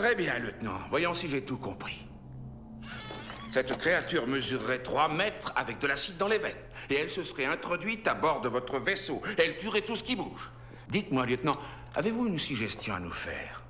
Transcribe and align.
Très 0.00 0.14
bien, 0.14 0.38
lieutenant. 0.38 0.78
Voyons 0.88 1.12
si 1.12 1.28
j'ai 1.28 1.44
tout 1.44 1.58
compris. 1.58 2.06
Cette 3.52 3.76
créature 3.76 4.26
mesurerait 4.26 4.82
3 4.82 5.12
mètres 5.12 5.52
avec 5.54 5.78
de 5.78 5.86
l'acide 5.86 6.16
dans 6.16 6.26
les 6.26 6.38
veines. 6.38 6.56
Et 6.88 6.94
elle 6.94 7.10
se 7.10 7.22
serait 7.22 7.44
introduite 7.44 8.08
à 8.08 8.14
bord 8.14 8.40
de 8.40 8.48
votre 8.48 8.78
vaisseau. 8.78 9.20
Elle 9.36 9.58
tuerait 9.58 9.82
tout 9.82 9.96
ce 9.96 10.02
qui 10.02 10.16
bouge. 10.16 10.50
Dites-moi, 10.88 11.26
lieutenant, 11.26 11.56
avez-vous 11.94 12.28
une 12.28 12.38
suggestion 12.38 12.94
à 12.94 12.98
nous 12.98 13.12
faire? 13.12 13.62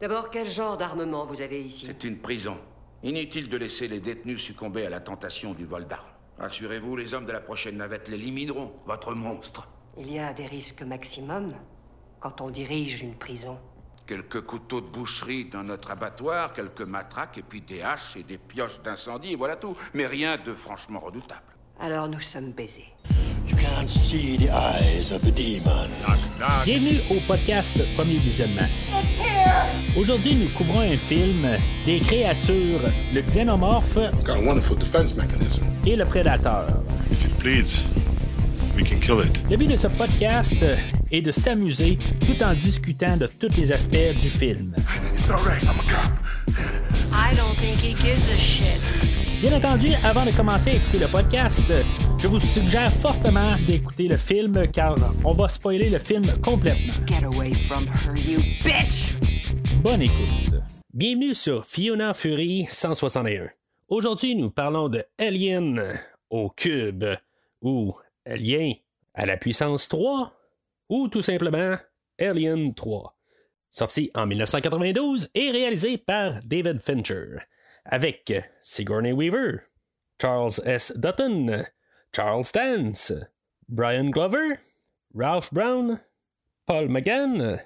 D'abord, 0.00 0.30
quel 0.30 0.48
genre 0.48 0.78
d'armement 0.78 1.26
vous 1.26 1.42
avez 1.42 1.62
ici? 1.62 1.84
C'est 1.84 2.04
une 2.04 2.20
prison. 2.20 2.56
Inutile 3.02 3.50
de 3.50 3.58
laisser 3.58 3.86
les 3.86 4.00
détenus 4.00 4.40
succomber 4.40 4.86
à 4.86 4.90
la 4.90 5.00
tentation 5.00 5.52
du 5.52 5.66
vol 5.66 5.86
d'armes. 5.86 6.08
Rassurez-vous, 6.38 6.96
les 6.96 7.12
hommes 7.12 7.26
de 7.26 7.32
la 7.32 7.40
prochaine 7.40 7.76
navette 7.76 8.08
l'élimineront, 8.08 8.72
votre 8.86 9.14
monstre. 9.14 9.68
Il 9.98 10.10
y 10.10 10.18
a 10.18 10.32
des 10.32 10.46
risques 10.46 10.84
maximum 10.84 11.52
quand 12.20 12.40
on 12.40 12.48
dirige 12.48 13.02
une 13.02 13.14
prison. 13.14 13.58
Quelques 14.06 14.40
couteaux 14.42 14.80
de 14.80 14.86
boucherie 14.86 15.46
dans 15.52 15.64
notre 15.64 15.90
abattoir, 15.90 16.52
quelques 16.54 16.82
matraques, 16.82 17.38
et 17.38 17.42
puis 17.42 17.60
des 17.60 17.82
haches 17.82 18.14
et 18.16 18.22
des 18.22 18.38
pioches 18.38 18.80
d'incendie, 18.84 19.34
voilà 19.34 19.56
tout. 19.56 19.76
Mais 19.94 20.06
rien 20.06 20.36
de 20.46 20.54
franchement 20.54 21.00
redoutable. 21.00 21.40
Alors 21.80 22.08
nous 22.08 22.20
sommes 22.20 22.52
baisés. 22.52 22.86
You 23.48 23.56
can't 23.56 23.88
see 23.88 24.36
the 24.36 24.48
eyes 24.50 25.12
of 25.12 25.22
the 25.22 25.34
demon. 25.34 25.88
Bienvenue 26.64 26.98
au 27.10 27.14
podcast 27.26 27.76
Premier 27.96 28.18
Visionnement. 28.18 28.68
Aujourd'hui, 29.98 30.36
nous 30.36 30.48
couvrons 30.50 30.80
un 30.80 30.96
film 30.96 31.44
des 31.84 31.98
créatures, 32.00 32.80
le 33.12 33.20
xénomorphe 33.22 33.98
Got 34.24 34.34
a 34.34 34.40
wonderful 34.40 34.76
defense 34.78 35.16
mechanism. 35.16 35.64
et 35.84 35.96
le 35.96 36.04
prédateur. 36.04 36.68
If 37.10 37.24
it 37.24 37.38
bleeds, 37.38 37.74
we 38.76 38.84
can 38.84 39.00
kill 39.00 39.20
it. 39.20 39.32
Le 39.50 39.56
but 39.56 39.68
de 39.68 39.76
ce 39.76 39.88
podcast 39.88 40.54
est 41.10 41.22
de 41.22 41.30
s'amuser 41.30 41.98
tout 42.20 42.42
en 42.42 42.52
discutant 42.54 43.16
de 43.16 43.26
tous 43.26 43.56
les 43.56 43.72
aspects 43.72 44.14
du 44.20 44.28
film. 44.28 44.74
It's 45.12 45.30
all 45.30 45.42
right, 45.42 45.62
I'm 45.62 45.80
a 45.80 45.88
cop. 45.88 46.12
I 47.12 47.34
don't 47.34 47.56
think 47.56 47.78
he 47.80 47.94
gives 47.94 48.30
a 48.32 48.36
shit. 48.36 48.80
Bien 49.40 49.52
entendu, 49.54 49.88
avant 50.04 50.24
de 50.24 50.30
commencer 50.30 50.70
à 50.70 50.74
écouter 50.74 50.98
le 50.98 51.08
podcast, 51.08 51.72
je 52.18 52.26
vous 52.26 52.40
suggère 52.40 52.92
fortement 52.92 53.56
d'écouter 53.66 54.08
le 54.08 54.16
film 54.16 54.66
car 54.72 54.94
on 55.24 55.32
va 55.32 55.48
spoiler 55.48 55.90
le 55.90 55.98
film 55.98 56.24
complètement. 56.42 56.94
Get 57.06 57.24
away 57.24 57.52
from 57.52 57.86
her, 57.86 58.16
you 58.16 58.40
bitch! 58.64 59.14
Bonne 59.82 60.02
écoute. 60.02 60.60
Bienvenue 60.92 61.34
sur 61.34 61.66
Fiona 61.66 62.14
Fury 62.14 62.66
161. 62.68 63.48
Aujourd'hui, 63.88 64.34
nous 64.34 64.50
parlons 64.50 64.88
de 64.88 65.04
Alien 65.18 65.98
au 66.30 66.50
cube, 66.50 67.04
ou 67.62 67.94
Alien 68.26 68.74
à 69.14 69.24
la 69.26 69.36
puissance 69.36 69.88
3, 69.88 70.38
ou 70.88 71.08
tout 71.08 71.22
simplement 71.22 71.76
Alien 72.18 72.74
3. 72.74 73.16
Sorti 73.70 74.10
en 74.14 74.26
1992 74.26 75.30
et 75.34 75.50
réalisé 75.50 75.98
par 75.98 76.42
David 76.44 76.80
Fincher, 76.80 77.38
avec 77.84 78.32
Sigourney 78.62 79.12
Weaver, 79.12 79.60
Charles 80.20 80.60
S. 80.64 80.92
Dutton, 80.96 81.64
Charles 82.14 82.46
Dance, 82.52 83.12
Brian 83.68 84.10
Glover, 84.10 84.58
Ralph 85.14 85.52
Brown, 85.52 86.00
Paul 86.66 86.88
McGann, 86.88 87.60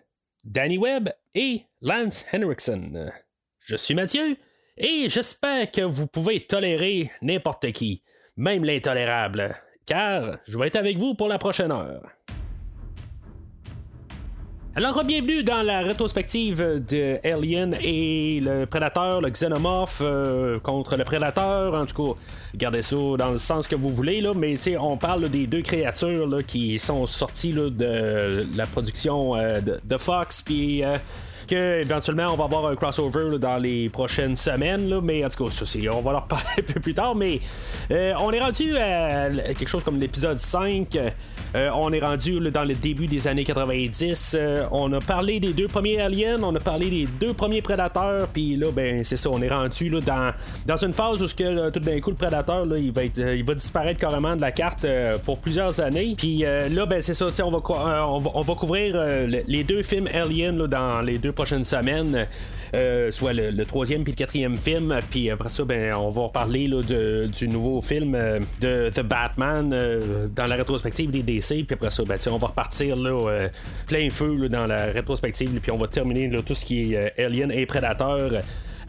Danny 0.44 0.78
Webb 0.78 1.10
et 1.34 1.62
Lance 1.80 2.26
Henriksen. 2.32 3.12
Je 3.60 3.76
suis 3.76 3.94
Mathieu 3.94 4.36
et 4.76 5.08
j'espère 5.08 5.70
que 5.70 5.82
vous 5.82 6.06
pouvez 6.06 6.46
tolérer 6.46 7.10
n'importe 7.22 7.70
qui, 7.72 8.02
même 8.36 8.64
l'intolérable, 8.64 9.54
car 9.90 10.36
je 10.46 10.56
vais 10.56 10.68
être 10.68 10.76
avec 10.76 10.98
vous 10.98 11.14
pour 11.14 11.26
la 11.26 11.36
prochaine 11.36 11.72
heure. 11.72 12.02
Alors, 14.76 15.02
bienvenue 15.02 15.42
dans 15.42 15.62
la 15.62 15.80
rétrospective 15.80 16.84
de 16.88 17.18
Alien 17.26 17.76
et 17.82 18.38
le 18.40 18.66
Prédateur, 18.66 19.20
le 19.20 19.30
Xenomorph 19.30 19.98
euh, 20.00 20.60
contre 20.60 20.96
le 20.96 21.02
Prédateur. 21.02 21.74
En 21.74 21.86
tout 21.86 22.14
cas, 22.14 22.20
gardez 22.54 22.82
ça 22.82 22.96
dans 23.18 23.32
le 23.32 23.38
sens 23.38 23.66
que 23.66 23.74
vous 23.74 23.90
voulez, 23.90 24.20
là, 24.20 24.32
mais 24.32 24.56
on 24.78 24.96
parle 24.96 25.28
des 25.28 25.48
deux 25.48 25.62
créatures 25.62 26.46
qui 26.46 26.78
sont 26.78 27.04
sorties 27.06 27.52
de 27.52 28.46
la 28.56 28.66
production 28.66 29.34
euh, 29.34 29.60
de, 29.60 29.80
de 29.82 29.96
Fox, 29.98 30.42
puis. 30.42 30.84
euh, 30.84 30.98
éventuellement 31.52 32.32
on 32.32 32.36
va 32.36 32.44
avoir 32.44 32.66
un 32.66 32.76
crossover 32.76 33.38
dans 33.38 33.56
les 33.56 33.88
prochaines 33.88 34.36
semaines, 34.36 34.88
là, 34.88 35.00
mais 35.02 35.24
en 35.24 35.28
tout 35.28 35.44
cas, 35.44 35.50
ça, 35.50 35.64
on 35.92 36.00
va 36.00 36.12
en 36.12 36.20
reparler 36.20 36.44
un 36.58 36.72
peu 36.72 36.80
plus 36.80 36.94
tard. 36.94 37.14
Mais 37.14 37.38
euh, 37.90 38.12
on 38.20 38.30
est 38.32 38.40
rendu 38.40 38.76
à 38.76 39.30
quelque 39.30 39.68
chose 39.68 39.82
comme 39.84 39.98
l'épisode 39.98 40.38
5. 40.38 40.96
Euh, 41.54 41.70
on 41.74 41.92
est 41.92 42.00
rendu 42.00 42.38
dans 42.50 42.64
le 42.64 42.74
début 42.74 43.06
des 43.06 43.26
années 43.26 43.44
90. 43.44 44.36
Euh, 44.38 44.64
on 44.70 44.92
a 44.92 45.00
parlé 45.00 45.40
des 45.40 45.52
deux 45.52 45.68
premiers 45.68 46.00
aliens, 46.00 46.38
on 46.42 46.54
a 46.54 46.60
parlé 46.60 46.88
des 46.90 47.06
deux 47.20 47.32
premiers 47.34 47.62
prédateurs, 47.62 48.28
puis 48.28 48.56
là, 48.56 48.68
ben 48.72 49.02
c'est 49.04 49.16
ça, 49.16 49.30
on 49.30 49.42
est 49.42 49.48
rendu 49.48 49.88
là, 49.88 50.00
dans, 50.00 50.30
dans 50.66 50.76
une 50.76 50.92
phase 50.92 51.22
où 51.22 51.26
tout 51.26 51.80
d'un 51.80 52.00
coup 52.00 52.10
le 52.10 52.16
prédateur 52.16 52.66
là, 52.66 52.78
il, 52.78 52.92
va 52.92 53.02
il 53.04 53.44
va 53.44 53.54
disparaître 53.54 53.98
carrément 53.98 54.36
de 54.36 54.40
la 54.40 54.52
carte 54.52 54.86
pour 55.24 55.38
plusieurs 55.38 55.80
années. 55.80 56.14
Puis 56.16 56.38
là, 56.38 56.86
ben 56.86 57.02
c'est 57.02 57.14
ça, 57.14 57.26
on 57.44 57.50
va, 57.50 57.58
on 58.06 58.18
va, 58.18 58.30
on 58.34 58.40
va 58.42 58.54
couvrir 58.54 58.94
le- 58.96 59.42
les 59.46 59.64
deux 59.64 59.82
films 59.82 60.08
Alien 60.12 60.56
là, 60.58 60.66
dans 60.66 61.00
les 61.02 61.18
deux 61.18 61.32
prochaines 61.40 61.64
semaines, 61.64 62.26
euh, 62.74 63.10
soit 63.12 63.32
le, 63.32 63.64
troisième 63.64 64.04
puis 64.04 64.12
le 64.12 64.16
quatrième 64.16 64.58
film. 64.58 64.94
Puis 65.10 65.30
après 65.30 65.48
ça, 65.48 65.64
ben 65.64 65.94
on 65.94 66.10
va 66.10 66.28
parler 66.28 66.66
là, 66.66 66.82
de- 66.82 67.30
du 67.32 67.48
nouveau 67.48 67.80
film 67.80 68.14
euh, 68.14 68.40
de 68.60 68.90
The 68.90 69.00
Batman 69.00 69.70
euh, 69.72 70.26
dans 70.28 70.46
la 70.46 70.56
rétrospective 70.56 71.10
des 71.10 71.22
DC. 71.22 71.64
Puis 71.64 71.72
après 71.72 71.88
ça, 71.88 72.02
ben, 72.04 72.18
on 72.30 72.36
va 72.36 72.48
repartir 72.48 72.94
là, 72.94 73.48
plein 73.86 74.10
feu 74.10 74.50
dans 74.50 74.66
la 74.66 74.84
rétrospective. 74.86 75.48
Puis 75.62 75.70
on 75.70 75.78
va 75.78 75.88
terminer 75.88 76.30
tout 76.44 76.54
ce 76.54 76.66
qui 76.66 76.92
est 76.92 77.18
Alien 77.18 77.50
et 77.50 77.64
Predator 77.64 78.32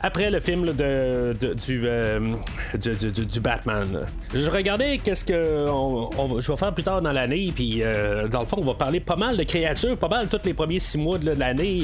après 0.03 0.31
le 0.31 0.39
film 0.39 0.65
de, 0.65 0.73
euh, 0.81 1.33
du, 1.33 3.11
du- 3.25 3.39
Batman. 3.39 4.07
Je 4.33 4.49
regardais 4.49 4.97
qu'est-ce 4.97 5.23
que 5.25 5.67
on- 5.69 6.39
je 6.39 6.51
vais 6.51 6.57
faire 6.57 6.73
plus 6.73 6.83
tard 6.83 7.01
dans 7.01 7.11
l'année, 7.11 7.51
puis 7.53 7.81
euh, 7.83 8.27
dans 8.27 8.41
le 8.41 8.45
fond, 8.47 8.57
on 8.59 8.65
va 8.65 8.73
parler 8.73 8.99
pas 8.99 9.15
mal 9.15 9.37
de 9.37 9.43
créatures, 9.43 9.97
pas 9.97 10.07
mal 10.07 10.27
tous 10.27 10.39
les 10.45 10.53
premiers 10.53 10.79
six 10.79 10.97
mois 10.97 11.17
de 11.17 11.31
l'année. 11.31 11.83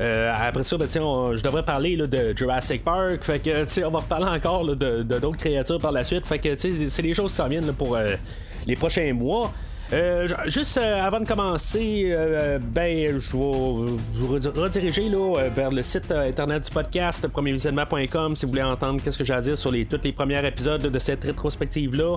euh, 0.00 0.32
après 0.34 0.62
ça, 0.64 0.76
ben, 0.78 0.88
je 0.88 1.42
devrais 1.42 1.64
parler 1.64 1.96
de 1.96 2.34
Jurassic 2.36 2.82
Park, 2.84 3.22
fait 3.24 3.38
que 3.40 3.84
on 3.84 3.90
va 3.90 4.00
parler 4.02 4.26
encore 4.26 4.64
de 4.76 5.02
d'autres 5.02 5.36
créatures 5.36 5.78
par 5.80 5.92
la 5.92 6.04
suite, 6.04 6.26
fait 6.26 6.38
que 6.38 6.56
c'est 6.56 7.02
des 7.02 7.14
choses 7.14 7.30
qui 7.30 7.36
s'en 7.36 7.48
viennent 7.48 7.72
pour 7.72 7.96
les 8.66 8.76
prochains 8.76 9.12
mois. 9.12 9.52
Euh, 9.92 10.26
juste 10.46 10.78
euh, 10.78 11.02
avant 11.04 11.20
de 11.20 11.26
commencer, 11.26 12.04
euh, 12.06 12.58
ben, 12.58 13.20
je 13.20 13.32
vais 13.32 13.98
vous 14.14 14.26
redi- 14.26 14.48
rediriger 14.48 15.08
là, 15.10 15.48
vers 15.54 15.70
le 15.70 15.82
site 15.82 16.10
internet 16.10 16.64
du 16.64 16.70
podcast, 16.70 17.28
premiervisionnement.com, 17.28 18.34
si 18.34 18.46
vous 18.46 18.52
voulez 18.52 18.62
entendre 18.62 19.02
qu'est-ce 19.02 19.18
que 19.18 19.24
j'ai 19.24 19.34
à 19.34 19.42
dire 19.42 19.58
sur 19.58 19.70
les, 19.70 19.84
tous 19.84 20.00
les 20.02 20.12
premiers 20.12 20.46
épisodes 20.46 20.80
de 20.80 20.98
cette 20.98 21.24
rétrospective-là. 21.24 22.16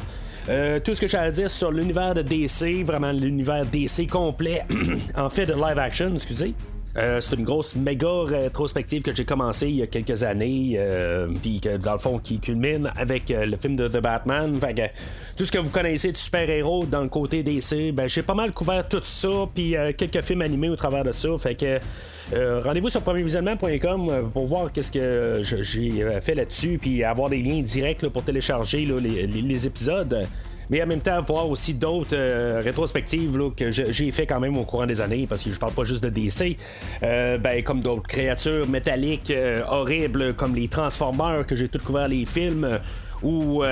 Tout 0.86 0.96
ce 0.96 1.02
que 1.02 1.08
j'ai 1.08 1.18
à 1.18 1.30
dire 1.32 1.50
sur 1.50 1.72
l'univers 1.72 2.14
de 2.14 2.22
DC, 2.22 2.86
vraiment 2.86 3.12
l'univers 3.12 3.66
DC 3.66 4.08
complet, 4.10 4.64
en 5.18 5.30
fait 5.30 5.46
de 5.46 5.54
live 5.54 5.78
action, 5.80 6.14
excusez. 6.16 6.54
Euh, 6.98 7.20
c'est 7.20 7.36
une 7.36 7.44
grosse 7.44 7.76
méga 7.76 8.24
rétrospective 8.26 9.02
que 9.02 9.14
j'ai 9.14 9.26
commencé 9.26 9.68
il 9.68 9.76
y 9.76 9.82
a 9.82 9.88
quelques 9.88 10.24
années, 10.24 10.76
euh, 10.78 11.28
puis 11.42 11.60
que 11.60 11.76
dans 11.78 11.94
le 11.94 11.98
fond 12.00 12.20
qui 12.20 12.40
culmine 12.40 12.92
avec 12.96 13.32
euh, 13.32 13.46
le 13.46 13.58
film 13.58 13.76
de 13.76 13.88
The 13.88 13.98
Batman. 13.98 14.60
Fait 14.62 14.94
tout 15.36 15.46
ce 15.46 15.52
que 15.52 15.58
vous 15.58 15.70
connaissez 15.70 16.12
de 16.12 16.18
super-héros 16.18 16.86
dans 16.86 17.02
le 17.02 17.10
côté 17.10 17.44
DC, 17.44 17.92
ben 17.94 18.08
j'ai 18.08 18.24
pas 18.24 18.34
mal 18.34 18.54
couvert 18.54 18.88
tout 18.88 19.02
ça, 19.04 19.50
puis 19.54 19.76
quelques 19.98 20.22
films 20.22 20.42
animés 20.42 20.70
au 20.70 20.76
travers 20.76 21.04
de 21.04 21.12
ça. 21.12 21.30
Fait 21.38 21.56
que 21.56 21.80
rendez-vous 22.64 22.90
sur 22.90 23.02
premiervisionnement.com 23.02 24.32
pour 24.34 24.48
voir 24.48 24.72
qu'est-ce 24.72 24.92
que 24.92 25.40
j'ai 25.42 26.06
fait 26.22 26.36
là-dessus, 26.36 26.78
puis 26.82 27.04
avoir 27.04 27.30
des 27.30 27.42
liens 27.42 27.62
directs 27.62 28.08
pour 28.08 28.24
télécharger 28.24 28.86
les 28.86 29.68
épisodes. 29.68 30.28
Mais 30.70 30.82
en 30.84 30.88
même 30.88 31.02
temps, 31.02 31.22
voir 31.22 31.50
aussi 31.50 31.74
d'autres 31.74 32.10
euh, 32.16 32.62
rétrospectives 32.64 33.40
que 33.56 33.72
j'ai 33.72 34.12
fait 34.12 34.26
quand 34.26 34.40
même 34.40 34.58
au 34.58 34.64
courant 34.64 34.86
des 34.86 35.02
années, 35.02 35.26
parce 35.28 35.44
que 35.44 35.52
je 35.52 35.60
parle 35.60 35.74
pas 35.74 35.84
juste 35.84 36.04
de 36.04 36.10
DC, 36.10 36.58
euh, 37.04 37.38
ben, 37.38 37.64
comme 37.64 37.82
d'autres 37.82 38.08
créatures 38.08 38.68
métalliques 38.68 39.32
euh, 39.32 39.62
horribles, 39.68 40.34
comme 40.34 40.56
les 40.56 40.68
Transformers, 40.68 41.46
que 41.46 41.56
j'ai 41.56 41.68
tout 41.68 41.80
couvert 41.84 42.08
les 42.08 42.26
films, 42.26 42.80
ou 43.24 43.64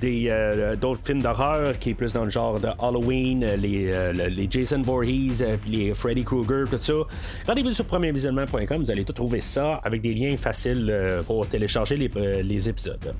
des 0.00 0.74
d'autres 0.80 1.00
films 1.04 1.22
d'horreur 1.22 1.78
qui 1.78 1.90
est 1.90 1.94
plus 1.94 2.12
dans 2.12 2.24
le 2.24 2.30
genre 2.30 2.58
de 2.60 2.68
Halloween, 2.78 3.46
les, 3.56 3.86
le- 4.12 4.26
les 4.28 4.48
Jason 4.50 4.82
Voorhees, 4.82 5.42
puis 5.62 5.70
les 5.70 5.94
Freddy 5.94 6.24
Krueger, 6.24 6.64
tout 6.68 6.76
ça. 6.78 6.92
Rendez-vous 7.46 7.70
sur 7.70 7.84
premiervisionnement.com, 7.86 8.82
vous 8.82 8.90
allez 8.90 9.04
tout 9.04 9.12
trouver 9.12 9.40
ça 9.40 9.80
avec 9.84 10.02
des 10.02 10.12
liens 10.12 10.36
faciles 10.36 10.92
pour 11.26 11.46
télécharger 11.46 11.96
les, 11.96 12.42
les 12.42 12.68
épisodes. 12.68 13.14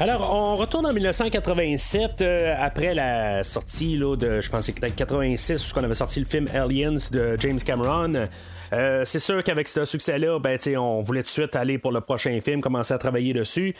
Alors, 0.00 0.32
on 0.32 0.54
retourne 0.54 0.86
en 0.86 0.92
1987 0.92 2.22
euh, 2.22 2.54
après 2.56 2.94
la 2.94 3.42
sortie 3.42 3.96
là, 3.96 4.14
de, 4.14 4.40
je 4.40 4.48
pense 4.48 4.60
que 4.60 4.72
c'était 4.72 4.92
86, 4.92 5.72
où 5.72 5.76
on 5.76 5.82
avait 5.82 5.94
sorti 5.94 6.20
le 6.20 6.26
film 6.26 6.46
Aliens 6.54 6.98
de 7.10 7.36
James 7.40 7.58
Cameron. 7.58 8.28
Euh, 8.72 9.04
c'est 9.04 9.18
sûr 9.18 9.42
qu'avec 9.42 9.68
ce 9.68 9.84
succès-là, 9.84 10.38
ben, 10.38 10.58
on 10.76 11.00
voulait 11.00 11.22
tout 11.22 11.28
de 11.28 11.32
suite 11.32 11.56
aller 11.56 11.78
pour 11.78 11.92
le 11.92 12.00
prochain 12.00 12.38
film, 12.40 12.60
commencer 12.60 12.94
à 12.94 12.98
travailler 12.98 13.32
dessus. 13.32 13.74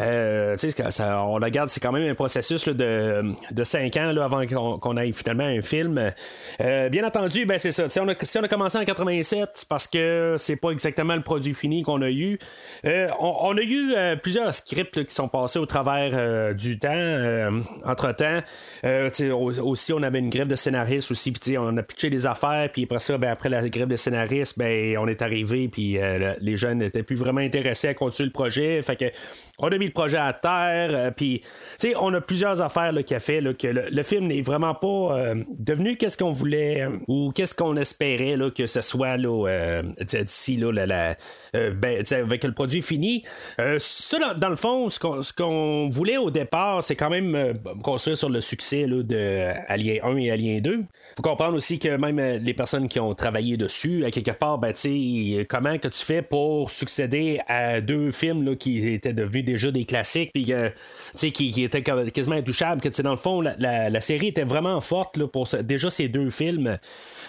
Euh, 0.00 0.56
ça, 0.90 1.22
on 1.24 1.34
regarde, 1.34 1.68
c'est 1.68 1.80
quand 1.80 1.92
même 1.92 2.08
un 2.08 2.14
processus 2.14 2.68
de, 2.68 3.34
de 3.50 3.64
5 3.64 3.96
ans 3.96 4.12
là, 4.12 4.24
avant 4.24 4.46
qu'on, 4.46 4.96
ait 4.96 5.12
finalement 5.12 5.44
un 5.44 5.62
film. 5.62 6.12
Euh, 6.60 6.88
bien 6.88 7.06
entendu, 7.06 7.46
ben, 7.46 7.58
c'est 7.58 7.72
ça. 7.72 7.88
Si 7.88 7.98
on, 8.00 8.08
a, 8.08 8.48
commencé 8.48 8.78
en 8.78 8.84
87, 8.84 9.50
c'est 9.54 9.68
parce 9.68 9.86
que 9.86 10.36
c'est 10.38 10.56
pas 10.56 10.70
exactement 10.70 11.14
le 11.14 11.22
produit 11.22 11.54
fini 11.54 11.82
qu'on 11.82 12.02
a 12.02 12.10
eu. 12.10 12.38
Euh, 12.84 13.08
on, 13.20 13.56
a 13.56 13.62
eu 13.62 13.94
plusieurs 14.22 14.54
scripts 14.54 15.04
qui 15.04 15.14
sont 15.14 15.28
passés 15.28 15.58
au 15.58 15.66
travers 15.66 16.54
du 16.54 16.78
temps. 16.78 17.62
entre-temps, 17.84 18.40
aussi, 19.62 19.92
on 19.92 20.02
avait 20.02 20.18
une 20.18 20.30
grève 20.30 20.48
de 20.48 20.56
scénaristes 20.56 21.10
aussi, 21.10 21.32
puis 21.32 21.58
on 21.58 21.76
a 21.76 21.82
pitché 21.82 22.10
des 22.10 22.26
affaires, 22.26 22.68
puis 22.72 22.84
après 22.84 22.98
ça, 22.98 23.18
ben, 23.18 23.30
après 23.30 23.48
la 23.48 23.68
grève 23.68 23.88
de 23.88 23.96
scénaristes, 23.96 24.33
ben, 24.56 24.98
on 24.98 25.06
est 25.06 25.22
arrivé, 25.22 25.68
puis 25.68 25.98
euh, 25.98 26.34
les 26.40 26.56
jeunes 26.56 26.78
n'étaient 26.78 27.02
plus 27.02 27.16
vraiment 27.16 27.40
intéressés 27.40 27.88
à 27.88 27.94
continuer 27.94 28.26
le 28.26 28.32
projet. 28.32 28.80
On 29.58 29.68
a 29.68 29.78
mis 29.78 29.86
le 29.86 29.92
projet 29.92 30.16
à 30.16 30.32
terre, 30.32 30.90
euh, 30.92 31.10
puis 31.10 31.42
on 31.96 32.12
a 32.14 32.20
plusieurs 32.20 32.60
affaires 32.60 32.92
qui 33.04 33.14
a 33.14 33.20
fait 33.20 33.40
que 33.56 33.66
le, 33.68 34.02
film 34.02 34.26
n'est 34.26 34.42
vraiment 34.42 34.74
pas 34.74 34.86
euh, 35.18 35.34
devenu 35.58 35.96
qu'est-ce 35.96 36.16
qu'on 36.16 36.32
voulait 36.32 36.86
ou 37.08 37.32
qu'est-ce 37.32 37.54
qu'on 37.54 37.76
espérait 37.76 38.36
là, 38.36 38.50
que 38.50 38.66
ce 38.66 38.80
soit 38.82 39.16
là, 39.16 39.82
d'ici 40.00 40.56
là, 40.56 41.14
ben, 41.52 42.02
avec 42.12 42.44
le 42.44 42.52
produit 42.52 42.82
fini. 42.82 43.22
dans, 43.58 44.48
le 44.48 44.56
fond, 44.56 44.90
ce 44.90 45.32
qu'on, 45.32 45.88
voulait 45.88 46.16
au 46.16 46.30
départ, 46.30 46.82
c'est 46.84 46.96
quand 46.96 47.10
même 47.10 47.54
construire 47.82 48.16
sur 48.16 48.28
le 48.28 48.40
succès 48.40 48.86
là, 48.86 49.02
de 49.02 49.52
Alien 49.68 49.98
1 50.02 50.16
et 50.16 50.30
Alien 50.30 50.60
2. 50.60 50.84
Faut 51.16 51.22
comprendre 51.22 51.56
aussi 51.56 51.78
que 51.78 51.96
même 51.96 52.20
les 52.42 52.54
personnes 52.54 52.88
qui 52.88 53.00
ont 53.00 53.14
travaillé 53.14 53.56
dessus, 53.56 54.04
à 54.04 54.10
part, 54.32 54.58
ben, 54.58 54.72
comment 55.48 55.78
que 55.78 55.88
tu 55.88 56.04
fais 56.04 56.22
pour 56.22 56.70
succéder 56.70 57.40
à 57.46 57.80
deux 57.80 58.10
films 58.10 58.44
là, 58.44 58.56
qui 58.56 58.88
étaient 58.88 59.12
devenus 59.12 59.44
déjà 59.44 59.70
des 59.70 59.84
classiques, 59.84 60.30
puis 60.32 60.44
qui, 61.14 61.32
qui 61.52 61.62
étaient 61.62 61.82
quasiment 61.82 62.36
intouchables, 62.36 62.80
que 62.80 63.02
dans 63.02 63.10
le 63.10 63.16
fond, 63.16 63.40
la, 63.40 63.56
la, 63.90 64.00
série 64.00 64.28
était 64.28 64.44
vraiment 64.44 64.80
forte 64.80 65.16
là, 65.16 65.26
pour 65.26 65.48
déjà 65.62 65.90
ces 65.90 66.08
deux 66.08 66.30
films. 66.30 66.78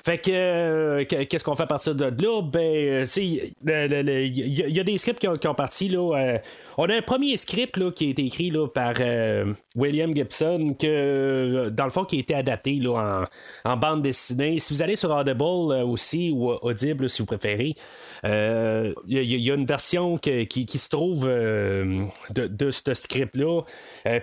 Fait 0.06 0.20
que, 0.20 0.30
euh, 0.32 1.04
qu'est-ce 1.06 1.44
qu'on 1.44 1.56
fait 1.56 1.64
à 1.64 1.66
partir 1.66 1.96
de 1.96 2.04
là? 2.06 2.42
Ben, 2.44 3.08
il 3.18 3.54
y, 3.66 4.80
a 4.80 4.84
des 4.84 5.00
scripts 5.00 5.18
qui 5.18 5.28
ont, 5.28 5.36
qui 5.36 5.48
parti. 5.58 5.90
Là, 5.90 6.16
euh, 6.16 6.38
on 6.78 6.88
a 6.88 6.96
un 6.96 7.02
premier 7.02 7.36
script 7.38 7.76
là, 7.78 7.90
qui 7.90 8.06
a 8.06 8.10
été 8.12 8.24
écrit 8.24 8.52
là, 8.52 8.68
par 8.68 8.94
euh, 9.00 9.52
William 9.76 10.16
Gibson, 10.16 10.76
que, 10.78 11.70
dans 11.70 11.86
le 11.86 11.90
fond, 11.90 12.06
qui 12.06 12.18
a 12.18 12.20
été 12.20 12.36
adapté 12.36 12.76
là, 12.76 13.26
en, 13.66 13.72
en 13.72 13.78
bande 13.78 14.04
dessinée. 14.04 14.60
Si 14.60 14.76
vous 14.76 14.84
allez 14.84 14.96
sur 14.96 15.10
Audible 15.10 15.44
aussi, 15.44 16.30
ou 16.30 16.52
Audible, 16.52 17.10
si 17.10 17.24
vous 17.24 17.26
préférez, 17.26 17.74
il 18.24 18.94
y, 19.08 19.52
a 19.52 19.56
une 19.56 19.66
version 19.66 20.20
qui, 20.20 20.46
qui, 20.46 20.78
se 20.78 20.88
trouve 20.90 21.26
de, 21.26 22.72
ce 22.72 22.94
script-là. 22.94 23.62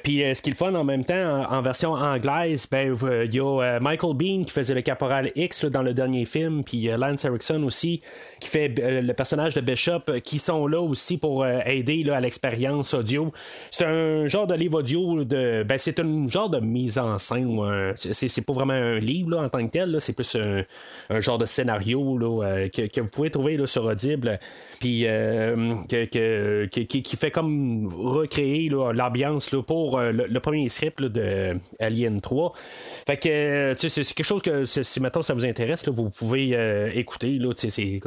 Puis, 0.05 0.19
ce 0.33 0.41
qu'il 0.41 0.55
fait 0.55 0.67
en 0.67 0.85
même 0.85 1.05
temps, 1.05 1.45
en, 1.51 1.61
version 1.61 1.91
anglaise, 1.95 2.69
ben, 2.71 2.97
il 3.25 3.35
y 3.35 3.41
a 3.41 3.81
Michael 3.81 4.15
Bean 4.15 4.45
qui 4.45 4.53
faisait 4.53 4.75
le 4.75 4.83
Caporal 4.83 5.33
X 5.35 5.72
dans 5.73 5.83
le 5.83 5.95
dernier 5.95 6.25
film, 6.25 6.63
puis 6.63 6.89
euh, 6.89 6.97
Lance 6.97 7.25
Erickson 7.25 7.63
aussi, 7.65 8.01
qui 8.39 8.49
fait 8.49 8.73
euh, 8.79 9.01
le 9.01 9.15
personnage 9.15 9.55
de 9.55 9.61
Bishop, 9.61 10.03
euh, 10.09 10.21
qui 10.21 10.39
sont 10.39 10.67
là 10.67 10.81
aussi 10.81 11.19
pour 11.19 11.47
aider 11.47 12.05
là, 12.05 12.17
à 12.17 12.21
l'expérience 12.21 12.95
audio. 12.95 13.33
C'est 13.71 13.85
un 13.85 14.27
genre 14.27 14.47
de 14.47 14.55
livre 14.55 14.79
audio, 14.79 15.25
de, 15.25 15.65
ben, 15.67 15.79
c'est 15.79 15.99
un 15.99 16.29
genre 16.29 16.51
de 16.51 16.61
mise 16.61 16.99
en 16.99 17.19
scène, 17.19 17.95
c'est, 17.97 18.47
pas 18.47 18.53
vraiment 18.53 18.75
un 18.75 18.99
livre 18.99 19.31
là, 19.31 19.43
en 19.43 19.49
tant 19.49 19.65
que 19.67 19.71
tel, 19.71 19.97
c'est 20.01 20.13
plus 20.13 20.37
un, 20.37 21.21
genre 21.21 21.39
de 21.39 21.47
scénario 21.47 22.19
là, 22.19 22.69
que, 22.69 23.01
vous 23.01 23.09
pouvez 23.09 23.31
trouver 23.31 23.57
là, 23.57 23.67
sur 23.67 23.85
Audible, 23.85 24.39
puis 24.79 25.03
que, 25.03 26.67
qui, 26.67 27.17
fait 27.17 27.31
comme 27.31 27.89
recréer 27.93 28.69
l'ambiance 28.69 29.49
pour 29.67 30.01
le, 30.01 30.39
premier 30.41 30.69
script 30.69 31.01
de 31.01 31.57
Alien 31.81 32.21
3. 32.21 32.53
Fait 33.07 33.17
que 33.17 33.75
c'est 33.77 34.15
quelque 34.15 34.27
chose 34.27 34.43
que 34.43 34.65
si 34.65 35.01
maintenant 35.01 35.23
ça 35.23 35.35
vous 35.35 35.45
intéresse 35.45 35.62
vous 35.89 36.11
pouvez 36.11 36.51
euh, 36.55 36.91
écouter. 36.95 37.39
Là, 37.39 37.53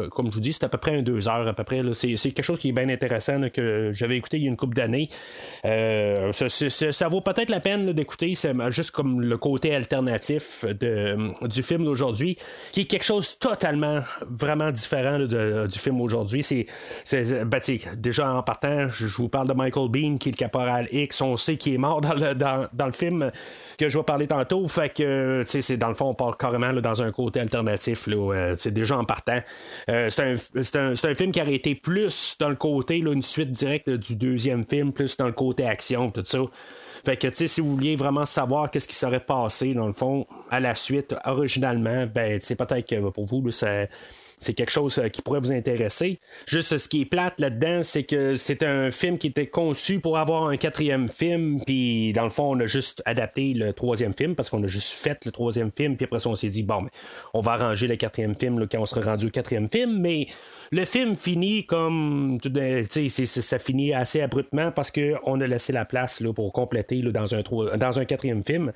comme 0.10 0.30
je 0.30 0.36
vous 0.36 0.40
dis, 0.40 0.54
c'est 0.54 0.64
à 0.64 0.70
peu 0.70 0.78
près 0.78 0.98
un 0.98 1.02
deux 1.02 1.28
heures 1.28 1.48
à 1.48 1.54
peu 1.54 1.64
près. 1.64 1.82
C'est, 1.94 2.16
quelque 2.16 2.44
chose 2.44 2.60
qui 2.60 2.70
est 2.70 2.72
bien 2.72 2.90
intéressant 2.90 3.50
que 3.50 3.92
j'avais 3.94 4.18
écouté 4.18 4.38
il 4.38 4.44
y 4.44 4.46
a 4.46 4.50
une 4.50 4.58
couple 4.58 4.76
d'années. 4.76 5.10
Euh, 5.66 6.32
ça, 6.32 7.08
vaut 7.08 7.22
peut-être 7.22 7.50
la 7.50 7.60
peine 7.60 7.94
d'écouter. 7.94 8.36
C'est 8.36 8.54
juste 8.70 8.92
comme 8.92 9.22
le 9.22 9.38
côté 9.38 9.74
alternatif 9.76 10.66
de, 10.66 11.18
du 11.48 11.64
film 11.64 11.86
d'aujourd'hui, 11.86 12.38
qui 12.72 12.82
est 12.82 12.86
quelque 12.86 13.06
chose 13.06 13.38
totalement 13.40 14.02
vraiment 14.30 14.72
différent 14.72 15.20
du 15.20 15.80
film 15.80 16.02
aujourd'hui. 16.02 16.44
C'est, 16.44 16.66
ben, 17.46 17.60
déjà 17.98 18.34
en 18.34 18.44
partant, 18.44 18.90
je, 18.90 19.06
vous 19.06 19.30
parle 19.30 19.48
de 19.48 19.54
Michael 19.54 19.90
Bean, 19.90 20.18
qui 20.18 20.30
est 20.30 20.32
le 20.34 20.38
caporal 20.38 20.88
X. 20.92 21.22
On 21.22 21.38
sait 21.38 21.58
qu'il 21.58 21.74
est 21.74 21.78
mort 21.78 22.02
dans 22.02 22.14
le, 22.14 22.34
dans, 22.36 22.86
le 22.86 22.92
film 22.92 23.32
que 23.78 23.90
je 23.90 23.98
vais 23.98 24.04
parler 24.04 24.28
tantôt. 24.28 24.68
Fait 24.68 24.90
que, 24.90 25.44
dans 25.76 25.88
le 25.88 25.94
fond, 25.94 26.10
on 26.10 26.14
part 26.14 26.38
carrément 26.38 26.74
dans 26.74 27.02
un 27.02 27.12
côté 27.12 27.40
alternatif, 27.46 28.08
euh, 28.08 28.56
c'est 28.58 28.74
déjà 28.74 28.98
en 28.98 29.04
partant. 29.04 29.40
Euh, 29.90 30.10
c'est 30.10 30.76
un, 30.76 31.16
film 31.16 31.32
qui 31.32 31.42
aurait 31.42 31.56
été 31.56 31.76
plus 31.76 32.36
dans 32.40 32.50
le 32.50 32.56
côté, 32.56 33.02
là, 33.02 33.14
une 33.14 33.22
suite 33.22 33.52
directe 33.52 33.90
du 33.90 34.16
deuxième 34.16 34.66
film, 34.66 34.92
plus 34.94 35.18
dans 35.18 35.28
le 35.28 35.34
côté 35.34 35.66
action, 35.66 36.12
tout 36.12 36.24
ça. 36.26 36.40
Fait 37.06 37.18
que, 37.18 37.28
tu 37.28 37.36
sais, 37.36 37.48
si 37.48 37.62
vous 37.62 37.76
vouliez 37.76 37.96
vraiment 37.96 38.26
savoir 38.26 38.72
qu'est-ce 38.72 38.88
qui 38.88 38.96
serait 38.96 39.20
passé, 39.20 39.74
dans 39.74 39.88
le 39.88 39.94
fond, 39.94 40.26
à 40.50 40.60
la 40.60 40.76
suite, 40.76 41.16
originalement, 41.26 42.06
ben, 42.08 42.40
c'est 42.42 42.56
peut-être 42.56 42.88
que 42.88 43.10
pour 43.10 43.26
vous, 43.26 43.52
ça 43.52 43.86
c'est 44.38 44.54
quelque 44.54 44.72
chose 44.72 45.00
euh, 45.00 45.10
qui 45.10 45.22
pourrait 45.22 45.40
vous 45.40 45.52
intéresser. 45.52 46.20
Juste 46.48 46.78
ce 46.78 46.88
qui 46.88 47.02
est 47.02 47.06
plate 47.06 47.40
là-dedans, 47.40 47.84
c'est 47.84 48.04
que 48.04 48.36
c'est 48.36 48.64
un 48.64 48.92
film 48.92 49.18
qui 49.18 49.28
était 49.28 49.48
conçu 49.48 50.00
pour 50.00 50.18
avoir 50.18 50.48
un 50.48 50.58
quatrième 50.58 51.10
film, 51.10 51.62
puis 51.66 52.14
dans 52.14 52.24
le 52.24 52.30
fond, 52.30 52.56
on 52.56 52.60
a 52.60 52.66
juste 52.66 53.02
adapté 53.06 53.54
le 53.54 53.74
troisième 53.74 54.14
film 54.14 54.36
parce 54.36 54.50
qu'on 54.50 54.64
a 54.64 54.68
juste 54.68 54.94
fait 54.94 55.26
le 55.26 55.32
troisième 55.32 55.72
film, 55.72 55.96
puis 55.96 56.06
après 56.06 56.20
ça, 56.20 56.30
on 56.30 56.36
s'est 56.36 56.50
dit, 56.50 56.64
bon, 56.64 56.82
mais 56.82 56.90
on 57.34 57.42
va 57.42 57.54
arranger 57.54 57.88
le 57.88 57.96
quatrième 57.96 58.36
film 58.36 58.68
quand 58.68 58.80
on 58.80 58.86
sera 58.86 59.02
rendu 59.02 59.28
au 59.28 59.30
quatrième 59.30 59.70
film, 59.70 60.00
mais 60.00 60.28
le 60.72 60.86
film 60.86 61.16
finit 61.16 61.66
comme. 61.66 62.40
Tu 62.42 63.10
sais, 63.10 63.26
ça 63.26 63.60
finit 63.60 63.94
assez 63.94 64.22
abruptement 64.22 64.72
parce 64.72 64.92
qu'on 64.92 65.42
a 65.42 65.48
laissé 65.48 65.74
la 65.74 65.86
place 65.86 66.20
là, 66.20 66.34
pour 66.34 66.52
compléter 66.52 67.02
dans, 67.02 67.34
un, 67.36 68.06
quatrième 68.06 68.44
film. 68.44 68.72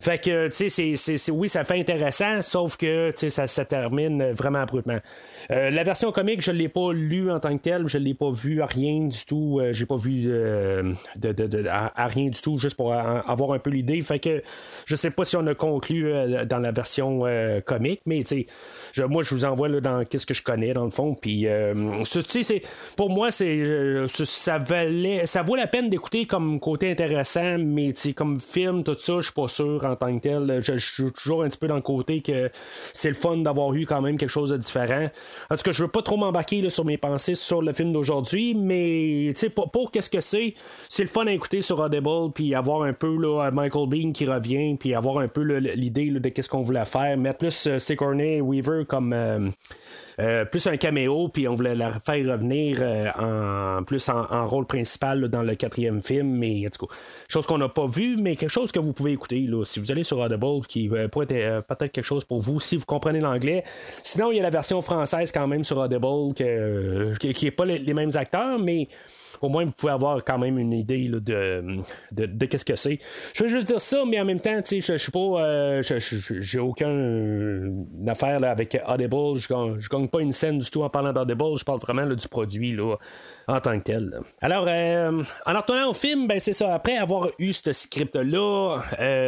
Fait 0.00 0.18
que, 0.18 0.48
tu 0.48 0.70
sais, 0.70 1.30
oui, 1.30 1.48
ça 1.48 1.64
fait 1.64 1.78
intéressant, 1.78 2.42
sauf 2.42 2.76
que 2.76 3.12
ça, 3.28 3.46
ça 3.46 3.64
termine 3.64 4.32
vraiment 4.32 4.60
abruptement. 4.60 4.99
Euh, 5.50 5.70
la 5.70 5.82
version 5.82 6.12
comique, 6.12 6.42
je 6.42 6.50
ne 6.50 6.56
l'ai 6.56 6.68
pas 6.68 6.92
lu 6.92 7.30
en 7.30 7.40
tant 7.40 7.56
que 7.56 7.62
telle, 7.62 7.86
je 7.86 7.98
ne 7.98 8.04
l'ai 8.04 8.14
pas 8.14 8.30
vu 8.30 8.62
à 8.62 8.66
rien 8.66 9.06
du 9.06 9.24
tout. 9.26 9.58
Euh, 9.60 9.72
j'ai 9.72 9.86
pas 9.86 9.96
vu 9.96 10.24
euh, 10.26 10.94
à, 11.68 12.06
rien 12.06 12.28
du 12.28 12.40
tout, 12.40 12.58
juste 12.58 12.76
pour 12.76 12.92
avoir 12.92 13.52
un 13.52 13.58
peu 13.58 13.70
l'idée. 13.70 14.00
Fait 14.02 14.18
que 14.18 14.42
je 14.86 14.94
sais 14.96 15.10
pas 15.10 15.24
si 15.24 15.36
on 15.36 15.46
a 15.46 15.54
conclu 15.54 16.12
dans 16.46 16.58
la 16.58 16.72
version 16.72 17.22
comique, 17.64 18.02
mais 18.06 18.24
moi 19.08 19.22
je 19.22 19.34
vous 19.34 19.44
envoie 19.44 19.68
là, 19.68 19.80
dans 19.80 20.04
qu'est-ce 20.04 20.26
que 20.26 20.34
je 20.34 20.42
connais 20.42 20.72
dans 20.72 20.84
le 20.84 20.90
fond. 20.90 21.14
Puis 21.14 21.46
c'est 22.04 22.62
pour 22.96 23.10
moi, 23.10 23.30
c'est 23.30 24.06
ça 24.08 24.58
valait 24.58 25.26
ça 25.26 25.42
vaut 25.42 25.56
la 25.56 25.66
peine 25.66 25.90
d'écouter 25.90 26.26
comme 26.26 26.60
côté 26.60 26.90
intéressant, 26.90 27.58
mais 27.58 27.92
comme 28.16 28.40
film, 28.40 28.84
tout 28.84 28.96
ça, 28.98 29.16
je 29.18 29.22
suis 29.22 29.32
pas 29.32 29.48
sûr 29.48 29.84
en 29.84 29.96
tant 29.96 30.16
que 30.18 30.22
tel. 30.22 30.60
Je, 30.62 30.78
suis 30.78 31.12
toujours 31.12 31.42
un 31.42 31.48
petit 31.48 31.58
peu 31.58 31.68
dans 31.68 31.76
le 31.76 31.82
côté 31.82 32.20
que 32.20 32.50
c'est 32.92 33.08
le 33.08 33.14
fun 33.14 33.38
d'avoir 33.38 33.74
eu 33.74 33.86
quand 33.86 34.00
même 34.00 34.18
quelque 34.18 34.30
chose 34.30 34.50
de 34.50 34.56
différent. 34.56 34.89
En 34.92 35.56
tout 35.56 35.62
cas, 35.62 35.72
je 35.72 35.82
veux 35.82 35.90
pas 35.90 36.02
trop 36.02 36.16
m'embarquer 36.16 36.68
sur 36.68 36.84
mes 36.84 36.98
pensées 36.98 37.34
sur 37.34 37.62
le 37.62 37.72
film 37.72 37.92
d'aujourd'hui, 37.92 38.54
mais 38.54 39.30
pour, 39.54 39.70
pour 39.70 39.90
qu'est-ce 39.90 40.10
que 40.10 40.20
c'est, 40.20 40.54
c'est 40.88 41.02
le 41.02 41.08
fun 41.08 41.26
à 41.26 41.32
écouter 41.32 41.62
sur 41.62 41.78
Audible, 41.78 42.32
puis 42.34 42.54
avoir 42.54 42.82
un 42.82 42.92
peu 42.92 43.16
là, 43.16 43.50
Michael 43.50 43.88
Bean 43.88 44.12
qui 44.12 44.26
revient, 44.26 44.76
puis 44.76 44.94
avoir 44.94 45.18
un 45.18 45.28
peu 45.28 45.42
l'idée 45.42 46.10
de 46.10 46.28
qu'est-ce 46.28 46.48
qu'on 46.48 46.62
voulait 46.62 46.84
faire, 46.84 47.16
mettre 47.16 47.38
plus 47.38 47.66
euh, 47.66 47.78
Sigourney 47.78 48.40
Weaver 48.40 48.84
comme 48.86 49.12
euh, 49.12 49.48
euh, 50.20 50.44
plus 50.44 50.66
un 50.66 50.76
caméo, 50.76 51.28
puis 51.28 51.48
on 51.48 51.54
voulait 51.54 51.74
la 51.74 51.92
faire 51.92 52.32
revenir 52.32 52.78
euh, 52.82 53.78
en 53.78 53.82
plus 53.84 54.08
en, 54.08 54.46
rôle 54.46 54.66
principal 54.66 55.28
dans 55.28 55.42
le 55.42 55.54
quatrième 55.54 56.02
film, 56.02 56.28
mais 56.28 56.66
en 56.66 56.68
tout 56.70 56.86
cas, 56.86 56.94
chose 57.28 57.46
qu'on 57.46 57.58
n'a 57.58 57.68
pas 57.68 57.86
vu, 57.86 58.16
mais 58.18 58.36
quelque 58.36 58.50
chose 58.50 58.70
que 58.70 58.78
vous 58.78 58.92
pouvez 58.92 59.12
écouter 59.12 59.40
là, 59.48 59.64
si 59.64 59.80
vous 59.80 59.90
allez 59.90 60.04
sur 60.04 60.18
Audible, 60.18 60.66
qui 60.68 60.90
euh, 60.90 61.08
pourrait 61.08 61.26
être 61.30 61.66
peut-être 61.66 61.92
quelque 61.92 62.04
chose 62.04 62.24
pour 62.24 62.40
vous 62.40 62.60
si 62.60 62.76
vous 62.76 62.84
comprenez 62.84 63.20
l'anglais. 63.20 63.62
Sinon, 64.02 64.30
il 64.30 64.36
y 64.36 64.40
a 64.40 64.42
la 64.42 64.50
version 64.50 64.82
française 64.82 65.32
quand 65.32 65.46
même 65.46 65.64
sur 65.64 65.78
Audible, 65.78 66.34
qui 66.34 67.44
n'est 67.44 67.50
pas 67.50 67.64
les, 67.64 67.94
mêmes 67.94 68.12
acteurs, 68.14 68.58
mais 68.58 68.88
au 69.40 69.48
moins 69.48 69.64
vous 69.64 69.72
pouvez 69.72 69.92
avoir 69.92 70.24
quand 70.24 70.38
même 70.38 70.58
une 70.58 70.72
idée 70.72 71.08
de, 71.08 71.80
de, 72.12 72.46
qu'est-ce 72.46 72.64
que 72.64 72.76
c'est. 72.76 72.98
Je 73.34 73.44
veux 73.44 73.48
juste 73.48 73.66
dire 73.68 73.80
ça, 73.80 74.02
mais 74.06 74.20
en 74.20 74.24
même 74.24 74.40
temps, 74.40 74.60
je, 74.68 74.80
je 74.80 74.96
suis 74.96 75.12
pas. 75.12 75.18
euh, 75.18 75.82
j'ai 76.40 76.58
aucun 76.58 76.88
euh, 76.88 77.70
affaire 78.06 78.40
là, 78.40 78.50
avec 78.50 78.78
Audible. 78.86 79.36
Je 79.36 79.48
je 79.78 79.88
gagne 79.88 80.08
pas 80.08 80.20
une 80.20 80.32
scène 80.32 80.58
du 80.58 80.70
tout 80.70 80.82
en 80.82 80.90
parlant 80.90 81.12
d'Audible. 81.12 81.56
Je 81.58 81.64
parle 81.64 81.80
vraiment 81.80 82.02
là, 82.02 82.14
du 82.14 82.28
produit 82.28 82.72
là, 82.72 82.96
en 83.48 83.60
tant 83.60 83.78
que 83.78 83.84
tel. 83.84 84.20
Alors, 84.40 84.66
euh, 84.68 85.22
en 85.46 85.52
retournant 85.56 85.90
au 85.90 85.94
film, 85.94 86.26
ben 86.26 86.38
c'est 86.38 86.52
ça. 86.52 86.74
Après 86.74 86.96
avoir 86.96 87.28
eu 87.38 87.52
ce 87.52 87.72
script-là, 87.72 88.82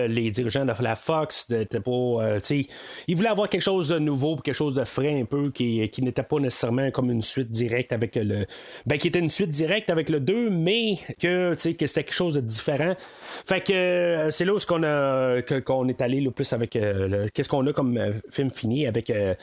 les 0.08 0.30
dirigeants 0.30 0.64
de 0.64 0.72
la 0.82 0.96
Fox 0.96 1.48
n'étaient 1.50 1.80
pas. 1.80 2.38
ils 2.50 3.16
voulaient 3.16 3.28
avoir 3.28 3.48
quelque 3.48 3.62
chose 3.62 3.88
de 3.88 3.98
nouveau, 3.98 4.36
quelque 4.36 4.54
chose 4.54 4.74
de 4.74 4.84
frais 4.84 5.20
un 5.20 5.24
peu, 5.24 5.50
qui, 5.50 5.88
qui 5.90 6.02
n'était 6.02 6.22
pas 6.22 6.38
nécessairement 6.38 6.90
comme 6.90 7.10
une 7.10 7.22
suite 7.22 7.50
directe 7.50 7.92
avec 7.92 8.16
le. 8.16 8.46
Ben, 8.86 8.98
qui 8.98 9.08
était 9.08 9.18
une 9.18 9.30
suite 9.30 9.50
directe 9.50 9.90
avec 9.90 10.01
le 10.10 10.20
2, 10.20 10.50
mais 10.50 10.94
que, 11.20 11.54
que 11.54 11.86
c'était 11.86 12.04
quelque 12.04 12.12
chose 12.14 12.34
de 12.34 12.40
différent. 12.40 12.94
Fait 12.98 13.60
que 13.60 13.72
euh, 13.72 14.30
c'est 14.30 14.44
là 14.44 14.54
où 14.54 14.58
qu'on 14.66 15.88
est 15.88 16.00
allé 16.00 16.20
le 16.20 16.30
plus 16.30 16.52
avec 16.52 16.76
euh, 16.76 17.08
le- 17.08 17.28
qu'est-ce 17.28 17.48
qu'on 17.48 17.66
a 17.66 17.72
comme 17.72 17.96
euh, 17.96 18.12
film 18.30 18.50
fini 18.50 18.86
avec 18.86 19.08
le, 19.08 19.34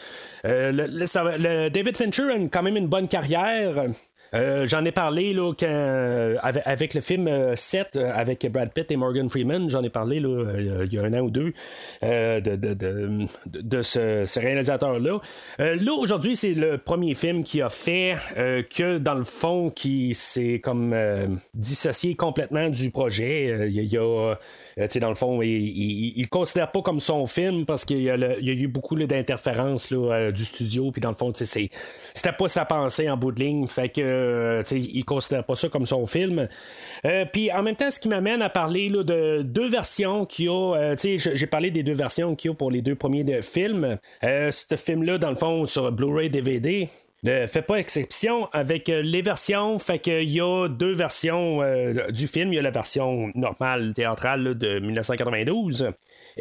le- 0.43 0.87
le 0.87 1.69
David 1.69 1.95
Fincher 1.97 2.31
a 2.31 2.47
quand 2.47 2.63
même 2.63 2.77
une 2.77 2.87
bonne 2.87 3.07
carrière. 3.07 3.85
Euh, 4.33 4.67
J'en 4.67 4.86
ai 4.86 4.91
parlé 4.91 5.33
là, 5.33 5.51
euh, 5.63 6.38
avec, 6.41 6.93
le 6.93 7.01
film 7.01 7.27
euh, 7.27 7.55
7 7.55 7.95
euh, 7.95 8.12
avec 8.13 8.45
Brad 8.51 8.71
Pitt 8.71 8.91
et 8.91 8.98
Morgan 8.98 9.29
Freeman. 9.29 9.69
J'en 9.69 9.83
ai 9.83 9.89
parlé 9.89 10.19
là, 10.19 10.53
il 10.59 10.93
y 10.93 10.98
a 10.98 11.03
un 11.03 11.13
an 11.13 11.21
ou 11.21 11.31
deux 11.31 11.53
de, 12.01 12.39
de, 12.39 12.74
de, 12.74 13.27
de 13.45 13.81
ce, 13.81 14.39
réalisateur-là. 14.39 15.19
Là, 15.59 15.93
aujourd'hui, 15.98 16.36
c'est 16.36 16.53
le 16.53 16.77
premier 16.77 17.15
film 17.15 17.43
qui 17.43 17.62
a 17.62 17.69
fait 17.69 18.15
que, 18.36 18.98
dans 18.98 19.15
le 19.15 19.24
fond, 19.24 19.69
qui 19.69 20.13
s'est 20.13 20.59
comme 20.59 20.95
dissocié 21.53 22.15
complètement 22.15 22.69
du 22.69 22.91
projet. 22.91 23.69
Il 23.69 23.83
y 23.83 23.98
a, 23.98 24.36
dans 25.00 25.09
le 25.09 25.15
fond, 25.15 25.41
il, 25.41 25.50
il 25.50 26.21
le 26.21 26.27
considère 26.27 26.71
pas 26.71 26.81
comme 26.81 27.00
son 27.00 27.27
film 27.27 27.65
parce 27.65 27.86
qu'il 27.86 28.01
y, 28.01 28.09
a 28.09 28.17
y 28.17 28.50
a 28.50 28.53
eu 28.53 28.67
beaucoup 28.67 28.95
d'interférences 28.95 29.91
du 29.91 30.45
studio. 30.45 30.91
Puis 30.91 31.01
dans 31.01 31.09
le 31.09 31.15
fond, 31.15 31.31
c'était 31.33 31.69
pas 32.38 32.48
sa 32.48 32.65
pensée 32.65 33.09
en 33.09 33.17
bout 33.17 33.31
de 33.31 33.39
ligne. 33.41 33.67
Fait 33.67 33.89
que, 33.89 34.18
euh, 34.19 34.63
il 34.71 35.05
considère 35.05 35.43
pas 35.43 35.55
ça 35.55 35.69
comme 35.69 35.85
son 35.85 36.05
film. 36.05 36.47
Euh, 37.05 37.25
puis 37.31 37.51
en 37.51 37.63
même 37.63 37.75
temps, 37.75 37.91
ce 37.91 37.99
qui 37.99 38.07
m'amène 38.07 38.41
à 38.41 38.49
parler 38.49 38.89
là, 38.89 39.03
de 39.03 39.41
deux 39.41 39.69
versions 39.69 40.25
qu'il 40.25 40.45
y 40.45 40.47
a. 40.49 40.75
euh, 40.75 40.95
j'ai 40.97 41.47
parlé 41.47 41.71
des 41.71 41.83
deux 41.83 41.93
versions 41.93 42.35
qu'il 42.35 42.51
y 42.51 42.53
a 42.53 42.55
pour 42.55 42.71
les 42.71 42.81
deux 42.81 42.95
premiers 42.95 43.41
films. 43.41 43.97
Ce 44.21 44.75
film-là, 44.75 45.17
dans 45.17 45.29
le 45.29 45.35
fond, 45.35 45.65
sur 45.65 45.91
Blu-ray 45.91 46.29
DVD. 46.29 46.89
Ne 47.21 47.47
fait 47.47 47.61
pas 47.61 47.75
exception 47.75 48.47
avec 48.53 48.88
les 48.88 49.21
versions. 49.21 49.77
Fait 49.77 49.99
qu'il 49.99 50.29
y 50.29 50.39
a 50.39 50.69
deux 50.69 50.93
versions 50.93 51.59
du 52.11 52.27
film. 52.27 52.53
Il 52.53 52.55
y 52.55 52.59
a 52.59 52.61
la 52.61 52.71
version 52.71 53.29
normale 53.35 53.93
théâtrale 53.93 54.57
de 54.57 54.79
1992. 54.79 55.91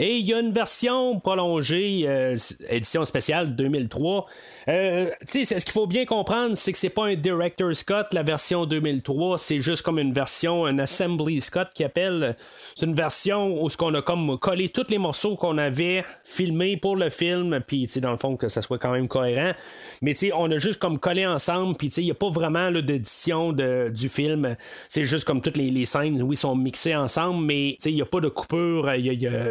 Et 0.00 0.19
il 0.19 0.26
y 0.28 0.33
a 0.33 0.38
une 0.38 0.52
version 0.52 1.19
prolongée, 1.19 2.05
euh, 2.07 2.37
édition 2.71 3.05
spéciale 3.05 3.57
2003. 3.57 4.26
Euh, 4.69 5.11
ce 5.26 5.43
qu'il 5.43 5.73
faut 5.73 5.88
bien 5.88 6.05
comprendre, 6.05 6.57
c'est 6.57 6.71
que 6.71 6.78
c'est 6.78 6.88
pas 6.88 7.07
un 7.07 7.17
Director's 7.17 7.83
Cut, 7.83 8.05
la 8.12 8.23
version 8.23 8.64
2003. 8.64 9.38
C'est 9.38 9.59
juste 9.59 9.83
comme 9.83 9.99
une 9.99 10.12
version, 10.12 10.64
un 10.67 10.78
Assembly 10.78 11.40
Cut 11.52 11.71
qui 11.75 11.83
appelle. 11.83 12.37
C'est 12.76 12.87
une 12.87 12.95
version 12.95 13.61
où 13.61 13.69
ce 13.69 13.76
qu'on 13.76 13.93
a 13.95 14.00
comme 14.00 14.38
collé 14.38 14.69
tous 14.69 14.87
les 14.88 14.99
morceaux 14.99 15.35
qu'on 15.35 15.59
avait 15.59 16.05
filmés 16.23 16.76
pour 16.76 16.95
le 16.95 17.11
film. 17.11 17.59
Puis, 17.67 17.88
dans 17.97 18.12
le 18.12 18.19
fond, 18.19 18.37
que 18.37 18.49
ça 18.49 18.62
soit 18.62 18.78
quand 18.78 18.93
même 18.93 19.09
cohérent. 19.09 19.50
Mais, 20.00 20.14
on 20.33 20.49
a 20.52 20.59
juste 20.59 20.78
comme 20.78 21.00
collé 21.00 21.26
ensemble. 21.26 21.76
Puis, 21.76 21.88
il 21.97 22.05
n'y 22.05 22.12
a 22.12 22.14
pas 22.14 22.31
vraiment 22.31 22.71
d'édition 22.71 23.52
du 23.52 24.09
film. 24.09 24.55
C'est 24.88 25.05
juste 25.05 25.25
comme 25.25 25.43
toutes 25.43 25.57
les, 25.57 25.87
scènes, 25.87 26.23
oui, 26.23 26.37
sont 26.37 26.55
mixées 26.55 26.95
ensemble. 26.95 27.45
Mais, 27.45 27.76
il 27.85 27.97
n'y 27.97 28.02
a 28.02 28.07
pas 28.07 28.21
de 28.21 28.28
coupure. 28.28 28.88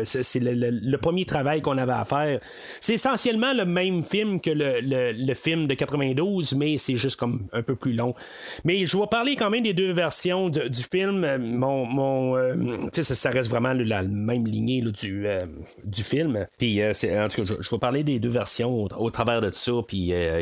C'est 0.06 0.37
c'est 0.38 0.54
le, 0.56 0.98
premier 0.98 1.26
travail 1.26 1.62
qu'on 1.62 1.78
avait 1.78 1.94
à 1.94 2.06
faire. 2.06 2.40
C'est 2.82 2.94
essentiellement 2.94 3.54
le 3.54 3.66
même 3.66 4.04
film 4.04 4.42
que 4.42 4.50
le, 4.50 4.80
le- 4.82 5.34
film 5.34 5.68
de 5.68 5.74
92, 5.76 6.54
mais 6.56 6.78
c'est 6.78 6.96
juste 6.96 7.16
comme 7.16 7.48
un 7.54 7.62
peu 7.62 7.76
plus 7.76 7.94
long. 7.94 8.16
Mais 8.64 8.86
je 8.86 8.98
vais 8.98 9.06
parler 9.08 9.36
quand 9.36 9.50
même 9.50 9.64
des 9.64 9.74
deux 9.74 9.92
versions 9.92 10.50
du 10.50 10.84
film. 10.92 11.26
Mon, 11.38 11.86
mon, 11.86 12.36
euh, 12.36 12.56
ça, 12.92 13.04
ça 13.04 13.30
reste 13.30 13.50
vraiment 13.50 13.74
la 13.74 14.04
même 14.04 14.48
lignée 14.48 14.82
là, 14.82 14.92
du, 14.92 15.28
euh, 15.28 15.38
du 15.84 16.04
film. 16.04 16.48
Puis, 16.58 16.82
euh, 16.82 16.92
en 16.92 17.30
tout 17.30 17.46
cas, 17.46 17.54
je, 17.60 17.70
vais 17.70 17.78
parler 17.78 18.04
des 18.04 18.20
deux 18.20 18.30
versions 18.30 18.88
au, 18.98 19.10
travers 19.12 19.42
de 19.42 19.52
ça. 19.52 19.72
Puis, 19.88 20.14
euh, 20.14 20.42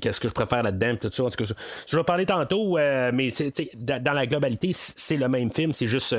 qu'est-ce 0.00 0.20
que 0.20 0.28
je 0.28 0.34
préfère 0.34 0.62
là-dedans, 0.62 0.96
tout 0.96 1.10
ça. 1.12 1.24
En 1.24 1.30
tout 1.30 1.44
cas, 1.44 1.52
je, 1.86 1.96
vais 1.96 2.04
parler 2.04 2.26
tantôt, 2.26 2.76
mais 3.12 3.32
dans, 3.76 4.12
la 4.12 4.26
globalité, 4.26 4.72
c'est 4.74 5.16
le 5.16 5.28
même 5.28 5.50
film. 5.50 5.72
C'est 5.72 5.86
juste 5.86 6.14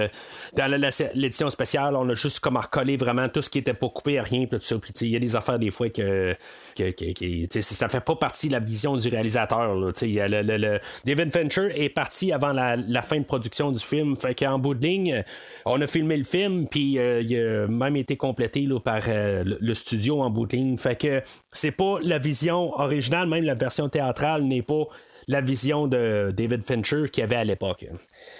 dans 0.56 0.72
l'édition 1.13 1.50
spéciale, 1.50 1.96
on 1.96 2.08
a 2.10 2.13
juste 2.13 2.40
comme 2.40 2.58
recollé 2.58 2.98
vraiment 2.98 3.11
tout 3.30 3.41
ce 3.41 3.50
qui 3.50 3.60
était 3.60 3.74
pas 3.74 3.89
coupé 3.89 4.20
rien, 4.20 4.46
tout 4.46 4.60
ça. 4.60 4.77
Puis, 4.80 4.91
il 5.01 5.08
y 5.10 5.15
a 5.15 5.20
des 5.20 5.36
affaires 5.36 5.60
des 5.60 5.72
fois 5.72 5.89
que, 5.89 6.36
que, 6.75 6.91
que- 6.91 7.48
que, 7.48 7.62
ça 7.62 7.89
fait 7.89 8.01
pas 8.01 8.15
partie 8.15 8.48
de 8.48 8.53
la 8.53 8.60
vision 8.60 8.98
du 8.98 9.08
réalisateur. 9.08 9.75
Le, 9.75 9.91
le- 9.91 10.58
le- 10.58 10.80
David 11.06 11.32
Fincher 11.32 11.70
est 11.75 11.89
parti 11.89 12.32
avant 12.32 12.51
la, 12.51 13.01
fin 13.01 13.20
de 13.20 13.25
production 13.25 13.72
du 13.72 13.80
film. 13.80 14.18
Fait 14.18 14.36
qu'en 14.36 14.60
bout 14.60 14.74
de 14.75 14.86
ligne, 14.86 15.24
on 15.65 15.80
a 15.82 15.88
filmé 15.88 16.18
le 16.18 16.24
film, 16.24 16.68
puis 16.68 16.98
euh, 17.00 17.22
il 17.22 17.36
a 17.38 17.68
même 17.68 17.96
été 17.96 18.18
complété 18.18 18.62
là, 18.62 18.80
par 18.80 19.01
euh, 19.08 19.44
le, 19.44 19.58
le 19.60 19.74
studio 19.74 20.22
en 20.22 20.30
bout 20.30 20.46
de 20.46 20.56
ligne. 20.56 20.77
Fait 20.77 20.96
que 20.96 21.22
c'est 21.51 21.72
pas 21.72 21.98
la 22.03 22.18
vision 22.20 22.74
originale, 22.80 23.27
même 23.27 23.44
la 23.44 23.56
version 23.56 23.89
théâtrale 23.89 24.44
n'est 24.44 24.62
pas 24.62 24.84
la 25.28 25.42
vision 25.42 25.88
de 25.88 26.34
David 26.36 26.63
Fincher 26.63 27.10
qu'il 27.12 27.22
y 27.22 27.24
avait 27.24 27.36
à 27.36 27.44
l'époque. 27.44 27.86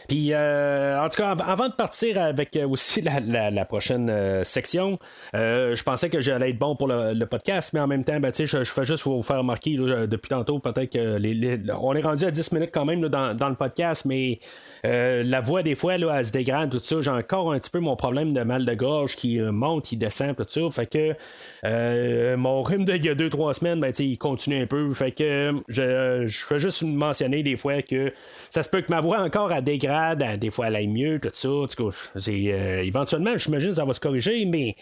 Puis, 0.08 0.34
euh, 0.34 1.00
en 1.00 1.10
tout 1.10 1.18
cas, 1.18 1.30
av- 1.30 1.44
avant 1.46 1.70
de 1.70 1.74
partir 1.74 2.20
avec 2.22 2.56
euh, 2.56 2.68
aussi 2.68 3.02
la, 3.02 3.66
prochaine 3.66 4.10
euh, 4.10 4.44
section, 4.44 5.00
je 5.34 5.84
pensais 5.84 6.10
que 6.10 6.22
j'allais 6.22 6.50
être 6.50 6.60
bon 6.60 6.76
pour 6.76 6.88
le, 6.88 7.26
podcast, 7.26 7.72
mais 7.74 7.80
en 7.80 7.88
même 7.88 8.04
temps, 8.04 8.20
ben, 8.20 8.32
je, 8.38 8.46
je 8.46 8.72
fais 8.72 8.84
juste 8.84 9.04
vous 9.04 9.24
faire 9.24 9.38
remarquer 9.38 9.78
depuis 9.78 10.30
tantôt, 10.30 10.60
peut-être 10.60 10.92
que 10.92 11.18
les, 11.18 11.60
on 11.80 11.94
est 11.94 12.02
rendu 12.02 12.26
à 12.26 12.32
10 12.32 12.52
minutes 12.52 12.72
quand 12.74 12.84
même 12.84 13.08
dans, 13.08 13.50
le 13.50 13.56
podcast, 13.56 14.06
mais 14.06 14.40
la 14.84 15.42
voix, 15.42 15.64
des 15.64 15.76
fois, 15.76 15.98
là, 15.98 16.16
elle 16.18 16.26
se 16.26 16.32
dégrade, 16.32 16.72
tout 16.72 16.80
ça. 16.80 17.02
J'ai 17.02 17.12
encore 17.12 17.52
un 17.54 17.60
petit 17.60 17.70
peu 17.70 17.80
mon 17.80 17.96
problème 17.96 18.34
de 18.34 18.42
mal 18.42 18.66
de 18.66 18.74
gorge 18.74 19.16
qui 19.16 19.40
monte, 19.40 19.86
qui 19.86 19.98
descend, 19.98 20.36
tout 20.36 20.46
ça. 20.48 20.62
Fait 20.72 20.88
que 20.88 22.36
mon 22.36 22.62
rhume 22.64 22.86
d'il 22.86 23.06
y 23.06 23.10
a 23.10 23.16
2-3 23.16 23.54
semaines, 23.54 23.80
ben, 23.80 23.94
il 24.00 24.18
continue 24.18 24.62
un 24.62 24.68
peu. 24.68 24.94
Fait 24.94 25.12
que 25.12 25.54
je, 25.70 26.26
je 26.26 26.46
fais 26.46 26.60
juste 26.60 26.81
mentionner 26.86 27.44
des 27.44 27.58
fois 27.58 27.82
que 27.82 28.12
ça 28.50 28.64
se 28.64 28.70
peut 28.70 28.82
que 28.82 28.92
ma 28.92 29.02
voix 29.02 29.22
encore 29.22 29.52
elle 29.52 29.64
dégrade, 29.64 30.40
des 30.40 30.52
fois 30.52 30.68
elle 30.68 30.76
aille 30.76 30.88
mieux, 30.88 31.20
tout 31.20 31.30
ça. 31.34 31.50
Tout 31.50 31.90
cas, 31.90 31.98
euh, 32.28 32.82
éventuellement, 32.82 33.38
j'imagine 33.38 33.70
que 33.70 33.76
ça 33.76 33.86
va 33.86 33.94
se 33.94 34.00
corriger, 34.00 34.46
mais. 34.46 34.76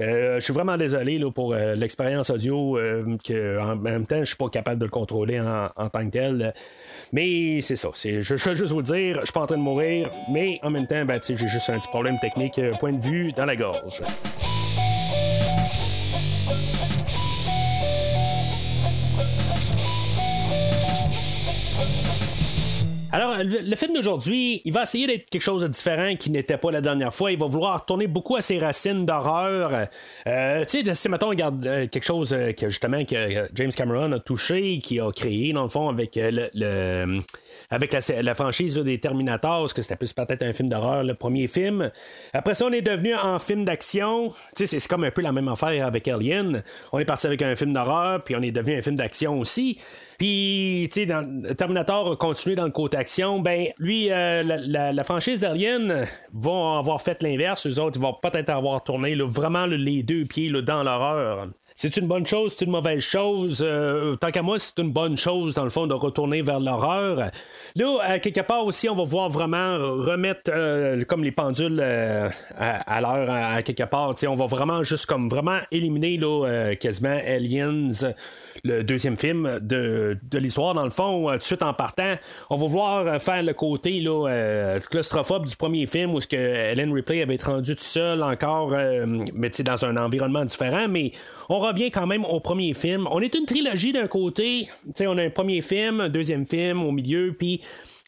euh, 0.00 0.34
je 0.38 0.44
suis 0.44 0.52
vraiment 0.52 0.76
désolé 0.76 1.18
là, 1.18 1.30
pour 1.30 1.52
euh, 1.52 1.74
l'expérience 1.74 2.30
audio, 2.30 2.78
euh, 2.78 3.00
que 3.22 3.58
en 3.60 3.76
même 3.76 4.06
temps, 4.06 4.20
je 4.20 4.26
suis 4.26 4.36
pas 4.36 4.48
capable 4.48 4.78
de 4.78 4.84
le 4.84 4.90
contrôler 4.90 5.40
en, 5.40 5.88
tant 5.90 6.04
que 6.06 6.10
tel. 6.10 6.54
Mais 7.12 7.60
c'est 7.60 7.76
ça. 7.76 7.90
Je, 7.94 8.34
vais 8.34 8.56
juste 8.56 8.72
vous 8.72 8.82
dire, 8.82 9.18
je 9.20 9.26
suis 9.26 9.32
pas 9.32 9.40
en 9.42 9.46
train 9.46 9.58
de 9.58 9.62
mourir, 9.62 10.10
mais 10.30 10.58
en 10.62 10.70
même 10.70 10.86
temps, 10.86 11.04
ben, 11.04 11.20
j'ai 11.22 11.36
juste 11.36 11.68
un 11.70 11.78
petit 11.78 11.88
problème 11.88 12.18
technique, 12.20 12.58
euh, 12.58 12.72
point 12.78 12.92
de 12.92 13.00
vue, 13.00 13.32
dans 13.32 13.44
la 13.44 13.56
gorge. 13.56 14.02
Alors, 23.12 23.29
le, 23.44 23.76
film 23.76 23.94
d'aujourd'hui, 23.94 24.62
il 24.64 24.72
va 24.72 24.82
essayer 24.82 25.06
d'être 25.06 25.28
quelque 25.30 25.42
chose 25.42 25.62
de 25.62 25.68
différent 25.68 26.14
qui 26.16 26.30
n'était 26.30 26.56
pas 26.56 26.70
la 26.70 26.80
dernière 26.80 27.12
fois. 27.12 27.32
Il 27.32 27.38
va 27.38 27.46
vouloir 27.46 27.80
retourner 27.80 28.06
beaucoup 28.06 28.36
à 28.36 28.40
ses 28.40 28.58
racines 28.58 29.06
d'horreur. 29.06 29.88
Euh, 30.26 30.64
tu 30.64 30.84
sais, 30.94 31.08
mettons, 31.08 31.26
on 31.26 31.30
regarde 31.30 31.66
euh, 31.66 31.86
quelque 31.86 32.04
chose 32.04 32.32
euh, 32.32 32.52
que 32.52 32.68
justement 32.68 33.04
que 33.04 33.14
euh, 33.14 33.48
James 33.54 33.70
Cameron 33.70 34.12
a 34.12 34.18
touché, 34.18 34.78
qui 34.78 35.00
a 35.00 35.10
créé, 35.12 35.52
dans 35.52 35.62
le 35.62 35.68
fond, 35.68 35.88
avec 35.88 36.16
le, 36.16 37.20
avec 37.70 37.92
la, 37.92 38.34
franchise 38.34 38.76
des 38.76 38.98
Terminators, 38.98 39.60
parce 39.60 39.74
que 39.74 39.82
c'était 39.82 39.96
plus 39.96 40.12
peut-être 40.12 40.42
un 40.42 40.52
film 40.52 40.68
d'horreur, 40.68 41.02
le 41.04 41.14
premier 41.14 41.48
film. 41.48 41.90
Après 42.32 42.54
ça, 42.54 42.66
on 42.66 42.72
est 42.72 42.82
devenu 42.82 43.14
en 43.14 43.38
film 43.38 43.64
d'action. 43.64 44.32
Tu 44.56 44.66
sais, 44.66 44.78
c'est- 44.78 44.90
comme 44.90 45.04
un 45.04 45.10
peu 45.12 45.22
la 45.22 45.30
même 45.30 45.46
affaire 45.46 45.86
avec 45.86 46.08
Alien. 46.08 46.64
On 46.92 46.98
est 46.98 47.04
parti 47.04 47.28
avec 47.28 47.42
un 47.42 47.54
film 47.54 47.72
d'horreur, 47.72 48.24
puis 48.24 48.34
on 48.34 48.42
est 48.42 48.50
devenu 48.50 48.76
un 48.76 48.82
film 48.82 48.96
d'action 48.96 49.38
aussi. 49.38 49.78
Puis, 50.18 50.88
tu 50.92 51.06
sais, 51.06 51.54
Terminator 51.56 52.12
a 52.12 52.16
continué 52.16 52.54
dans 52.54 52.64
le 52.64 52.70
côté 52.72 52.98
action. 52.98 53.29
Ben, 53.38 53.68
lui, 53.78 54.10
euh, 54.10 54.42
la, 54.42 55.04
franchise 55.04 55.44
Alien 55.44 56.06
vont 56.32 56.78
avoir 56.78 57.00
fait 57.00 57.22
l'inverse. 57.22 57.66
Eux 57.66 57.80
autres, 57.80 58.00
vont 58.00 58.16
peut-être 58.20 58.50
avoir 58.50 58.82
tourné 58.82 59.14
vraiment 59.14 59.66
les 59.66 60.02
deux 60.02 60.24
pieds 60.24 60.50
dans 60.50 60.82
l'horreur. 60.82 61.48
C'est 61.80 61.96
une 61.96 62.08
bonne 62.08 62.26
chose, 62.26 62.54
c'est 62.54 62.66
une 62.66 62.72
mauvaise 62.72 63.00
chose. 63.00 63.64
Euh, 63.66 64.14
tant 64.16 64.30
qu'à 64.30 64.42
moi, 64.42 64.58
c'est 64.58 64.78
une 64.78 64.92
bonne 64.92 65.16
chose, 65.16 65.54
dans 65.54 65.64
le 65.64 65.70
fond, 65.70 65.86
de 65.86 65.94
retourner 65.94 66.42
vers 66.42 66.60
l'horreur. 66.60 67.30
Là, 67.74 68.18
quelque 68.18 68.42
part 68.42 68.66
aussi, 68.66 68.86
on 68.90 68.94
va 68.94 69.04
voir 69.04 69.30
vraiment 69.30 69.78
remettre 69.78 70.50
euh, 70.52 71.02
comme 71.04 71.24
les 71.24 71.32
pendules 71.32 71.80
euh, 71.82 72.28
à, 72.58 73.00
l'heure, 73.00 73.30
à, 73.30 73.62
quelque 73.62 73.84
part. 73.84 74.14
on 74.28 74.34
va 74.34 74.46
vraiment 74.46 74.82
juste 74.82 75.06
comme 75.06 75.30
vraiment 75.30 75.58
éliminer 75.70 76.18
là, 76.18 76.74
quasiment 76.78 77.18
Aliens, 77.26 77.92
le 78.62 78.82
deuxième 78.82 79.16
film 79.16 79.58
de, 79.62 80.18
de 80.22 80.38
l'histoire, 80.38 80.74
dans 80.74 80.84
le 80.84 80.90
fond, 80.90 81.30
tout 81.32 81.38
de 81.38 81.42
suite 81.42 81.62
en 81.62 81.72
partant. 81.72 82.12
On 82.50 82.56
va 82.56 82.66
voir 82.66 83.22
faire 83.22 83.42
le 83.42 83.54
côté 83.54 84.04
claustrophobe 84.90 85.46
du 85.46 85.56
premier 85.56 85.86
film 85.86 86.12
où 86.12 86.20
ce 86.20 86.28
que 86.28 86.36
Ellen 86.36 86.92
Ripley 86.92 87.22
avait 87.22 87.36
été 87.36 87.46
rendue 87.46 87.74
tout 87.74 87.82
seul 87.82 88.22
encore, 88.22 88.74
mais 89.32 89.50
dans 89.64 89.84
un 89.86 89.96
environnement 89.96 90.44
différent. 90.44 90.86
Mais 90.86 91.12
on 91.48 91.69
revient 91.70 91.90
quand 91.90 92.06
même 92.06 92.24
au 92.24 92.40
premier 92.40 92.74
film. 92.74 93.08
On 93.10 93.20
est 93.20 93.34
une 93.34 93.46
trilogie 93.46 93.92
d'un 93.92 94.06
côté. 94.06 94.68
on 95.00 95.18
a 95.18 95.22
un 95.22 95.30
premier 95.30 95.62
film, 95.62 96.00
un 96.00 96.08
deuxième 96.08 96.46
film 96.46 96.82
au 96.82 96.92
milieu, 96.92 97.34
puis 97.38 97.60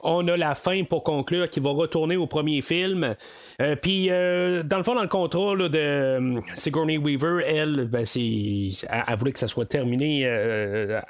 on 0.03 0.27
a 0.29 0.37
la 0.37 0.55
fin 0.55 0.83
pour 0.85 1.05
conclure 1.05 1.49
qui 1.49 1.61
va 1.61 1.71
retourner 1.71 2.17
au 2.17 2.27
premier 2.27 2.61
film. 2.63 3.15
Euh, 3.61 3.77
puis, 3.77 4.09
euh, 4.11 4.63
dans 4.63 4.79
le 4.79 4.83
fond, 4.83 4.95
dans 4.95 5.03
le 5.03 5.09
contrat 5.09 5.57
de 5.57 5.79
euh, 5.79 6.41
Sigourney 6.55 6.99
Weaver, 6.99 7.45
elle, 7.47 7.87
ben, 7.87 8.05
c'est, 8.05 8.71
elle, 8.91 9.17
voulait 9.17 9.33
que 9.33 9.39
ça 9.39 9.49
soit 9.49 9.67
terminé 9.67 10.27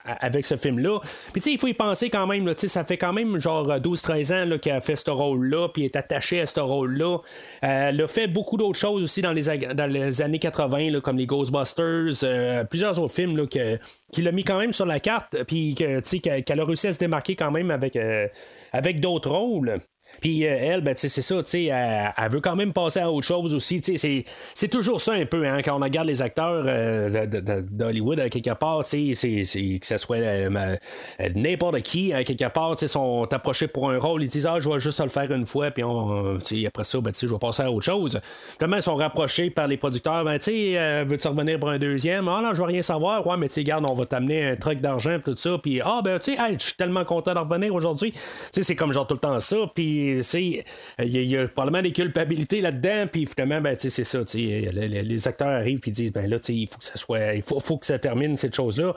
avec 0.05 0.45
ce 0.45 0.57
film-là. 0.57 1.01
Puis, 1.33 1.41
tu 1.41 1.51
sais, 1.51 1.53
il 1.53 1.59
faut 1.59 1.67
y 1.67 1.75
penser 1.75 2.11
quand 2.11 2.27
même. 2.27 2.47
Là, 2.47 2.53
ça 2.57 2.85
fait 2.85 2.99
quand 2.99 3.13
même 3.13 3.39
genre 3.39 3.67
12-13 3.67 4.55
ans 4.55 4.59
qu'elle 4.59 4.77
a 4.77 4.81
fait 4.81 4.97
ce 4.97 5.11
rôle-là, 5.11 5.69
puis 5.69 5.85
est 5.85 5.97
attachée 5.97 6.41
à 6.41 6.47
ce 6.47 6.61
rôle-là. 6.61 7.19
elle 7.63 8.01
a 8.01 8.07
fait 8.07 8.27
beaucoup 8.27 8.57
d'autres 8.57 8.79
choses 8.79 9.03
aussi 9.03 9.23
dans 9.23 9.33
les, 9.33 9.43
dans 9.75 9.91
les 9.91 10.23
années 10.23 10.39
80, 10.39 11.01
comme 11.01 11.17
les 11.17 11.27
Ghostbusters, 11.27 12.67
plusieurs 12.69 12.99
autres 12.99 13.15
films 13.15 13.37
là, 13.37 13.47
que, 13.47 13.79
qui 14.13 14.23
l'a 14.23 14.31
mis 14.31 14.45
quand 14.45 14.59
même 14.59 14.73
sur 14.73 14.87
la 14.87 15.01
carte, 15.01 15.43
puis 15.45 15.75
qu'elle 15.75 16.61
a 16.61 16.65
réussi 16.65 16.87
à 16.87 16.93
se 16.93 16.99
démarquer 16.99 17.35
quand 17.35 17.51
même 17.51 17.71
avec, 17.71 17.99
avec 18.73 19.01
d'autres 19.01 19.31
rôles. 19.31 19.81
Puis 20.21 20.47
euh, 20.47 20.57
elle, 20.59 20.81
ben, 20.83 20.95
c'est 20.97 21.09
ça, 21.09 21.37
elle, 21.55 22.13
elle 22.17 22.31
veut 22.31 22.41
quand 22.41 22.57
même 22.57 22.73
passer 22.73 23.01
à 23.01 23.11
autre 23.11 23.27
chose 23.27 23.55
aussi. 23.55 23.81
C'est 24.55 24.69
toujours 24.69 25.01
ça 25.01 25.13
un 25.13 25.27
peu, 25.27 25.47
hein, 25.47 25.63
quand 25.63 25.77
on 25.77 25.83
regarde 25.83 26.07
les 26.07 26.23
acteurs 26.23 26.65
euh, 26.67 27.27
d'Hollywood 27.71 28.21
à 28.21 28.29
quelque 28.29 28.55
part, 28.55 28.87
c'est 28.87 29.13
que 29.13 29.87
ce 29.87 29.97
soit 29.97 30.17
euh, 30.19 30.77
n'importe 31.35 31.83
qui 31.83 32.13
à 32.13 32.25
quelque 32.25 32.49
part, 32.49 32.79
sont 32.79 33.33
approchés 33.33 33.69
pour 33.69 33.91
un 33.91 33.99
rôle, 33.99 34.23
ils 34.23 34.29
disent 34.29 34.47
Ah, 34.47 34.61
je 34.61 34.69
vais 34.69 34.81
juste 34.81 35.01
le 35.01 35.09
faire 35.09 35.31
une 35.33 35.47
fois, 35.47 35.71
puis 35.71 35.85
on, 35.85 36.39
après 36.67 36.85
ça, 36.85 37.01
ben, 37.01 37.13
je 37.19 37.27
vais 37.27 37.39
passer 37.39 37.63
à 37.63 37.71
autre 37.71 37.85
chose. 37.85 38.21
Comment 38.59 38.77
ils 38.77 38.83
sont 38.83 38.97
rapprochés 38.97 39.51
par 39.51 39.67
les 39.67 39.77
producteurs, 39.77 40.25
ben, 40.25 40.39
veux-tu 40.39 41.29
revenir 41.29 41.59
pour 41.59 41.71
un 41.71 41.79
deuxième 41.79 42.29
Ah, 42.29 42.41
non, 42.43 42.55
je 42.55 42.59
veux 42.59 42.67
rien 42.67 42.83
savoir, 42.83 43.27
ouais, 43.27 43.37
mais 43.37 43.49
tu 43.49 43.63
garde, 43.63 43.85
on 43.89 43.95
va 43.95 44.07
t'amener 44.07 44.45
un 44.51 44.57
truc 44.57 44.81
d'argent, 44.81 45.19
tout 45.25 45.37
ça, 45.37 45.59
puis 45.63 45.81
ah, 45.81 46.01
ben, 46.05 46.19
tu 46.19 46.35
sais, 46.35 46.39
je 46.59 46.65
suis 46.65 46.75
tellement 46.75 47.05
content 47.05 47.35
de 47.35 47.39
revenir 47.39 47.75
aujourd'hui. 47.75 48.13
C'est 48.53 48.77
comme 48.77 48.93
genre 48.93 49.07
tout 49.07 49.15
le 49.15 49.21
temps 49.21 49.41
ça, 49.41 49.57
puis 49.75 50.02
il 50.11 51.29
y, 51.29 51.37
a 51.37 51.49
probablement 51.49 51.83
des 51.83 51.93
culpabilités 51.93 52.61
là-dedans, 52.61 53.07
puis 53.11 53.27
finalement, 53.27 53.61
ben, 53.61 53.77
c'est 53.79 54.05
ça, 54.05 54.19
les, 54.35 55.29
acteurs 55.29 55.49
arrivent 55.49 55.81
et 55.87 55.91
disent, 55.91 56.13
ben 56.13 56.29
là, 56.29 56.39
il 56.49 56.69
faut 56.69 56.79
que 56.79 56.85
ça 56.85 56.97
soit, 56.97 57.35
il 57.35 57.43
faut, 57.43 57.79
que 57.79 57.87
ça 57.87 57.99
termine 57.99 58.37
cette 58.37 58.55
chose-là. 58.55 58.95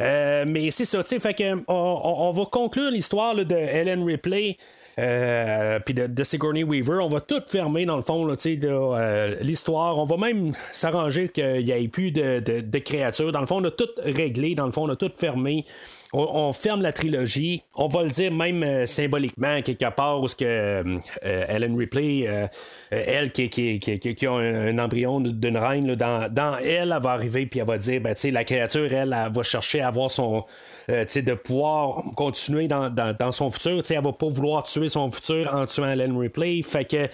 Euh, 0.00 0.44
mais 0.46 0.70
c'est 0.70 0.84
ça, 0.84 1.02
tu 1.02 1.20
fait 1.20 1.34
que 1.34 1.62
on, 1.68 2.32
va 2.32 2.44
conclure 2.46 2.90
l'histoire 2.90 3.34
de 3.34 3.54
Ellen 3.54 4.04
Ripley. 4.04 4.56
Euh, 4.98 5.78
puis 5.80 5.94
de, 5.94 6.24
Sigourney 6.24 6.64
Weaver, 6.64 6.98
on 7.02 7.08
va 7.08 7.20
tout 7.20 7.40
fermer 7.46 7.86
dans 7.86 7.96
le 7.96 8.02
fond 8.02 8.28
euh, 8.28 9.36
l'histoire. 9.40 9.98
On 9.98 10.04
va 10.04 10.16
même 10.16 10.52
s'arranger 10.70 11.28
qu'il 11.28 11.64
n'y 11.64 11.70
ait 11.70 11.88
plus 11.88 12.12
de, 12.12 12.40
de, 12.40 12.78
créatures. 12.78 13.32
Dans 13.32 13.40
le 13.40 13.46
fond, 13.46 13.62
on 13.62 13.64
a 13.64 13.70
tout 13.70 13.88
réglé. 13.98 14.54
Dans 14.54 14.66
le 14.66 14.72
fond, 14.72 14.84
on 14.84 14.90
a 14.90 14.96
tout 14.96 15.10
fermé 15.16 15.64
on, 16.12 16.52
ferme 16.52 16.82
la 16.82 16.92
trilogie. 16.92 17.62
On 17.74 17.88
va 17.88 18.02
le 18.02 18.10
dire 18.10 18.32
même 18.32 18.62
euh, 18.62 18.86
symboliquement, 18.86 19.62
quelque 19.62 19.88
part, 19.90 20.22
où 20.22 20.26
que 20.26 20.44
euh, 20.44 20.98
Ellen 21.22 21.76
Ripley, 21.76 22.24
euh, 22.26 22.46
elle 22.90 23.32
qui, 23.32 23.48
qui, 23.48 23.78
qui, 23.78 24.26
a 24.26 24.32
un, 24.32 24.78
embryon 24.78 25.20
d'une 25.20 25.56
reine, 25.56 25.94
dans, 25.94 26.30
dans, 26.30 26.58
elle, 26.58 26.92
elle 26.92 27.02
va 27.02 27.10
arriver 27.10 27.46
puis 27.46 27.60
elle 27.60 27.66
va 27.66 27.78
dire, 27.78 28.00
ben, 28.00 28.14
la 28.24 28.44
créature, 28.44 28.92
elle, 28.92 29.16
elle, 29.18 29.32
va 29.32 29.42
chercher 29.42 29.80
à 29.80 29.88
avoir 29.88 30.10
son, 30.10 30.44
de 30.88 31.34
pouvoir 31.34 32.02
continuer 32.14 32.68
dans, 32.68 33.32
son 33.32 33.50
futur. 33.50 33.82
Elle 33.88 34.02
va 34.02 34.12
pas 34.12 34.28
vouloir 34.28 34.64
tuer 34.64 34.88
son 34.88 35.10
futur 35.10 35.50
en 35.54 35.64
tuant 35.66 35.88
Ellen 35.88 36.16
Ripley. 36.16 36.62
Fait 36.62 36.84
que 36.84 37.08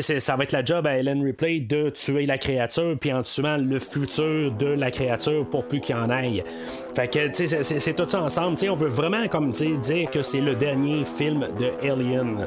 ça 0.00 0.36
va 0.36 0.44
être 0.44 0.52
la 0.52 0.64
job 0.64 0.86
à 0.86 0.98
Ellen 0.98 1.22
Ripley 1.22 1.60
de 1.60 1.90
tuer 1.90 2.26
la 2.26 2.38
créature 2.38 2.96
puis 3.00 3.12
en 3.12 3.22
tuant 3.22 3.56
le 3.56 3.78
futur 3.78 4.52
de 4.52 4.66
la 4.66 4.90
créature 4.90 5.48
pour 5.48 5.66
plus 5.66 5.80
qu'il 5.80 5.94
en 5.94 6.10
aille. 6.10 6.44
Fait 6.94 7.08
que 7.08 7.32
c'est 7.32 7.94
tout 7.94 8.08
ça 8.08 8.22
ensemble. 8.22 8.33
On 8.38 8.76
veut 8.76 8.88
vraiment 8.88 9.28
comme 9.28 9.52
dire 9.52 10.10
que 10.10 10.22
c'est 10.22 10.40
le 10.40 10.54
dernier 10.54 11.04
film 11.04 11.46
de 11.58 11.70
Alien. 11.88 12.46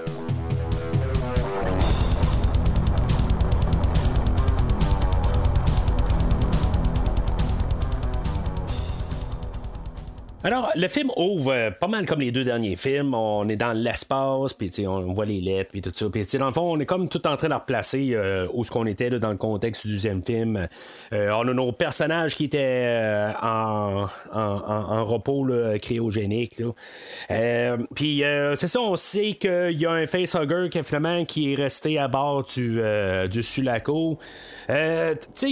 Alors, 10.48 10.72
le 10.78 10.88
film 10.88 11.12
ouvre 11.18 11.52
euh, 11.52 11.72
pas 11.72 11.90
mal 11.90 12.06
comme 12.06 12.22
les 12.22 12.32
deux 12.32 12.46
derniers 12.46 12.78
films. 12.78 13.14
On 13.14 13.50
est 13.50 13.58
dans 13.58 13.74
l'espace, 13.74 14.54
puis 14.54 14.72
on 14.88 15.12
voit 15.12 15.26
les 15.26 15.42
lettres, 15.42 15.72
puis 15.72 15.82
tout 15.82 15.92
ça. 15.94 16.10
Puis 16.10 16.26
dans 16.40 16.48
le 16.48 16.54
fond, 16.54 16.72
on 16.72 16.80
est 16.80 16.86
comme 16.86 17.10
tout 17.10 17.28
en 17.28 17.36
train 17.36 17.50
de 17.50 17.54
replacer 17.54 18.12
euh, 18.14 18.48
où 18.54 18.64
ce 18.64 18.72
qu'on 18.72 18.86
était 18.86 19.10
dans 19.10 19.32
le 19.32 19.36
contexte 19.36 19.86
du 19.86 19.92
deuxième 19.92 20.24
film. 20.24 20.70
Euh, 21.12 21.32
on 21.32 21.50
a 21.50 21.54
nos 21.54 21.74
personnages 21.74 22.34
qui 22.34 22.46
étaient 22.46 23.28
en, 23.42 24.08
repos 25.04 25.50
cryogénique. 25.82 26.62
puis 27.94 28.24
c'est 28.56 28.68
ça, 28.70 28.80
on 28.80 28.96
sait 28.96 29.34
qu'il 29.34 29.78
y 29.78 29.86
a 29.86 29.92
un 29.92 30.08
facehugger 30.08 30.70
qui, 30.72 30.82
finalement, 30.82 31.26
qui 31.26 31.52
est 31.52 31.56
resté 31.56 32.00
à 32.00 32.08
bord 32.08 32.46
du, 32.46 32.80
du 33.30 33.44
Sulaco. 33.44 34.18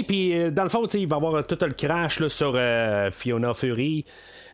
puis 0.08 0.51
dans 0.53 0.63
le 0.63 0.69
fond, 0.69 0.88
il 0.88 1.05
va 1.05 1.17
y 1.17 1.19
avoir 1.19 1.45
tout 1.45 1.58
le 1.60 1.73
crash 1.73 2.25
sur 2.27 2.58
Fiona 3.12 3.53
Fury. 3.53 4.05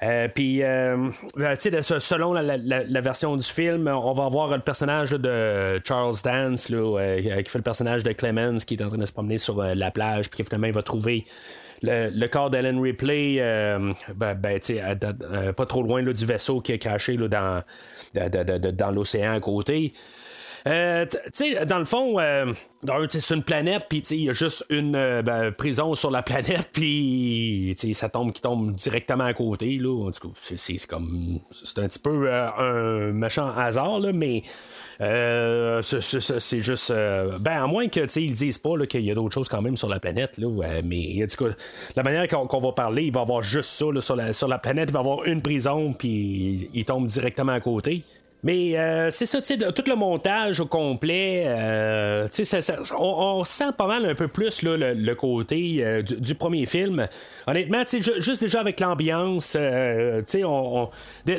Euh, 0.04 0.28
puis, 0.34 0.64
euh, 0.64 1.10
euh, 1.38 1.56
selon 2.00 2.34
la, 2.34 3.02
version 3.02 3.38
du 3.38 3.46
film, 3.46 3.88
on 3.88 4.14
va 4.14 4.26
avoir 4.26 4.50
le 4.50 4.60
personnage 4.60 5.12
de 5.12 5.80
Charles 5.86 6.16
Dance, 6.24 6.70
là, 6.70 7.18
qui 7.22 7.50
fait 7.50 7.60
le 7.60 7.64
personnage 7.64 8.04
de 8.04 8.12
Clemens, 8.12 8.66
qui 8.66 8.76
est 8.76 8.84
en 8.84 8.88
train 8.88 8.98
de 8.98 9.06
se 9.06 9.14
promener 9.14 9.38
sur 9.38 9.62
la 9.62 9.92
plage, 9.92 10.30
puis 10.30 10.44
finalement, 10.44 10.68
il 10.68 10.74
va 10.74 10.84
trouver. 10.84 11.26
Le, 11.84 12.28
corps 12.28 12.52
d'Ellen 12.52 12.80
Ripley, 12.80 13.38
ben, 14.16 14.36
ben 14.36 15.54
pas 15.54 15.66
trop 15.66 15.84
loin 15.84 16.04
du 16.04 16.26
vaisseau 16.26 16.62
qui 16.62 16.74
est 16.74 16.80
caché 16.80 17.18
dans, 17.18 17.64
dans 18.14 18.92
l'océan 18.92 19.34
à 19.34 19.40
côté. 19.40 19.94
Euh, 20.68 21.06
dans 21.66 21.80
le 21.80 21.86
fond, 21.86 22.20
euh, 22.20 22.54
c'est 23.10 23.34
une 23.34 23.44
planète, 23.44 23.86
puis 23.90 24.00
il 24.12 24.24
y 24.24 24.30
a 24.30 24.34
juste 24.34 24.66
une 24.70 24.96
euh, 24.96 25.22
ben, 25.22 25.52
prison 25.52 25.96
sur 25.96 26.12
la 26.12 26.22
planète, 26.24 26.70
puis 26.72 27.76
ça 27.94 28.10
tombe 28.10 28.32
qui 28.32 28.42
tombe 28.42 28.74
directement 28.74 29.24
à 29.24 29.34
côté. 29.34 29.78
Là. 29.78 30.08
En 30.08 30.12
tout 30.12 30.30
cas, 30.30 30.56
c'est 30.56 30.86
comme. 30.88 31.40
C'est 31.52 31.80
un 31.80 31.88
petit 31.88 32.00
peu 32.00 32.32
un 32.32 33.12
méchant 33.12 33.54
hasard, 33.56 34.00
là, 34.00 34.12
mais. 34.14 34.44
c'est 35.00 36.60
juste. 36.60 36.92
ben, 36.92 37.64
à 37.64 37.68
moins 37.68 37.88
que 37.88 38.20
ils 38.20 38.34
disent 38.34 38.58
pas 38.58 38.78
qu'il 38.86 39.02
y 39.02 39.12
a 39.12 39.16
d'autres 39.16 39.34
choses 39.34 39.50
quand 39.50 39.62
même 39.62 39.78
sur 39.78 39.90
la 39.90 40.00
planète. 40.00 40.38
Là, 40.38 40.82
mais 40.84 41.24
en 41.24 41.28
tout 41.28 41.46
cas, 41.46 41.56
la 41.96 42.04
manière 42.04 42.28
qu'on 42.28 42.60
va 42.60 42.72
parler, 42.72 43.06
il 43.06 43.14
va 43.14 43.22
avoir 43.22 43.42
juste 43.42 43.72
ça 43.72 43.86
sur, 44.00 44.16
la, 44.16 44.34
sur 44.34 44.48
la 44.48 44.60
planète. 44.60 44.90
Il 44.90 44.94
va 44.94 45.00
avoir 45.00 45.24
une 45.26 45.42
prison, 45.42 45.94
puis 45.94 46.70
il 46.74 46.86
tombe 46.86 47.08
directement 47.08 47.54
à 47.54 47.60
côté. 47.60 48.04
Mais 48.44 48.76
euh, 48.76 49.10
c'est 49.12 49.28
ça, 49.28 49.40
tu 49.40 49.48
sais, 49.48 49.58
tout 49.58 49.84
le 49.88 49.96
montage 49.96 50.60
au 50.60 50.66
complet, 50.66 51.44
euh, 51.46 52.28
tu 52.32 52.44
sais, 52.44 52.60
on, 52.98 53.44
sent 53.44 53.72
pas 53.78 53.86
mal 53.86 54.06
un 54.06 54.16
peu 54.16 54.28
plus 54.28 54.64
là, 54.64 54.78
le, 54.78 55.14
côté 55.14 55.78
euh, 55.82 56.02
du, 56.02 56.34
premier 56.34 56.66
film. 56.66 57.08
Honnêtement, 57.46 57.84
tu 57.86 58.02
sais, 58.02 58.22
juste 58.22 58.42
déjà 58.42 58.60
avec 58.60 58.80
l'ambiance, 58.80 59.52
tu 59.52 59.60
sais, 60.26 60.44
on, 60.44 60.90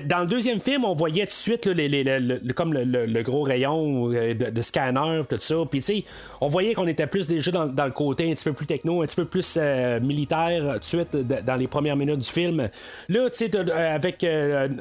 dans 0.07 0.21
le 0.21 0.27
deuxième 0.27 0.61
film, 0.61 0.85
on 0.85 0.95
voyait 0.95 1.27
tout 1.27 1.31
de 1.31 1.37
suite 1.37 1.67
les, 1.67 1.89
les, 1.89 2.39
comme 2.55 2.73
le, 2.73 3.23
gros 3.23 3.43
rayon 3.43 4.09
de, 4.09 4.63
scanner, 4.63 5.23
tout 5.29 5.37
ça. 5.41 5.57
Puis, 5.69 5.81
tu 5.81 5.87
sais, 5.87 6.05
on 6.41 6.47
voyait 6.47 6.75
qu'on 6.75 6.87
était 6.87 7.07
plus 7.09 7.27
déjà 7.27 7.51
dans, 7.51 7.85
le 7.85 7.91
côté 7.91 8.31
un 8.31 8.35
petit 8.35 8.45
peu 8.45 8.53
plus 8.53 8.67
techno, 8.67 9.03
un 9.03 9.07
petit 9.07 9.17
peu 9.17 9.25
plus 9.25 9.59
militaire, 10.01 10.75
tout 10.75 10.79
de 10.79 10.85
suite, 10.85 11.17
dans 11.17 11.57
les 11.57 11.67
premières 11.67 11.97
minutes 11.97 12.21
du 12.21 12.29
film. 12.29 12.69
Là, 13.09 13.31
tu 13.31 13.39
sais, 13.39 13.71
avec 13.73 14.25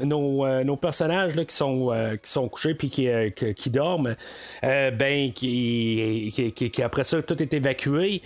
nos, 0.03 0.63
nos, 0.63 0.75
personnages 0.75 1.35
là, 1.35 1.45
qui 1.45 1.55
sont 1.55 1.91
euh, 2.11 2.17
qui 2.17 2.31
sont 2.31 2.47
couchés 2.49 2.73
puis 2.73 2.89
qui, 2.89 3.07
euh, 3.07 3.29
qui, 3.29 3.69
dorment, 3.69 4.15
euh, 4.63 4.91
ben, 4.91 5.31
qui, 5.33 6.51
qui, 6.55 6.83
après 6.83 7.03
ça, 7.03 7.21
tout 7.21 7.41
est 7.41 7.53
évacué. 7.53 8.21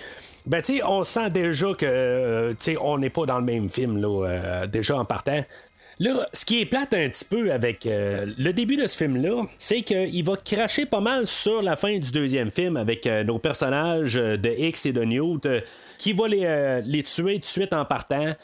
Ben, 0.45 0.61
on 0.85 1.03
sent 1.03 1.29
déjà 1.31 1.73
que, 1.73 2.55
on 2.79 2.97
n'est 2.97 3.09
pas 3.09 3.25
dans 3.25 3.39
le 3.39 3.45
même 3.45 3.69
film, 3.69 3.97
là, 3.97 4.67
déjà 4.67 4.97
en 4.97 5.05
partant. 5.05 5.43
Là, 5.97 6.27
ce 6.33 6.43
qui 6.43 6.59
est 6.59 6.65
plate 6.65 6.93
un 6.93 7.09
petit 7.09 7.25
peu 7.25 7.51
avec 7.51 7.85
le 7.85 8.51
début 8.51 8.75
de 8.75 8.85
ce 8.85 8.97
film-là, 8.97 9.45
c'est 9.57 9.81
qu'il 9.81 10.23
va 10.23 10.35
cracher 10.35 10.85
pas 10.85 10.99
mal 10.99 11.25
sur 11.25 11.61
la 11.61 11.75
fin 11.77 11.97
du 11.97 12.11
deuxième 12.11 12.51
film 12.51 12.77
avec 12.77 13.05
nos 13.05 13.39
personnages 13.39 14.15
de 14.15 14.49
X 14.57 14.85
et 14.85 14.93
de 14.93 15.03
Newt 15.03 15.47
qui 15.97 16.13
va 16.13 16.27
les, 16.27 16.81
les 16.85 17.01
tuer 17.01 17.35
tout 17.35 17.39
de 17.39 17.45
suite 17.45 17.73
en 17.73 17.85
partant. 17.85 18.35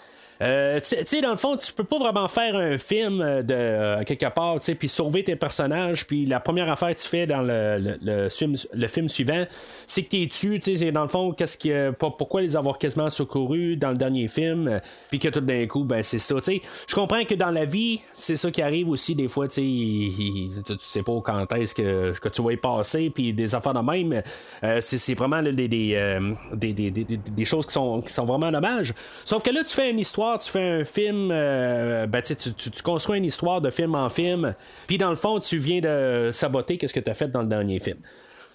Euh, 0.41 0.79
tu 0.79 0.95
sais, 1.05 1.21
dans 1.21 1.31
le 1.31 1.37
fond, 1.37 1.55
tu 1.55 1.71
peux 1.71 1.83
pas 1.83 1.99
vraiment 1.99 2.27
faire 2.27 2.55
un 2.55 2.77
film 2.77 3.21
euh, 3.21 3.43
de 3.43 3.53
euh, 3.53 4.03
quelque 4.03 4.25
part, 4.33 4.55
tu 4.55 4.65
sais, 4.65 4.75
puis 4.75 4.89
sauver 4.89 5.23
tes 5.23 5.35
personnages, 5.35 6.07
puis 6.07 6.25
la 6.25 6.39
première 6.39 6.69
affaire 6.69 6.95
que 6.95 6.99
tu 6.99 7.07
fais 7.07 7.27
dans 7.27 7.41
le, 7.43 7.97
le, 8.01 8.29
film, 8.29 8.55
le 8.73 8.87
film 8.87 9.07
suivant, 9.07 9.45
c'est 9.85 10.01
que 10.03 10.09
tu 10.09 10.27
tues, 10.29 10.59
tu 10.59 10.77
sais, 10.77 10.91
dans 10.91 11.03
le 11.03 11.07
fond, 11.09 11.31
qu'est-ce 11.31 11.57
qui, 11.57 11.71
pourquoi 11.99 12.41
les 12.41 12.57
avoir 12.57 12.77
quasiment 12.79 13.09
secourus 13.09 13.77
dans 13.77 13.91
le 13.91 13.97
dernier 13.97 14.27
film, 14.27 14.81
puis 15.09 15.19
que 15.19 15.27
tout 15.27 15.41
d'un 15.41 15.67
coup, 15.67 15.83
ben 15.83 16.01
c'est 16.01 16.17
ça, 16.19 16.35
tu 16.35 16.41
sais. 16.41 16.61
Je 16.87 16.95
comprends 16.95 17.23
que 17.23 17.35
dans 17.35 17.51
la 17.51 17.65
vie, 17.65 17.99
c'est 18.13 18.35
ça 18.35 18.49
qui 18.49 18.61
arrive 18.63 18.89
aussi 18.89 19.13
des 19.13 19.27
fois, 19.27 19.47
tu 19.47 19.55
sais, 19.55 20.63
tu 20.65 20.77
sais 20.79 21.03
pas 21.03 21.21
quand 21.23 21.53
est-ce 21.53 21.75
que, 21.75 22.13
que 22.19 22.29
tu 22.29 22.41
vas 22.41 22.51
y 22.53 22.57
passer, 22.57 23.11
puis 23.13 23.31
des 23.33 23.53
affaires 23.53 23.73
de 23.73 23.79
même, 23.79 24.21
c'est 24.79 25.13
vraiment 25.13 25.43
des, 25.43 25.67
des- 25.67 26.31
des- 26.53 26.91
des 26.91 27.45
choses 27.45 27.65
qui 27.67 27.73
sont, 27.73 28.01
qui 28.01 28.11
sont 28.11 28.25
vraiment 28.25 28.51
dommages. 28.51 28.93
Sauf 29.25 29.43
que 29.43 29.51
là, 29.51 29.63
tu 29.63 29.69
fais 29.73 29.91
une 29.91 29.99
histoire, 29.99 30.30
tu 30.37 30.49
fais 30.49 30.81
un 30.81 30.85
film, 30.85 31.29
euh, 31.31 32.07
ben, 32.07 32.21
tu, 32.21 32.35
construis 32.83 33.17
une 33.17 33.25
histoire 33.25 33.61
de 33.61 33.69
film 33.69 33.95
en 33.95 34.09
film, 34.09 34.55
puis 34.87 34.97
dans 34.97 35.09
le 35.09 35.15
fond, 35.15 35.39
tu 35.39 35.57
viens 35.57 35.81
de 35.81 36.29
saboter 36.31 36.77
qu'est-ce 36.77 36.93
que 36.93 36.99
tu 36.99 37.09
as 37.09 37.13
fait 37.13 37.29
dans 37.29 37.41
le 37.41 37.47
dernier 37.47 37.79
film. 37.79 37.97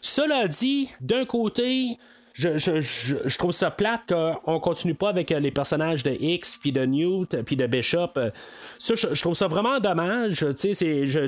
Cela 0.00 0.46
dit, 0.48 0.90
d'un 1.00 1.24
côté, 1.24 1.98
je, 2.38 2.58
je, 2.58 2.80
je, 2.80 3.16
je 3.24 3.38
trouve 3.38 3.52
ça 3.52 3.70
plate 3.70 4.02
qu'on 4.08 4.60
continue 4.60 4.94
pas 4.94 5.08
avec 5.08 5.32
euh, 5.32 5.40
les 5.40 5.50
personnages 5.50 6.02
de 6.02 6.10
X, 6.10 6.58
puis 6.60 6.70
de 6.70 6.84
Newt, 6.84 7.32
euh, 7.34 7.42
puis 7.42 7.56
de 7.56 7.66
Bishop. 7.66 8.10
Euh, 8.18 8.30
Ça, 8.78 8.94
je, 8.94 9.20
trouve 9.22 9.34
ça 9.34 9.46
vraiment 9.46 9.80
dommage. 9.80 10.44
Tu 10.58 10.74
sais, 10.74 11.06
je- 11.06 11.26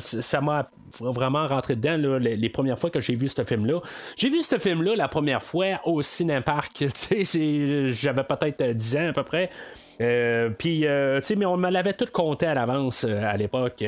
ça 0.00 0.40
m'a 0.40 0.68
vraiment 1.00 1.46
rentré 1.48 1.74
dedans 1.74 1.96
là, 1.96 2.18
les, 2.18 2.48
premières 2.48 2.78
fois 2.78 2.90
que 2.90 3.00
j'ai 3.00 3.14
vu 3.14 3.28
ce 3.28 3.42
film-là. 3.42 3.80
J'ai 4.16 4.28
vu 4.28 4.42
ce 4.42 4.58
film-là 4.58 4.94
la 4.94 5.08
première 5.08 5.42
fois 5.42 5.80
au 5.84 6.02
Cinépark. 6.02 6.72
Tu 7.08 7.24
sais, 7.24 7.88
j'avais 7.92 8.24
peut-être 8.24 8.60
euh, 8.60 8.72
10 8.74 8.96
ans 8.96 9.08
à 9.08 9.12
peu 9.12 9.24
près. 9.24 9.50
Euh, 10.00 10.50
puis, 10.50 10.86
euh, 10.86 11.20
tu 11.20 11.26
sais, 11.26 11.36
mais 11.36 11.44
on 11.46 11.56
me 11.56 11.70
l'avait 11.70 11.92
tout 11.92 12.06
compté 12.12 12.46
à 12.46 12.54
l'avance 12.54 13.04
euh, 13.08 13.22
à 13.24 13.36
l'époque. 13.36 13.84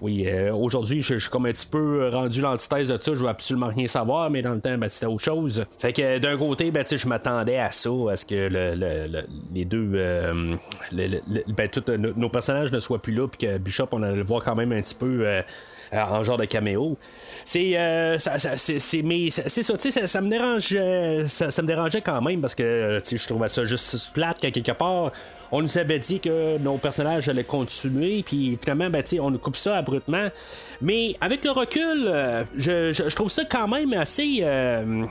Oui, 0.00 0.26
aujourd'hui, 0.50 1.02
je 1.02 1.18
suis 1.18 1.28
comme 1.30 1.44
un 1.44 1.52
petit 1.52 1.66
peu 1.66 2.08
rendu 2.08 2.40
l'antithèse 2.40 2.88
de 2.88 2.96
ça. 2.98 3.12
Je 3.14 3.20
veux 3.20 3.28
absolument 3.28 3.66
rien 3.68 3.86
savoir, 3.86 4.30
mais 4.30 4.40
dans 4.40 4.54
le 4.54 4.60
temps, 4.60 4.78
ben, 4.78 4.88
c'était 4.88 5.04
autre 5.04 5.22
chose. 5.22 5.66
Fait 5.78 5.92
que 5.92 6.18
d'un 6.18 6.38
côté, 6.38 6.70
ben, 6.70 6.84
je 6.90 7.06
m'attendais 7.06 7.58
à 7.58 7.70
ça, 7.70 7.90
à 8.10 8.16
ce 8.16 8.24
que 8.24 8.34
le- 8.34 8.74
le- 8.74 9.06
le- 9.08 9.26
les 9.52 9.66
deux, 9.66 9.84
ben, 10.94 11.68
tous 11.70 11.84
nos, 11.90 12.28
personnages 12.30 12.72
ne 12.72 12.80
soient 12.80 13.02
plus 13.02 13.12
là, 13.12 13.28
puis 13.28 13.46
que 13.46 13.58
Bishop, 13.58 13.88
on 13.92 14.02
allait 14.02 14.16
le 14.16 14.22
voir 14.22 14.42
quand 14.42 14.54
même 14.54 14.72
un 14.72 14.80
petit 14.80 14.94
peu. 14.94 15.42
En 15.92 16.22
genre 16.22 16.38
de 16.38 16.44
caméo. 16.44 16.96
C'est 17.44 17.76
euh, 17.76 18.18
ça, 18.18 18.38
ça- 18.38 18.56
c'est, 18.56 18.78
ça, 18.78 19.42
tu 19.42 19.62
sais, 19.62 19.90
ça, 19.90 20.06
ça 20.06 20.20
me 20.20 20.28
dérangeait, 20.28 21.28
ça, 21.28 21.50
ça 21.50 21.62
me 21.62 21.66
dérangeait 21.66 22.02
quand 22.02 22.20
même 22.20 22.40
parce 22.40 22.54
que 22.54 23.00
sais, 23.02 23.16
je 23.16 23.26
trouvais 23.26 23.48
ça 23.48 23.64
juste 23.64 24.12
plate 24.12 24.38
qu'à 24.40 24.50
quelque 24.50 24.72
part 24.72 25.12
on 25.52 25.62
nous 25.62 25.78
avait 25.78 25.98
dit 25.98 26.20
que 26.20 26.58
nos 26.58 26.78
personnages 26.78 27.28
allaient 27.28 27.44
continuer, 27.44 28.22
puis 28.22 28.58
finalement, 28.60 28.90
ben, 28.90 29.02
on 29.20 29.30
nous 29.30 29.38
coupe 29.38 29.56
ça 29.56 29.76
abruptement. 29.76 30.28
Mais 30.80 31.16
avec 31.20 31.44
le 31.44 31.50
recul, 31.50 32.04
euh, 32.06 32.44
je, 32.56 33.14
trouve 33.14 33.30
ça 33.30 33.44
quand 33.44 33.66
même 33.66 33.92
assez 33.92 34.40
euh, 34.42 35.04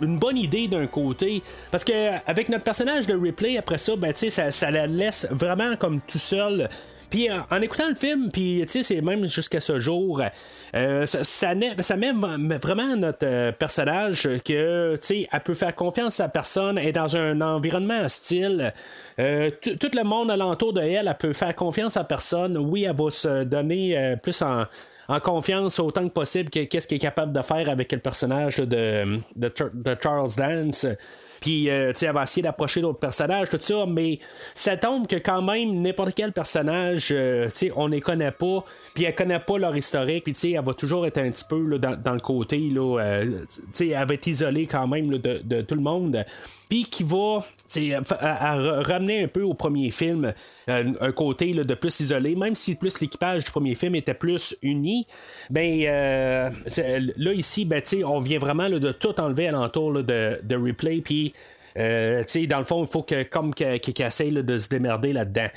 une 0.00 0.18
bonne 0.18 0.36
idée 0.36 0.68
d'un 0.68 0.86
côté, 0.86 1.42
parce 1.70 1.84
que 1.84 1.92
avec 2.26 2.48
notre 2.48 2.64
personnage 2.64 3.06
de 3.06 3.14
replay 3.14 3.56
après 3.58 3.78
ça, 3.78 3.96
ben, 3.96 4.12
ça, 4.14 4.50
ça 4.50 4.70
la 4.70 4.86
laisse 4.86 5.26
vraiment 5.30 5.76
comme 5.76 6.00
tout 6.00 6.18
seul. 6.18 6.68
Puis 7.14 7.28
en, 7.30 7.62
écoutant 7.62 7.88
le 7.88 7.94
film, 7.94 8.28
puis 8.32 8.60
tu 8.62 8.68
sais, 8.68 8.82
c'est 8.82 9.00
même 9.00 9.24
jusqu'à 9.26 9.60
ce 9.60 9.78
jour, 9.78 10.20
euh, 10.74 11.06
ça, 11.06 11.22
ça, 11.22 11.54
met, 11.54 11.80
ça 11.80 11.96
met 11.96 12.10
vraiment 12.10 12.96
notre 12.96 13.24
euh, 13.24 13.52
personnage 13.52 14.28
que, 14.44 14.96
tu 14.96 15.00
sais, 15.00 15.28
elle 15.32 15.40
peut 15.42 15.54
faire 15.54 15.76
confiance 15.76 16.18
à 16.18 16.28
personne, 16.28 16.76
elle 16.76 16.88
est 16.88 16.92
dans 16.92 17.16
un 17.16 17.40
environnement 17.40 18.00
hostile. 18.00 18.74
Euh, 19.20 19.48
tout 19.62 19.90
le 19.94 20.02
monde 20.02 20.28
alentour 20.28 20.72
de 20.72 20.80
elle, 20.80 21.06
elle 21.06 21.16
peut 21.16 21.32
faire 21.32 21.54
confiance 21.54 21.96
à 21.96 22.02
personne. 22.02 22.58
Oui, 22.58 22.82
elle 22.82 22.96
va 22.96 23.10
se 23.10 23.44
donner 23.44 24.16
plus 24.20 24.42
en 24.42 25.20
confiance 25.20 25.78
autant 25.78 26.08
que 26.08 26.12
possible 26.12 26.50
que 26.50 26.64
qu'est-ce 26.64 26.88
qu'il 26.88 26.96
est 26.96 26.98
capable 26.98 27.32
de 27.32 27.42
faire 27.42 27.68
avec 27.68 27.92
le 27.92 27.98
personnage 27.98 28.56
de 28.56 29.20
Charles 30.02 30.32
Dance. 30.36 30.84
Puis, 31.44 31.68
euh, 31.68 31.92
elle 32.00 32.12
va 32.12 32.22
essayer 32.22 32.40
d'approcher 32.40 32.80
d'autres 32.80 32.98
personnages, 32.98 33.50
tout 33.50 33.58
ça, 33.60 33.84
mais 33.86 34.18
ça 34.54 34.78
tombe 34.78 35.06
que 35.06 35.16
quand 35.16 35.42
même, 35.42 35.82
n'importe 35.82 36.14
quel 36.14 36.32
personnage, 36.32 37.08
euh, 37.12 37.50
on 37.76 37.86
les 37.86 38.00
connaît 38.00 38.30
pas, 38.30 38.64
puis 38.94 39.04
elle 39.04 39.14
connaît 39.14 39.40
pas 39.40 39.58
leur 39.58 39.76
historique, 39.76 40.24
puis 40.24 40.54
elle 40.54 40.64
va 40.64 40.72
toujours 40.72 41.06
être 41.06 41.18
un 41.18 41.30
petit 41.30 41.44
peu 41.46 41.62
là, 41.62 41.96
dans, 41.96 42.14
le 42.14 42.20
côté, 42.20 42.70
là, 42.70 42.98
euh, 42.98 43.44
elle 43.78 43.90
va 43.90 44.14
être 44.14 44.26
isolée 44.26 44.66
quand 44.66 44.86
même 44.86 45.18
de 45.18 45.60
tout 45.60 45.74
le 45.74 45.82
monde, 45.82 46.24
puis 46.68 46.84
qui 46.84 47.02
va, 47.02 47.40
à, 47.76 48.14
à- 48.14 48.52
à 48.52 48.58
re- 48.58 48.82
ramener 48.86 49.24
un 49.24 49.28
peu 49.28 49.42
au 49.42 49.54
premier 49.54 49.90
film, 49.90 50.32
euh, 50.68 50.92
un 51.00 51.12
côté 51.12 51.52
là, 51.52 51.64
de 51.64 51.74
plus 51.74 52.00
isolé, 52.00 52.34
même 52.36 52.54
si 52.54 52.74
plus 52.74 53.00
l'équipage 53.00 53.44
du 53.44 53.50
premier 53.50 53.74
film 53.74 53.94
était 53.94 54.14
plus 54.14 54.56
uni, 54.62 55.06
ben 55.50 55.80
euh, 55.86 56.50
là 57.16 57.32
ici, 57.32 57.64
ben, 57.64 57.82
on 58.04 58.20
vient 58.20 58.38
vraiment 58.38 58.68
de 58.70 58.92
tout 58.92 59.20
enlever 59.20 59.48
alentour 59.48 59.92
là, 59.92 60.02
de, 60.02 60.40
de 60.42 60.56
replay, 60.56 61.00
euh, 61.78 62.22
dans 62.48 62.58
le 62.58 62.64
fond, 62.64 62.84
il 62.84 62.90
faut 62.90 63.02
que 63.02 63.22
comme 63.24 63.54
qu'il 63.54 64.02
essaye 64.04 64.30
de 64.30 64.58
se 64.58 64.68
démerder 64.68 65.12
là-dedans. 65.12 65.48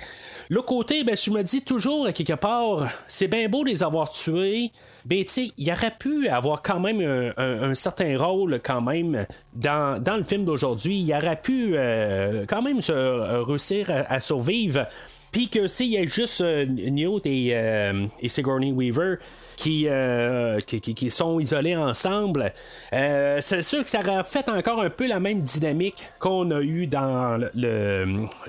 L'autre 0.49 0.67
côté, 0.67 1.03
ben, 1.03 1.15
je 1.15 1.31
me 1.31 1.43
dis 1.43 1.61
toujours, 1.61 2.11
quelque 2.13 2.33
part, 2.33 2.87
c'est 3.07 3.27
bien 3.27 3.47
beau 3.49 3.63
de 3.63 3.69
les 3.69 3.83
avoir 3.83 4.09
tués, 4.09 4.71
mais 5.09 5.21
il 5.57 5.71
aurait 5.71 5.93
pu 5.97 6.27
avoir 6.27 6.61
quand 6.61 6.79
même 6.79 7.33
un, 7.37 7.75
certain 7.75 8.17
rôle 8.17 8.59
quand 8.63 8.81
même 8.81 9.25
dans, 9.53 10.01
le 10.17 10.23
film 10.23 10.45
d'aujourd'hui. 10.45 10.99
Il 10.99 11.13
aurait 11.13 11.39
pu 11.41 11.73
euh, 11.73 12.45
quand 12.47 12.61
même 12.61 12.81
se, 12.81 12.91
euh, 12.91 13.43
réussir 13.43 13.91
à, 13.91 14.19
survivre. 14.19 14.87
Puis 15.31 15.49
que, 15.49 15.59
tu 15.59 15.67
sais, 15.67 15.85
il 15.85 15.91
y 15.91 15.97
a 15.97 16.05
juste 16.05 16.41
euh, 16.41 16.65
Newt 16.65 17.25
et, 17.25 17.51
euh, 17.53 18.07
et 18.21 18.29
Sigourney 18.29 18.71
Weaver 18.71 19.15
qui, 19.57 19.87
euh, 19.89 20.59
qui, 20.59 20.79
qui- 20.79 20.95
qui 20.95 21.11
sont 21.11 21.39
isolés 21.41 21.75
ensemble. 21.75 22.53
Euh, 22.93 23.39
c'est 23.41 23.61
sûr 23.61 23.83
que 23.83 23.89
ça 23.89 23.99
aurait 23.99 24.23
fait 24.23 24.47
encore 24.47 24.81
un 24.81 24.89
peu 24.89 25.05
la 25.07 25.19
même 25.19 25.41
dynamique 25.41 26.07
qu'on 26.19 26.49
a 26.51 26.61
eu 26.61 26.87
dans 26.87 27.37
le, 27.37 27.51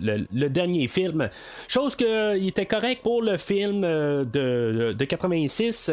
le, 0.01 0.27
le- 0.33 0.49
dernier 0.49 0.87
film. 0.87 1.29
Chose 1.66 1.97
que 1.97 2.38
il 2.38 2.47
était 2.49 2.66
correct 2.66 3.03
pour 3.03 3.23
le 3.23 3.37
film 3.38 3.83
euh, 3.85 4.25
de, 4.25 4.92
de 4.92 5.05
86, 5.05 5.90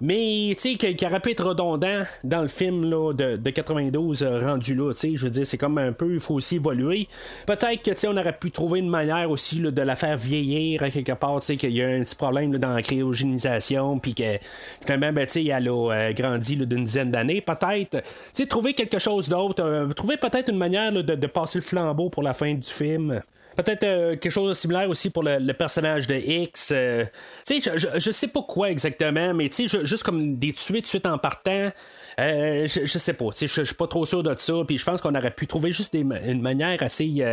mais 0.00 0.54
qui, 0.56 0.76
qui 0.78 1.06
aurait 1.06 1.20
pu 1.20 1.30
être 1.32 1.44
redondant 1.44 2.02
dans 2.22 2.42
le 2.42 2.48
film 2.48 2.88
là, 2.88 3.12
de, 3.12 3.36
de 3.36 3.50
92 3.50 4.22
euh, 4.22 4.46
rendu 4.46 4.74
là. 4.74 4.92
Je 4.92 5.24
veux 5.24 5.30
dire, 5.30 5.46
c'est 5.46 5.58
comme 5.58 5.78
un 5.78 5.92
peu, 5.92 6.14
il 6.14 6.20
faut 6.20 6.34
aussi 6.34 6.56
évoluer. 6.56 7.08
Peut-être 7.46 7.82
que 7.82 8.06
on 8.06 8.16
aurait 8.16 8.36
pu 8.38 8.50
trouver 8.50 8.80
une 8.80 8.88
manière 8.90 9.30
aussi 9.30 9.58
là, 9.60 9.70
de 9.70 9.82
la 9.82 9.96
faire 9.96 10.16
vieillir 10.16 10.82
à 10.82 10.90
quelque 10.90 11.12
part, 11.12 11.38
qu'il 11.40 11.72
y 11.72 11.82
a 11.82 11.88
un 11.88 12.02
petit 12.02 12.14
problème 12.14 12.52
là, 12.52 12.58
dans 12.58 12.72
la 12.74 12.82
cryogénisation, 12.82 13.98
puis 13.98 14.14
que 14.14 14.38
finalement, 14.80 15.12
ben, 15.12 15.26
elle 15.34 15.68
a 15.68 15.72
euh, 15.72 16.12
grandi 16.12 16.56
d'une 16.56 16.84
dizaine 16.84 17.10
d'années. 17.10 17.40
Peut-être, 17.40 18.02
trouver 18.48 18.74
quelque 18.74 18.98
chose 18.98 19.28
d'autre, 19.28 19.62
euh, 19.62 19.88
trouver 19.88 20.16
peut-être 20.16 20.50
une 20.50 20.58
manière 20.58 20.92
de, 20.92 21.02
de 21.02 21.26
passer 21.26 21.58
le 21.58 21.64
flambeau 21.64 22.08
pour 22.10 22.22
la 22.22 22.34
fin 22.34 22.54
du 22.54 22.68
film. 22.68 23.20
Peut-être 23.58 23.82
euh, 23.82 24.10
quelque 24.14 24.30
chose 24.30 24.50
de 24.50 24.54
similaire 24.54 24.88
aussi 24.88 25.10
pour 25.10 25.24
le, 25.24 25.52
personnage 25.52 26.06
de 26.06 26.14
X. 26.14 26.70
euh, 26.70 27.04
je, 27.48 27.88
je, 27.96 28.10
sais 28.12 28.28
pas 28.28 28.42
quoi 28.42 28.70
exactement, 28.70 29.34
mais 29.34 29.50
juste 29.66 30.04
comme 30.04 30.36
des 30.36 30.52
tout 30.52 30.72
de 30.72 30.86
suite 30.86 31.06
en 31.06 31.18
partant. 31.18 31.72
euh, 32.20 32.68
je, 32.68 32.86
je 32.86 32.98
sais 32.98 33.14
pas, 33.14 33.24
je, 33.36 33.48
je 33.48 33.64
suis 33.64 33.74
pas 33.74 33.88
trop 33.88 34.06
sûr 34.06 34.22
de 34.22 34.32
ça, 34.38 34.54
puis 34.64 34.78
je 34.78 34.84
pense 34.84 35.00
qu'on 35.00 35.12
aurait 35.12 35.32
pu 35.32 35.48
trouver 35.48 35.72
juste 35.72 35.94
une 35.94 36.40
manière 36.40 36.80
assez 36.84 37.24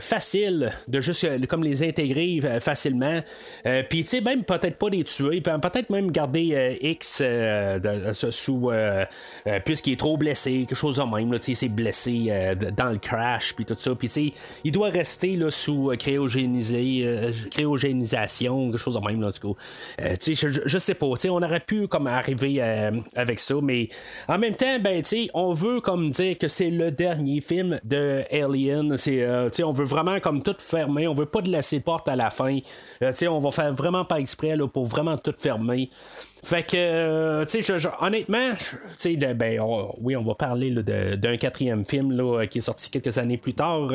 facile 0.00 0.72
de 0.88 1.02
juste 1.02 1.46
comme 1.46 1.62
les 1.62 1.86
intégrer 1.86 2.40
facilement. 2.60 3.20
Puis 3.90 4.04
tu 4.04 4.22
même 4.22 4.44
peut-être 4.44 4.78
pas 4.78 4.88
les 4.88 5.04
tuer, 5.04 5.42
peut-être 5.42 5.90
même 5.90 6.10
garder 6.10 6.78
X 6.80 7.22
sous 8.30 8.70
puisqu'il 9.66 9.92
est 9.92 10.00
trop 10.00 10.16
blessé, 10.16 10.64
quelque 10.66 10.74
chose 10.74 10.96
de 10.96 11.02
même, 11.02 11.38
tu 11.38 11.44
sais, 11.44 11.54
c'est 11.54 11.68
blessé 11.68 12.54
dans 12.74 12.90
le 12.90 12.98
crash, 12.98 13.54
puis 13.54 13.66
tout 13.66 13.76
ça, 13.76 13.94
puis 13.94 14.08
tu 14.08 14.14
sais, 14.30 14.32
il 14.64 14.72
doit 14.72 14.88
rester 14.88 15.33
là, 15.36 15.50
sous 15.50 15.90
euh, 15.90 15.96
euh, 15.96 17.32
cryogénisation, 17.50 18.70
quelque 18.70 18.78
chose 18.78 18.94
de 18.94 19.00
même, 19.00 19.20
là, 19.20 19.30
du 19.30 19.40
coup. 19.40 19.56
Euh, 20.00 20.14
sais, 20.18 20.34
je, 20.34 20.60
je 20.64 20.78
sais 20.78 20.94
pas, 20.94 21.06
on 21.06 21.42
aurait 21.42 21.60
pu 21.60 21.88
comme 21.88 22.06
arriver 22.06 22.56
euh, 22.60 22.92
avec 23.16 23.40
ça, 23.40 23.54
mais 23.62 23.88
en 24.28 24.38
même 24.38 24.54
temps, 24.54 24.78
ben, 24.80 25.02
on 25.34 25.52
veut 25.52 25.80
comme 25.80 26.10
dire 26.10 26.38
que 26.38 26.48
c'est 26.48 26.70
le 26.70 26.90
dernier 26.90 27.40
film 27.40 27.80
de 27.84 28.24
Alien, 28.30 28.96
on 29.64 29.72
veut 29.72 29.84
vraiment 29.84 30.20
comme 30.20 30.42
tout 30.42 30.56
fermer, 30.58 31.08
on 31.08 31.14
veut 31.14 31.26
pas 31.26 31.40
de 31.40 31.50
laisser 31.50 31.78
de 31.78 31.84
porte 31.84 32.08
à 32.08 32.16
la 32.16 32.30
fin, 32.30 32.58
on 33.00 33.40
va 33.40 33.50
faire 33.50 33.74
vraiment 33.74 34.04
pas 34.04 34.20
exprès 34.20 34.56
là, 34.56 34.66
pour 34.66 34.86
vraiment 34.86 35.16
tout 35.16 35.34
fermer. 35.36 35.90
Fait 36.44 36.62
que, 36.62 36.76
euh, 36.76 37.44
tu 37.46 37.62
sais, 37.62 37.74
honnêtement, 38.00 38.50
tu 38.54 38.76
sais, 38.98 39.16
ben, 39.16 39.60
oui, 39.98 40.14
on 40.14 40.22
va 40.22 40.34
parler 40.34 40.70
d'un 40.70 41.36
quatrième 41.38 41.86
film 41.86 42.12
là, 42.12 42.46
qui 42.46 42.58
est 42.58 42.60
sorti 42.60 42.90
quelques 42.90 43.16
années 43.16 43.38
plus 43.38 43.54
tard. 43.54 43.88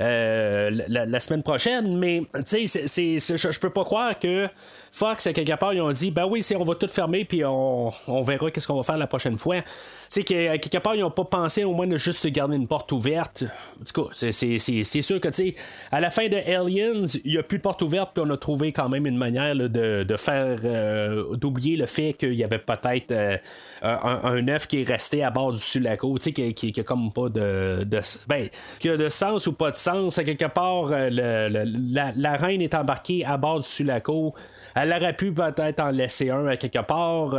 Euh, 0.00 0.70
la, 0.88 1.06
la, 1.06 1.20
semaine 1.20 1.44
prochaine, 1.44 1.96
mais 1.96 2.22
tu 2.44 2.66
sais, 2.66 2.88
je 2.88 3.60
peux 3.60 3.70
pas 3.70 3.84
croire 3.84 4.18
que 4.18 4.48
Fox, 4.90 5.28
à 5.28 5.32
quelque 5.32 5.56
part, 5.56 5.74
ils 5.74 5.80
ont 5.80 5.92
dit, 5.92 6.10
ben 6.10 6.26
oui, 6.26 6.44
on 6.58 6.64
va 6.64 6.74
tout 6.74 6.88
fermer, 6.88 7.24
puis 7.24 7.44
on, 7.44 7.92
on 8.08 8.22
verra 8.22 8.50
qu'est-ce 8.50 8.66
qu'on 8.66 8.76
va 8.76 8.82
faire 8.82 8.96
la 8.96 9.06
prochaine 9.06 9.38
fois. 9.38 9.62
Sais, 10.08 10.22
quelque 10.22 10.78
part, 10.78 10.94
ils 10.94 11.00
n'ont 11.00 11.10
pas 11.10 11.24
pensé 11.24 11.64
au 11.64 11.72
moins 11.72 11.86
de 11.86 11.96
juste 11.96 12.26
garder 12.28 12.56
une 12.56 12.68
porte 12.68 12.92
ouverte. 12.92 13.44
En 13.80 13.84
tout 13.84 14.04
cas, 14.04 14.10
c'est 14.12 15.02
sûr 15.02 15.20
que, 15.20 15.28
tu 15.28 15.34
sais, 15.34 15.54
à 15.90 16.00
la 16.00 16.10
fin 16.10 16.28
de 16.28 16.36
Aliens, 16.36 17.06
il 17.24 17.32
n'y 17.32 17.38
a 17.38 17.42
plus 17.42 17.58
de 17.58 17.62
porte 17.62 17.82
ouverte, 17.82 18.10
puis 18.14 18.24
on 18.26 18.30
a 18.30 18.36
trouvé 18.36 18.72
quand 18.72 18.88
même 18.88 19.06
une 19.06 19.16
manière 19.16 19.54
de, 19.54 20.04
de, 20.04 20.16
faire, 20.16 20.58
euh, 20.64 21.36
d'oublier 21.36 21.76
le 21.76 21.86
fait 21.86 22.12
qu'il 22.14 22.34
y 22.34 22.44
avait 22.44 22.58
peut-être 22.58 23.10
euh, 23.12 23.36
un, 23.82 24.48
œuf 24.48 24.66
qui 24.66 24.82
est 24.82 24.88
resté 24.88 25.24
à 25.24 25.30
bord 25.30 25.52
du 25.52 25.60
Sulaco, 25.60 26.16
tu 26.18 26.24
sais, 26.24 26.32
qui, 26.32 26.54
qui, 26.54 26.72
qui, 26.72 26.80
a 26.80 26.84
comme 26.84 27.12
pas 27.12 27.28
de, 27.28 27.84
de, 27.84 28.00
ben, 28.28 28.48
qui 28.78 28.88
a 28.88 28.96
de 28.96 29.08
sens 29.08 29.46
ou 29.46 29.52
pas 29.52 29.70
de 29.70 29.76
sens. 29.76 30.18
À 30.18 30.24
quelque 30.24 30.46
part, 30.46 30.88
euh, 30.90 31.10
la, 31.10 32.12
la, 32.14 32.36
reine 32.36 32.62
est 32.62 32.74
embarquée 32.74 33.24
à 33.24 33.36
bord 33.36 33.60
du 33.60 33.66
Sulaco. 33.66 34.34
Elle 34.78 34.92
aurait 34.92 35.16
pu 35.16 35.32
peut-être 35.32 35.80
en 35.80 35.90
laisser 35.90 36.28
un 36.28 36.54
quelque 36.56 36.82
part. 36.82 37.34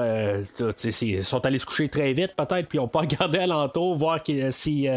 ils 1.02 1.24
sont 1.24 1.46
allés 1.46 1.60
se 1.60 1.66
coucher 1.68 1.88
très 1.88 2.12
vite, 2.14 2.34
peut-être 2.36 2.68
puis 2.68 2.80
ils 2.80 2.82
n'ont 2.82 2.88
pas 2.88 3.00
regardé 3.08 3.38
alentour, 3.38 3.96
voir 3.96 4.20
si 4.50 4.90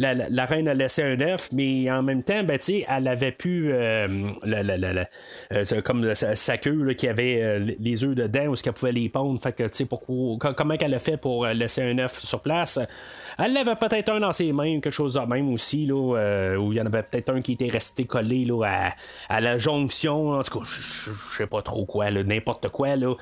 euh, 0.00 0.26
la, 0.30 0.46
reine 0.46 0.68
a 0.68 0.74
laissé 0.74 1.02
un 1.02 1.20
œuf, 1.20 1.48
mais 1.52 1.90
en 1.90 2.02
même 2.02 2.22
temps, 2.22 2.42
ben, 2.44 2.58
elle 2.88 3.08
avait 3.08 3.32
pu, 3.32 3.70
euh, 3.72 4.30
euh, 4.46 5.80
comme 5.82 6.14
sa, 6.14 6.58
queue 6.58 6.92
qui 6.94 7.08
avait 7.08 7.58
les 7.78 8.04
œufs 8.04 8.14
dedans, 8.14 8.46
où 8.46 8.56
ce 8.56 8.62
qu'elle 8.62 8.72
pouvait 8.72 8.92
les 8.92 9.08
pondre. 9.08 9.40
Fait 9.40 9.52
que, 9.52 9.84
pourquoi, 9.84 10.54
comment 10.54 10.74
elle 10.80 10.94
a 10.94 10.98
fait 10.98 11.16
pour 11.16 11.46
laisser 11.46 11.82
un 11.82 11.98
œuf 11.98 12.20
sur 12.20 12.40
place? 12.40 12.78
Elle 13.38 13.56
avait 13.56 13.76
peut-être 13.76 14.10
un 14.10 14.20
dans 14.20 14.32
ses 14.32 14.52
mains, 14.52 14.80
quelque 14.80 14.90
chose 14.90 15.14
de 15.14 15.20
même 15.20 15.52
aussi, 15.52 15.86
là, 15.86 16.56
où 16.58 16.72
il 16.72 16.78
y 16.78 16.80
en 16.80 16.86
avait 16.86 17.02
peut-être 17.02 17.30
un 17.30 17.40
qui 17.40 17.52
était 17.52 17.68
resté 17.68 18.04
collé 18.04 18.44
là, 18.44 18.92
à, 19.28 19.40
la 19.40 19.58
jonction. 19.58 20.30
En 20.30 20.42
tout 20.42 20.60
cas, 20.60 20.64
je 20.66 21.36
sais 21.36 21.46
pas 21.46 21.62
trop 21.62 21.84
quoi, 21.84 22.10
n'importe 22.10 22.68
quoi. 22.68 22.96
Là. 22.96 23.14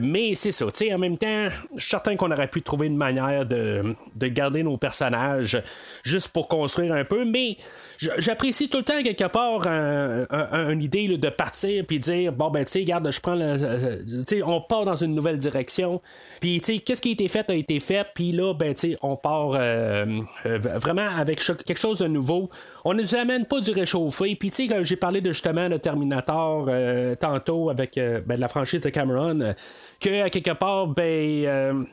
mais 0.00 0.34
c'est 0.34 0.52
ça, 0.52 0.66
en 0.66 0.98
même 0.98 1.18
temps, 1.18 1.48
je 1.76 1.80
suis 1.80 1.90
certain 1.90 2.16
qu'on 2.16 2.30
aurait 2.30 2.48
pu 2.48 2.62
trouver 2.62 2.86
une 2.86 2.96
manière 2.96 3.46
de 3.46 3.94
garder 4.20 4.62
nos 4.62 4.76
personnages 4.76 5.60
juste 6.02 6.28
pour 6.28 6.48
construire 6.48 6.92
un 6.94 7.04
peu, 7.04 7.24
mais 7.24 7.56
j'apprécie 7.98 8.68
tout 8.68 8.78
le 8.78 8.84
temps 8.84 9.02
quelque 9.02 9.28
part 9.28 9.66
une 9.66 10.82
idée 10.82 11.08
de 11.08 11.28
partir 11.28 11.84
puis 11.86 11.98
dire 11.98 12.32
bon 12.32 12.50
ben 12.50 12.64
tu 12.64 12.72
sais 12.72 12.80
regarde 12.80 13.10
je 13.10 13.20
prends 13.20 13.34
le 13.34 14.02
tu 14.04 14.24
sais 14.26 14.42
on 14.42 14.60
part 14.60 14.84
dans 14.84 14.96
une 14.96 15.14
nouvelle 15.14 15.38
direction. 15.38 16.00
Puis 16.40 16.60
tu 16.60 16.74
sais 16.74 16.78
qu'est-ce 16.78 17.00
qui 17.00 17.10
a 17.10 17.12
été 17.12 17.28
fait 17.28 17.48
a 17.50 17.54
été 17.54 17.80
fait. 17.80 18.06
Puis 18.14 18.32
là 18.32 18.54
ben 18.54 18.74
tu 18.74 18.90
sais 18.92 18.96
on 19.02 19.16
part 19.16 19.52
euh, 19.54 20.20
euh, 20.46 20.58
vraiment 20.58 21.08
avec 21.16 21.40
quelque 21.40 21.78
chose 21.78 21.98
de 21.98 22.06
nouveau 22.06 22.50
on 22.84 22.94
ne 22.94 23.02
nous 23.02 23.14
amène 23.14 23.46
pas 23.46 23.60
du 23.60 23.70
réchauffé. 23.70 24.36
Puis 24.36 24.50
tu 24.50 24.68
sais 24.68 24.84
j'ai 24.84 24.96
parlé 24.96 25.20
de 25.20 25.30
justement 25.32 25.68
le 25.68 25.78
Terminator 25.78 26.66
euh, 26.68 27.14
tantôt 27.14 27.70
avec 27.70 27.94
ben, 28.26 28.38
la 28.38 28.48
franchise 28.48 28.80
de 28.80 28.90
Cameron 28.90 29.54
que 30.00 30.22
à 30.22 30.30
quelque 30.30 30.52
part 30.52 30.88
ben 30.88 31.86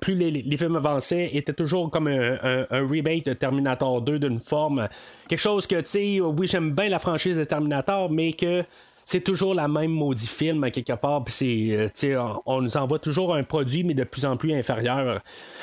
plus 0.00 0.14
les, 0.14 0.56
films 0.56 0.76
avançaient 0.76 1.30
était 1.34 1.52
toujours 1.52 1.90
comme 1.90 2.08
un, 2.08 2.66
un 2.70 2.88
remake 2.88 3.26
de 3.26 3.32
Terminator 3.32 4.02
2 4.02 4.18
d'une 4.18 4.40
forme. 4.40 4.88
Quelque 5.28 5.38
chose 5.38 5.66
que, 5.66 5.76
tu 5.76 5.86
sais, 5.86 6.20
oui, 6.20 6.46
j'aime 6.46 6.72
bien 6.72 6.88
la 6.88 6.98
franchise 6.98 7.36
de 7.36 7.44
Terminator, 7.44 8.10
mais 8.10 8.32
que 8.32 8.64
c'est 9.04 9.22
toujours 9.22 9.54
la 9.54 9.68
même 9.68 9.90
maudit 9.90 10.26
film 10.26 10.64
à 10.64 10.70
quelque 10.70 10.92
part 10.92 11.24
puis 11.24 11.34
c'est 11.94 12.14
euh, 12.14 12.28
on, 12.46 12.56
on, 12.56 12.62
nous 12.62 12.76
envoie 12.76 12.98
toujours 12.98 13.34
un 13.34 13.42
produit 13.42 13.84
mais 13.84 13.94
de 13.94 14.04
plus 14.04 14.24
en 14.24 14.36
plus 14.36 14.52
inférieur. 14.52 15.20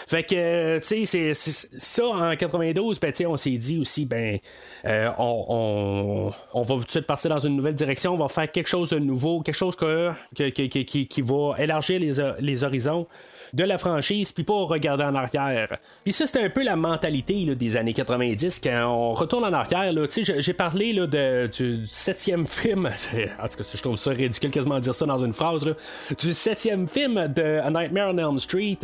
Fait 0.07 0.23
que 0.23 0.79
tu 0.79 1.05
sais 1.05 1.33
c'est 1.33 1.33
ça 1.79 2.05
en 2.05 2.35
92 2.35 2.99
ben, 2.99 3.13
on 3.27 3.37
s'est 3.37 3.57
dit 3.57 3.79
aussi 3.79 4.05
ben 4.05 4.39
euh, 4.85 5.09
on, 5.17 6.31
on, 6.53 6.61
va 6.61 6.75
tout 6.75 6.83
de 6.83 6.91
suite 6.91 7.07
partir 7.07 7.29
dans 7.29 7.39
une 7.39 7.55
nouvelle 7.55 7.75
direction 7.75 8.13
on 8.13 8.17
va 8.17 8.27
faire 8.27 8.51
quelque 8.51 8.67
chose 8.67 8.91
de 8.91 8.99
nouveau 8.99 9.41
quelque 9.41 9.55
chose 9.55 9.75
que, 9.75 10.11
qui, 10.35 11.05
qui, 11.05 11.21
va 11.21 11.55
élargir 11.59 11.99
les, 11.99 12.13
les 12.39 12.63
horizons 12.63 13.07
de 13.53 13.63
la 13.63 13.77
franchise, 13.77 14.31
puis 14.31 14.43
pas 14.43 14.65
regarder 14.65 15.03
en 15.03 15.15
arrière. 15.15 15.77
Puis 16.03 16.13
ça, 16.13 16.25
c'était 16.25 16.43
un 16.43 16.49
peu 16.49 16.63
la 16.63 16.75
mentalité 16.75 17.45
des 17.55 17.77
années 17.77 17.93
90, 17.93 18.59
quand 18.63 18.85
on 18.85 19.13
retourne 19.13 19.43
en 19.45 19.53
arrière. 19.53 19.91
J'ai 20.37 20.53
parlé 20.53 20.93
là, 20.93 21.07
de, 21.07 21.47
du 21.47 21.85
septième 21.87 22.47
film, 22.47 22.85
en 23.43 23.47
tout 23.47 23.57
cas, 23.57 23.71
je 23.75 23.81
trouve 23.81 23.97
ça 23.97 24.11
ridicule 24.11 24.51
quasiment 24.51 24.79
dire 24.79 24.93
ça 24.93 25.05
dans 25.05 25.23
une 25.23 25.33
phrase, 25.33 25.65
là, 25.65 25.73
du 26.19 26.33
septième 26.33 26.87
film 26.87 27.27
de 27.27 27.59
A 27.59 27.69
Nightmare 27.69 28.13
on 28.13 28.17
Elm 28.17 28.39
Street, 28.39 28.79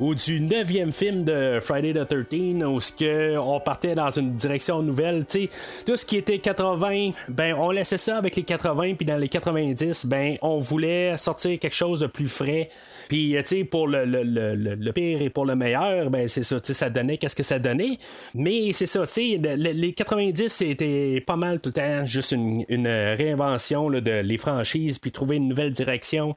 ou 0.00 0.14
du 0.14 0.40
neuvième 0.40 0.92
film 0.92 1.24
de 1.24 1.58
Friday 1.60 1.92
the 1.92 2.06
13 2.06 2.64
où 2.64 2.78
que 2.98 3.36
on 3.36 3.60
partait 3.60 3.94
dans 3.94 4.10
une 4.10 4.34
direction 4.34 4.82
nouvelle. 4.82 5.24
sais 5.28 5.48
tout 5.84 5.96
ce 5.96 6.04
qui 6.04 6.16
était 6.16 6.38
80, 6.38 7.10
ben 7.28 7.54
on 7.54 7.70
laissait 7.70 7.98
ça 7.98 8.16
avec 8.16 8.36
les 8.36 8.42
80, 8.42 8.94
puis 8.94 9.06
dans 9.06 9.18
les 9.18 9.28
90, 9.28 10.06
ben 10.06 10.36
on 10.42 10.58
voulait 10.58 11.16
sortir 11.18 11.58
quelque 11.58 11.74
chose 11.74 12.00
de 12.00 12.06
plus 12.06 12.28
frais. 12.28 12.68
Puis, 13.08 13.36
tu 13.38 13.46
sais, 13.46 13.64
pour 13.64 13.86
le, 13.86 14.04
le, 14.06 14.90
pire 14.92 15.22
et 15.22 15.30
pour 15.30 15.44
le 15.44 15.56
meilleur, 15.56 16.10
ben 16.10 16.28
c'est 16.28 16.42
ça, 16.42 16.60
ça 16.62 16.90
donnait 16.90 17.18
qu'est-ce 17.18 17.36
que 17.36 17.42
ça 17.42 17.58
donnait? 17.58 17.98
Mais 18.34 18.72
c'est 18.72 18.86
ça, 18.86 19.06
tu 19.06 19.12
sais, 19.12 19.56
les 19.56 19.92
90, 19.92 20.48
c'était 20.48 21.22
pas 21.26 21.36
mal 21.36 21.60
tout 21.60 21.70
le 21.70 21.74
temps 21.74 22.06
juste 22.06 22.32
une, 22.32 22.64
une 22.68 22.88
réinvention 22.88 23.90
de 23.90 24.20
les 24.20 24.38
franchises, 24.38 24.98
puis 24.98 25.12
trouver 25.12 25.36
une 25.36 25.48
nouvelle 25.48 25.70
direction 25.70 26.36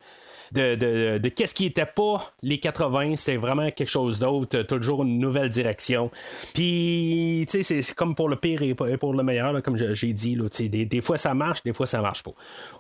de, 0.52 1.18
de, 1.18 1.30
qu'est-ce 1.30 1.54
qui 1.54 1.66
était 1.66 1.86
pas 1.86 2.34
les 2.42 2.58
80, 2.58 3.16
c'était 3.16 3.38
vraiment 3.38 3.70
quelque 3.72 3.90
chose 3.90 4.20
d'autre, 4.20 4.62
toujours 4.64 5.04
une 5.04 5.20
nouvelle 5.20 5.50
direction. 5.50 6.10
Puis, 6.54 7.46
tu 7.50 7.64
sais, 7.64 7.82
c'est 7.82 7.94
comme 7.96 8.16
pour 8.16 8.30
le 8.30 8.36
pire 8.36 8.62
et 8.62 8.74
pour 8.74 9.14
le 9.14 9.24
meilleur, 9.24 9.62
comme 9.62 9.78
j'ai 9.78 10.14
dit, 10.14 10.36
là, 10.36 10.46
des, 10.60 10.86
des 10.86 11.02
fois 11.02 11.18
ça 11.18 11.34
marche, 11.34 11.64
des 11.64 11.74
fois 11.74 11.86
ça 11.86 12.02
marche 12.02 12.24
pas. 12.24 12.32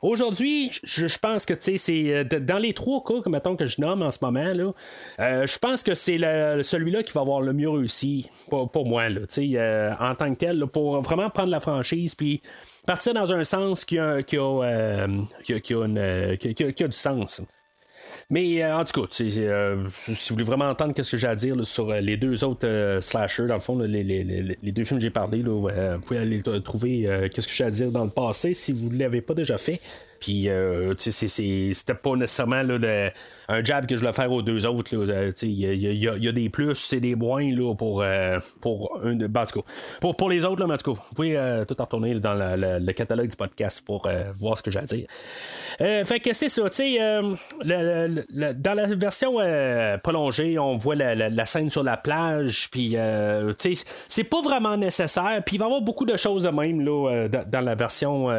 Aujourd'hui, 0.02 0.72
je 0.84 1.18
pense 1.18 1.46
que, 1.46 1.54
tu 1.54 1.72
sais, 1.72 1.78
c'est 1.78 2.14
euh, 2.14 2.24
dans 2.24 2.58
les 2.58 2.74
trois 2.74 3.04
cas, 3.04 3.22
que, 3.22 3.30
mettons, 3.30 3.56
que 3.56 3.66
je 3.66 3.82
nomme 3.82 4.02
en 4.02 4.12
ce 4.12 4.20
moment, 4.22 4.54
là, 4.54 4.74
euh, 5.20 5.48
je 5.48 5.58
pense 5.58 5.84
que 5.84 5.96
c'est 5.96 6.18
celui-là 6.18 7.04
qui 7.04 7.12
va 7.14 7.22
avoir 7.22 7.42
le 7.42 7.54
mieux 7.54 7.70
réussi 7.70 8.30
pour, 8.50 8.70
pour 8.72 8.86
moi, 8.86 9.10
là, 9.10 9.22
tu 9.22 9.28
sais, 9.30 9.50
euh, 9.56 9.94
en 10.00 10.16
tant 10.16 10.32
que 10.34 10.38
tel, 10.38 10.66
pour 10.68 11.02
vraiment 11.02 11.30
prendre 11.30 11.50
la 11.50 11.60
franchise, 11.60 12.16
puis 12.16 12.42
partir 12.86 13.14
dans 13.14 13.34
un 13.34 13.44
sens 13.44 13.86
qui 13.86 14.00
a, 14.00 14.24
qui 14.24 14.38
a, 14.38 15.08
qui 15.44 15.74
a 15.74 16.88
du 16.88 16.98
sens. 16.98 17.42
Mais 18.32 18.64
euh, 18.64 18.78
en 18.78 18.86
tout 18.86 19.02
cas, 19.02 19.24
euh, 19.24 19.88
si 20.14 20.30
vous 20.30 20.36
voulez 20.36 20.44
vraiment 20.44 20.70
entendre 20.70 20.94
ce 21.02 21.12
que 21.12 21.18
j'ai 21.18 21.28
à 21.28 21.36
dire 21.36 21.56
sur 21.66 21.90
euh, 21.90 22.00
les 22.00 22.16
deux 22.16 22.44
autres 22.44 23.00
slashers, 23.02 23.48
dans 23.48 23.56
le 23.56 23.60
fond, 23.60 23.80
les, 23.80 24.04
les, 24.04 24.24
les, 24.24 24.72
deux 24.72 24.84
films 24.84 25.00
que 25.00 25.06
j'ai 25.06 25.10
parlé, 25.10 25.42
vous 25.42 25.68
pouvez 26.06 26.20
aller 26.20 26.44
trouver 26.64 27.30
qu'est-ce 27.34 27.48
que 27.48 27.54
j'ai 27.54 27.64
à 27.64 27.72
dire 27.72 27.92
dans 27.92 28.04
le 28.04 28.12
passé 28.12 28.54
si 28.54 28.72
vous 28.72 28.94
ne 28.94 29.00
l'avez 29.00 29.22
pas 29.22 29.34
déjà 29.34 29.58
fait. 29.58 29.80
Puis, 30.20 30.48
c'était 31.00 31.94
pas 31.96 32.16
nécessairement 32.16 32.62
là, 32.62 33.12
un 33.50 33.64
jab 33.64 33.86
que 33.88 33.96
je 33.96 34.00
voulais 34.00 34.14
faire 34.14 34.32
aux 34.32 34.42
deux 34.42 34.66
autres. 34.66 34.94
Il 35.44 35.50
y, 35.50 36.06
y, 36.06 36.28
a 36.28 36.32
des 36.32 36.50
plus 36.50 36.76
c'est 36.76 37.00
des 37.00 37.16
moins 37.16 37.44
là, 37.44 37.74
pour, 37.76 38.02
euh, 38.02 38.40
pour, 38.62 39.00
un, 39.04 39.16
ben, 39.16 39.46
pour, 40.00 40.16
pour 40.16 40.30
les 40.30 40.46
autres. 40.46 40.66
Là, 40.66 40.78
vous 40.86 40.98
pouvez 41.16 41.36
euh, 41.36 41.66
tout 41.66 41.76
retourner 41.78 42.16
dans 42.20 42.36
le, 42.36 42.92
catalogue 42.94 43.28
du 43.28 43.36
podcast 43.36 43.82
pour 43.86 44.06
euh, 44.06 44.32
voir 44.38 44.58
ce 44.58 44.64
que 44.64 44.72
j'ai 44.72 44.80
à 44.80 44.86
dire. 44.86 45.08
fait 45.80 46.20
que 46.20 46.34
c'est 46.34 46.50
ça. 46.50 46.64
Le, 47.66 48.54
dans 48.54 48.74
la 48.74 48.88
version 48.88 49.38
prolongée, 50.04 50.60
on 50.60 50.78
voit 50.78 50.96
la, 50.96 51.46
scène 51.46 51.70
sur 51.70 51.84
la 51.84 51.98
plage. 51.98 52.70
Puis, 52.72 52.96
c'est 54.08 54.24
pas 54.24 54.42
vraiment 54.42 54.78
nécessaire. 54.78 55.42
Puis, 55.46 55.56
il 55.56 55.60
va 55.60 55.66
y 55.66 55.68
avoir 55.68 55.82
beaucoup 55.82 56.06
de 56.06 56.18
choses 56.18 56.44
de 56.44 56.50
même 56.50 56.82
là, 56.82 57.28
dans 57.28 57.62
la 57.62 57.76
version, 57.76 58.30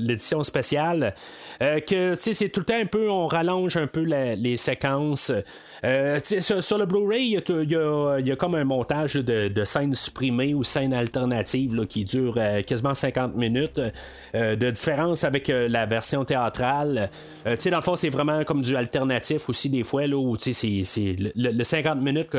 l'édition 0.00 0.42
spéciale. 0.42 1.14
Euh, 1.62 1.80
que 1.80 2.14
c'est 2.14 2.48
tout 2.48 2.60
le 2.60 2.66
temps 2.66 2.78
un 2.78 2.86
peu, 2.86 3.10
on 3.10 3.26
rallonge 3.26 3.76
un 3.76 3.86
peu 3.86 4.02
les 4.02 4.55
séquences. 4.56 5.32
Euh, 5.84 6.18
sur, 6.22 6.78
le 6.78 6.86
Blu-ray, 6.86 7.40
il 7.48 7.70
y, 7.70 8.30
a, 8.30 8.36
comme 8.36 8.54
un 8.54 8.64
montage 8.64 9.14
de, 9.14 9.64
scènes 9.64 9.94
supprimées 9.94 10.54
ou 10.54 10.64
scènes 10.64 10.92
alternatives 10.92 11.86
qui 11.86 12.04
durent 12.04 12.38
euh, 12.38 12.62
quasiment 12.62 12.94
50 12.94 13.36
minutes, 13.36 13.80
de 14.34 14.70
différence 14.70 15.24
avec 15.24 15.48
la 15.48 15.86
version 15.86 16.24
théâtrale. 16.24 17.10
dans 17.44 17.76
le 17.76 17.82
fond, 17.82 17.96
c'est 17.96 18.08
vraiment 18.08 18.44
comme 18.44 18.62
du 18.62 18.76
alternatif 18.76 19.48
aussi 19.48 19.68
des 19.68 19.84
fois, 19.84 20.06
là, 20.06 20.16
où 20.16 20.36
c'est, 20.36 20.84
le, 21.34 21.64
50 21.64 22.00
minutes, 22.00 22.36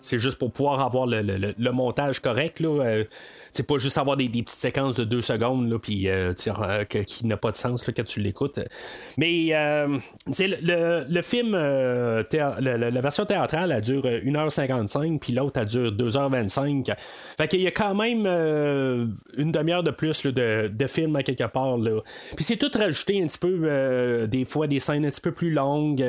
c'est 0.00 0.18
juste 0.18 0.38
pour 0.38 0.52
pouvoir 0.52 0.80
avoir 0.80 1.06
le, 1.06 1.70
montage 1.72 2.20
correct. 2.20 2.60
Là, 2.60 3.02
c'est 3.52 3.66
pas 3.66 3.78
juste 3.78 3.98
avoir 3.98 4.16
des, 4.16 4.28
petites 4.28 4.50
séquences 4.50 4.96
de 4.96 5.04
deux 5.04 5.22
secondes, 5.22 5.70
là, 5.70 5.78
puis 5.78 6.08
qui 7.06 7.26
n'a 7.26 7.36
pas 7.36 7.50
de 7.50 7.56
sens 7.56 7.90
quand 7.94 8.04
tu 8.04 8.20
l'écoutes. 8.20 8.60
Mais 9.16 9.48
euh, 9.52 9.98
le, 10.38 10.56
le, 10.62 11.06
le, 11.08 11.22
film, 11.22 11.54
euh, 11.54 12.22
la, 12.60 13.00
version 13.00 13.24
théâtrale, 13.24 13.72
elle 13.72 13.82
dure 13.82 14.04
1h55, 14.04 15.18
puis 15.18 15.32
l'autre, 15.32 15.60
elle 15.60 15.66
dure 15.66 15.92
2h25. 15.92 16.94
Fait 17.36 17.48
qu'il 17.48 17.60
y 17.60 17.66
a 17.66 17.70
quand 17.70 17.94
même 17.94 18.26
une 19.36 19.52
demi-heure 19.52 19.82
de 19.82 19.90
plus 19.90 20.24
de, 20.24 20.86
film 20.88 21.16
à 21.16 21.22
quelque 21.22 21.46
part. 21.46 21.76
Là. 21.76 22.00
Puis 22.34 22.44
c'est 22.44 22.56
tout 22.56 22.70
rajouté 22.76 23.22
un 23.22 23.26
petit 23.26 23.38
peu, 23.38 24.26
des 24.26 24.44
fois, 24.44 24.66
des 24.66 24.80
scènes 24.80 25.04
un 25.04 25.10
petit 25.10 25.20
peu 25.20 25.32
plus 25.32 25.52
longues. 25.52 26.04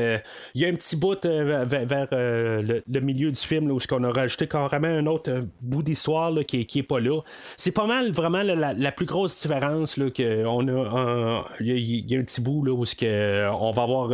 Il 0.56 0.62
y 0.62 0.66
a 0.66 0.68
un 0.68 0.74
petit 0.74 0.96
bout 0.96 1.20
vers, 1.24 2.08
le, 2.12 3.00
milieu 3.00 3.32
du 3.32 3.40
film 3.40 3.68
là, 3.68 3.74
où 3.74 3.80
on 3.92 4.04
a 4.04 4.12
rajouté 4.12 4.48
carrément 4.48 4.88
un 4.88 5.06
autre 5.06 5.42
bout 5.62 5.84
d'histoire 5.84 6.34
qui, 6.48 6.66
qui 6.66 6.80
est 6.80 6.84
pas 6.84 7.00
là. 7.00 7.22
C'est 7.58 7.72
pas 7.72 7.88
mal 7.88 8.12
vraiment 8.12 8.44
la, 8.44 8.92
plus 8.92 9.06
grosse 9.06 9.42
différence 9.42 9.98
là, 9.98 10.10
que 10.10 10.46
on 10.46 10.68
a. 10.68 11.46
Il 11.60 12.12
y, 12.12 12.16
a 12.16 12.20
un 12.20 12.24
petit 12.24 12.42
bout 12.42 12.64
là, 12.64 12.72
où 12.72 12.84
on 12.84 13.72
va 13.72 13.84
avoir 13.84 14.12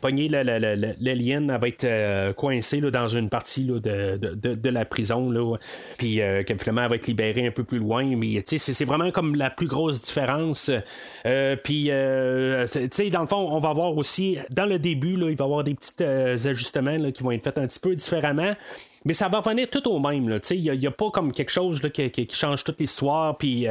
euh, 0.00 0.08
pogné 0.08 0.28
l'alien, 0.28 1.56
va 1.56 1.68
être 1.68 1.84
euh, 1.84 2.32
coincée 2.32 2.80
dans 2.80 3.08
une 3.08 3.28
partie 3.28 3.64
de, 3.64 4.70
la 4.70 4.84
prison. 4.84 5.58
Puis 5.98 6.20
euh, 6.20 6.42
que 6.42 6.54
finalement 6.56 6.82
elle 6.82 6.90
va 6.90 6.96
être 6.96 7.06
libérée 7.06 7.46
un 7.46 7.50
peu 7.50 7.64
plus 7.64 7.78
loin. 7.78 8.04
Mais 8.16 8.42
c'est 8.46 8.84
vraiment 8.84 9.10
comme 9.10 9.34
la 9.34 9.50
plus 9.50 9.66
grosse 9.66 10.00
différence. 10.02 10.70
puis 11.62 11.88
dans 11.88 13.22
le 13.22 13.26
fond, 13.26 13.48
on 13.50 13.60
va 13.60 13.72
voir 13.72 13.96
aussi 13.96 14.38
dans 14.50 14.66
le 14.66 14.78
début, 14.78 15.14
il 15.14 15.20
va 15.20 15.28
y 15.30 15.32
avoir 15.32 15.64
des 15.64 15.74
petits 15.74 16.02
ajustements 16.02 16.96
là, 16.96 17.12
qui 17.12 17.22
vont 17.22 17.32
être 17.32 17.44
faits 17.44 17.58
un 17.58 17.66
petit 17.66 17.80
peu 17.80 17.94
différemment. 17.94 18.52
Mais 19.06 19.14
ça 19.14 19.28
va 19.28 19.40
revenir 19.40 19.70
tout 19.70 19.88
au 19.88 19.98
même. 19.98 20.38
Il 20.50 20.78
n'y 20.78 20.86
a, 20.86 20.90
pas 20.90 21.10
comme 21.10 21.32
quelque 21.32 21.50
chose 21.50 21.82
là, 21.82 21.88
qui, 21.88 22.28
change 22.32 22.64
toute 22.64 22.80
l'histoire. 22.80 23.36
Puis, 23.38 23.66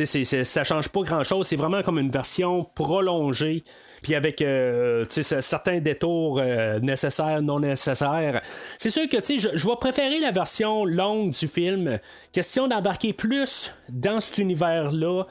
euh, 0.00 0.44
ça 0.44 0.64
change 0.64 0.88
pas 0.88 1.02
grand-chose. 1.02 1.46
C'est 1.46 1.56
vraiment 1.56 1.82
comme 1.82 1.98
une 1.98 2.10
version 2.10 2.64
prolongée. 2.74 3.64
Puis 4.02 4.14
avec 4.14 4.42
euh, 4.42 5.04
certains 5.08 5.80
détours 5.80 6.38
euh, 6.40 6.78
nécessaires, 6.80 7.42
non 7.42 7.60
nécessaires. 7.60 8.42
C'est 8.78 8.90
sûr 8.90 9.08
que 9.08 9.18
je 9.20 9.66
vais 9.66 9.76
préférer 9.80 10.20
la 10.20 10.30
version 10.30 10.84
longue 10.84 11.30
du 11.30 11.48
film. 11.48 11.98
Question 12.32 12.68
d'embarquer 12.68 13.12
plus 13.12 13.72
dans 13.88 14.20
cet 14.20 14.38
univers-là. 14.38 15.24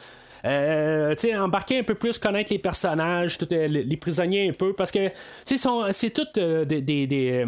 Euh, 0.45 1.15
embarquer 1.39 1.79
un 1.79 1.83
peu 1.83 1.95
plus, 1.95 2.17
connaître 2.19 2.51
les 2.51 2.59
personnages, 2.59 3.37
euh, 3.51 3.67
les, 3.67 3.97
prisonniers 3.97 4.49
un 4.49 4.53
peu, 4.53 4.73
parce 4.73 4.91
que 4.91 5.11
c'est 5.43 6.09
tout 6.11 6.27
euh, 6.37 6.65
des, 6.65 6.81
des, 6.81 7.45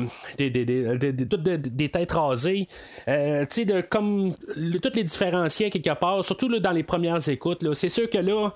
têtes 1.89 2.11
rasées. 2.11 2.67
de, 3.07 3.81
comme 3.81 4.33
toutes 4.81 4.95
les 4.95 5.03
différencier 5.03 5.69
quelque 5.69 5.93
part, 5.99 6.23
surtout 6.23 6.47
dans 6.59 6.71
les 6.71 6.83
premières 6.83 7.27
écoutes. 7.29 7.73
C'est 7.73 7.89
sûr 7.89 8.09
que 8.09 8.17
là, 8.17 8.53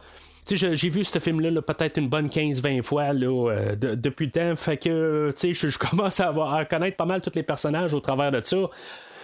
j'ai 0.49 0.89
vu 0.89 1.03
ce 1.03 1.19
film-là 1.19 1.61
peut-être 1.61 1.97
une 1.97 2.09
bonne 2.09 2.27
15-20 2.27 2.81
fois 2.81 3.13
là, 3.13 3.75
depuis 3.75 4.25
le 4.25 4.31
temps. 4.31 4.55
Fait 4.55 4.77
que 4.77 5.33
je, 5.41 5.53
je 5.53 5.77
commence 5.77 6.19
à 6.19 6.33
connaître 6.69 6.97
pas 6.97 7.05
mal 7.05 7.21
tous 7.21 7.35
les 7.35 7.43
personnages 7.43 7.93
au 7.93 7.99
travers 7.99 8.31
de 8.31 8.41
ça. 8.43 8.57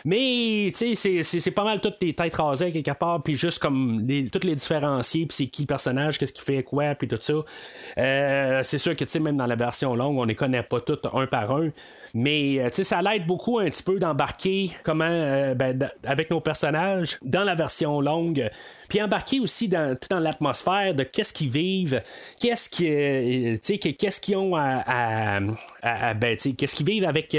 Mais, 0.06 0.72
tu 0.76 0.96
sais, 0.96 1.24
c'est 1.24 1.52
pas 1.52 1.64
mal 1.64 1.80
toutes 1.82 2.00
tes 2.00 2.14
têtes 2.14 2.36
rasées 2.36 2.72
quelque 2.72 2.98
part, 2.98 3.22
puis 3.22 3.36
juste 3.36 3.60
comme 3.60 4.06
les, 4.08 4.28
toutes 4.30 4.44
les 4.44 4.56
différencier, 4.56 5.26
puis 5.26 5.36
c'est 5.36 5.48
qui 5.48 5.64
le 5.64 5.68
personnage, 5.68 6.18
qu'est-ce 6.18 6.34
qu'il 6.34 6.44
fait 6.44 6.64
quoi, 6.64 6.96
puis 6.96 7.08
tout 7.08 7.18
ça. 7.20 7.34
Euh, 7.98 8.62
c'est 8.64 8.78
sûr 8.78 8.96
que, 8.96 9.04
tu 9.04 9.12
sais, 9.12 9.20
même 9.20 9.38
dans 9.38 9.46
la 9.46 9.56
version 9.56 9.96
longue, 9.96 10.18
on 10.18 10.24
les 10.24 10.36
connaît 10.36 10.64
pas 10.64 10.82
toutes 10.82 11.06
un 11.14 11.28
par 11.28 11.52
un. 11.52 11.70
Mais 12.14 12.60
euh, 12.60 12.70
ça 12.70 13.02
l'aide 13.02 13.26
beaucoup 13.26 13.60
un 13.60 13.66
petit 13.66 13.84
peu 13.84 14.00
d'embarquer 14.00 14.72
comment 14.84 15.06
euh, 15.06 15.54
ben, 15.54 15.90
avec 16.04 16.30
nos 16.30 16.42
personnages 16.42 17.18
dans 17.22 17.44
la 17.44 17.56
version 17.56 18.02
longue. 18.02 18.50
Puis 18.88 19.02
embarquer 19.02 19.40
aussi 19.40 19.68
dans, 19.68 19.96
dans 20.10 20.20
l'atmosphère 20.20 20.96
de 20.96 21.04
qu'est-ce 21.04 21.34
qu'ils 21.34 21.50
vivent, 21.50 22.02
qu'est-ce 22.40 22.70
qu'ils 22.70 23.60
qu'est-ce 23.60 24.20
qu'ils 24.20 24.38
ont 24.38 24.56
à, 24.56 25.40
ben, 26.16 26.36
qu'est-ce 26.36 26.76
qu'ils 26.76 26.86
vivent 26.86 27.06
avec 27.06 27.38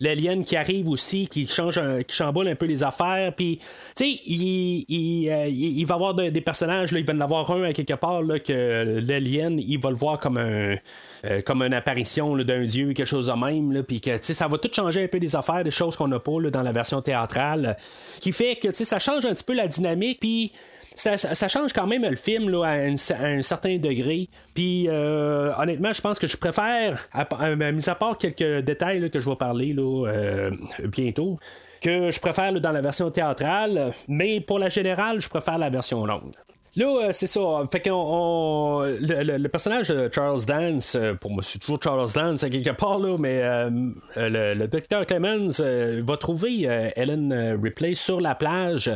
l'alien 0.00 0.44
qui 0.44 0.56
arrive 0.56 0.88
aussi, 0.88 1.28
qui 1.28 1.46
change 1.46 1.80
qui 2.06 2.14
chamboule 2.14 2.48
un 2.48 2.54
peu 2.54 2.66
les 2.66 2.82
affaires. 2.82 3.34
Puis, 3.34 3.58
tu 3.96 4.04
sais, 4.04 4.20
il, 4.26 4.84
il, 4.88 5.84
va 5.86 5.94
avoir 5.94 6.14
des 6.14 6.40
personnages, 6.42 6.92
là, 6.92 6.98
il 6.98 7.06
va 7.06 7.14
en 7.14 7.20
avoir 7.20 7.50
un 7.50 7.62
à 7.62 7.72
quelque 7.72 7.94
part 7.94 8.22
là, 8.22 8.38
que 8.38 9.00
l'alien, 9.06 9.58
il 9.58 9.78
va 9.78 9.90
le 9.90 9.96
voir 9.96 10.18
comme 10.18 10.36
un 10.36 10.76
euh, 11.24 11.42
comme 11.42 11.62
une 11.62 11.74
apparition 11.74 12.36
d'un 12.36 12.64
dieu, 12.64 12.92
quelque 12.92 13.06
chose 13.06 13.26
de 13.26 13.32
même, 13.32 13.72
là, 13.72 13.82
puis 13.82 14.00
que 14.00 14.16
ça 14.20 14.48
va 14.48 14.58
tout 14.58 14.70
changer 14.72 15.04
un 15.04 15.08
peu 15.08 15.20
des 15.20 15.36
affaires, 15.36 15.64
des 15.64 15.70
choses 15.70 15.96
qu'on 15.96 16.08
n'a 16.08 16.18
pas 16.18 16.32
dans 16.50 16.62
la 16.62 16.72
version 16.72 17.00
théâtrale, 17.02 17.76
qui 18.20 18.32
fait 18.32 18.56
que 18.56 18.72
ça 18.72 18.98
change 18.98 19.24
un 19.24 19.34
petit 19.34 19.44
peu 19.44 19.54
la 19.54 19.68
dynamique, 19.68 20.18
puis 20.20 20.52
ça, 20.94 21.48
change 21.48 21.72
quand 21.72 21.86
même 21.86 22.02
le 22.02 22.16
film 22.16 22.48
là, 22.48 22.64
à, 22.64 22.72
un, 22.72 23.42
certain 23.42 23.76
degré. 23.76 24.28
Puis 24.54 24.88
euh, 24.88 25.52
honnêtement, 25.58 25.92
je 25.92 26.00
pense 26.00 26.18
que 26.18 26.26
je 26.26 26.36
préfère, 26.36 27.08
à, 27.12 27.54
mis 27.54 27.88
à 27.88 27.94
part 27.94 28.18
quelques 28.18 28.64
détails 28.64 29.10
que 29.10 29.20
je 29.20 29.28
vais 29.28 29.36
parler 29.36 29.72
là, 29.72 30.06
euh, 30.06 30.50
bientôt, 30.84 31.38
que 31.80 32.10
je 32.10 32.20
préfère 32.20 32.52
dans 32.60 32.72
la 32.72 32.80
version 32.80 33.10
théâtrale, 33.10 33.92
mais 34.08 34.40
pour 34.40 34.58
la 34.58 34.68
générale, 34.68 35.20
je 35.20 35.28
préfère 35.28 35.58
la 35.58 35.70
version 35.70 36.04
longue. 36.04 36.34
Là, 36.74 36.86
euh, 36.86 37.08
c'est 37.12 37.26
ça. 37.26 37.40
Fait 37.70 37.80
que 37.80 37.90
le, 37.90 39.48
personnage 39.48 39.88
de 39.88 40.08
Charles 40.10 40.42
Dance, 40.46 40.94
euh, 40.94 41.12
pour 41.12 41.30
moi, 41.30 41.42
c'est 41.42 41.58
toujours 41.58 41.78
Charles 41.82 42.10
Dance 42.14 42.42
à 42.44 42.48
quelque 42.48 42.70
part, 42.70 42.98
là, 42.98 43.16
mais 43.18 43.42
euh, 43.42 43.68
le, 44.16 44.66
docteur 44.66 45.04
Clemens 45.04 45.60
va 45.60 46.16
trouver 46.16 46.62
Ellen 46.96 47.58
Ripley 47.62 47.94
sur 47.94 48.20
la 48.20 48.34
plage. 48.34 48.90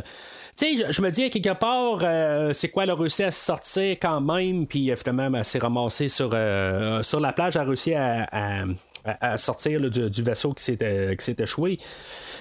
Tu 0.57 0.77
sais, 0.77 0.91
je, 0.91 1.01
me 1.03 1.11
dis 1.11 1.25
à 1.25 1.29
quelque 1.29 1.53
part, 1.53 1.99
c'est 2.55 2.69
quoi, 2.69 2.83
elle 2.83 2.89
a 2.89 2.95
réussi 2.95 3.23
à 3.23 3.31
sortir 3.31 3.97
quand 4.01 4.21
même, 4.21 4.65
puis 4.65 4.91
finalement, 4.95 5.37
elle 5.37 5.45
s'est 5.45 5.59
ramassée 5.59 6.09
sur, 6.09 6.31
sur 7.03 7.19
la 7.19 7.33
plage, 7.33 7.57
elle 7.57 7.61
a 7.61 7.65
réussi 7.65 7.93
à, 7.93 8.27
à, 8.31 8.63
sortir 9.37 9.89
du, 9.89 10.21
vaisseau 10.21 10.53
qui 10.53 10.63
s'est 10.63 11.35
échoué. 11.39 11.77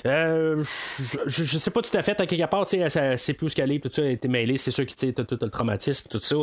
Euh, 0.06 0.62
je, 1.26 1.44
je, 1.44 1.58
sais 1.58 1.70
pas 1.70 1.82
tout 1.82 1.96
à 1.96 2.02
fait, 2.02 2.20
à 2.20 2.26
quelque 2.26 2.46
part, 2.46 2.66
c'est 2.68 3.34
plus 3.34 3.54
qu'elle 3.54 3.72
est, 3.72 3.78
tout 3.80 3.90
ça 3.92 4.02
a 4.02 4.06
été 4.06 4.28
mêlé, 4.28 4.56
c'est 4.56 4.70
sûr 4.70 4.86
que 4.86 4.92
tu 4.92 5.12
tout, 5.12 5.38
le 5.40 5.48
traumatisme, 5.48 6.08
tout 6.08 6.20
ça. 6.20 6.36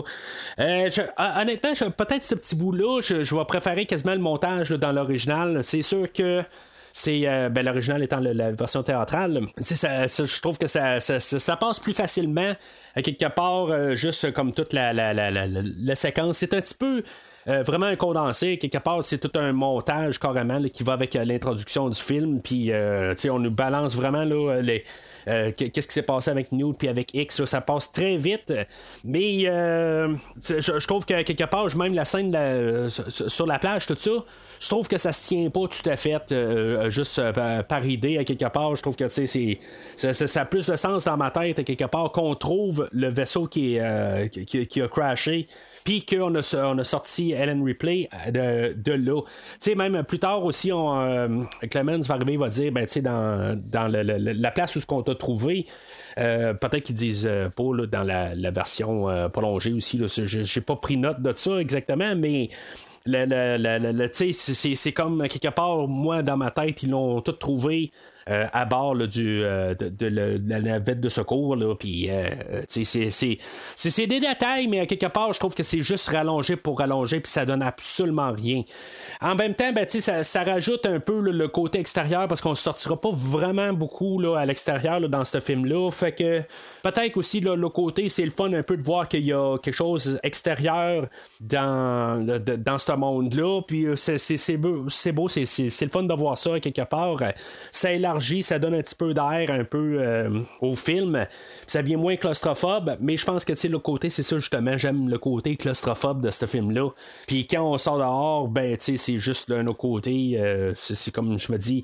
Euh, 0.60 0.90
honnêtement, 1.18 1.74
peut-être 1.92 2.24
ce 2.24 2.36
petit 2.36 2.56
bout-là, 2.56 3.02
je, 3.02 3.36
vais 3.36 3.46
préférer 3.46 3.86
quasiment 3.86 4.14
le 4.14 4.20
montage 4.20 4.72
dans 4.72 4.92
l'original. 4.92 5.64
C'est 5.64 5.82
sûr 5.82 6.12
que 6.12 6.44
c'est 6.92 7.28
euh, 7.28 7.50
ben, 7.50 7.66
l'original 7.66 8.04
étant 8.04 8.20
la, 8.20 8.52
version 8.52 8.84
théâtrale. 8.84 9.42
je 9.58 10.42
trouve 10.42 10.58
que 10.58 10.68
ça, 10.68 11.56
passe 11.58 11.80
plus 11.80 11.94
facilement 11.94 12.54
à 12.96 13.02
quelque 13.02 13.28
part, 13.30 13.96
juste 13.96 14.32
comme 14.34 14.54
toute 14.54 14.74
la, 14.74 14.94
la 14.94 15.96
séquence. 15.96 16.38
C'est 16.38 16.54
un 16.54 16.62
petit 16.62 16.76
peu 16.76 17.04
euh, 17.48 17.64
vraiment 17.64 17.88
un 17.88 17.96
condensé. 17.96 18.58
Quelque 18.58 18.78
part, 18.78 19.04
c'est 19.04 19.18
tout 19.18 19.38
un 19.38 19.52
montage 19.52 20.20
carrément 20.20 20.62
qui 20.64 20.84
va 20.84 20.94
avec 20.94 21.16
euh, 21.16 21.26
l'introduction 21.26 21.90
du 21.90 22.00
film. 22.00 22.42
Puis, 22.42 22.72
euh, 22.72 23.14
on 23.30 23.40
nous 23.40 23.52
balance 23.52 23.96
vraiment 23.96 24.24
là, 24.24 24.62
les, 24.62 24.84
qu'est-ce 25.26 25.88
qui 25.88 25.94
s'est 25.94 26.04
passé 26.04 26.32
avec 26.32 26.52
Newt 26.52 26.78
puis 26.78 26.88
avec 26.88 27.14
X. 27.14 27.44
ça 27.46 27.62
passe 27.62 27.92
très 27.92 28.18
vite. 28.18 28.54
Mais 29.04 29.42
je, 29.42 30.86
trouve 30.86 31.06
que 31.06 31.22
quelque 31.22 31.46
part, 31.46 31.76
même 31.76 31.94
la 31.94 32.06
scène 32.06 32.90
sur 32.90 33.48
la 33.48 33.60
plage, 33.60 33.86
tout 33.86 33.96
ça, 33.96 34.12
je 34.60 34.70
trouve 34.70 34.88
que 34.88 34.98
ça 34.98 35.12
se 35.14 35.28
tient 35.28 35.50
pas 35.50 35.68
tout 35.68 35.90
à 35.90 35.96
fait 35.96 36.34
juste 36.90 37.22
par 37.68 37.86
idée 37.86 38.18
à 38.18 38.24
quelque 38.24 38.50
part. 38.50 38.76
Je 38.76 38.82
trouve 38.82 38.96
que 38.96 39.08
c'est, 39.08 39.60
ça, 39.96 40.14
ça, 40.14 40.42
a 40.42 40.46
plus 40.46 40.68
de 40.68 40.76
sens 40.76 41.06
dans 41.06 41.18
ma 41.18 41.32
tête 41.32 41.60
à 41.60 41.64
quelque 41.64 41.86
part 41.86 42.12
qu'on 42.12 42.36
trouve 42.36 42.88
le 42.92 43.08
vaisseau 43.08 43.48
qui, 43.48 43.80
qui, 44.46 44.68
qui 44.68 44.82
a 44.82 44.88
crashé 44.88 45.48
puis 45.84 46.06
qu'on 46.06 46.36
a, 46.36 46.56
on 46.66 46.78
a 46.78 46.84
sorti 46.84 47.32
Ellen 47.32 47.64
Ripley 47.64 48.10
euh, 48.14 48.74
de, 48.74 48.82
de 48.82 48.92
là. 48.94 49.22
Tu 49.22 49.30
sais, 49.60 49.76
même 49.76 50.04
plus 50.04 50.20
tard 50.20 50.44
aussi, 50.44 50.72
on, 50.72 51.00
euh, 51.00 51.44
Clemens 51.70 52.02
va 52.08 52.16
arriver, 52.16 52.38
va 52.38 52.50
dire, 52.50 52.72
ben, 52.72 52.86
tu 52.86 53.02
dans, 53.02 53.60
dans 53.72 53.88
la 53.92 54.52
place 54.52 54.76
où 54.76 54.80
ce 54.80 54.86
qu'on 54.86 55.04
t'a 55.04 55.16
trouvé, 55.16 55.66
euh, 56.18 56.54
peut-être 56.54 56.84
qu'ils 56.84 56.96
disent 56.96 57.30
pas 57.56 57.64
dans 57.92 58.04
la, 58.04 58.52
version 58.52 59.30
prolongée 59.32 59.74
aussi. 59.74 60.00
Je 60.00 60.26
j'ai 60.44 60.62
pas 60.62 60.76
pris 60.76 60.96
note 60.96 61.22
de 61.22 61.34
ça 61.36 61.58
exactement, 61.58 62.16
mais 62.16 62.50
c'est 63.06 64.92
comme 64.94 65.28
quelque 65.28 65.50
part, 65.50 65.88
moi, 65.88 66.24
dans 66.24 66.38
ma 66.38 66.52
tête, 66.52 66.84
ils 66.84 66.90
l'ont 66.90 67.22
tout 67.22 67.34
trouvé 67.34 67.92
euh, 68.30 68.48
à 68.54 68.64
bord 68.64 68.96
du, 68.96 69.44
euh, 69.44 69.76
de, 69.76 70.08
la 70.08 70.62
navette 70.62 71.02
de 71.02 71.10
secours. 71.10 71.58
Puis, 71.78 72.10
euh, 72.10 72.64
c'est 72.70 74.08
des 74.08 74.20
détails, 74.22 74.68
mais 74.68 74.80
à 74.80 74.86
quelque 74.86 75.08
part, 75.08 75.34
je 75.34 75.40
trouve 75.40 75.54
que 75.54 75.64
c'est 75.64 75.82
juste 75.82 76.08
rallongé 76.08 76.56
pour 76.56 76.80
rallonger, 76.80 77.20
puis 77.20 77.32
ça 77.32 77.46
donne 77.46 77.62
absolument 77.62 78.32
rien. 78.32 78.64
En 79.20 79.36
même 79.36 79.56
temps, 79.56 79.74
ben, 79.74 79.86
ça, 79.90 80.24
ça 80.24 80.44
rajoute 80.44 80.86
un 80.86 81.02
peu 81.02 81.20
le 81.20 81.48
côté 81.50 81.80
extérieur 81.80 82.30
parce 82.30 82.40
qu'on 82.40 82.56
sortira 82.56 83.00
pas 83.00 83.12
vraiment 83.12 83.74
beaucoup 83.74 84.20
là, 84.20 84.38
à 84.38 84.46
l'extérieur 84.46 85.02
dans 85.10 85.26
ce 85.26 85.42
film-là. 85.42 85.92
Fait 85.92 86.14
que 86.14 86.42
peut-être 86.82 87.18
aussi 87.18 87.42
le 87.42 87.70
côté, 87.70 88.08
c'est 88.08 88.26
le 88.26 88.32
fun 88.32 88.54
un 88.54 88.64
peu 88.64 88.78
de 88.78 88.84
voir 88.84 89.10
qu'il 89.10 89.26
y 89.26 89.34
a 89.34 89.58
quelque 89.58 89.76
chose 89.76 90.20
extérieur 90.24 91.08
dans, 91.42 92.26
dans 92.26 92.78
ce 92.78 92.86
monde-là. 92.96 93.62
Puis 93.68 93.86
c'est 93.96 94.58
beau, 94.58 94.88
c'est 94.90 95.12
le 95.12 95.90
fun 95.90 96.04
de 96.04 96.14
voir 96.14 96.38
ça 96.38 96.60
quelque 96.60 96.82
part. 96.82 97.18
Ça 97.72 97.92
élargit, 97.92 98.44
ça 98.44 98.60
donne 98.60 98.74
un 98.76 98.82
petit 98.82 98.96
peu 98.96 99.14
d'air 99.14 99.50
un 99.50 99.64
peu 99.64 99.98
euh, 100.00 100.42
au 100.62 100.76
film. 100.76 101.26
Ça 101.68 101.82
devient 101.82 101.96
moins 101.96 102.16
claustrophobe, 102.16 102.98
mais 103.00 103.18
je 103.18 103.26
pense 103.26 103.46
que 103.46 103.54
le 103.68 103.80
côté, 103.80 104.10
c'est 104.10 104.24
ça 104.24 104.38
justement, 104.38 104.78
j'aime 104.78 105.10
le 105.10 105.18
côté 105.18 105.56
claustrophobe 105.56 106.22
de 106.22 106.30
ce 106.30 106.46
film-là. 106.46 106.90
Puis 107.28 107.48
quand 107.48 107.64
on 107.64 107.78
sort 107.78 107.98
dehors, 107.98 108.48
ben 108.48 108.76
c'est 108.80 109.18
juste 109.18 109.50
d'un 109.50 109.68
autre 109.68 109.78
côté, 109.78 110.34
euh, 110.38 110.74
c'est 110.76 111.12
comme 111.12 111.40
je 111.40 111.52
me 111.52 111.58
dis, 111.58 111.84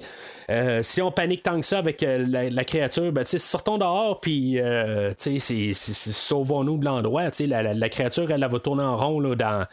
euh, 0.50 0.82
si 0.84 1.02
on 1.02 1.12
panique 1.12 1.43
tant 1.43 1.60
que 1.60 1.65
ça 1.65 1.78
avec 1.78 2.06
la, 2.06 2.63
créature, 2.63 3.12
ben 3.12 3.26
sortons 3.26 3.78
dehors, 3.78 4.19
puis 4.19 4.60
sauvons-nous 5.15 6.78
de 6.78 6.86
l'endroit. 6.86 7.30
La, 7.39 7.74
la, 7.74 7.89
créature, 7.89 8.30
elle, 8.32 8.43
elle, 8.43 8.50
va 8.50 8.60
tourner 8.60 8.84
en 8.84 8.98
rond 8.98 9.19
là, 9.19 9.36
dans 9.36 9.65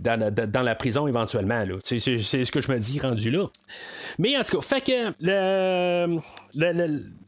dans, 0.00 0.62
la 0.62 0.74
prison 0.74 1.06
éventuellement. 1.06 1.64
C'est, 1.84 1.98
ce 1.98 2.50
que 2.50 2.60
je 2.60 2.70
me 2.70 2.78
dis 2.78 3.00
rendu 3.00 3.30
là. 3.30 3.46
Mais 4.18 4.36
en 4.36 4.42
tout 4.42 4.58
cas, 4.58 4.62
fait 4.62 4.80
que 4.80 5.12
le, 5.20 6.20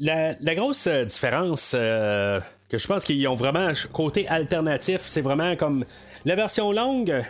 la, 0.00 0.54
grosse 0.54 0.88
différence 0.88 1.72
euh, 1.74 2.40
que 2.68 2.78
je 2.78 2.86
pense 2.86 3.04
qu'ils 3.04 3.26
ont 3.28 3.34
vraiment 3.34 3.72
côté 3.92 4.28
alternatif, 4.28 5.02
c'est 5.02 5.22
vraiment 5.22 5.56
comme 5.56 5.84
la 6.24 6.34
version 6.34 6.72
longue, 6.72 7.22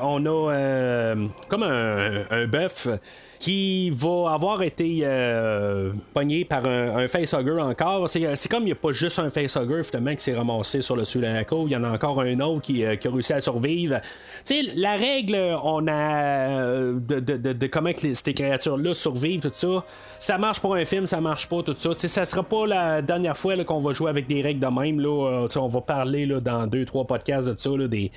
on 0.00 0.24
a 0.26 0.52
euh, 0.52 1.26
comme 1.48 1.62
un 1.62 2.46
bœuf 2.46 2.88
qui 3.38 3.90
va 3.90 4.32
avoir 4.32 4.62
été 4.62 5.00
euh, 5.02 5.92
pogné 6.14 6.44
par 6.44 6.66
un, 6.66 7.06
facehugger 7.08 7.60
encore. 7.60 8.08
C'est, 8.08 8.48
comme 8.48 8.62
il 8.62 8.66
n'y 8.66 8.72
a 8.72 8.76
pas 8.76 8.92
juste 8.92 9.18
un 9.18 9.30
facehugger 9.30 9.82
finalement 9.84 10.14
qui 10.14 10.22
s'est 10.22 10.34
ramassé 10.34 10.82
sur 10.82 10.96
le 10.96 11.04
Sulaco, 11.04 11.64
il 11.66 11.72
y 11.72 11.76
en 11.76 11.84
a 11.84 11.90
encore 11.90 12.20
un 12.20 12.40
autre 12.40 12.62
qui, 12.62 12.84
euh, 12.84 12.96
qui 12.96 13.08
a 13.08 13.10
réussi 13.10 13.32
à 13.32 13.40
survivre. 13.40 14.00
sais 14.44 14.62
la 14.74 14.96
règle, 14.96 15.36
on 15.62 15.86
a 15.86 16.72
de, 16.92 17.20
de, 17.20 17.52
de, 17.52 17.66
comment 17.66 17.92
que 17.92 18.14
ces 18.14 18.34
créatures-là 18.34 18.94
survivent, 18.94 19.40
tout 19.40 19.50
ça, 19.52 19.84
ça 20.18 20.38
marche 20.38 20.60
pour 20.60 20.74
un 20.74 20.84
film, 20.84 21.06
ça 21.06 21.20
marche 21.20 21.48
pas, 21.48 21.62
tout 21.62 21.74
ça. 21.76 21.90
T'sais, 21.90 22.08
ça 22.08 22.24
sera 22.24 22.42
pas 22.42 22.66
la 22.66 23.02
dernière 23.02 23.36
fois 23.36 23.56
qu'on 23.64 23.80
va 23.80 23.92
jouer 23.92 24.10
avec 24.10 24.26
des 24.26 24.42
règles 24.42 24.60
de 24.60 24.80
même. 24.80 25.00
Là, 25.00 25.44
euh, 25.44 25.60
on 25.60 25.68
va 25.68 25.80
parler 25.80 26.26
là, 26.26 26.40
dans 26.40 26.66
deux, 26.66 26.84
trois 26.84 27.04
podcasts 27.04 27.48
de 27.48 27.56
ça, 27.56 27.70
là, 27.70 27.86
des 27.86 28.10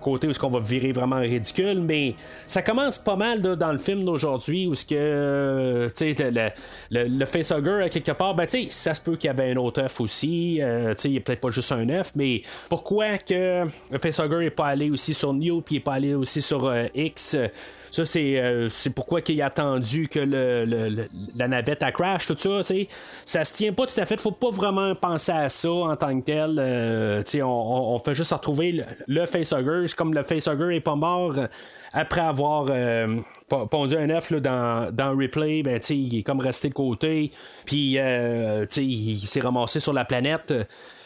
côtés 0.00 0.28
où 0.28 0.32
ce 0.32 0.38
qu'on 0.38 0.50
va 0.50 0.60
virer 0.60 0.92
vraiment 0.92 1.20
ridicule, 1.20 1.80
mais 1.80 2.14
ça 2.46 2.62
commence 2.62 2.98
pas 2.98 3.16
mal 3.16 3.42
dans 3.42 3.72
le 3.72 3.78
film 3.78 4.04
d'aujourd'hui 4.04 4.21
aujourd'hui 4.22 4.66
où 4.66 4.74
ce 4.74 4.84
que 4.84 4.94
euh, 4.94 5.88
le, 6.00 6.50
le, 6.90 7.08
le 7.08 7.26
facehugger 7.26 7.88
quelque 7.90 8.12
part 8.12 8.34
ben 8.34 8.46
tu 8.46 8.70
ça 8.70 8.94
se 8.94 9.00
peut 9.00 9.16
qu'il 9.16 9.28
y 9.28 9.30
avait 9.30 9.52
un 9.52 9.56
autre 9.56 9.82
œuf 9.82 10.00
aussi 10.00 10.60
euh, 10.60 10.94
il 11.04 11.10
n'y 11.10 11.16
a 11.18 11.20
peut-être 11.20 11.40
pas 11.40 11.50
juste 11.50 11.72
un 11.72 11.88
œuf 11.88 12.12
mais 12.14 12.42
pourquoi 12.68 13.18
que 13.18 13.64
le 13.90 13.98
facehugger 13.98 14.38
n'est 14.38 14.50
pas 14.50 14.66
allé 14.66 14.90
aussi 14.90 15.14
sur 15.14 15.32
New 15.32 15.60
puis 15.60 15.76
il 15.76 15.78
n'est 15.78 15.84
pas 15.84 15.94
allé 15.94 16.14
aussi 16.14 16.42
sur 16.42 16.66
euh, 16.66 16.86
X? 16.94 17.36
Ça, 17.92 18.06
c'est, 18.06 18.70
pourquoi 18.96 19.20
qu'il 19.20 19.40
a 19.42 19.46
attendu 19.46 20.08
que 20.08 20.18
le, 20.18 21.08
la 21.36 21.46
navette 21.46 21.82
a 21.82 21.92
crash, 21.92 22.26
tout 22.26 22.36
ça. 22.38 22.64
sais 22.64 22.88
Ça 23.26 23.44
se 23.44 23.52
tient 23.52 23.74
pas 23.74 23.84
tout 23.84 24.00
à 24.00 24.06
fait. 24.06 24.18
Faut 24.18 24.30
pas 24.30 24.50
vraiment 24.50 24.94
penser 24.94 25.32
à 25.32 25.50
ça 25.50 25.70
en 25.70 25.94
tant 25.94 26.18
que 26.18 26.24
tel. 26.24 27.42
on, 27.42 27.46
on, 27.46 27.98
fait 27.98 28.14
juste 28.14 28.32
retrouver 28.32 28.72
le, 28.72 28.84
le 29.08 29.26
facehugger. 29.26 29.94
Comme 29.94 30.14
le 30.14 30.22
facehugger 30.22 30.76
est 30.76 30.80
pas 30.80 30.96
mort 30.96 31.34
après 31.92 32.22
avoir 32.22 32.70
pondu 33.70 33.96
un 33.96 34.10
œuf 34.10 34.32
dans, 34.32 34.90
dans 34.92 35.16
replay, 35.16 35.62
ben, 35.62 35.80
il 35.90 36.18
est 36.18 36.22
comme 36.22 36.40
resté 36.40 36.68
de 36.68 36.74
côté, 36.74 37.30
puis 37.64 37.98
euh, 37.98 38.66
il 38.76 39.18
s'est 39.26 39.40
ramassé 39.40 39.80
sur 39.80 39.92
la 39.92 40.04
planète. 40.04 40.52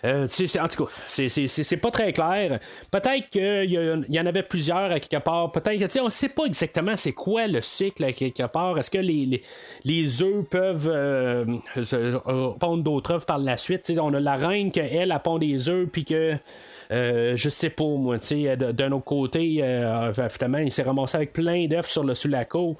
Euh, 0.04 0.28
en 0.60 0.68
tout 0.68 0.84
cas, 0.84 0.90
c'est 1.08 1.80
pas 1.80 1.90
très 1.90 2.12
clair. 2.12 2.60
Peut-être 2.90 3.30
qu'il 3.30 3.70
y, 3.70 4.14
y, 4.14 4.20
en 4.20 4.26
avait 4.26 4.42
plusieurs 4.42 4.92
à 4.92 5.00
quelque 5.00 5.22
part. 5.22 5.50
Peut-être 5.50 5.78
que 5.78 6.00
on 6.00 6.10
sait 6.10 6.28
pas 6.28 6.44
exactement 6.44 6.96
c'est 6.96 7.12
quoi 7.12 7.46
le 7.46 7.60
cycle 7.60 8.04
à 8.04 8.12
quelque 8.12 8.46
part. 8.46 8.78
Est-ce 8.78 8.90
que 8.90 8.98
les, 8.98 9.42
les, 9.84 10.22
œufs 10.22 10.44
peuvent 10.48 10.90
euh, 10.92 11.44
pondre 12.60 12.82
d'autres 12.82 13.14
œufs 13.14 13.26
par 13.26 13.38
la 13.38 13.56
suite? 13.56 13.90
on 13.98 14.14
a 14.14 14.20
la 14.20 14.36
reine 14.36 14.70
qu'elle 14.70 15.12
a 15.12 15.18
pond 15.18 15.38
des 15.38 15.68
œufs, 15.68 15.88
puis 15.88 16.04
que 16.04 16.36
euh, 16.90 17.36
je 17.36 17.48
sais 17.48 17.70
pas, 17.70 17.84
moi, 17.84 18.18
tu 18.18 18.26
sais, 18.26 18.56
d'un 18.56 18.92
autre 18.92 19.04
côté, 19.04 19.58
euh, 19.62 20.12
finalement, 20.28 20.58
il 20.58 20.70
s'est 20.70 20.82
ramassé 20.82 21.16
avec 21.16 21.32
plein 21.32 21.66
d'œufs 21.66 21.86
sur 21.86 22.04
le 22.04 22.14
sous-la-côte. 22.14 22.76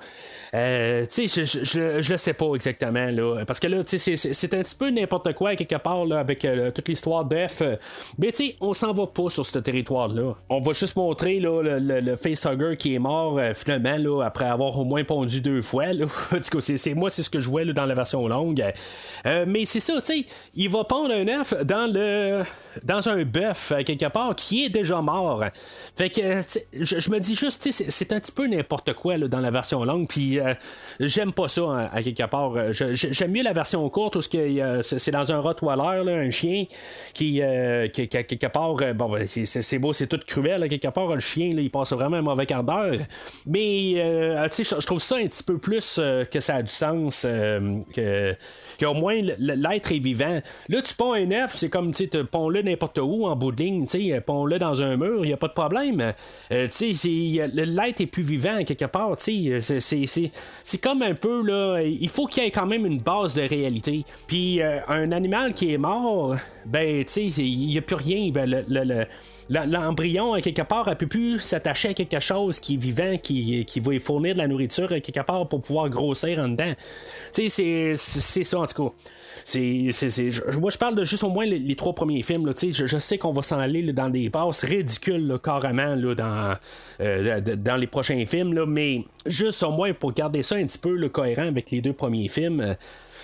Euh, 0.56 1.04
tu 1.06 1.28
sais, 1.28 1.44
je, 1.44 2.10
le 2.10 2.16
sais 2.16 2.32
pas 2.32 2.54
exactement, 2.54 3.10
là. 3.10 3.44
Parce 3.46 3.60
que 3.60 3.66
là, 3.66 3.84
tu 3.84 3.98
sais, 3.98 4.16
c'est 4.16 4.54
un 4.54 4.62
petit 4.62 4.74
peu 4.74 4.88
n'importe 4.90 5.34
quoi, 5.34 5.54
quelque 5.54 5.76
part, 5.76 6.06
là, 6.06 6.18
avec 6.18 6.46
toute 6.74 6.88
l'histoire 6.88 7.24
d'œufs. 7.24 7.62
Mais 8.18 8.32
tu 8.32 8.46
sais, 8.46 8.56
on 8.60 8.72
s'en 8.72 8.92
va 8.92 9.06
pas 9.06 9.28
sur 9.28 9.44
ce 9.44 9.58
territoire-là. 9.58 10.34
On 10.48 10.58
va 10.60 10.72
juste 10.72 10.96
montrer, 10.96 11.40
là, 11.40 11.62
le, 11.62 12.00
le, 12.00 12.16
facehugger 12.16 12.76
qui 12.78 12.94
est 12.94 12.98
mort, 12.98 13.38
finalement, 13.54 13.96
là, 13.98 14.22
après 14.24 14.46
avoir 14.46 14.78
au 14.78 14.84
moins 14.84 15.04
pondu 15.04 15.40
deux 15.40 15.62
fois, 15.62 15.92
là. 15.92 16.06
c'est 16.60 16.94
moi, 16.94 17.10
c'est 17.10 17.22
ce 17.22 17.30
que 17.30 17.40
je 17.40 17.50
vois, 17.50 17.64
là, 17.64 17.72
dans 17.72 17.86
la 17.86 17.94
version 17.94 18.26
longue. 18.26 18.64
mais 19.24 19.66
c'est 19.66 19.80
ça, 19.80 19.94
tu 20.00 20.06
sais, 20.06 20.24
il 20.54 20.70
va 20.70 20.84
pondre 20.84 21.12
un 21.12 21.28
œuf 21.28 21.54
dans 21.64 21.92
le 21.92 22.42
dans 22.84 23.08
un 23.08 23.24
bœuf, 23.24 23.72
quelque 23.84 24.06
part 24.06 24.34
qui 24.34 24.64
est 24.64 24.68
déjà 24.68 25.00
mort. 25.00 25.44
Fait 25.96 26.10
que 26.10 26.42
je, 26.72 27.10
me 27.10 27.18
dis 27.18 27.34
juste, 27.34 27.68
c'est 27.70 28.12
un 28.12 28.20
petit 28.20 28.32
peu 28.32 28.46
n'importe 28.46 28.92
quoi 28.94 29.16
là, 29.16 29.28
dans 29.28 29.40
la 29.40 29.50
version 29.50 29.84
longue, 29.84 30.08
puis 30.08 30.38
euh, 30.38 30.45
j'aime 31.00 31.32
pas 31.32 31.48
ça 31.48 31.62
hein, 31.62 31.90
à, 31.92 32.02
quelque 32.02 32.26
part. 32.26 32.72
J'aime 32.72 33.32
mieux 33.32 33.42
la 33.42 33.52
version 33.52 33.88
courte 33.88 34.16
où 34.16 34.20
c'est 34.20 35.10
dans 35.10 35.32
un 35.32 35.40
Rottweiler, 35.40 36.04
là, 36.04 36.12
un 36.12 36.30
chien 36.30 36.64
qui, 37.14 37.40
euh, 37.42 37.88
qui, 37.88 38.08
quelque 38.08 38.46
part, 38.46 38.76
euh, 38.82 38.92
bon, 38.92 39.10
ben, 39.10 39.26
c'est 39.26 39.78
beau, 39.78 39.92
c'est 39.92 40.06
tout 40.06 40.20
cruel, 40.26 40.68
quelque 40.68 40.88
part, 40.88 41.14
le 41.14 41.20
chien, 41.20 41.50
il 41.56 41.70
passe 41.70 41.92
vraiment 41.92 42.16
un 42.16 42.22
mauvais 42.22 42.46
quart 42.46 42.64
d'heure. 42.64 42.96
Mais 43.46 43.94
je 43.94 44.86
trouve 44.86 45.02
ça 45.02 45.16
un 45.16 45.26
petit 45.26 45.42
peu 45.42 45.58
plus 45.58 46.00
que 46.30 46.40
ça 46.40 46.56
a 46.56 46.62
du 46.62 46.72
sens, 46.72 47.22
que 47.22 48.36
qu'au 48.78 48.94
moins 48.94 49.20
l'être 49.38 49.92
est 49.92 49.98
vivant. 49.98 50.40
Là, 50.68 50.82
tu 50.82 50.94
ponds 50.94 51.14
un 51.14 51.30
œuf, 51.30 51.54
c'est 51.54 51.68
comme, 51.68 51.92
tu 51.92 52.08
ponds-le 52.08 52.62
n'importe 52.62 52.98
où 52.98 53.26
en 53.26 53.36
bout 53.36 53.52
tu 53.52 53.86
sais, 53.88 54.20
ponds-le 54.20 54.58
dans 54.58 54.82
un 54.82 54.96
mur, 54.96 55.24
il 55.24 55.28
n'y 55.28 55.32
a 55.32 55.36
pas 55.36 55.48
de 55.48 55.52
problème. 55.52 56.12
Euh, 56.52 56.68
tu 56.68 56.94
sais, 56.94 57.48
l'être 57.54 58.00
est 58.00 58.06
plus 58.06 58.22
vivant 58.22 58.62
quelque 58.64 58.84
part, 58.84 59.16
tu 59.16 59.62
sais, 59.62 59.80
c'est 59.80 60.25
comme 60.82 61.02
un 61.02 61.14
peu, 61.14 61.42
là, 61.42 61.80
il 61.82 62.08
faut 62.08 62.26
qu'il 62.26 62.42
y 62.42 62.46
ait 62.46 62.50
quand 62.50 62.66
même 62.66 62.86
une 62.86 63.00
base 63.00 63.34
de 63.34 63.42
réalité. 63.42 64.04
Puis 64.26 64.60
euh, 64.60 64.80
un 64.88 65.12
animal 65.12 65.54
qui 65.54 65.72
est 65.72 65.78
mort, 65.78 66.36
ben, 66.64 67.04
tu 67.04 67.30
sais, 67.30 67.42
il 67.42 67.66
n'y 67.66 67.78
a 67.78 67.82
plus 67.82 67.96
rien, 67.96 68.30
ben, 68.30 68.64
le 68.68 69.06
l'embryon, 69.48 70.34
à 70.34 70.40
quelque 70.40 70.62
part, 70.62 70.88
a 70.88 70.94
pu 70.94 71.38
s'attacher 71.38 71.88
à 71.88 71.94
quelque 71.94 72.20
chose 72.20 72.58
qui 72.58 72.74
est 72.74 72.78
vivant, 72.78 73.16
qui, 73.18 73.64
qui 73.64 73.80
va 73.80 73.94
y 73.94 74.00
fournir 74.00 74.34
de 74.34 74.38
la 74.38 74.48
nourriture, 74.48 74.92
à 74.92 75.00
quelque 75.00 75.24
part, 75.24 75.48
pour 75.48 75.62
pouvoir 75.62 75.88
grossir 75.88 76.38
en 76.38 76.48
dedans. 76.48 76.72
Tu 77.32 77.48
sais, 77.48 77.94
c'est 77.96 78.44
ça, 78.44 78.58
en 78.58 78.66
tout 78.66 78.88
cas. 78.88 78.94
C'est, 79.44 79.90
moi, 80.58 80.70
je 80.70 80.78
parle 80.78 80.96
de 80.96 81.04
juste 81.04 81.22
au 81.22 81.30
moins 81.30 81.46
les, 81.46 81.76
trois 81.76 81.94
premiers 81.94 82.22
films. 82.22 82.46
Là, 82.46 82.52
je, 82.60 82.86
je 82.86 82.98
sais 82.98 83.18
qu'on 83.18 83.32
va 83.32 83.42
s'en 83.42 83.58
aller 83.58 83.92
dans 83.92 84.10
des 84.10 84.28
passes 84.30 84.64
ridicules, 84.64 85.38
carrément, 85.42 85.96
euh, 87.00 87.40
dans 87.40 87.76
les 87.76 87.86
prochains 87.86 88.24
films. 88.26 88.54
Là, 88.54 88.66
mais 88.66 89.04
juste 89.26 89.62
au 89.62 89.70
moins 89.70 89.92
pour 89.92 90.12
garder 90.12 90.42
ça 90.42 90.56
un 90.56 90.66
petit 90.66 90.78
peu 90.78 90.96
le 90.96 91.08
cohérent 91.08 91.46
avec 91.46 91.70
les 91.70 91.80
deux 91.80 91.92
premiers 91.92 92.28
films. 92.28 92.60
Euh, 92.60 92.74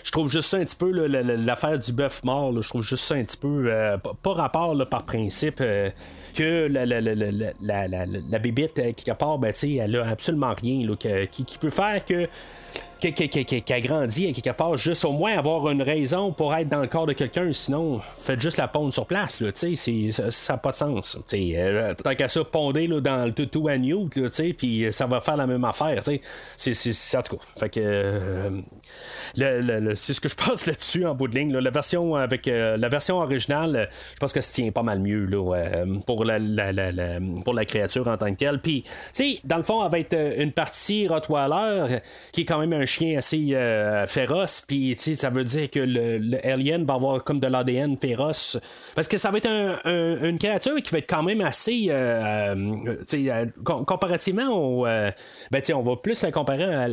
je 0.02 0.10
trouve 0.10 0.30
juste 0.30 0.48
ça 0.48 0.56
un 0.58 0.64
petit 0.64 0.76
peu 0.76 0.90
l'affaire 0.90 1.78
du 1.78 1.92
bœuf 1.92 2.24
mort. 2.24 2.60
je 2.60 2.68
trouve 2.68 2.82
juste 2.82 3.04
ça 3.04 3.14
un 3.14 3.24
petit 3.24 3.36
peu 3.36 3.64
euh, 3.66 3.96
pas 3.98 4.32
rapport 4.32 4.76
par 4.88 5.04
principe 5.04 5.60
euh, 5.60 5.90
que 6.32 6.66
la, 6.66 6.86
la, 6.86 7.00
la, 7.00 7.14
la, 7.14 7.88
la, 7.88 8.06
la 8.06 8.38
bébite 8.38 8.74
quelque 8.74 9.12
part, 9.12 9.38
ben, 9.38 9.52
elle 9.62 9.96
a 9.96 10.08
absolument 10.08 10.54
rien 10.54 10.86
qui, 11.30 11.44
qui 11.44 11.58
peut 11.58 11.70
faire 11.70 12.04
que 12.04 12.28
qui, 13.10 13.72
a 13.72 13.80
grandi 13.80 14.28
à 14.28 14.32
quelque 14.32 14.56
part, 14.56 14.76
juste 14.76 15.04
au 15.04 15.12
moins 15.12 15.36
avoir 15.36 15.68
une 15.70 15.82
raison 15.82 16.32
pour 16.32 16.54
être 16.54 16.68
dans 16.68 16.80
le 16.80 16.86
corps 16.86 17.06
de 17.06 17.12
quelqu'un, 17.12 17.52
sinon 17.52 18.00
faites 18.16 18.40
juste 18.40 18.58
la 18.58 18.68
pondre 18.68 18.92
sur 18.92 19.06
place, 19.06 19.40
là, 19.40 19.50
ça 19.54 20.52
n'a 20.52 20.58
pas 20.58 20.70
de 20.70 20.76
sens. 20.76 21.18
Euh, 21.34 21.94
tant 21.94 22.14
qu'à 22.14 22.28
ça, 22.28 22.44
pondez 22.44 22.86
là, 22.86 23.00
dans 23.00 23.26
le 23.26 23.32
tutu 23.32 23.68
à 23.68 23.78
Newt, 23.78 24.10
puis 24.56 24.86
ça 24.92 25.06
va 25.06 25.20
faire 25.20 25.36
la 25.36 25.46
même 25.46 25.64
affaire. 25.64 26.02
C'est, 26.56 26.74
c'est, 26.74 27.22
tout. 27.22 27.38
Fait 27.58 27.68
que, 27.68 27.80
euh, 27.80 28.50
c'est 29.94 30.12
ce 30.12 30.20
que 30.20 30.28
je 30.28 30.36
pense 30.36 30.66
là-dessus 30.66 31.06
en 31.06 31.14
bout 31.14 31.28
de 31.28 31.36
ligne. 31.36 31.52
la, 31.52 31.70
version 31.70 32.14
avec, 32.14 32.46
euh, 32.46 32.76
la 32.76 32.88
version 32.88 33.18
originale, 33.18 33.88
je 34.14 34.18
pense 34.18 34.32
que 34.32 34.40
ça 34.40 34.52
tient 34.52 34.70
pas 34.70 34.82
mal 34.82 35.00
mieux 35.00 35.24
là, 35.24 35.84
pour, 36.06 36.21
la, 36.24 36.40
pour 37.44 37.54
la 37.54 37.64
créature 37.64 38.08
en 38.08 38.16
tant 38.16 38.30
que 38.32 38.36
telle. 38.36 38.60
Puis, 38.60 38.84
dans 39.44 39.56
le 39.56 39.62
fond, 39.62 39.84
elle 39.84 39.90
va 39.90 39.98
être 39.98 40.16
une 40.38 40.52
partie 40.52 41.06
Rottweiler 41.08 41.98
qui 42.32 42.42
est 42.42 42.44
quand 42.44 42.58
même 42.58 42.72
un 42.72 42.86
chien 42.86 43.18
assez 43.18 43.50
euh, 43.52 44.06
féroce, 44.06 44.62
puis 44.66 44.96
ça 44.96 45.30
veut 45.30 45.44
dire 45.44 45.70
que 45.70 45.80
le, 45.80 46.46
alien 46.46 46.84
va 46.84 46.94
avoir 46.94 47.24
comme 47.24 47.40
de 47.40 47.46
l'ADN 47.46 47.96
féroce. 47.96 48.58
Parce 48.94 49.08
que 49.08 49.16
ça 49.16 49.30
va 49.30 49.38
être 49.38 49.48
une 49.48 50.38
créature 50.38 50.76
qui 50.82 50.90
va 50.90 50.98
être 50.98 51.08
quand 51.08 51.22
même 51.22 51.40
assez. 51.40 51.86
Euh, 51.90 52.54
euh, 53.14 53.46
comparativement 53.64 54.48
au. 54.48 54.84
ben, 54.84 55.62
on 55.74 55.82
va 55.82 55.96
plus 55.96 56.22
la 56.22 56.30
comparer 56.30 56.92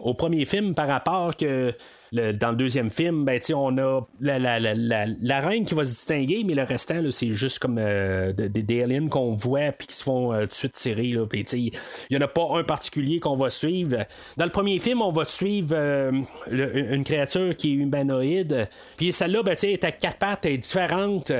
au 0.00 0.14
premier 0.14 0.44
film 0.44 0.74
par 0.74 0.88
rapport 0.88 1.36
que 1.36 1.74
dans 2.12 2.50
le 2.50 2.56
deuxième 2.56 2.90
film, 2.90 3.24
ben, 3.24 3.40
on 3.54 3.78
a 3.78 4.00
la, 4.20 4.38
la, 4.38 4.60
la, 4.60 4.74
la, 4.74 5.40
reine 5.40 5.64
qui 5.64 5.74
va 5.74 5.84
se 5.84 5.90
distinguer, 5.90 6.44
mais 6.44 6.54
le 6.54 6.62
restant, 6.62 7.02
c'est 7.10 7.32
juste 7.32 7.58
comme 7.58 7.78
euh, 7.78 8.32
de- 8.32 8.48
des- 8.48 8.62
des 8.62 8.82
aliens 8.82 9.08
qu'on 9.08 9.34
voit 9.34 9.72
puis 9.72 9.86
qui 9.86 9.94
se 9.96 10.02
font 10.02 10.32
euh, 10.32 10.42
tout 10.42 10.48
de 10.48 10.52
suite 10.54 10.72
tirer. 10.72 11.06
Il 11.06 11.70
n'y 12.10 12.16
en 12.16 12.20
a 12.20 12.28
pas 12.28 12.46
un 12.52 12.64
particulier 12.64 13.18
qu'on 13.18 13.36
va 13.36 13.48
suivre. 13.50 13.96
Dans 14.36 14.44
le 14.44 14.50
premier 14.50 14.78
film, 14.78 15.00
on 15.00 15.10
va 15.12 15.24
suivre 15.24 15.74
euh, 15.74 16.12
une 16.50 17.04
créature 17.04 17.56
qui 17.56 17.70
est 17.72 17.74
humanoïde. 17.76 18.68
Puis 18.98 19.12
celle-là, 19.12 19.42
ben, 19.42 19.56
sais, 19.56 19.72
est 19.72 19.84
à 19.84 19.92
quatre 19.92 20.18
pattes, 20.18 20.44
elle 20.44 20.52
est 20.52 20.58
différente. 20.58 21.32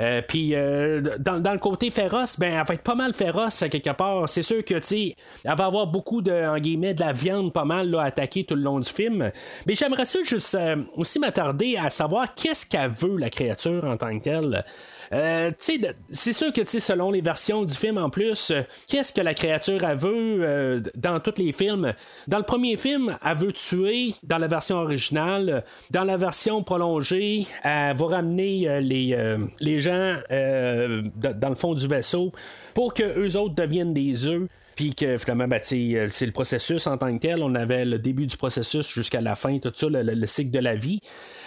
Euh, 0.00 0.22
puis 0.26 0.54
euh, 0.54 1.00
dans, 1.18 1.40
dans 1.40 1.52
le 1.52 1.58
côté 1.58 1.90
féroce, 1.90 2.38
ben 2.38 2.52
elle 2.52 2.66
va 2.66 2.74
être 2.74 2.82
pas 2.82 2.94
mal 2.94 3.14
féroce 3.14 3.62
à 3.62 3.68
quelque 3.68 3.90
part. 3.90 4.28
C'est 4.28 4.42
sûr 4.42 4.64
que 4.64 4.74
tu 4.74 5.14
elle 5.44 5.56
va 5.56 5.66
avoir 5.66 5.86
beaucoup 5.86 6.22
de 6.22 6.32
en 6.32 6.58
guillemets 6.58 6.94
de 6.94 7.00
la 7.00 7.12
viande 7.12 7.52
pas 7.52 7.64
mal 7.64 7.90
là, 7.90 8.02
attaquée 8.02 8.44
tout 8.44 8.54
le 8.54 8.62
long 8.62 8.78
du 8.78 8.88
film. 8.88 9.30
Mais 9.66 9.74
j'aimerais 9.74 10.04
ça 10.04 10.18
juste 10.22 10.54
euh, 10.54 10.76
aussi 10.94 11.18
m'attarder 11.18 11.76
à 11.76 11.90
savoir 11.90 12.34
qu'est-ce 12.34 12.66
qu'elle 12.66 12.90
veut 12.90 13.16
la 13.16 13.30
créature 13.30 13.84
en 13.84 13.96
tant 13.96 14.16
que 14.18 14.22
telle. 14.22 14.64
Euh, 15.12 15.50
c'est 15.58 16.32
sûr 16.32 16.52
que 16.52 16.64
selon 16.66 17.10
les 17.10 17.20
versions 17.20 17.64
du 17.64 17.74
film 17.74 17.98
en 17.98 18.10
plus, 18.10 18.50
euh, 18.50 18.62
qu'est-ce 18.86 19.12
que 19.12 19.20
la 19.20 19.34
créature 19.34 19.82
elle 19.84 19.96
veut 19.96 20.38
euh, 20.42 20.80
dans 20.94 21.18
tous 21.20 21.38
les 21.38 21.52
films? 21.52 21.92
Dans 22.26 22.38
le 22.38 22.44
premier 22.44 22.76
film, 22.76 23.16
elle 23.24 23.36
veut 23.36 23.52
tuer 23.52 24.14
dans 24.22 24.38
la 24.38 24.46
version 24.46 24.76
originale. 24.76 25.64
Dans 25.90 26.04
la 26.04 26.16
version 26.16 26.62
prolongée, 26.62 27.46
elle 27.62 27.96
va 27.96 28.06
ramener 28.06 28.80
les, 28.80 29.36
les 29.60 29.80
gens 29.80 30.16
dans 30.30 31.48
le 31.48 31.54
fond 31.54 31.74
du 31.74 31.86
vaisseau 31.86 32.32
pour 32.74 32.94
que 32.94 33.02
eux 33.02 33.36
autres 33.36 33.54
deviennent 33.54 33.94
des 33.94 34.26
œufs. 34.26 34.48
Puis 34.78 34.94
que 34.94 35.18
finalement, 35.18 35.48
ben, 35.48 35.58
euh, 35.72 36.06
c'est 36.08 36.24
le 36.26 36.30
processus 36.30 36.86
en 36.86 36.96
tant 36.96 37.12
que 37.12 37.18
tel. 37.20 37.42
On 37.42 37.56
avait 37.56 37.84
le 37.84 37.98
début 37.98 38.28
du 38.28 38.36
processus 38.36 38.88
jusqu'à 38.94 39.20
la 39.20 39.34
fin, 39.34 39.58
tout 39.58 39.72
ça, 39.74 39.88
le, 39.88 40.02
le- 40.02 40.14
le 40.14 40.26
cycle 40.28 40.52
de 40.52 40.60
la 40.60 40.76
vie. 40.76 41.00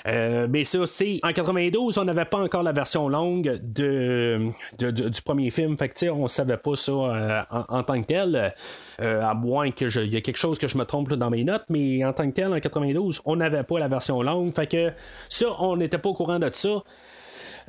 Euh, 0.06 0.48
mais 0.50 0.66
ça, 0.66 0.86
c'est. 0.86 1.22
En 1.24 1.32
92, 1.32 1.98
on 1.98 2.04
n'avait 2.04 2.26
pas 2.26 2.40
encore 2.40 2.62
la 2.62 2.74
version 2.74 3.08
longue 3.08 3.62
du 3.64 5.22
premier 5.24 5.50
film. 5.50 5.78
Fait 5.78 5.88
que, 5.88 6.10
on 6.10 6.28
savait 6.28 6.58
pas 6.58 6.76
ça 6.76 6.92
euh, 6.92 7.42
en, 7.70 7.84
tant 7.84 8.02
que 8.02 8.08
tel. 8.08 8.54
À 9.00 9.34
moins 9.34 9.72
que 9.72 9.88
je- 9.88 10.02
y 10.02 10.18
ait 10.18 10.22
quelque 10.22 10.36
chose 10.38 10.60
que 10.60 10.68
je 10.68 10.78
me 10.78 10.84
trompe 10.84 11.14
dans 11.14 11.30
mes 11.30 11.46
notes. 11.46 11.64
Mais 11.70 12.04
en 12.04 12.12
tant 12.12 12.28
que 12.30 12.34
tel, 12.36 12.52
en 12.54 12.60
92, 12.60 13.22
on 13.24 13.38
n'avait 13.38 13.64
pas 13.64 13.80
la 13.80 13.88
version 13.88 14.22
longue. 14.22 14.52
Fait 14.52 14.68
que 14.68 14.92
ça, 15.30 15.46
on 15.60 15.78
n'était 15.78 16.00
pas 16.00 16.10
au 16.10 16.14
courant 16.14 16.38
de 16.40 16.50
ça. 16.52 16.84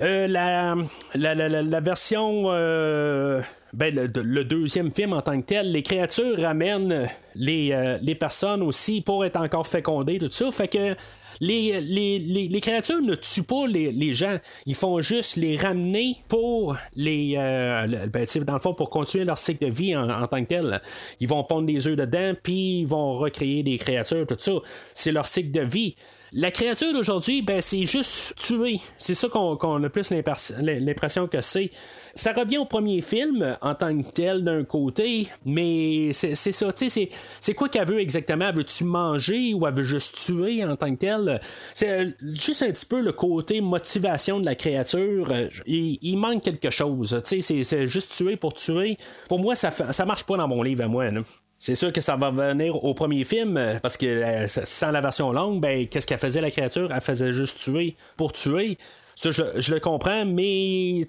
Euh, 0.01 0.27
la, 0.27 1.81
version. 1.81 2.45
euh, 2.47 3.41
ben, 3.73 3.95
le, 3.95 4.45
deuxième 4.45 4.93
film 4.93 5.13
en 5.15 5.23
tant 5.23 5.41
que 5.41 5.47
tel, 5.47 5.73
les 5.73 5.83
créatures 5.83 6.41
ramènent 6.41 7.09
les, 7.35 7.73
euh, 7.73 7.99
les 8.03 8.15
personnes 8.15 8.63
aussi 8.63 9.01
pour 9.01 9.25
être 9.25 9.37
encore 9.41 9.67
fécondées, 9.67 10.19
tout 10.19 10.29
ça. 10.31 10.51
Fait 10.51 10.69
que 10.69 10.95
les, 11.41 12.61
créatures 12.61 13.01
ne 13.01 13.15
tuent 13.15 13.43
pas 13.45 13.67
les, 13.67 14.15
gens. 14.15 14.39
Ils 14.67 14.75
font 14.75 15.01
juste 15.01 15.37
les 15.37 15.57
ramener 15.57 16.17
pour 16.29 16.77
les. 16.95 17.35
euh, 17.39 17.87
le- 17.87 18.07
ben, 18.09 18.27
dans 18.47 18.55
le 18.55 18.61
fond, 18.61 18.75
pour 18.75 18.91
continuer 18.91 19.25
leur 19.25 19.39
cycle 19.39 19.65
de 19.67 19.71
vie 19.73 19.97
en, 19.97 20.09
en 20.11 20.27
tant 20.27 20.41
que 20.43 20.49
tel. 20.49 20.81
Ils 21.21 21.29
vont 21.29 21.43
pondre 21.45 21.67
des 21.67 21.87
œufs 21.87 21.97
dedans, 21.97 22.35
puis 22.43 22.81
ils 22.81 22.87
vont 22.87 23.15
recréer 23.15 23.63
des 23.63 23.79
créatures, 23.79 24.27
tout 24.27 24.37
ça. 24.39 24.53
C'est 24.95 25.13
leur 25.13 25.27
cycle 25.27 25.51
de 25.51 25.61
vie. 25.63 25.95
La 26.35 26.51
créature 26.51 26.95
d'aujourd'hui, 26.95 27.43
ben, 27.43 27.61
c'est 27.61 27.85
juste 27.85 28.37
tuer. 28.37 28.81
C'est 28.97 29.15
ça 29.15 29.29
qu'on 29.29 29.85
a 29.85 29.89
plus 29.91 30.11
l'impression 30.11 31.29
que 31.29 31.43
c'est. 31.43 31.71
Ça 32.15 32.33
revient 32.33 32.57
au 32.57 32.65
premier 32.65 33.03
film 33.03 33.59
en 33.61 33.75
tant 33.75 33.95
que 34.01 34.11
tel 34.11 34.43
d'un 34.43 34.65
côté, 34.65 35.29
mais 35.45 36.15
c'est 36.15 36.35
ça. 36.35 36.73
tu 36.73 36.89
sais, 36.89 37.11
C'est 37.39 37.55
quoi 37.55 37.69
qu'elle 37.69 37.87
veut 37.87 38.01
exactement? 38.01 38.47
Elle 38.49 38.57
veut-tu 38.57 38.85
manger 38.85 39.53
ou 39.53 39.67
elle 39.67 39.75
veut 39.75 39.83
juste 39.83 40.17
tuer 40.25 40.65
en 40.65 40.75
tant 40.75 40.95
que 40.95 41.01
tel? 41.01 41.39
C'est 41.75 41.91
euh, 41.91 42.11
juste 42.23 42.63
un 42.63 42.71
petit 42.71 42.87
peu 42.87 43.03
le 43.03 43.13
côté 43.13 43.61
motivation 43.61 44.41
de 44.41 44.47
la 44.47 44.55
créature. 44.55 45.29
Euh, 45.31 45.49
Il, 45.67 46.17
manque 46.17 46.43
quelque 46.43 46.71
chose. 46.71 47.21
tu 47.29 47.43
sais, 47.43 47.63
C'est 47.63 47.87
juste 47.87 48.17
tuer 48.17 48.37
pour 48.39 48.55
tuer. 48.55 48.97
Pour 49.29 49.39
moi, 49.39 49.55
ça, 49.55 49.71
ça 49.71 50.07
marche 50.07 50.25
pas 50.25 50.39
dans 50.39 50.49
mon 50.49 50.63
livre 50.63 50.85
à 50.85 50.89
moi. 50.89 51.11
là. 51.11 51.21
C'est 51.65 51.77
sûr 51.77 51.93
que 51.93 52.01
ça 52.01 52.17
va 52.17 52.33
venir 52.33 52.85
au 52.85 52.93
premier 52.93 53.23
film, 53.23 53.57
euh, 53.57 53.79
parce 53.79 53.97
que 53.97 54.05
euh, 54.05 54.49
sans 54.49 54.91
la 54.91 55.01
version 55.01 55.31
longue, 55.31 55.61
ben, 55.61 55.87
qu'est-ce 55.87 56.09
qu'elle 56.09 56.19
faisait 56.19 56.41
la 56.41 56.51
créature? 56.51 56.93
Elle 56.93 57.01
faisait 57.01 57.33
juste 57.33 57.57
tuer 57.57 57.95
pour 58.17 58.33
tuer. 58.33 58.77
Ça, 59.15 59.31
je, 59.31 59.73
le 59.73 59.81
comprends, 59.81 60.25
mais 60.25 61.07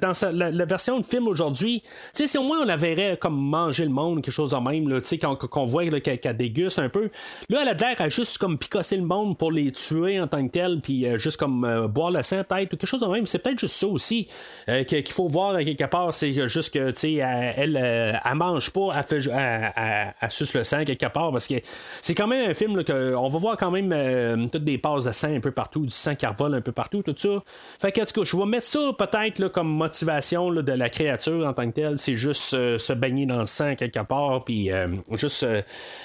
dans 0.00 0.14
sa- 0.14 0.32
la, 0.32 0.50
la 0.50 0.64
version 0.64 0.98
de 0.98 1.04
film 1.04 1.28
aujourd'hui, 1.28 1.82
si 2.14 2.38
au 2.38 2.42
moins 2.42 2.62
on 2.62 2.64
la 2.64 2.76
verrait 2.76 3.16
comme 3.20 3.36
manger 3.36 3.84
le 3.84 3.90
monde, 3.90 4.22
quelque 4.22 4.34
chose 4.34 4.50
de 4.50 4.56
même, 4.56 5.00
qu'on, 5.20 5.36
qu'on 5.36 5.66
voit 5.66 5.84
qu'elle, 6.00 6.36
déguste 6.36 6.78
un 6.78 6.88
peu. 6.88 7.10
Là, 7.48 7.60
elle 7.62 7.68
a 7.68 7.74
l'air 7.74 8.00
à 8.00 8.08
juste 8.08 8.38
comme 8.38 8.58
picosser 8.58 8.96
le 8.96 9.02
monde 9.04 9.36
pour 9.36 9.52
les 9.52 9.70
tuer 9.72 10.20
en 10.20 10.26
tant 10.26 10.44
que 10.46 10.52
tel, 10.52 10.80
puis 10.80 11.06
euh, 11.06 11.18
juste 11.18 11.36
comme 11.36 11.64
euh, 11.64 11.88
boire 11.88 12.10
le 12.10 12.22
sang, 12.22 12.42
peut-être, 12.44 12.72
ou 12.72 12.76
quelque 12.76 12.86
chose 12.86 13.00
de 13.00 13.06
même. 13.06 13.26
C'est 13.26 13.38
peut-être 13.38 13.58
juste 13.58 13.74
ça 13.76 13.86
aussi 13.86 14.28
euh, 14.68 14.84
qu'il 14.84 15.06
faut 15.08 15.28
voir 15.28 15.58
quelque 15.58 15.84
part. 15.84 16.14
C'est 16.14 16.48
juste 16.48 16.72
que, 16.72 16.90
tu 16.90 16.98
sais, 16.98 17.12
elle, 17.14 17.76
elle, 17.76 18.20
elle 18.24 18.34
mange 18.34 18.70
pas, 18.70 18.94
elle, 18.96 19.04
fait, 19.04 19.30
elle, 19.30 20.30
suce 20.30 20.54
le 20.54 20.64
sang 20.64 20.84
quelque 20.84 21.06
part, 21.06 21.32
parce 21.32 21.46
que 21.46 21.54
c'est 22.00 22.14
quand 22.14 22.26
même 22.26 22.50
un 22.50 22.54
film 22.54 22.76
là, 22.76 22.84
que 22.84 23.14
on 23.14 23.28
va 23.28 23.38
voir 23.38 23.56
quand 23.56 23.70
même 23.70 24.48
toutes 24.50 24.64
des 24.64 24.78
passes 24.78 25.04
de 25.04 25.12
sang 25.12 25.34
un 25.34 25.40
peu 25.40 25.50
partout, 25.50 25.84
du 25.84 25.90
sang 25.90 26.14
qui 26.14 26.26
revole 26.26 26.54
un 26.54 26.60
peu 26.60 26.72
partout, 26.72 27.02
tout 27.02 27.14
ça. 27.16 27.41
Fait 27.46 27.92
que, 27.92 28.00
en 28.00 28.04
tout 28.04 28.20
cas, 28.20 28.24
je 28.24 28.36
vais 28.36 28.44
mettre 28.46 28.66
ça 28.66 28.80
peut-être 28.98 29.48
comme 29.48 29.68
motivation 29.68 30.50
de 30.52 30.72
la 30.72 30.88
créature 30.88 31.46
en 31.46 31.52
tant 31.52 31.66
que 31.70 31.74
telle. 31.74 31.98
C'est 31.98 32.16
juste 32.16 32.54
euh, 32.54 32.78
se 32.78 32.92
baigner 32.92 33.26
dans 33.26 33.40
le 33.40 33.46
sang 33.46 33.74
quelque 33.74 34.00
part, 34.00 34.44
puis 34.44 34.70
euh, 34.70 34.88
juste. 35.12 35.42
euh, 35.42 35.62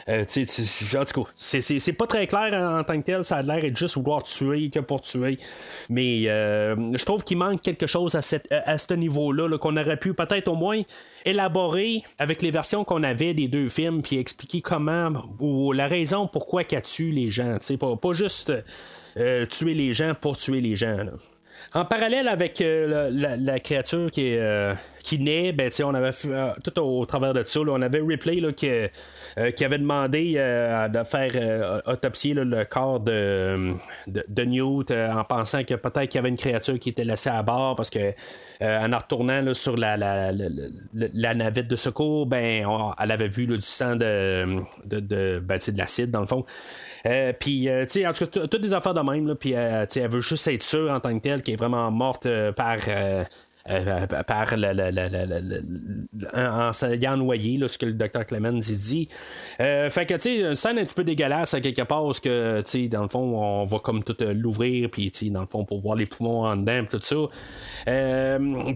euh, 0.10 0.26
tu 0.26 0.46
sais, 0.46 0.64
tu- 0.90 0.98
en 0.98 1.06
tout 1.06 1.24
cas, 1.24 1.30
c'est- 1.38 1.94
pas 1.94 2.08
très 2.08 2.28
clair 2.28 2.54
en, 2.54 2.84
tant 2.84 2.98
que 3.00 3.06
tel. 3.06 3.24
Ça 3.26 3.38
a 3.38 3.42
l'air 3.42 3.62
d'être 3.62 3.78
juste 3.78 3.96
vouloir 3.96 4.24
tuer 4.24 4.70
que 4.70 4.80
pour 4.80 5.02
tuer. 5.02 5.38
Mais 5.90 6.24
je 6.24 7.06
trouve 7.06 7.24
qu'il 7.24 7.38
manque 7.38 7.62
quelque 7.62 7.88
chose 7.88 8.16
à, 8.16 8.22
cette, 8.22 8.52
à 8.52 8.78
ce 8.78 8.94
niveau-là, 8.94 9.48
là, 9.48 9.58
qu'on 9.58 9.76
aurait 9.78 9.98
pu 9.98 10.14
peut-être 10.14 10.48
au 10.48 10.56
moins 10.56 10.82
élaborer 11.26 12.04
avec 12.20 12.42
les 12.42 12.52
versions 12.52 12.84
qu'on 12.84 13.04
avait 13.04 13.34
des 13.34 13.48
deux 13.48 13.70
films, 13.70 14.02
puis 14.02 14.18
expliquer 14.18 14.62
comment 14.62 15.12
ou 15.40 15.72
la 15.74 15.88
raison 15.88 16.28
pourquoi 16.28 16.64
qu'elle 16.64 16.82
tue 16.82 17.12
les 17.12 17.30
gens. 17.30 17.58
Pas, 17.80 17.96
pas 17.96 18.14
juste 18.14 18.52
tuer 19.46 19.74
les 19.74 19.94
gens 19.94 20.14
pour 20.20 20.38
tuer 20.38 20.62
les 20.62 20.76
gens. 20.76 20.98
En 21.74 21.86
parallèle 21.86 22.28
avec 22.28 22.62
euh, 22.62 22.88
la, 22.88 23.10
la- 23.10 23.38
la 23.38 23.60
créature 23.60 24.10
qui, 24.12 24.28
est, 24.28 24.40
euh, 24.40 24.74
qui 25.08 25.20
naît, 25.20 25.54
ben, 25.54 25.72
on 25.86 25.94
avait 25.94 26.12
euh, 26.26 26.52
tout 26.66 26.78
au, 26.82 27.06
travers 27.06 27.32
de 27.34 27.42
ça, 27.46 27.62
là, 27.62 27.72
on 27.72 27.82
avait 27.82 28.02
Ripley 28.02 28.42
là, 28.42 28.52
qui, 28.52 28.68
euh, 28.70 29.52
qui 29.56 29.64
avait 29.64 29.78
demandé 29.78 30.34
euh, 30.36 30.90
de 30.90 31.02
faire 31.06 31.32
euh, 31.36 31.80
autopsier 31.86 32.34
là, 32.34 32.44
le 32.44 32.66
corps 32.66 33.00
de, 33.00 33.74
de, 34.08 34.44
Newt 34.44 34.92
en 34.92 35.24
pensant 35.24 35.64
que 35.64 35.76
peut-être 35.76 36.10
qu'il 36.10 36.16
y 36.16 36.20
avait 36.20 36.28
une 36.28 36.36
créature 36.36 36.78
qui 36.78 36.90
était 36.90 37.06
laissée 37.06 37.30
à 37.30 37.42
bord 37.42 37.78
parce 37.78 37.90
que 37.90 38.12
en 38.62 38.92
en 38.92 38.98
retournant 38.98 39.54
sur 39.54 39.78
la, 39.78 39.96
la, 39.96 40.34
la, 40.34 40.50
la- 40.94 41.36
navette 41.36 41.70
de 41.70 41.78
secours, 41.78 42.26
ben, 42.26 42.68
elle 43.00 43.12
avait 43.12 43.30
vu 43.30 43.46
du 43.46 43.62
sang 43.62 43.96
de, 43.96 44.60
de, 44.84 45.00
de, 45.00 45.40
ben, 45.40 45.58
de 45.58 45.78
l'acide 45.78 46.12
dans 46.12 46.22
le 46.22 46.28
fond. 46.28 46.46
Puis, 47.40 47.70
tu 47.70 47.86
sais, 47.88 48.06
en 48.06 48.12
tout 48.12 48.26
cas, 48.26 48.48
toutes 48.48 48.62
des 48.62 48.74
affaires 48.74 48.94
de 48.94 49.00
même, 49.00 49.36
puis, 49.36 49.52
elle 49.52 49.88
veut 50.10 50.22
juste 50.22 50.48
être 50.50 50.64
sûre 50.64 50.92
en 50.92 51.00
tant 51.00 51.16
que 51.18 51.22
telle 51.22 51.42
qu'elle 51.42 51.54
est 51.54 51.58
vraiment 51.58 51.90
morte 51.92 52.28
par. 52.58 52.80
Euh, 53.70 54.06
euh, 54.12 54.24
par 54.24 54.56
la- 54.58 54.74
en 56.70 56.74
s'ayant 56.74 57.18
noyé, 57.18 57.58
là, 57.58 57.68
ce 57.68 57.78
que 57.78 57.86
le 57.86 57.94
docteur 57.94 58.26
Clemens 58.26 58.60
il 58.70 58.78
dit. 58.78 59.10
Euh, 59.60 59.90
fait 59.90 60.06
que, 60.06 60.14
tu 60.16 60.20
sais, 60.22 60.36
une 60.40 60.56
scène 60.56 60.78
un 60.80 60.84
petit 60.84 60.94
peu 60.94 61.04
dégueulasse 61.04 61.54
à 61.54 61.62
quelque 61.62 61.82
part, 61.84 62.04
parce 62.06 62.20
que, 62.20 62.62
tu 62.62 62.72
sais, 62.84 62.88
dans 62.88 63.04
le 63.04 63.08
fond, 63.10 63.20
on 63.20 63.66
va 63.66 63.80
comme 63.80 64.04
tout 64.04 64.16
l'ouvrir, 64.20 64.90
puis, 64.90 65.12
tu 65.12 65.26
sais, 65.26 65.32
dans 65.32 65.42
le 65.42 65.48
fond, 65.48 65.66
pour 65.66 65.82
voir 65.82 65.96
les 65.96 66.06
poumons 66.06 66.46
en 66.46 66.56
dedans, 66.58 66.84
tout 66.90 67.00
ça. 67.02 67.16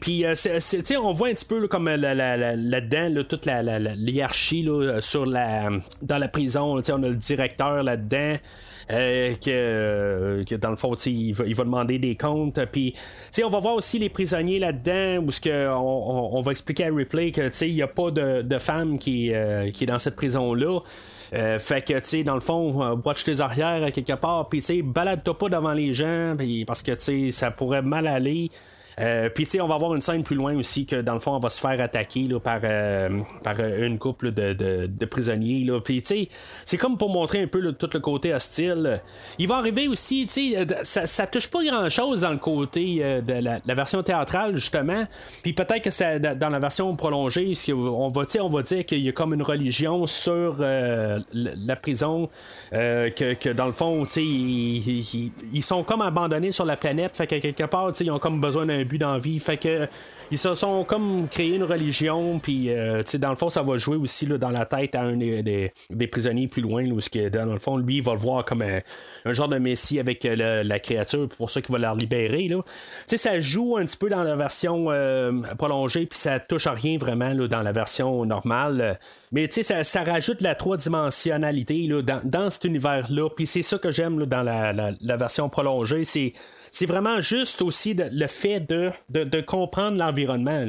Puis, 0.02 0.26
tu 0.26 0.60
sais, 0.62 0.98
on 0.98 1.12
voit 1.12 1.30
un 1.30 1.34
petit 1.34 1.46
peu 1.46 1.60
là, 1.60 1.68
comme 1.68 1.90
là-dedans, 1.90 3.10
là, 3.10 3.24
toute 3.24 3.46
la, 3.46 3.64
la- 3.64 3.80
la- 3.80 3.96
sur 5.02 5.26
la, 5.26 5.70
dans 6.02 6.18
la 6.18 6.28
prison. 6.28 6.82
On 6.92 7.04
a 7.04 7.08
le 7.10 7.16
directeur 7.16 7.84
là-dedans. 7.84 8.38
Euh, 8.90 9.34
que, 9.36 10.44
que 10.44 10.56
dans 10.56 10.70
le 10.72 10.76
fond, 10.76 10.96
il 11.06 11.34
va, 11.34 11.44
il 11.46 11.56
va 11.56 11.64
demander 11.64 12.00
des 12.00 12.16
comptes. 12.16 12.60
Puis, 12.72 12.96
on 13.44 13.50
va 13.50 13.60
voir 13.60 13.76
aussi 13.76 14.00
les 14.00 14.10
prisonniers 14.10 14.60
là-dedans, 14.60 15.24
où 15.26 15.32
ce 15.32 15.42
que 15.42 15.68
on, 15.70 15.76
on- 15.78 16.38
on 16.38 16.42
va 16.42 16.52
expliquer 16.52 16.86
à 16.86 16.94
Ripley 16.94 17.32
que 17.32 17.50
il 17.66 17.74
n'y 17.74 17.82
a 17.82 17.88
pas 17.88 18.12
de, 18.12 18.42
de 18.42 18.58
femme 18.58 18.98
qui, 18.98 19.34
euh, 19.34 19.70
qui 19.72 19.84
est 19.84 19.88
dans 19.88 20.00
cette 20.00 20.16
prison-là. 20.16 20.80
Euh, 21.34 21.60
fait 21.60 21.82
que, 21.86 21.94
tu 21.94 22.00
sais, 22.04 22.24
dans 22.24 22.34
le 22.36 22.42
fond, 22.42 22.84
euh, 22.84 22.96
watch 23.06 23.24
tes 23.24 23.40
arrières 23.40 23.92
quelque 23.92 24.14
part, 24.14 24.50
puis, 24.50 24.60
tu 24.60 24.66
sais, 24.66 24.82
balade-toi 24.82 25.38
pas 25.38 25.50
devant 25.50 25.72
les 25.74 25.94
gens, 25.94 26.36
puis- 26.38 26.66
parce 26.66 26.84
que, 26.84 26.92
tu 26.92 26.98
sais, 27.00 27.32
ça 27.32 27.52
pourrait 27.52 27.82
mal 27.82 28.08
aller. 28.08 28.50
Euh, 29.00 29.30
Puis, 29.30 29.46
tu 29.46 29.52
sais, 29.52 29.62
on 29.62 29.68
va 29.68 29.76
avoir 29.76 29.96
une 29.96 30.02
scène 30.02 30.24
plus 30.24 30.36
loin 30.36 30.56
aussi 30.56 30.86
que, 30.86 31.02
dans 31.02 31.14
le 31.14 31.20
fond, 31.20 31.32
on 31.32 31.40
va 31.40 31.50
se 31.50 31.60
faire 31.60 31.80
attaquer 31.82 32.24
là, 32.24 32.40
par, 32.40 32.60
euh, 32.64 33.10
par 33.44 33.56
euh, 33.60 33.88
une 33.88 33.98
couple 34.00 34.32
de, 34.32 34.54
de, 34.54 35.06
prisonniers. 35.06 35.64
Là. 35.66 35.80
Puis, 35.82 36.02
tu 36.02 36.08
sais, 36.08 36.28
c'est 36.66 36.78
comme 36.78 36.98
pour 36.98 37.10
montrer 37.10 37.42
un 37.42 37.48
peu 37.48 37.72
tout 37.74 37.90
le 37.94 38.00
côté 38.00 38.34
hostile. 38.34 39.02
Il 39.40 39.48
va 39.48 39.56
arriver 39.58 39.88
aussi, 39.88 40.26
tu 40.26 40.54
sais, 40.54 40.68
ça, 40.84 41.06
ça 41.06 41.28
touche 41.28 41.50
pas 41.50 41.64
grand-chose 41.64 42.22
dans 42.22 42.32
le 42.32 42.38
côté 42.38 43.00
euh, 43.02 43.22
de 43.22 43.34
la, 43.34 43.74
version 43.74 44.04
théâtrale, 44.04 44.56
justement. 44.58 45.04
Puis, 45.44 45.54
peut-être 45.54 45.84
que 45.84 45.90
ça, 45.90 46.20
dans 46.20 46.50
la 46.50 46.60
version 46.60 46.96
prolongée, 46.96 47.54
on 47.70 48.10
va, 48.10 48.26
on 48.42 48.50
va 48.50 48.62
dire 48.62 48.86
qu'il 48.86 49.00
y 49.00 49.10
a 49.10 49.12
comme 49.12 49.34
une 49.34 49.44
religion 49.44 50.06
sur 50.06 50.58
euh, 50.60 51.20
la 51.34 51.76
prison, 51.76 52.30
euh, 52.74 53.10
que, 53.10 53.34
que 53.34 53.50
dans 53.50 53.66
le 53.68 53.74
fond, 53.74 54.04
tu 54.06 54.12
sais, 54.12 54.24
ils, 54.24 55.00
ils- 55.00 55.32
ils 55.54 55.64
sont 55.64 55.84
comme 55.84 56.02
abandonnés 56.02 56.52
sur 56.52 56.66
la 56.66 56.78
planète. 56.78 57.16
Fait 57.16 57.28
que 57.28 57.36
quelque 57.38 57.64
part, 57.64 57.92
tu 57.92 58.00
sais, 58.00 58.06
ils 58.06 58.12
ont 58.12 58.20
comme 58.20 58.40
besoin 58.42 58.66
d'un 58.66 58.81
but 58.84 58.98
dans 58.98 59.14
la 59.14 59.20
vie. 59.20 59.40
Fait 59.40 59.58
que 59.58 59.88
ils 60.32 60.38
se 60.38 60.56
sont 60.56 60.86
comme 60.86 61.28
créé 61.28 61.56
une 61.56 61.64
religion. 61.64 62.40
Puis, 62.40 62.70
euh, 62.70 63.04
dans 63.16 63.32
le 63.32 63.36
fond, 63.36 63.50
ça 63.50 63.64
va 63.64 63.78
jouer 63.78 63.98
aussi 63.98 64.26
là, 64.26 64.38
dans 64.38 64.50
la 64.50 64.66
tête 64.66 64.96
à 64.96 65.02
un 65.02 65.18
des, 65.18 65.44
des- 65.90 66.08
prisonniers 66.08 66.48
plus 66.48 66.62
loin. 66.62 66.84
Là, 66.84 66.94
où 66.94 67.00
que, 67.00 67.30
dans 67.30 67.46
le 67.52 67.60
fond, 67.60 67.76
lui, 67.78 67.98
il 67.98 68.04
va 68.04 68.14
le 68.14 68.20
voir 68.20 68.46
comme 68.46 68.62
un, 68.62 68.80
un 69.26 69.34
genre 69.34 69.50
de 69.50 69.58
messie 69.58 70.00
avec 70.00 70.24
euh, 70.26 70.62
le- 70.62 70.68
la 70.68 70.80
créature. 70.80 71.28
Pour 71.38 71.50
ça 71.50 71.62
qu'il 71.62 71.72
va 71.74 71.80
la 71.80 71.94
libérer. 71.96 72.48
Là. 72.48 72.62
Ça 73.08 73.40
joue 73.40 73.76
un 73.78 73.86
petit 73.86 73.98
peu 73.98 74.10
dans 74.10 74.24
la 74.24 74.36
version 74.36 74.86
euh, 74.90 75.32
prolongée. 75.58 76.06
Puis 76.06 76.18
ça 76.20 76.40
touche 76.40 76.66
à 76.68 76.72
rien 76.72 76.98
vraiment 76.98 77.34
là, 77.34 77.48
dans 77.48 77.62
la 77.62 77.72
version 77.74 78.24
normale. 78.26 78.98
Mais 79.34 79.50
ça, 79.52 79.84
ça 79.84 80.04
rajoute 80.04 80.42
la 80.42 80.56
trois-dimensionnalité 80.56 81.88
dans, 82.04 82.22
dans 82.24 82.50
cet 82.50 82.64
univers-là. 82.66 83.30
Puis 83.36 83.48
c'est 83.48 83.62
ça 83.64 83.78
que 83.78 83.92
j'aime 83.92 84.26
dans 84.26 84.44
la, 84.44 84.74
la- 84.74 84.92
la 85.02 85.18
version 85.18 85.50
prolongée. 85.50 86.04
C'est, 86.04 86.34
c'est 86.72 86.86
vraiment 86.86 87.20
juste 87.22 87.62
aussi 87.62 87.94
le 87.94 88.28
fait 88.28 88.62
de, 88.62 88.92
de, 89.10 89.42
comprendre 89.42 89.98
l'environnement. 89.98 90.66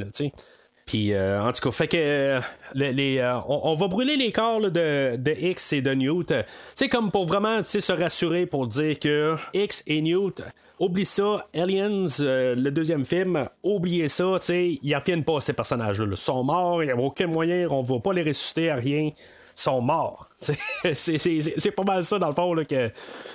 Puis, 0.84 1.14
euh, 1.14 1.40
en 1.40 1.52
tout 1.52 1.62
cas, 1.62 1.70
fait 1.70 1.86
que 1.86 1.96
euh, 1.96 2.40
les, 2.74 3.18
euh, 3.18 3.38
on, 3.46 3.74
va 3.74 3.86
brûler 3.86 4.16
les 4.16 4.32
corps 4.32 4.60
de, 4.60 5.16
de 5.16 5.30
X 5.30 5.72
et 5.72 5.80
de 5.80 5.94
Newt. 5.94 6.34
C'est 6.74 6.88
comme 6.88 7.12
pour 7.12 7.24
vraiment 7.24 7.62
se 7.62 7.92
rassurer 7.92 8.46
pour 8.46 8.66
dire 8.66 8.98
que 8.98 9.36
X 9.54 9.84
et 9.86 10.02
Newt, 10.02 10.42
oublie 10.80 11.04
ça. 11.04 11.46
Aliens, 11.54 12.06
le 12.18 12.70
deuxième 12.70 13.04
film, 13.04 13.48
oubliez 13.62 14.08
ça. 14.08 14.38
Ils 14.50 14.94
reviennent 14.96 15.24
pas, 15.24 15.40
ces 15.40 15.52
personnages-là. 15.52 16.04
là. 16.04 16.12
Ils 16.14 16.16
sont 16.16 16.42
morts, 16.42 16.82
il 16.82 16.86
n'y 16.86 16.92
a 16.92 16.96
aucun 16.96 17.28
moyen, 17.28 17.68
on 17.70 17.82
va 17.82 18.00
pas 18.00 18.12
les 18.12 18.22
ressusciter 18.22 18.70
à 18.70 18.74
rien. 18.74 19.02
Ils 19.02 19.14
sont 19.54 19.80
morts. 19.80 20.28
C'est- 20.96 21.70
pas 21.70 21.84
mal 21.84 22.04
ça, 22.04 22.18
dans 22.18 22.28
le 22.28 22.34
fond, 22.34 22.54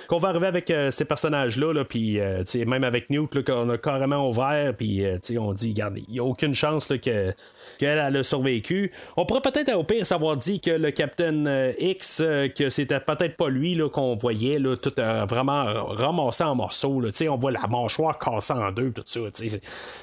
qu'on 0.08 0.18
va 0.18 0.28
arriver 0.28 0.46
avec 0.46 0.70
euh, 0.70 0.90
ces 0.90 1.04
personnages-là, 1.04 1.72
là, 1.72 1.84
puis 1.84 2.20
euh, 2.20 2.42
même 2.66 2.84
avec 2.84 3.10
Newt, 3.10 3.42
qu'on 3.44 3.68
a 3.70 3.78
carrément 3.78 4.28
ouvert, 4.28 4.74
puis 4.76 5.04
euh, 5.04 5.18
on 5.38 5.52
dit, 5.52 5.70
regarde, 5.70 5.98
il 6.08 6.12
n'y 6.14 6.18
a 6.20 6.24
aucune 6.24 6.54
chance 6.54 6.88
là, 6.90 6.98
que, 6.98 7.32
qu'elle 7.78 7.98
elle 7.98 8.16
a 8.16 8.22
survécu. 8.22 8.92
On 9.16 9.26
pourrait 9.26 9.40
peut-être 9.40 9.72
au 9.74 9.84
pire 9.84 10.06
savoir 10.06 10.36
dit 10.36 10.60
que 10.60 10.70
le 10.70 10.90
Captain 10.90 11.46
euh, 11.46 11.72
X, 11.78 12.20
euh, 12.20 12.48
que 12.48 12.68
c'était 12.68 13.00
peut-être 13.00 13.36
pas 13.36 13.48
lui 13.48 13.78
qu'on 13.92 14.14
voyait, 14.14 14.58
là, 14.58 14.76
tout 14.76 14.92
euh, 14.98 15.24
vraiment 15.26 15.64
ramassé 15.86 16.44
en 16.44 16.54
morceaux. 16.54 17.02
On 17.28 17.36
voit 17.36 17.52
la 17.52 17.66
mâchoire 17.66 18.18
cassée 18.18 18.52
en 18.52 18.72
deux, 18.72 18.92
tout 18.92 19.02
ça. 19.04 19.20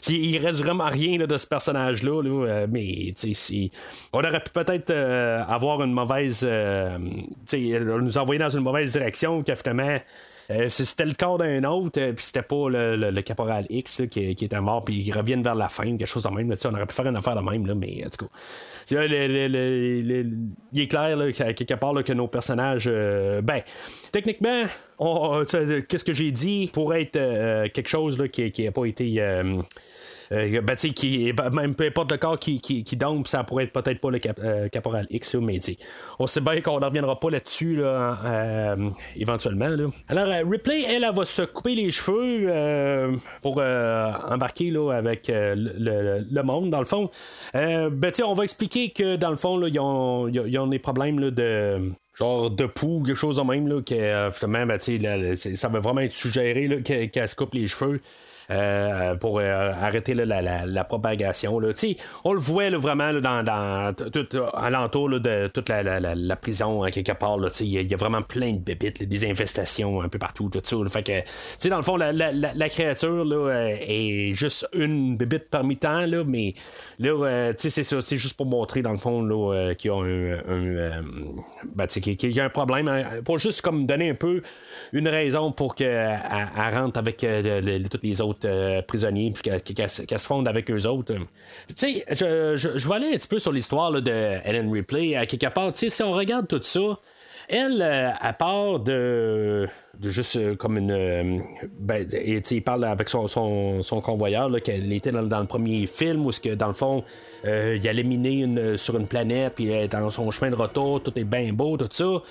Il 0.10 0.38
reste 0.38 0.62
vraiment 0.62 0.88
rien 0.88 1.26
de 1.26 1.38
ce 1.38 1.48
personnage-là, 1.48 2.22
là, 2.22 2.68
mais 2.70 3.14
on 4.14 4.20
aurait 4.20 4.44
pu 4.44 4.52
peut-être 4.52 4.92
avoir 4.92 5.82
une 5.84 5.94
mauvaise. 5.94 6.48
nous 7.54 8.18
envoyer 8.18 8.40
dans 8.40 8.50
une 8.50 8.64
mauvaise 8.64 8.92
direction, 8.92 9.44
que 9.44 9.56
finalement. 9.56 10.00
Euh, 10.52 10.70
c'était 10.70 11.06
le 11.06 11.14
corps 11.14 11.38
d'un 11.38 11.64
autre, 11.64 12.00
euh, 12.00 12.14
puis 12.14 12.26
c'était 12.26 12.42
pas 12.42 12.70
le, 12.70 12.96
le- 12.96 13.22
caporal 13.22 13.66
X 13.70 14.04
qui, 14.12 14.30
était 14.30 14.62
mort, 14.62 14.86
puis 14.86 14.96
ils 14.96 15.12
reviennent 15.12 15.42
vers 15.44 15.56
la 15.56 15.68
fin, 15.68 15.98
quelque 15.98 16.06
chose 16.06 16.24
de 16.24 16.30
même. 16.30 16.50
là, 16.50 16.56
on 16.66 16.74
aurait 16.74 16.86
pu 16.86 16.94
faire 16.94 17.08
une 17.08 17.16
affaire 17.18 17.36
de 17.36 17.42
même, 17.42 17.66
là, 17.66 17.74
mais 17.76 18.04
en 18.06 18.10
tout 18.10 18.26
cas. 18.26 18.32
euh, 18.98 20.26
il 20.72 20.82
est 20.82 20.88
clair 20.88 21.18
là, 21.18 21.32
quelque 21.32 21.74
part 21.74 22.04
que 22.04 22.14
nos 22.14 22.28
personnages. 22.28 22.86
euh, 22.88 23.42
ben, 23.42 23.62
techniquement, 24.12 24.64
qu'est-ce 25.00 26.04
que 26.04 26.14
j'ai 26.14 26.32
dit 26.32 26.70
pourrait 26.74 27.04
être 27.04 27.16
euh, 27.16 27.68
quelque 27.74 27.90
chose 27.90 28.22
qui 28.32 28.64
n'a 28.64 28.72
pas 28.72 28.86
été. 28.86 29.22
Euh, 30.32 30.62
ben, 30.62 30.76
qui, 30.76 31.34
même 31.52 31.76
peu 31.76 31.86
importe 31.86 32.12
le 32.12 32.18
corps 32.18 32.40
qui, 32.40 32.60
qui, 32.60 32.84
qui 32.84 32.96
dompe, 32.98 33.28
ça 33.28 33.44
pourrait 33.44 33.66
être 33.66 33.74
peut-être 33.74 34.00
pas 34.00 34.12
le 34.12 34.20
euh, 34.40 34.70
caporal 34.70 35.06
X, 35.10 35.36
mais 35.36 35.60
on 36.20 36.28
sait 36.28 36.42
bien 36.42 36.62
qu'on 36.62 36.80
ne 36.80 36.86
reviendra 36.86 37.20
pas 37.20 37.30
là-dessus 37.30 37.76
là, 37.78 38.18
euh, 38.26 38.90
éventuellement. 39.16 39.68
Là. 39.68 39.88
Alors, 40.08 40.28
euh, 40.28 40.44
Ripley, 40.50 40.84
elle, 40.88 41.04
elle, 41.04 41.16
va 41.16 41.26
se 41.26 41.42
couper 41.44 41.76
les 41.76 41.92
cheveux 41.92 43.18
pour 43.42 43.58
embarquer 43.60 44.72
là, 44.72 44.92
avec 44.92 45.28
le, 45.30 46.26
le- 46.30 46.44
monde, 46.44 46.70
dans 46.70 46.80
le 46.80 46.86
fond. 46.86 47.10
Ben, 47.54 48.12
on 48.26 48.34
va 48.34 48.44
expliquer 48.44 48.90
que 48.90 49.16
dans 49.16 49.30
le 49.32 49.36
fond, 49.36 49.58
là, 49.58 49.68
ils, 49.68 49.80
ont, 49.80 50.28
ils 50.28 50.58
ont- 50.60 50.68
des 50.68 50.80
problèmes 50.80 51.32
de 51.32 51.92
genre 52.18 52.50
de 52.50 52.66
poux, 52.66 53.04
quelque 53.06 53.18
chose 53.18 53.38
de 53.38 53.42
même, 53.42 53.68
là, 53.68 53.82
que 53.82 53.94
euh, 53.94 54.32
finalement, 54.32 54.66
ben, 54.66 55.36
ça 55.36 55.68
va 55.68 55.80
vraiment 55.80 56.02
être 56.02 56.14
suggéré 56.14 56.82
qu'elle 56.84 57.28
se 57.28 57.36
coupe 57.36 57.54
les 57.54 57.68
cheveux. 57.68 58.02
Euh, 58.52 59.16
pour 59.16 59.40
euh, 59.40 59.72
arrêter 59.82 60.14
la, 60.14 60.84
propagation. 60.84 61.60
On 62.24 62.34
le 62.34 62.40
voit 62.40 62.70
vraiment 62.72 63.14
dans, 63.14 63.44
dans 63.44 63.94
euh, 64.00 64.46
alentour 64.54 65.20
de 65.20 65.48
toute 65.48 65.70
la, 65.70 66.36
prison, 66.36 66.84
hein, 66.84 66.92
quelque 66.92 67.12
part. 67.14 67.38
Il 67.60 67.68
y, 67.68 67.78
a- 67.78 67.82
y 67.82 67.94
a 67.94 67.98
vraiment 67.98 68.22
plein 68.22 68.54
de 68.54 68.60
bébites, 68.60 69.04
des 69.04 69.30
infestations 69.30 70.02
un 70.02 70.10
peu 70.10 70.20
partout. 70.20 70.50
Tout 70.50 70.62
dans 71.70 71.78
le 71.78 71.84
fond, 71.84 71.98
la, 71.98 72.70
créature 72.70 73.26
euh, 73.32 73.76
est 73.80 74.34
juste 74.34 74.68
une 74.74 75.18
bébite 75.18 75.50
parmi 75.50 75.78
tant, 75.78 76.06
mais 76.26 76.54
là, 77.00 77.10
euh, 77.12 77.54
c'est 77.58 77.70
ça, 77.84 78.02
c'est 78.02 78.18
juste 78.18 78.38
pour 78.38 78.46
montrer, 78.46 78.82
dans 78.82 78.92
le 78.92 78.98
fond, 78.98 79.28
euh, 79.30 79.74
qu'ils 79.74 79.92
ont 79.92 80.04
un, 80.04 80.08
euh, 80.08 81.02
ben, 81.76 81.88
qu'il 81.88 82.18
qu'il 82.18 82.32
y 82.32 82.40
a 82.40 82.46
un 82.46 82.50
problème, 82.50 82.88
hein, 82.88 83.04
pour 83.24 83.38
juste 83.38 83.62
comme 83.62 83.86
donner 83.86 84.10
un 84.12 84.16
peu 84.16 84.42
une 84.94 85.08
raison 85.08 85.52
pour 85.52 85.76
qu'elle 85.76 86.20
elle 86.58 86.78
rentre 86.78 87.00
avec 87.00 87.24
euh, 87.24 87.80
tous 87.90 88.00
les 88.04 88.22
autres 88.22 88.35
euh, 88.44 88.82
prisonniers, 88.82 89.32
puis 89.32 89.74
qu'elle 89.74 89.90
se 89.90 90.26
fonde 90.26 90.48
avec 90.48 90.70
eux 90.70 90.86
autres. 90.86 91.14
Tu 91.14 91.24
sais, 91.76 92.06
je, 92.10 92.56
je, 92.56 92.78
je 92.78 92.88
vais 92.90 92.96
aller 92.96 93.08
un 93.08 93.18
petit 93.18 93.28
peu 93.28 93.40
sur 93.40 93.52
l'histoire 93.52 93.92
de 93.92 94.12
Ellen 94.44 94.72
Ripley, 94.72 95.16
à 95.16 95.26
quelque 95.26 95.48
part, 95.48 95.72
si 95.74 95.92
on 96.04 96.12
regarde 96.12 96.48
tout 96.48 96.62
ça, 96.62 97.00
elle, 97.48 97.82
euh, 97.82 98.10
à 98.20 98.34
part 98.34 98.80
de, 98.80 99.68
juste 100.02 100.36
euh, 100.38 100.56
comme 100.56 100.78
une. 100.78 100.92
euh, 100.92 101.40
ben, 101.80 102.08
et, 102.14 102.42
il 102.50 102.64
parle 102.64 102.86
avec 102.86 103.10
son, 103.10 103.28
son, 103.28 103.84
son 103.84 104.02
convoyeur, 104.02 104.50
qu'elle 104.64 104.92
était 104.92 105.12
dans, 105.12 105.40
le 105.40 105.46
premier 105.48 105.86
film, 105.88 106.26
où 106.26 106.32
que, 106.32 106.56
dans 106.56 106.68
le 106.68 106.74
fond, 106.74 107.04
euh, 107.46 107.78
il 107.80 107.88
allait 107.88 108.04
miner 108.04 108.78
sur 108.78 108.98
une 108.98 109.08
planète, 109.08 109.54
puis 109.56 109.70
elle 109.70 109.84
est 109.84 109.88
dans 109.88 110.10
son 110.12 110.30
chemin 110.32 110.52
de 110.52 110.56
retour, 110.56 111.02
tout 111.02 111.18
est 111.18 111.24
bien 111.24 111.54
beau, 111.54 111.78
tout 111.78 111.88
ça. 111.92 112.22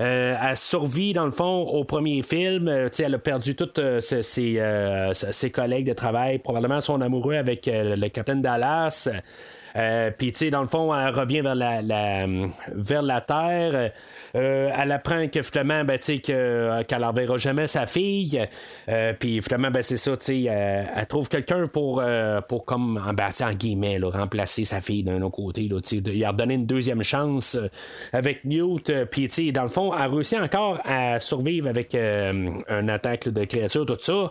Euh, 0.00 0.36
elle 0.42 0.56
survit, 0.56 1.12
dans 1.12 1.26
le 1.26 1.32
fond, 1.32 1.62
au 1.62 1.84
premier 1.84 2.22
film. 2.22 2.68
Euh, 2.68 2.88
elle 2.98 3.14
a 3.14 3.18
perdu 3.18 3.56
tous 3.56 3.80
ses, 4.00 4.22
ses, 4.22 5.10
ses 5.14 5.50
collègues 5.50 5.88
de 5.88 5.92
travail, 5.94 6.38
probablement 6.38 6.80
son 6.80 7.00
amoureux 7.00 7.34
avec 7.34 7.68
le 7.72 8.08
capitaine 8.08 8.40
Dallas. 8.40 9.08
Euh, 9.76 10.10
Puis, 10.16 10.32
tu 10.32 10.38
sais, 10.38 10.50
dans 10.50 10.62
le 10.62 10.66
fond, 10.68 10.94
elle 10.94 11.14
revient 11.14 11.40
vers 11.40 11.54
la, 11.54 11.82
la- 11.82 12.26
vers 12.74 13.02
la 13.02 13.20
Terre. 13.20 13.90
Euh, 14.34 14.70
elle 14.76 14.92
apprend 14.92 15.28
que 15.28 15.42
finalement, 15.42 15.84
ben, 15.84 15.98
tu 15.98 16.04
sais, 16.04 16.18
que, 16.18 16.82
qu'elle 16.82 17.00
n'enverra 17.00 17.38
jamais 17.38 17.66
sa 17.66 17.86
fille. 17.86 18.46
Euh, 18.88 19.12
Puis, 19.18 19.40
finalement, 19.42 19.70
ben, 19.70 19.82
c'est 19.82 19.96
ça, 19.96 20.16
tu 20.16 20.24
sais, 20.26 20.42
elle, 20.44 20.88
elle 20.96 21.06
trouve 21.06 21.28
quelqu'un 21.28 21.66
pour, 21.66 22.00
euh, 22.02 22.40
pour 22.40 22.64
comme, 22.64 23.00
ben, 23.16 23.28
en 23.40 23.52
guillemets, 23.52 23.98
là, 23.98 24.10
remplacer 24.10 24.64
sa 24.64 24.80
fille 24.80 25.02
d'un 25.02 25.20
autre 25.22 25.36
côté. 25.36 25.66
Là, 25.68 25.80
tu 25.80 26.02
sais, 26.04 26.24
a 26.24 26.30
redonné 26.30 26.54
une 26.54 26.66
deuxième 26.66 27.02
chance 27.02 27.54
euh, 27.54 27.68
avec 28.12 28.44
Newt. 28.44 28.90
Euh, 28.90 29.04
Puis, 29.04 29.28
tu 29.28 29.46
sais, 29.46 29.52
dans 29.52 29.62
le 29.62 29.68
fond, 29.68 29.92
elle 29.96 30.10
réussit 30.10 30.38
encore 30.40 30.80
à 30.84 31.20
survivre 31.20 31.68
avec 31.68 31.94
euh, 31.94 32.50
un 32.68 32.88
attaque 32.88 33.28
de 33.28 33.44
créatures, 33.44 33.86
tout 33.86 33.96
ça. 33.98 34.30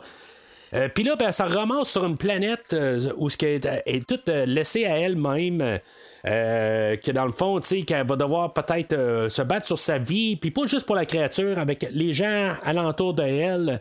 Euh, 0.74 0.88
Puis 0.93 1.03
là, 1.03 1.15
ben, 1.15 1.32
se 1.32 1.43
ramasse 1.43 1.89
sur 1.89 2.05
une 2.05 2.17
planète 2.17 2.74
euh, 2.74 3.11
où 3.17 3.30
ce 3.30 3.38
qui 3.38 3.45
est, 3.45 4.07
toute 4.07 4.30
euh, 4.30 4.45
laissée 4.45 4.86
à 4.86 4.97
elle-même. 4.97 5.80
euh, 6.26 6.95
que 6.97 7.11
dans 7.11 7.26
le 7.26 7.32
fond, 7.32 7.59
tu 7.59 7.67
sais, 7.67 7.82
qu'elle 7.84 8.05
va 8.05 8.15
devoir 8.15 8.53
peut-être 8.53 9.28
se 9.30 9.41
battre 9.41 9.65
sur 9.65 9.80
sa 9.80 9.97
vie, 9.97 10.36
puis 10.36 10.51
pas 10.51 10.65
juste 10.65 10.86
pour 10.86 10.95
la 10.95 11.05
créature, 11.05 11.57
avec 11.57 11.88
les 11.91 12.11
gens 12.13 12.53
alentour 12.63 13.13
de 13.13 13.24
elle. 13.24 13.80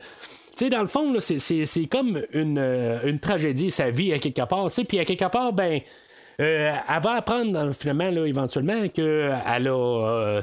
Tu 0.56 0.64
sais, 0.64 0.70
dans 0.70 0.80
le 0.80 0.86
fond, 0.86 1.14
c'est, 1.18 1.86
comme 1.86 2.22
une, 2.32 2.58
une 3.04 3.18
tragédie, 3.18 3.70
sa 3.70 3.90
vie, 3.90 4.12
à 4.12 4.18
quelque 4.18 4.46
part. 4.46 4.68
tu 4.68 4.74
sais, 4.74 4.84
Puis 4.84 4.98
à 4.98 5.04
quelque 5.04 5.28
part, 5.28 5.52
ben, 5.52 5.80
euh, 6.40 6.72
elle 6.88 7.02
va 7.02 7.14
apprendre 7.14 7.72
finalement 7.72 8.10
là, 8.10 8.24
éventuellement 8.24 8.88
que 8.88 9.32
elle 9.44 9.66
a 9.66 9.72
euh, 9.72 10.40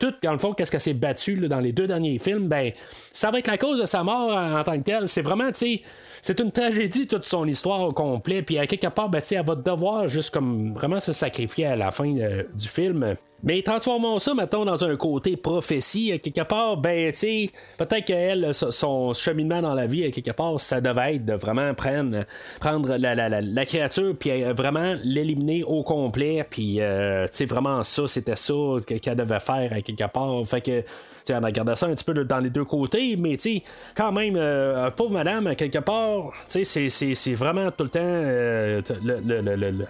tout 0.00 0.14
dans 0.22 0.32
le 0.32 0.38
fond 0.38 0.54
qu'est-ce 0.54 0.70
qu'elle 0.70 0.80
s'est 0.80 0.94
battue 0.94 1.36
dans 1.48 1.60
les 1.60 1.72
deux 1.72 1.86
derniers 1.86 2.18
films 2.18 2.48
ben 2.48 2.72
ça 3.12 3.30
va 3.30 3.38
être 3.40 3.48
la 3.48 3.58
cause 3.58 3.78
de 3.78 3.84
sa 3.84 4.02
mort 4.02 4.34
en, 4.34 4.62
tant 4.62 4.78
que 4.78 4.84
telle. 4.84 5.06
C'est 5.06 5.20
vraiment 5.20 5.48
tu 5.48 5.58
sais 5.58 5.80
c'est 6.22 6.40
une 6.40 6.50
tragédie 6.50 7.06
toute 7.06 7.26
son 7.26 7.46
histoire 7.46 7.80
au 7.80 7.92
complet. 7.92 8.40
Puis 8.40 8.58
à 8.58 8.66
quelque 8.66 8.86
part 8.86 9.10
ben, 9.10 9.20
elle 9.30 9.44
va 9.44 9.54
devoir 9.54 10.08
juste 10.08 10.32
comme 10.32 10.72
vraiment 10.72 11.00
se 11.00 11.12
sacrifier 11.12 11.66
à 11.66 11.76
la 11.76 11.90
fin 11.90 12.16
euh, 12.16 12.44
du 12.54 12.66
film 12.66 13.16
mais 13.46 13.62
transformons 13.62 14.18
ça, 14.18 14.34
mettons, 14.34 14.64
dans 14.66 14.84
un 14.84 14.94
côté 14.96 15.36
prophétie, 15.38 16.12
à 16.12 16.18
quelque 16.18 16.42
part, 16.42 16.76
ben, 16.76 17.10
tu 17.12 17.18
sais, 17.18 17.50
peut-être 17.78 18.04
qu'elle, 18.04 18.52
so- 18.52 18.70
son 18.70 19.14
cheminement 19.14 19.62
dans 19.62 19.72
la 19.74 19.86
vie, 19.86 20.04
à 20.04 20.10
quelque 20.10 20.32
part, 20.32 20.60
ça 20.60 20.80
devait 20.82 21.14
être 21.14 21.24
de 21.24 21.32
vraiment 21.32 21.72
prendre, 21.72 22.24
prendre 22.60 22.96
la, 22.98 23.14
la, 23.14 23.28
la, 23.28 23.40
la 23.40 23.64
créature, 23.64 24.14
puis 24.18 24.42
euh, 24.42 24.52
vraiment 24.52 24.96
l'éliminer 25.04 25.62
au 25.64 25.82
complet, 25.82 26.44
puis, 26.50 26.80
euh, 26.80 27.26
tu 27.28 27.36
sais, 27.38 27.44
vraiment 27.46 27.82
ça, 27.82 28.06
c'était 28.06 28.36
ça 28.36 28.52
que- 28.86 28.94
qu'elle 28.98 29.16
devait 29.16 29.40
faire, 29.40 29.72
à 29.72 29.80
quelque 29.80 30.06
part. 30.12 30.44
Fait 30.44 30.60
que, 30.60 30.82
tu 31.24 31.32
on 31.34 31.42
a 31.42 31.50
gardé 31.50 31.74
ça 31.74 31.86
un 31.86 31.94
petit 31.94 32.04
peu 32.04 32.14
dans 32.24 32.38
les 32.38 32.50
deux 32.50 32.64
côtés, 32.64 33.16
mais, 33.16 33.36
tu 33.36 33.60
quand 33.96 34.12
même, 34.12 34.34
euh, 34.36 34.90
pauvre 34.90 35.12
madame, 35.12 35.46
à 35.46 35.54
quelque 35.54 35.78
part, 35.78 36.32
tu 36.50 36.64
sais, 36.64 36.88
c'est- 36.88 37.34
vraiment 37.34 37.70
tout 37.70 37.84
le 37.84 37.90
temps, 37.90 38.00
euh, 38.02 38.82
le- 39.04 39.20
le- 39.42 39.56
le- 39.70 39.86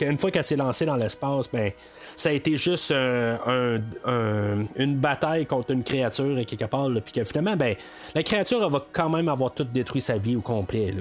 une 0.00 0.18
fois 0.18 0.30
qu'elle 0.32 0.44
s'est 0.44 0.56
lancée 0.56 0.84
dans 0.86 0.96
l'espace, 0.96 1.48
ben, 1.52 1.70
ça 2.18 2.30
a 2.30 2.32
été 2.32 2.56
juste 2.56 2.90
un- 2.90 4.64
une 4.76 4.96
bataille 4.96 5.46
contre 5.46 5.70
une 5.70 5.84
créature 5.84 6.36
à 6.36 6.44
quelque 6.44 6.64
part, 6.64 6.88
là, 6.88 7.00
puis 7.00 7.12
que 7.12 7.22
finalement, 7.22 7.56
ben, 7.56 7.76
la 8.14 8.22
créature 8.24 8.60
elle 8.64 8.72
va 8.72 8.84
quand 8.92 9.08
même 9.08 9.28
avoir 9.28 9.54
tout 9.54 9.62
détruit 9.62 10.00
sa 10.00 10.18
vie 10.18 10.34
au 10.34 10.40
complet. 10.40 10.92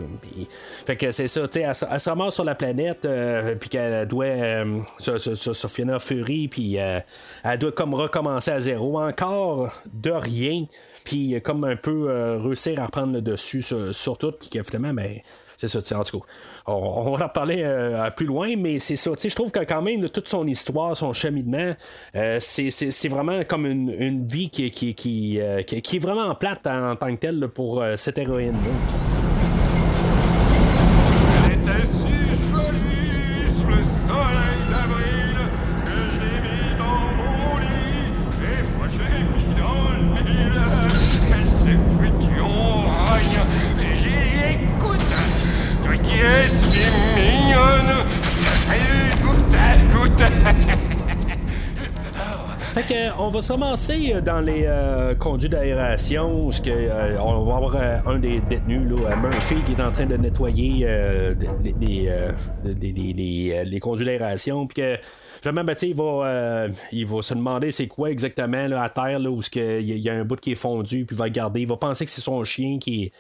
fait 0.86 0.96
que 0.96 1.10
c'est 1.12 1.28
ça, 1.28 1.48
tu 1.48 1.60
sais, 1.60 1.62
elle, 1.62 1.74
se- 1.76 1.86
elle 1.92 2.00
se 2.00 2.30
sur 2.30 2.44
la 2.44 2.54
planète, 2.54 3.06
euh, 3.06 3.56
puis 3.56 3.70
qu'elle 3.70 4.08
doit 4.08 4.26
euh, 4.26 4.80
sur 5.00 5.70
Fiona 5.72 5.98
Fury, 5.98 6.48
puis 6.50 6.80
euh, 6.80 7.00
elle 7.44 7.58
doit 7.58 7.72
comme 7.72 7.96
recommencer 7.96 8.52
à 8.52 8.60
zéro, 8.60 9.02
encore 9.02 9.72
de 9.92 10.12
rien, 10.12 10.66
puis 11.04 11.34
euh, 11.36 11.40
comme 11.40 11.64
un 11.64 11.76
peu 11.76 12.10
euh, 12.10 12.38
réussir 12.38 12.80
à 12.80 12.86
reprendre 12.86 13.14
le 13.14 13.22
dessus 13.22 13.64
sur, 13.64 13.94
sur 13.94 14.18
tout, 14.20 14.34
puis 14.34 14.50
que 14.50 14.62
finalement, 14.62 14.94
ben, 14.94 15.20
c'est 15.58 15.68
ça, 15.68 16.00
en 16.00 16.04
tout 16.04 16.20
cas. 16.20 16.26
On, 16.68 17.04
va 17.16 17.26
en 17.26 17.28
reparler 17.28 17.64
euh, 17.66 18.10
plus 18.12 18.28
loin, 18.28 18.56
mais 18.56 18.78
c'est 18.78 18.96
ça. 18.96 19.12
Tu 19.12 19.18
sais, 19.18 19.30
je 19.30 19.36
trouve 19.36 19.52
que 19.52 19.60
quand 19.60 19.82
même, 19.82 20.08
toute 20.10 20.28
son 20.28 20.46
histoire, 20.46 20.96
son 20.96 21.14
cheminement, 21.14 21.74
euh, 22.16 22.38
c'est, 22.40 23.10
vraiment 23.10 23.44
comme 23.44 23.66
une, 23.66 24.26
vie 24.28 24.50
qui, 24.50 24.70
qui, 24.70 24.94
qui, 24.94 25.42
euh, 25.42 25.64
qui- 25.64 25.82
qui 25.82 25.96
est 25.96 26.00
vraiment 26.00 26.34
plate 26.36 26.66
en, 26.68 26.96
tant 26.96 27.14
que 27.14 27.20
telle 27.20 27.48
pour 27.48 27.84
cette 27.96 28.18
héroïne-là. 28.20 29.27
Je 48.78 49.16
goûte, 49.24 49.58
goûte. 49.94 50.87
Euh, 52.78 53.10
on 53.18 53.30
va 53.30 53.42
se 53.42 53.52
ramasser 53.52 54.14
euh, 54.14 54.22
dans 54.22 54.40
les 54.40 54.66
euh, 54.68 55.16
conduits 55.16 55.50
d'aération 55.50 56.52
que, 56.64 57.18
on 57.20 57.44
va 57.44 57.56
avoir 57.56 57.76
un 58.06 58.20
des 58.20 58.40
détenus, 58.40 58.88
là, 59.02 59.16
Murphy, 59.16 59.56
qui 59.66 59.72
est 59.72 59.82
en 59.82 59.92
train 59.92 60.06
de 60.06 60.16
nettoyer 60.16 60.88
des, 62.64 63.64
les 63.66 63.80
conduits 63.80 64.06
d'aération. 64.06 64.68
Puis 64.68 64.84
que 64.84 64.98
finalement, 65.42 65.64
ben, 65.64 65.76
il, 65.82 65.96
va, 65.96 66.68
il 66.92 67.08
va 67.08 67.22
se 67.24 67.34
demander 67.34 67.72
c'est 67.72 67.88
quoi 67.88 68.12
exactement 68.12 68.68
là, 68.68 68.84
à 68.84 68.90
terre 68.90 69.20
là, 69.20 69.32
où 69.32 69.42
il 69.56 69.62
y 69.82 69.92
a- 69.92 69.96
il 69.96 70.10
un 70.10 70.24
bout 70.24 70.40
qui 70.40 70.52
est 70.52 70.56
fondu, 70.56 71.06
puis 71.06 71.16
il 71.16 71.18
va 71.18 71.26
regarder. 71.26 71.62
Il 71.62 71.68
va 71.68 71.78
penser 71.78 72.06
que 72.06 72.12
c'est 72.12 72.22
son 72.22 72.44
chien 72.44 72.78
qui 72.80 73.12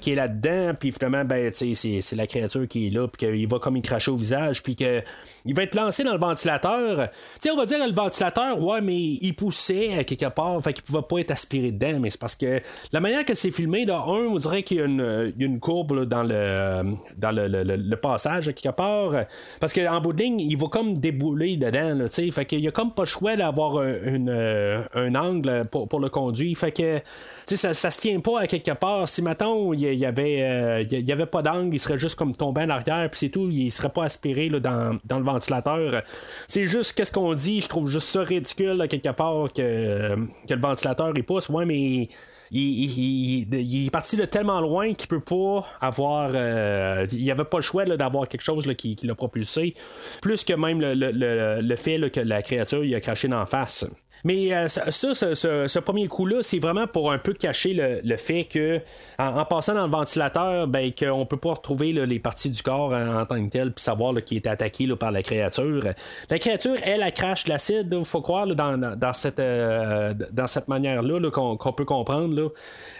qui 0.00 0.12
est 0.12 0.16
là-dedans. 0.16 0.72
Puis 0.78 0.90
finalement, 0.90 1.24
ben, 1.24 1.50
c'est, 1.54 1.74
c'est 1.74 2.16
la 2.16 2.26
créature 2.26 2.66
qui 2.66 2.88
est 2.88 2.90
là, 2.90 3.06
puis 3.06 3.26
qu'il 3.28 3.46
va 3.48 3.60
comme 3.60 3.76
y 3.76 3.82
cracher 3.82 4.10
au 4.10 4.16
visage, 4.16 4.62
puis 4.64 4.74
que 4.74 5.00
il 5.44 5.54
va 5.54 5.62
être 5.62 5.76
lancé 5.76 6.02
dans 6.02 6.12
le 6.12 6.18
ventilateur. 6.18 7.08
Tu 7.10 7.16
sais, 7.40 7.50
on 7.50 7.56
va 7.56 7.66
dire 7.66 7.78
le 7.78 7.92
ventilateur, 7.94 8.60
ouais, 8.60 8.79
mais 8.80 8.96
il 8.98 9.34
poussait 9.34 9.94
à 9.94 10.04
quelque 10.04 10.32
part, 10.32 10.62
fait 10.62 10.72
qu'il 10.72 10.84
pouvait 10.84 11.02
pas 11.02 11.18
être 11.18 11.30
aspiré 11.30 11.72
dedans, 11.72 11.98
mais 12.00 12.10
c'est 12.10 12.20
parce 12.20 12.36
que 12.36 12.60
la 12.92 13.00
manière 13.00 13.24
que 13.24 13.34
c'est 13.34 13.50
filmé, 13.50 13.84
là, 13.84 14.04
un, 14.06 14.26
on 14.26 14.36
dirait 14.36 14.62
qu'il 14.62 14.78
y 14.78 14.80
a 14.80 14.84
une, 14.84 15.32
une 15.38 15.60
courbe 15.60 16.04
dans 16.04 16.22
le 16.22 16.96
le 17.20 17.96
passage 17.96 18.48
à 18.48 18.52
quelque 18.52 18.74
part, 18.74 19.12
parce 19.58 19.72
qu'en 19.72 20.00
bout 20.00 20.12
de 20.12 20.22
ligne, 20.22 20.40
il 20.40 20.56
va 20.56 20.66
comme 20.68 20.98
débouler 20.98 21.56
dedans, 21.56 21.94
là, 21.94 22.08
tu 22.08 22.26
sais, 22.26 22.30
fait 22.30 22.44
qu'il 22.44 22.60
y 22.60 22.68
a 22.68 22.70
comme 22.70 22.92
pas 22.92 23.02
le 23.02 23.06
choix 23.06 23.36
d'avoir 23.36 23.78
un, 23.78 24.28
euh, 24.28 24.82
angle 24.94 25.64
pour, 25.70 26.00
le 26.00 26.08
conduire, 26.08 26.56
fait 26.56 26.72
que, 26.72 27.00
ça, 27.46 27.74
ça 27.74 27.90
se 27.90 28.00
tient 28.00 28.20
pas 28.20 28.40
à 28.40 28.46
quelque 28.46 28.72
part. 28.72 29.08
Si 29.08 29.22
maintenant 29.22 29.72
il 29.72 29.80
y, 29.80 30.06
avait, 30.06 30.38
euh, 30.42 31.26
pas 31.26 31.42
d'angle, 31.42 31.74
il 31.74 31.80
serait 31.80 31.98
juste 31.98 32.16
comme 32.16 32.34
tombé 32.34 32.62
en 32.62 32.70
arrière, 32.70 33.08
puis 33.10 33.18
c'est 33.18 33.28
tout, 33.28 33.48
il 33.50 33.70
serait 33.70 33.88
pas 33.88 34.04
aspiré 34.04 34.48
dans, 34.48 34.98
dans 35.04 35.18
le 35.18 35.24
ventilateur. 35.24 36.02
C'est 36.48 36.66
juste 36.66 36.92
qu'est-ce 36.96 37.12
qu'on 37.12 37.34
dit, 37.34 37.60
je 37.60 37.68
trouve 37.68 37.88
juste 37.88 38.08
ça 38.08 38.22
ridicule 38.22 38.69
quelque 38.88 39.10
part 39.10 39.52
que, 39.52 40.14
que 40.48 40.54
le 40.54 40.60
ventilateur 40.60 41.12
il 41.14 41.24
pousse. 41.24 41.48
Ouais, 41.48 41.64
mais 41.64 42.08
il, 42.52 43.86
est 43.86 43.90
parti 43.90 44.16
de 44.16 44.24
tellement 44.24 44.60
loin 44.60 44.92
qu'il 44.94 45.08
peut 45.08 45.20
pas 45.20 45.66
avoir. 45.80 46.30
euh, 46.34 47.06
il 47.12 47.22
n'y 47.22 47.30
avait 47.30 47.44
pas 47.44 47.58
le 47.58 47.62
choix 47.62 47.84
d'avoir 47.84 48.28
quelque 48.28 48.42
chose 48.42 48.72
qui, 48.76 48.96
l'a 49.02 49.14
propulsé. 49.14 49.74
Plus 50.20 50.44
que 50.44 50.54
même 50.54 50.80
le, 50.80 51.76
fait 51.76 52.10
que 52.10 52.20
la 52.20 52.42
créature 52.42 52.84
il 52.84 52.94
a 52.94 53.00
craché 53.00 53.28
d'en 53.28 53.46
face. 53.46 53.86
Mais 54.24 54.52
euh, 54.54 54.68
ça, 54.68 54.90
ce, 54.90 55.78
premier 55.78 56.06
coup-là, 56.08 56.42
c'est 56.42 56.58
vraiment 56.58 56.86
pour 56.86 57.10
un 57.12 57.18
peu 57.18 57.32
cacher 57.32 58.00
le, 58.04 58.16
fait 58.16 58.44
que 58.44 58.80
en, 59.18 59.44
passant 59.44 59.74
dans 59.74 59.86
le 59.86 59.90
ventilateur, 59.90 60.66
ben, 60.66 60.92
qu'on 60.92 61.24
peut 61.26 61.36
pas 61.36 61.54
retrouver 61.54 61.92
là, 61.92 62.06
les 62.06 62.18
parties 62.18 62.50
du 62.50 62.62
corps 62.62 62.92
en, 62.92 63.20
en 63.20 63.26
tant 63.26 63.42
que 63.44 63.50
tel, 63.50 63.72
puis 63.72 63.82
savoir 63.82 64.14
qui 64.24 64.36
est 64.36 64.46
attaqué 64.46 64.86
là, 64.86 64.96
par 64.96 65.10
la 65.10 65.22
créature. 65.22 65.88
La 66.28 66.38
créature, 66.38 66.76
elle, 66.82 67.02
elle 67.02 67.12
crache 67.12 67.44
de 67.44 67.50
l'acide, 67.50 67.88
il 67.98 68.04
faut 68.04 68.20
croire, 68.20 68.46
dans, 68.46 68.76
dans- 68.78 69.12
cette, 69.12 69.40
euh, 69.40 70.14
cette 70.46 70.68
manière-là 70.68 71.18
là, 71.18 71.30
qu'on, 71.30 71.56
qu'on 71.56 71.72
peut 71.72 71.84
comprendre. 71.84 72.52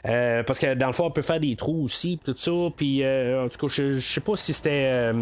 Euh, 0.06 0.42
parce 0.42 0.58
que 0.58 0.74
dans 0.74 0.88
le 0.88 0.92
fond, 0.92 1.04
on 1.06 1.10
peut 1.10 1.22
faire 1.22 1.40
des 1.40 1.56
trous 1.56 1.84
aussi, 1.84 2.18
tout 2.24 2.34
ça. 2.36 2.50
Puis, 2.76 3.02
euh, 3.02 3.44
en 3.44 3.48
tout 3.48 3.58
cas, 3.58 3.72
je, 3.72 3.98
je 3.98 4.12
sais 4.14 4.20
pas 4.20 4.36
si 4.36 4.52
c'était. 4.52 5.12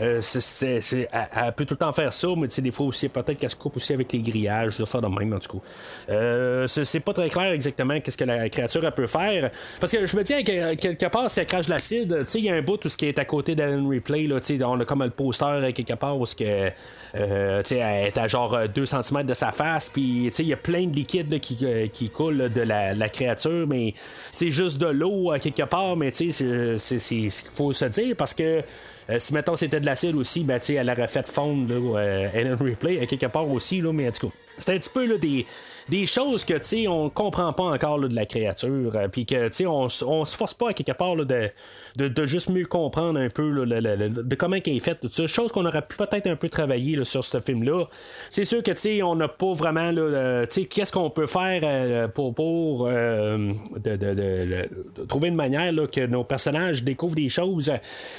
Euh, 0.00 0.20
euh, 0.62 0.80
elle, 1.12 1.52
peut 1.52 1.64
tout 1.64 1.74
le 1.74 1.78
temps 1.78 1.92
faire 1.92 2.12
ça, 2.12 2.28
mais 2.36 2.48
des 2.48 2.72
fois 2.72 2.86
aussi, 2.86 3.08
peut-être 3.08 3.38
qu'elle 3.38 3.50
se 3.50 3.56
coupe 3.56 3.76
aussi 3.76 3.92
avec 3.92 4.12
les 4.12 4.20
grillages, 4.20 4.78
de 4.78 4.84
faire 4.84 5.02
de 5.02 5.08
même, 5.08 5.32
en 5.32 5.38
tout 5.38 5.58
cas. 5.58 5.64
Euh, 6.10 6.66
c'est 6.66 7.00
pas 7.00 7.12
très 7.12 7.28
clair 7.28 7.52
exactement 7.52 8.00
qu'est-ce 8.00 8.16
que 8.16 8.24
la 8.24 8.48
créature 8.48 8.84
elle 8.84 8.92
peut 8.92 9.06
faire. 9.06 9.50
Parce 9.78 9.92
que 9.92 10.06
je 10.06 10.16
me 10.16 10.22
dis, 10.22 10.44
que, 10.44 10.74
quelque 10.74 11.06
part, 11.06 11.30
si 11.30 11.40
elle 11.40 11.46
crache 11.46 11.66
de 11.66 11.70
l'acide, 11.70 12.24
tu 12.24 12.30
sais, 12.30 12.38
il 12.38 12.44
y 12.44 12.50
a 12.50 12.54
un 12.54 12.62
bout 12.62 12.84
où 12.84 12.88
ce 12.88 12.96
qui 12.96 13.06
est 13.06 13.18
à 13.18 13.24
côté 13.24 13.54
d'Alan 13.54 13.88
Replay, 13.88 14.26
là, 14.26 14.40
tu 14.40 14.58
sais, 14.58 14.64
on 14.64 14.78
a 14.80 14.84
comme 14.84 15.02
le 15.02 15.10
poster 15.10 15.44
euh, 15.44 15.72
quelque 15.72 15.94
part 15.94 16.18
où 16.18 16.26
ce 16.26 16.34
que, 16.34 16.70
euh, 17.14 17.62
elle 17.70 18.06
est 18.06 18.18
à 18.18 18.28
genre 18.28 18.68
2 18.68 18.86
cm 18.86 19.24
de 19.24 19.34
sa 19.34 19.52
face, 19.52 19.88
puis 19.88 20.26
tu 20.26 20.32
sais, 20.32 20.42
il 20.42 20.48
y 20.48 20.52
a 20.52 20.56
plein 20.56 20.86
de 20.86 20.94
liquide 20.94 21.30
là, 21.30 21.38
qui, 21.38 21.58
euh, 21.62 21.86
qui 21.88 22.10
coule 22.10 22.50
de 22.52 22.60
la, 22.62 23.08
créature, 23.08 23.66
mais 23.66 23.94
c'est 24.30 24.50
juste 24.50 24.78
de 24.78 24.86
l'eau 24.86 25.32
quelque 25.40 25.64
part, 25.64 25.96
mais 25.96 26.10
tu 26.12 26.30
sais, 26.30 26.76
qu'il 26.86 27.30
faut 27.30 27.72
se 27.72 27.84
dire 27.86 28.14
parce 28.16 28.34
que. 28.34 28.62
Euh, 29.10 29.18
si 29.18 29.34
mettons 29.34 29.56
c'était 29.56 29.80
de 29.80 29.86
l'acide 29.86 30.14
aussi, 30.14 30.44
ben, 30.44 30.58
tu 30.60 30.66
sais, 30.66 30.74
elle 30.74 30.88
aurait 30.88 31.08
fait 31.08 31.26
fondre 31.26 31.72
là, 31.72 31.98
euh, 31.98 32.28
Ellen 32.32 32.54
Ripley 32.54 33.00
à 33.00 33.06
quelque 33.06 33.26
part 33.26 33.50
aussi, 33.50 33.80
là, 33.80 33.92
mais 33.92 34.08
en 34.08 34.12
tout 34.12 34.30
c'est 34.60 34.74
un 34.74 34.78
petit 34.78 34.90
peu 34.90 35.06
là, 35.06 35.18
des, 35.18 35.46
des 35.88 36.06
choses 36.06 36.44
que 36.44 36.54
tu 36.54 36.86
on 36.86 37.10
comprend 37.10 37.52
pas 37.52 37.64
encore 37.64 37.98
de 37.98 38.14
la 38.14 38.26
créature, 38.26 38.92
euh, 38.94 39.08
puis 39.08 39.26
que 39.26 39.48
tu 39.48 39.66
on, 39.66 39.88
on 40.06 40.24
se 40.24 40.36
force 40.36 40.54
pas 40.54 40.70
à 40.70 40.72
quelque 40.72 40.92
part 40.96 41.16
là, 41.16 41.24
de, 41.24 41.50
de, 41.96 42.08
de 42.08 42.26
juste 42.26 42.48
mieux 42.50 42.66
comprendre 42.66 43.18
un 43.18 43.28
peu 43.28 43.50
le- 43.50 43.64
le- 43.64 44.08
de 44.08 44.34
comment 44.36 44.56
elle 44.64 44.76
est 44.76 44.80
faite. 44.80 44.98
Chose 45.26 45.50
qu'on 45.52 45.66
aurait 45.66 45.82
pu 45.82 45.96
peut-être 45.96 46.26
un 46.26 46.36
peu 46.36 46.48
travailler 46.48 47.02
sur 47.04 47.24
ce 47.24 47.40
film-là. 47.40 47.86
C'est 48.30 48.44
sûr 48.44 48.62
que 48.62 48.70
tu 48.72 49.02
on 49.02 49.14
n'a 49.16 49.28
pas 49.28 49.52
vraiment 49.52 49.92
euh, 49.96 50.46
qu'est-ce 50.46 50.92
qu'on 50.92 51.10
peut 51.10 51.26
faire 51.26 51.60
euh, 51.64 52.08
pour, 52.08 52.34
pour 52.34 52.86
euh, 52.86 53.52
de, 53.76 55.04
trouver 55.06 55.28
une 55.28 55.34
manière 55.34 55.72
que 55.90 56.06
nos 56.06 56.24
personnages 56.24 56.84
découvrent 56.84 57.14
des 57.14 57.28
choses. 57.28 57.72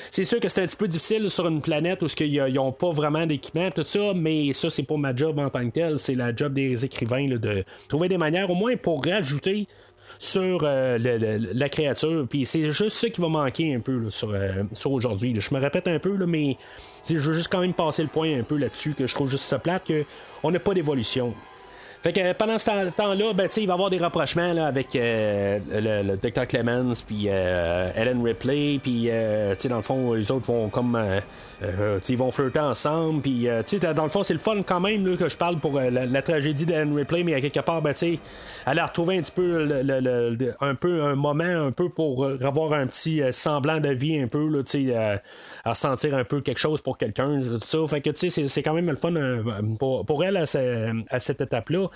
C'est 0.09 0.25
sûr 0.25 0.39
que 0.39 0.47
c'est 0.49 0.61
un 0.61 0.65
petit 0.67 0.75
peu 0.75 0.87
difficile 0.87 1.29
sur 1.29 1.47
une 1.47 1.61
planète 1.61 2.01
où 2.01 2.07
ils 2.19 2.53
n'ont 2.53 2.71
pas 2.71 2.91
vraiment 2.91 3.25
d'équipement, 3.25 3.69
tout 3.71 3.83
ça, 3.83 4.13
mais 4.15 4.53
ça, 4.53 4.69
c'est 4.69 4.83
pas 4.83 4.97
ma 4.97 5.15
job 5.15 5.39
en 5.39 5.49
tant 5.49 5.65
que 5.67 5.71
tel. 5.73 5.99
C'est 5.99 6.15
la 6.15 6.30
job 6.35 6.53
des 6.53 6.83
écrivains 6.85 7.27
de 7.27 7.63
trouver 7.89 8.09
des 8.09 8.17
manières, 8.17 8.49
au 8.49 8.55
moins 8.55 8.75
pour 8.77 9.03
rajouter 9.05 9.67
sur 10.19 10.59
euh, 10.63 10.97
le- 10.97 11.53
la 11.53 11.69
créature. 11.69 12.25
Puis 12.29 12.45
c'est 12.45 12.71
juste 12.71 12.97
ça 12.97 13.09
qui 13.09 13.21
va 13.21 13.27
manquer 13.29 13.73
un 13.75 13.79
peu 13.79 14.09
euh, 14.23 14.63
sur 14.73 14.91
aujourd'hui. 14.91 15.33
Je 15.39 15.53
me 15.53 15.59
répète 15.59 15.87
un 15.87 15.99
peu, 15.99 16.11
mais 16.25 16.57
je 17.09 17.15
veux 17.17 17.33
juste 17.33 17.49
quand 17.51 17.61
même 17.61 17.73
passer 17.73 18.01
le 18.03 18.09
point 18.09 18.37
un 18.39 18.43
peu 18.43 18.57
là-dessus, 18.57 18.93
que 18.93 19.07
je 19.07 19.15
trouve 19.15 19.29
juste 19.29 19.45
ça 19.45 19.57
plate, 19.59 19.89
qu'on 20.41 20.51
n'a 20.51 20.59
pas 20.59 20.73
d'évolution. 20.73 21.33
Fait 22.03 22.13
que 22.13 22.33
pendant 22.33 22.57
ce 22.57 22.65
temps- 22.65 22.91
temps-là, 22.95 23.33
ben, 23.33 23.47
il 23.57 23.67
va 23.67 23.73
y 23.73 23.75
avoir 23.75 23.89
des 23.91 23.97
rapprochements 23.99 24.53
là, 24.53 24.65
avec 24.65 24.95
euh, 24.95 25.59
le, 25.71 26.01
le 26.01 26.17
Dr. 26.17 26.47
Clemens, 26.47 27.03
puis 27.05 27.25
euh, 27.27 27.91
Ellen 27.95 28.23
Ripley, 28.23 28.79
puis 28.81 29.05
euh, 29.09 29.53
dans 29.69 29.75
le 29.75 29.81
fond, 29.83 30.13
les 30.13 30.31
autres 30.31 30.47
vont 30.47 30.69
comme. 30.69 30.95
euh, 30.95 31.19
euh, 31.63 31.99
ils 32.09 32.17
vont 32.17 32.31
flirter 32.31 32.57
ensemble, 32.59 33.21
puis 33.21 33.47
euh, 33.47 33.61
dans 33.95 34.01
le 34.03 34.09
fond, 34.09 34.23
c'est 34.23 34.33
le 34.33 34.39
fun 34.39 34.63
quand 34.65 34.79
même 34.79 35.05
là, 35.05 35.15
que 35.15 35.29
je 35.29 35.37
parle 35.37 35.57
pour 35.59 35.79
la, 35.79 36.21
tragédie 36.23 36.65
d'Ellen 36.65 36.95
Ripley, 36.95 37.23
mais 37.23 37.35
à 37.35 37.41
quelque 37.41 37.59
part, 37.59 37.83
ben, 37.83 37.93
elle 38.65 38.79
a 38.79 38.85
retrouvé 38.87 39.19
un 39.19 39.21
petit 39.21 39.31
peu, 39.31 39.65
le, 39.65 39.83
le- 39.99 40.55
un 40.59 40.73
peu 40.73 41.03
un 41.03 41.13
moment, 41.13 41.43
un 41.43 41.71
peu 41.71 41.89
pour 41.89 42.25
avoir 42.25 42.73
un 42.73 42.87
petit 42.87 43.21
semblant 43.31 43.79
de 43.79 43.89
vie, 43.89 44.19
un 44.19 44.27
peu, 44.27 44.47
là, 44.47 44.63
euh, 44.73 45.17
à 45.63 45.69
ressentir 45.69 46.15
un 46.15 46.23
peu 46.23 46.41
quelque 46.41 46.57
chose 46.57 46.81
pour 46.81 46.97
quelqu'un, 46.97 47.41
tout 47.43 47.59
ça. 47.63 47.77
Fait 47.87 48.01
que, 48.01 48.09
c'est- 48.15 48.47
c'est 48.47 48.63
quand 48.63 48.73
même 48.73 48.89
le 48.89 48.95
fun 48.95 49.13
pour, 49.77 50.03
pour 50.03 50.23
elle 50.23 50.37
à, 50.37 50.45
à 51.11 51.19
cette 51.19 51.41
étape-là. 51.41 51.89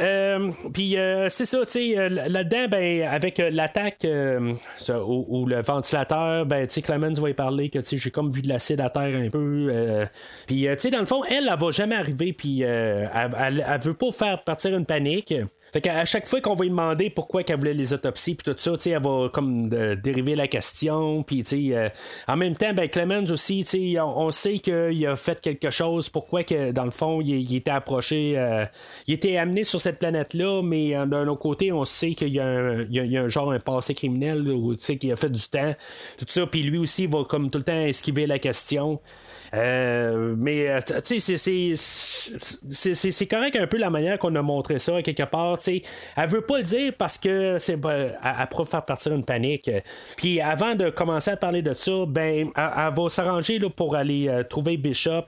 Euh, 0.00 0.50
Puis 0.72 0.96
euh, 0.96 1.28
c'est 1.28 1.44
ça, 1.44 1.58
tu 1.64 1.72
sais, 1.72 1.98
euh, 1.98 2.08
là-dedans, 2.08 2.68
ben, 2.70 3.02
avec 3.08 3.38
l'attaque 3.38 4.06
ou, 4.06 5.46
le 5.46 5.60
ventilateur, 5.60 6.46
ben, 6.46 6.66
tu 6.66 6.74
sais, 6.74 6.82
Clemens 6.82 7.18
va 7.20 7.30
y 7.30 7.34
parler 7.34 7.68
que, 7.68 7.78
tu 7.80 7.84
sais, 7.84 7.96
j'ai 7.96 8.10
comme 8.10 8.30
vu 8.30 8.42
de 8.42 8.48
l'acide 8.48 8.80
à 8.80 8.90
terre 8.90 9.16
un 9.16 9.28
peu. 9.28 10.06
puis, 10.46 10.66
tu 10.66 10.78
sais, 10.78 10.90
dans 10.90 11.00
le 11.00 11.06
fond, 11.06 11.24
elle, 11.24 11.48
elle 11.50 11.58
va 11.58 11.70
jamais 11.70 11.96
arriver, 11.96 12.32
puis 12.32 12.62
elle, 12.62 13.10
elle, 13.38 13.66
elle 13.68 13.80
veut 13.80 13.94
pas 13.94 14.12
faire 14.12 14.44
partir 14.44 14.76
une 14.76 14.86
panique. 14.86 15.34
Fait 15.72 15.80
qu'à 15.80 16.04
chaque 16.04 16.28
fois 16.28 16.42
qu'on 16.42 16.54
va 16.54 16.64
lui 16.64 16.70
demander 16.70 17.08
pourquoi 17.08 17.44
qu'elle 17.44 17.58
voulait 17.58 17.72
les 17.72 17.94
autopsies 17.94 18.34
puis 18.34 18.44
tout 18.44 18.58
ça, 18.58 18.72
tu 18.72 18.78
sais, 18.80 18.90
elle 18.90 19.02
va 19.02 19.30
comme 19.32 19.70
euh, 19.72 19.96
dériver 19.96 20.34
la 20.34 20.46
question, 20.46 21.22
puis 21.22 21.42
tu 21.42 21.70
sais, 21.70 21.76
euh, 21.76 21.88
en 22.28 22.36
même 22.36 22.54
temps, 22.56 22.74
ben 22.74 22.88
Clemens 22.90 23.30
aussi, 23.30 23.64
tu 23.64 23.94
sais, 23.94 24.00
on, 24.00 24.30
sait 24.30 24.58
qu'il 24.58 25.06
a 25.06 25.16
fait 25.16 25.40
quelque 25.40 25.70
chose, 25.70 26.10
pourquoi 26.10 26.44
que 26.44 26.72
dans 26.72 26.84
le 26.84 26.90
fond, 26.90 27.22
il, 27.22 27.56
était 27.56 27.70
approché, 27.70 28.34
euh, 28.36 28.66
il 29.06 29.14
était 29.14 29.38
amené 29.38 29.64
sur 29.64 29.80
cette 29.80 29.98
planète-là, 29.98 30.60
mais 30.62 30.94
euh, 30.94 31.06
d'un 31.06 31.26
autre 31.26 31.40
côté, 31.40 31.72
on 31.72 31.86
sait 31.86 32.12
qu'il 32.12 32.28
y, 32.28 32.40
a 32.40 32.46
un- 32.46 32.82
il 32.82 33.04
y 33.04 33.08
y 33.08 33.16
a 33.16 33.22
un 33.22 33.28
genre 33.30 33.50
un 33.50 33.58
passé 33.58 33.94
criminel, 33.94 34.42
là, 34.44 34.52
où 34.52 34.74
tu 34.74 34.84
sais, 34.84 34.98
qu'il 34.98 35.10
a 35.10 35.16
fait 35.16 35.30
du 35.30 35.40
temps, 35.40 35.74
tout 36.18 36.26
ça, 36.28 36.46
puis 36.46 36.62
lui 36.64 36.76
aussi 36.76 37.04
il 37.04 37.08
va 37.08 37.24
comme 37.24 37.50
tout 37.50 37.58
le 37.58 37.64
temps 37.64 37.80
esquiver 37.80 38.26
la 38.26 38.38
question. 38.38 39.00
Euh, 39.54 40.34
mais 40.38 40.68
euh, 40.68 40.80
tu 41.04 41.20
sais, 41.20 41.36
c'est- 41.36 43.26
correct 43.26 43.56
un 43.56 43.66
peu 43.66 43.76
la 43.76 43.90
manière 43.90 44.18
qu'on 44.18 44.34
a 44.34 44.42
montré 44.42 44.78
ça 44.78 45.02
quelque 45.02 45.24
part. 45.24 45.60
sais. 45.60 45.82
Elle 46.16 46.28
veut 46.28 46.40
pas 46.40 46.58
le 46.58 46.64
dire 46.64 46.92
parce 46.96 47.18
que 47.18 47.58
c'est 47.58 47.74
elle, 47.74 48.18
elle 48.22 48.46
pourrait 48.48 48.64
faire 48.64 48.84
partir 48.84 49.12
une 49.12 49.24
panique. 49.24 49.70
Puis 50.16 50.40
avant 50.40 50.74
de 50.74 50.88
commencer 50.90 51.30
à 51.32 51.36
parler 51.36 51.60
de 51.62 51.74
ça, 51.74 51.92
ben 52.08 52.50
elle, 52.56 52.94
va 52.94 53.08
s'arranger 53.08 53.60
pour 53.76 53.94
aller 53.94 54.28
euh, 54.28 54.42
trouver 54.42 54.76
Bishop. 54.76 55.26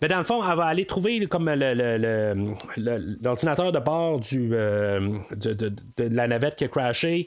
mais 0.00 0.08
dans 0.08 0.18
le 0.18 0.24
fond, 0.24 0.42
elle 0.48 0.56
va 0.56 0.66
aller 0.66 0.84
trouver 0.84 1.26
comme 1.26 1.48
le- 1.48 1.74
le- 1.74 1.96
le- 1.98 2.54
le- 2.76 3.16
l'ordinateur 3.22 3.72
de 3.72 3.78
bord 3.78 4.20
du, 4.20 4.50
euh, 4.52 5.00
de, 5.30 5.52
de- 5.54 5.68
de 5.98 6.14
la 6.14 6.28
navette 6.28 6.56
qui 6.56 6.64
a 6.64 6.68
crashé. 6.68 7.26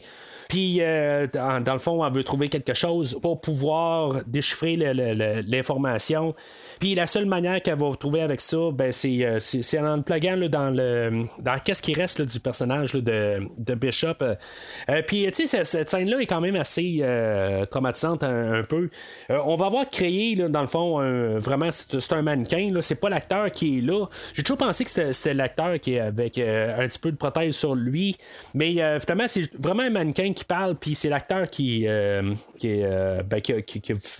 Puis, 0.55 0.77
euh, 0.79 1.27
dans, 1.33 1.61
dans 1.61 1.73
le 1.73 1.79
fond, 1.79 2.05
elle 2.05 2.13
veut 2.13 2.23
trouver 2.23 2.47
quelque 2.47 2.73
chose 2.73 3.19
pour 3.21 3.41
pouvoir 3.41 4.21
déchiffrer 4.25 4.77
l'information. 4.77 6.33
Puis, 6.79 6.95
la 6.95 7.07
seule 7.07 7.25
manière 7.25 7.61
qu'elle 7.61 7.77
va 7.77 7.91
trouver 7.95 8.21
avec 8.21 8.41
ça, 8.41 8.57
ben, 8.73 8.91
c'est, 8.91 9.25
euh, 9.25 9.39
c'est, 9.39 9.79
en 9.79 9.97
le 9.97 10.01
pluguant 10.01 10.35
là, 10.35 10.47
dans 10.47 10.69
le 10.69 11.25
dans 11.39 11.59
qu'est-ce 11.59 11.81
qui 11.81 11.93
reste 11.93 12.21
du 12.21 12.39
personnage 12.39 12.93
de, 12.93 13.75
Bishop. 13.75 14.21
Euh, 14.21 14.35
euh, 14.89 15.01
puis, 15.05 15.25
tu 15.27 15.47
sais, 15.47 15.63
cette, 15.63 15.89
scène-là 15.89 16.19
est 16.19 16.25
quand 16.25 16.41
même 16.41 16.55
assez 16.55 16.99
euh, 17.01 17.65
traumatisante 17.65 18.23
un, 18.23 18.63
peu. 18.63 18.89
On 19.29 19.55
va 19.55 19.67
avoir 19.67 19.89
créé, 19.89 20.35
dans 20.35 20.61
le 20.61 20.67
fond, 20.67 20.99
un- 20.99 21.37
vraiment, 21.37 21.69
c'est, 21.71 22.13
un 22.13 22.21
mannequin. 22.21 22.69
Là, 22.73 22.81
c'est 22.81 22.95
pas 22.95 23.09
l'acteur 23.09 23.51
qui 23.51 23.77
est 23.77 23.81
là. 23.81 24.05
J'ai 24.33 24.43
toujours 24.43 24.57
pensé 24.57 24.85
que 24.85 24.89
c'était, 24.89 25.33
l'acteur 25.33 25.79
qui 25.79 25.95
est 25.95 25.99
avec 25.99 26.37
un 26.37 26.87
petit 26.87 26.99
peu 26.99 27.11
de 27.11 27.17
prothèse 27.17 27.55
sur 27.55 27.75
lui. 27.75 28.15
Mais 28.53 28.73
finalement, 28.99 29.27
c'est 29.27 29.53
vraiment 29.57 29.83
un 29.83 29.89
mannequin 29.89 30.33
qui 30.33 30.45
parle, 30.45 30.75
puis 30.75 30.95
c'est 30.95 31.09
l'acteur 31.09 31.49
qui, 31.49 31.87
qui, 32.57 32.81
ben, 32.81 33.41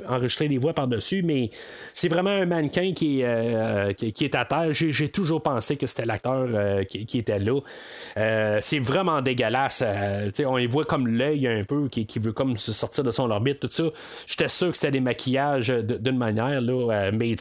a 0.08 0.16
enregistré 0.16 0.48
les 0.48 0.58
voix 0.58 0.74
par-dessus, 0.74 1.24
mais 1.24 1.50
c'est 1.94 2.10
vraiment 2.10 2.30
un 2.30 2.45
mannequin 2.46 2.92
euh, 3.04 3.94
qui, 3.94 4.14
qui 4.14 4.26
est 4.26 4.36
à 4.36 4.46
terre. 4.46 4.72
J'ai, 4.72 5.10
toujours 5.10 5.42
pensé 5.42 5.78
que 5.78 5.88
c'était 5.88 6.06
l'acteur 6.06 6.48
euh, 6.54 6.84
qui, 6.84 7.18
était 7.18 7.40
là. 7.40 7.60
Euh, 8.18 8.60
c'est 8.62 8.80
vraiment 8.80 9.22
dégueulasse. 9.22 9.84
on 10.46 10.58
y 10.58 10.66
voit 10.68 10.86
comme 10.86 11.08
l'œil 11.08 11.48
un 11.48 11.64
peu 11.64 11.88
qui, 11.88 12.20
veut 12.20 12.34
comme 12.34 12.58
se 12.58 12.74
sortir 12.74 13.04
de 13.04 13.12
son 13.12 13.30
orbite, 13.30 13.60
tout 13.60 13.70
ça. 13.72 13.86
J'étais 14.26 14.48
sûr 14.48 14.72
que 14.72 14.78
c'était 14.78 14.92
des 14.92 15.02
maquillages 15.02 15.70
d'une 15.70 16.18
manière, 16.18 16.62
là, 16.62 17.12
mais 17.12 17.36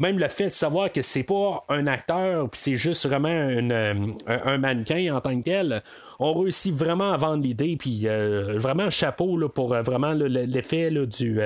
même 0.00 0.18
le 0.18 0.28
fait 0.28 0.46
de 0.46 0.50
savoir 0.50 0.92
que 0.92 1.02
c'est 1.02 1.22
pas 1.22 1.64
un 1.68 1.86
acteur, 1.86 2.48
puis 2.50 2.60
c'est 2.62 2.76
juste 2.76 3.06
vraiment 3.06 3.28
un, 3.28 4.58
mannequin 4.58 5.14
en 5.14 5.20
tant 5.20 5.36
que 5.38 5.44
tel, 5.44 5.82
on 6.18 6.32
réussit 6.34 6.74
vraiment 6.74 7.12
à 7.12 7.16
vendre 7.16 7.42
l'idée, 7.42 7.76
puis 7.76 8.06
vraiment 8.56 8.90
chapeau 8.90 9.36
là, 9.36 9.48
pour 9.48 9.74
vraiment 9.82 10.12
l'effet 10.12 10.90
du. 11.06 11.40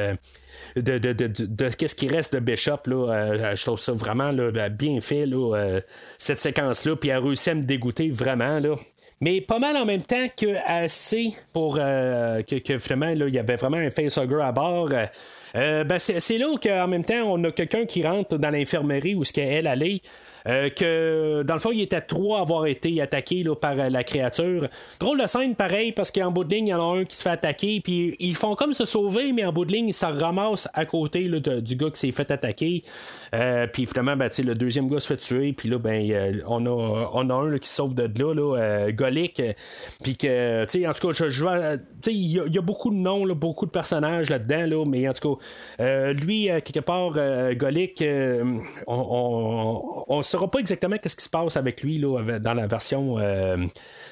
De, 0.76 1.68
qu'est-ce 1.70 1.94
qui 1.94 2.08
reste 2.08 2.34
de 2.34 2.40
Bishop 2.40 2.80
là, 2.86 3.12
euh, 3.12 3.56
je 3.56 3.62
trouve 3.64 3.78
ça 3.78 3.92
vraiment 3.92 4.30
là, 4.30 4.68
bien 4.68 5.00
fait 5.00 5.26
là, 5.26 5.56
euh, 5.56 5.80
cette 6.18 6.38
séquence 6.38 6.84
là 6.84 6.96
puis 6.96 7.10
elle 7.10 7.16
a 7.16 7.20
réussi 7.20 7.50
à 7.50 7.54
me 7.54 7.62
dégoûter 7.62 8.10
vraiment 8.10 8.58
là. 8.58 8.76
Mais 9.22 9.40
pas 9.40 9.58
mal 9.58 9.78
en 9.78 9.86
même 9.86 10.02
temps 10.02 10.26
que 10.36 10.56
assez 10.66 11.32
pour 11.54 11.78
euh, 11.80 12.42
que, 12.42 12.56
que 12.56 13.26
il 13.26 13.34
y 13.34 13.38
avait 13.38 13.56
vraiment 13.56 13.78
un 13.78 13.88
facehugger 13.88 14.42
à 14.42 14.52
bord. 14.52 14.90
Ben, 15.54 15.98
c'est, 15.98 16.20
c'est 16.20 16.36
là 16.36 16.54
qu'en 16.62 16.86
même 16.86 17.04
temps 17.04 17.22
on 17.24 17.42
a 17.44 17.50
quelqu'un 17.50 17.86
qui 17.86 18.06
rentre 18.06 18.36
dans 18.36 18.50
l'infirmerie 18.50 19.14
où 19.14 19.24
ce 19.24 19.32
qu'elle 19.32 19.66
allait 19.66 20.02
euh, 20.46 20.68
que 20.70 21.42
dans 21.42 21.54
le 21.54 21.60
fond, 21.60 21.70
il 21.72 21.82
était 21.82 22.00
trois 22.00 22.38
à 22.38 22.42
avoir 22.42 22.66
été 22.66 23.00
attaqués 23.00 23.42
là, 23.42 23.54
par 23.56 23.78
euh, 23.78 23.88
la 23.88 24.04
créature. 24.04 24.68
Drôle 25.00 25.20
de 25.20 25.26
scène, 25.26 25.54
pareil, 25.54 25.92
parce 25.92 26.10
qu'en 26.10 26.30
bout 26.30 26.44
de 26.44 26.54
ligne, 26.54 26.68
il 26.68 26.70
y 26.70 26.74
en 26.74 26.94
a 26.94 26.98
un 26.98 27.04
qui 27.04 27.16
se 27.16 27.22
fait 27.22 27.30
attaquer, 27.30 27.80
puis 27.82 28.16
ils 28.18 28.36
font 28.36 28.54
comme 28.54 28.74
se 28.74 28.84
sauver, 28.84 29.32
mais 29.32 29.44
en 29.44 29.52
bout 29.52 29.64
de 29.64 29.72
ligne, 29.72 29.88
ils 29.88 29.94
se 29.94 30.06
ramassent 30.06 30.68
à 30.74 30.84
côté 30.84 31.24
là, 31.28 31.40
du 31.40 31.76
gars 31.76 31.90
qui 31.90 32.00
s'est 32.00 32.12
fait 32.12 32.30
attaquer. 32.30 32.82
Euh, 33.34 33.66
puis 33.66 33.86
finalement, 33.86 34.16
ben, 34.16 34.30
le 34.38 34.54
deuxième 34.54 34.88
gars 34.88 35.00
se 35.00 35.08
fait 35.08 35.16
tuer, 35.16 35.52
puis 35.52 35.68
là, 35.68 35.78
ben, 35.78 36.42
on, 36.46 36.64
a, 36.66 37.10
on 37.14 37.30
a 37.30 37.34
un 37.34 37.48
là, 37.50 37.58
qui 37.58 37.68
sauve 37.68 37.94
de 37.94 38.08
là, 38.22 38.34
là 38.34 38.92
Golic, 38.92 39.42
puis 40.02 40.16
que, 40.16 40.64
tu 40.64 40.80
sais, 40.80 40.86
en 40.86 40.92
tout 40.92 41.08
cas, 41.08 41.12
je, 41.12 41.30
je 41.30 41.46
il 42.06 42.32
y, 42.32 42.58
a- 42.58 42.62
beaucoup 42.62 42.90
de 42.90 42.96
noms, 42.96 43.26
beaucoup 43.34 43.66
de 43.66 43.70
personnages 43.70 44.30
là-dedans, 44.30 44.66
là, 44.66 44.84
mais 44.84 45.08
en 45.08 45.12
tout 45.12 45.36
cas, 45.78 46.12
lui, 46.12 46.48
quelque 46.64 46.80
part, 46.80 47.12
Golic, 47.54 48.02
euh, 48.02 48.58
on, 48.86 50.04
on, 50.08 50.16
on 50.18 50.22
saura 50.36 50.50
pas 50.50 50.58
exactement 50.60 50.96
qu'est-ce 50.98 51.16
qui 51.16 51.24
se 51.24 51.30
passe 51.30 51.56
avec 51.56 51.82
lui 51.82 51.98
là, 51.98 52.38
dans 52.38 52.54
la 52.54 52.66
version 52.66 53.18
euh, 53.18 53.56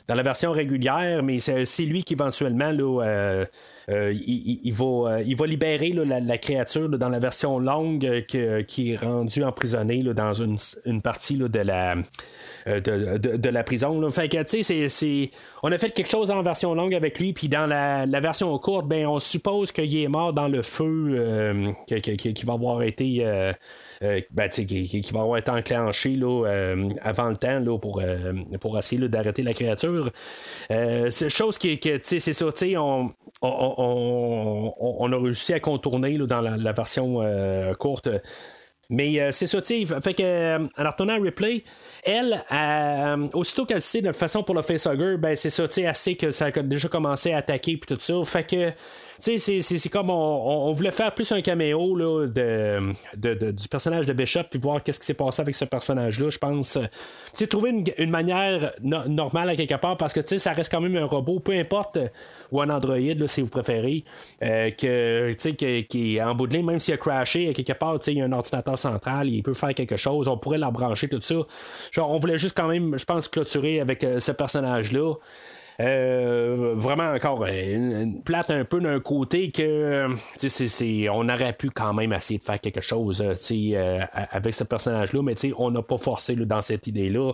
dans 0.09 0.15
la 0.15 0.23
version 0.23 0.53
régulière, 0.53 1.23
mais 1.23 1.39
c'est, 1.39 1.65
lui 1.85 2.03
qui 2.05 2.15
éventuellement 2.15 2.71
là, 2.73 3.03
euh, 3.05 3.45
euh, 3.91 4.13
il, 4.15 4.61
il- 4.65 4.73
va, 4.73 5.21
il 5.23 5.37
va 5.37 5.47
libérer 5.47 5.91
la, 5.91 6.21
la 6.21 6.39
créature 6.39 6.89
dans 6.89 7.09
la 7.09 7.19
version 7.19 7.59
longue 7.59 8.25
qui 8.27 8.91
est 8.93 8.97
rendue 8.97 9.45
emprisonnée 9.45 10.03
dans 10.03 10.33
une, 10.33 10.57
une 10.87 11.03
partie 11.03 11.37
de 11.37 11.59
la 11.61 11.97
de, 12.67 13.19
de- 13.19 13.49
la 13.51 13.63
prison. 13.65 14.11
Fait 14.11 14.29
que 14.29 14.43
tu 14.43 14.63
sais, 14.63 14.89
c'est- 14.89 15.31
on 15.67 15.73
a 15.73 15.79
fait 15.79 15.89
quelque 15.89 16.11
chose 16.11 16.31
en 16.31 16.43
version 16.43 16.75
longue 16.75 16.95
avec 16.95 17.19
lui, 17.19 17.33
puis 17.33 17.49
dans 17.49 17.67
la, 17.67 18.21
version 18.21 18.57
courte, 18.59 18.87
ben 18.87 19.07
on 19.07 19.19
suppose 19.19 19.73
qu'il 19.73 19.97
est 19.97 20.09
mort 20.09 20.35
dans 20.35 20.47
le 20.47 20.61
feu 20.61 21.15
euh, 21.17 21.73
qui 21.87 22.45
va 22.45 22.53
avoir 22.53 22.83
été 22.83 23.25
euh, 23.25 23.51
euh, 24.03 24.21
ben, 24.31 24.51
qui, 24.51 25.11
va 25.15 25.21
avoir 25.21 25.39
été 25.39 25.51
enclenché 25.51 26.17
là, 26.17 26.45
avant 27.01 27.31
le 27.31 27.37
temps 27.37 27.61
là, 27.61 27.79
pour, 27.79 28.03
pour 28.61 28.79
essayer 28.79 29.09
d'arrêter 29.09 29.41
la 29.41 29.55
créature. 29.55 30.11
C'est 30.69 31.31
chose 31.31 31.57
que, 31.57 31.69
c'est 32.03 32.21
ça, 32.21 32.47
on, 32.77 33.11
on, 33.41 33.75
on- 33.79 34.97
on- 35.01 35.13
a 35.13 35.17
réussi 35.17 35.55
à 35.55 35.61
contourner 35.61 36.19
là, 36.19 36.27
dans 36.27 36.43
la, 36.43 36.73
version 36.73 37.23
courte. 37.79 38.11
Mais 38.91 39.21
euh, 39.21 39.33
c'est 39.33 39.47
ça. 39.47 39.61
Fait 39.63 40.15
que, 40.15 40.23
euh, 40.23 40.59
en 40.77 40.87
retournant 40.91 41.15
à 41.15 41.19
Replay, 41.19 41.65
elle, 42.03 42.45
euh, 42.53 43.29
aussitôt 43.33 43.65
qu'elle 43.65 43.81
sait 43.81 44.03
de 44.03 44.09
toute 44.09 44.17
façon 44.17 44.43
pour 44.43 44.55
le 44.55 44.63
facehugger, 44.63 45.17
ben 45.17 45.37
c'est 45.37 45.51
ça, 45.51 45.67
tu 45.69 45.81
elle 45.81 45.95
sait 45.95 46.15
que 46.15 46.31
ça 46.31 46.47
a 46.47 46.51
déjà 46.51 46.89
commencé 46.89 47.33
à 47.33 47.39
attaquer 47.39 47.77
puis 47.77 47.95
tout 47.95 48.01
ça. 48.01 48.15
Fait 48.25 48.45
que, 48.45 48.73
c'est- 49.39 49.89
comme 49.89 50.11
on, 50.11 50.73
voulait 50.73 50.91
faire 50.91 51.15
plus 51.15 51.31
un 51.33 51.41
caméo 51.41 51.97
là, 51.97 52.27
de, 52.27 53.51
du 53.51 53.69
personnage 53.69 54.07
de 54.07 54.13
Bishop 54.13 54.45
puis 54.51 54.59
voir 54.61 54.83
qu'est-ce 54.83 55.01
qui 55.01 55.07
s'est 55.07 55.15
passé 55.15 55.41
avec 55.43 55.55
ce 55.55 55.65
personnage-là, 55.65 56.31
je 56.31 56.39
pense. 56.39 56.79
Trouver 57.49 57.71
une, 57.99 58.11
manière 58.11 58.73
no- 58.83 59.07
normale 59.09 59.51
à 59.51 59.57
quelque 59.57 59.75
part 59.77 59.97
parce 59.97 60.13
que, 60.13 60.21
ça 60.39 60.53
reste 60.53 60.71
quand 60.71 60.81
même 60.81 60.97
un 60.97 61.05
robot, 61.05 61.41
peu 61.41 61.53
importe, 61.53 61.99
ou 62.51 62.61
un 62.61 62.71
androïde, 62.71 63.27
si 63.27 63.41
vous 63.43 63.49
préférez, 63.49 64.05
euh, 64.43 64.71
que, 64.71 65.33
qui 65.83 66.17
est 66.17 66.23
en 66.23 66.35
bout 66.35 66.47
de 66.47 66.55
ligne, 66.57 66.67
même 66.67 66.81
s'il 66.81 66.95
a 66.95 66.97
crashé, 66.97 67.49
à 67.49 67.53
quelque 67.53 67.73
part, 67.73 67.99
il 68.07 68.15
y 68.15 68.21
a 68.21 68.25
un 68.25 68.33
ordinateur 68.33 68.79
central, 68.79 69.29
il 69.29 69.43
peut 69.43 69.55
faire 69.55 69.75
quelque 69.75 69.97
chose, 69.97 70.29
on 70.29 70.37
pourrait 70.37 70.59
la 70.59 70.71
brancher, 70.71 71.09
tout 71.09 71.21
ça. 71.21 71.37
Genre, 71.93 72.11
on 72.11 72.19
voulait 72.19 72.39
juste 72.39 72.57
quand 72.57 72.69
même, 72.69 72.99
je 72.99 73.05
pense, 73.05 73.29
clôturer 73.29 73.81
avec 73.81 74.05
euh, 74.05 74.21
ce 74.21 74.33
personnage-là. 74.33 75.15
Euh, 75.81 76.75
vraiment 76.77 77.11
encore 77.13 77.45
euh, 77.45 78.03
une, 78.03 78.23
plate 78.23 78.51
un 78.53 78.65
peu 78.65 78.81
d'un 78.81 79.01
côté 79.01 79.51
que 79.51 79.63
euh, 79.63 80.09
tu 80.39 80.49
sais, 80.49 80.49
c'est, 80.49 80.69
c'est- 80.69 81.09
on 81.09 81.29
aurait 81.29 81.53
pu 81.53 81.71
quand 81.71 81.93
même 81.93 82.13
essayer 82.13 82.39
de 82.39 82.45
faire 82.45 82.61
quelque 82.61 82.81
chose 82.81 83.21
euh, 83.21 83.35
euh, 83.53 84.01
avec 84.13 84.55
ce 84.55 84.63
personnage-là, 84.65 85.23
mais 85.23 85.35
on 85.59 85.73
n'a 85.73 85.83
pas 85.83 85.99
forcé 85.99 86.37
là, 86.37 86.45
dans 86.45 86.63
cette 86.63 86.87
idée-là. 86.87 87.33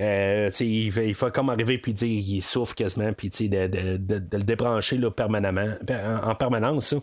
Euh, 0.00 0.50
il, 0.60 0.96
il 0.98 1.14
faut 1.14 1.30
comme 1.30 1.50
arriver 1.50 1.78
puis 1.78 1.92
dire 1.92 2.08
il 2.28 2.40
souffre 2.42 2.74
quasiment 2.74 3.12
puis 3.12 3.28
de, 3.30 3.66
de, 3.68 3.96
de- 3.96 4.36
le 4.36 4.42
débrancher 4.44 4.96
là, 4.98 5.10
permanemment, 5.10 5.74
en 6.24 6.30
en 6.30 6.34
permanence. 6.34 6.86
ça. 6.88 6.96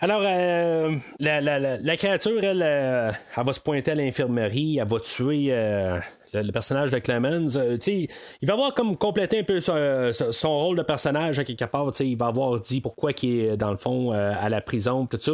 Alors, 0.00 0.22
euh, 0.24 0.96
la, 1.20 1.40
la- 1.40 1.58
la- 1.58 1.96
créature, 1.96 2.42
elle, 2.42 2.62
euh, 2.64 3.12
elle 3.36 3.44
va 3.44 3.52
se 3.52 3.60
pointer 3.60 3.92
à 3.92 3.94
l'infirmerie, 3.94 4.78
elle 4.78 4.88
va 4.88 4.98
tuer 4.98 5.46
euh, 5.50 6.00
le, 6.32 6.50
personnage 6.50 6.90
de 6.90 6.98
Clemens. 6.98 7.56
Il 7.86 8.08
va 8.42 8.54
avoir 8.54 8.74
comme 8.74 8.96
complété 8.96 9.38
un 9.38 9.44
peu 9.44 9.60
son, 9.60 10.50
rôle 10.50 10.78
de 10.78 10.82
personnage 10.82 11.38
à 11.38 11.44
quelque 11.44 11.64
part. 11.66 11.92
Il 12.00 12.16
va 12.16 12.26
avoir 12.26 12.58
dit 12.60 12.80
pourquoi 12.80 13.12
il 13.22 13.40
est, 13.40 13.56
dans 13.56 13.70
le 13.70 13.76
fond, 13.76 14.10
à 14.10 14.48
la 14.48 14.60
prison, 14.60 15.06
tout 15.06 15.18
ça. 15.20 15.32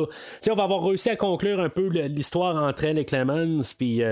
On 0.52 0.54
va 0.54 0.64
avoir 0.64 0.84
réussi 0.84 1.08
à 1.08 1.16
conclure 1.16 1.58
un 1.58 1.70
peu 1.70 1.88
l'histoire 1.88 2.62
entre 2.62 2.84
elle 2.84 2.98
et 2.98 3.06
Clemens. 3.06 3.74
Puis, 3.76 4.02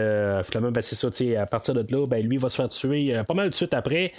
finalement, 0.44 0.72
ben, 0.72 0.80
c'est 0.80 0.94
ça, 0.94 1.08
à 1.40 1.46
partir 1.46 1.74
de 1.74 1.84
là, 1.94 2.06
ben, 2.06 2.26
lui 2.26 2.38
va 2.38 2.48
se 2.48 2.56
faire 2.56 2.68
tuer 2.70 3.22
pas 3.28 3.34
mal 3.34 3.50
de 3.50 3.54
suite 3.54 3.74
après. 3.74 4.12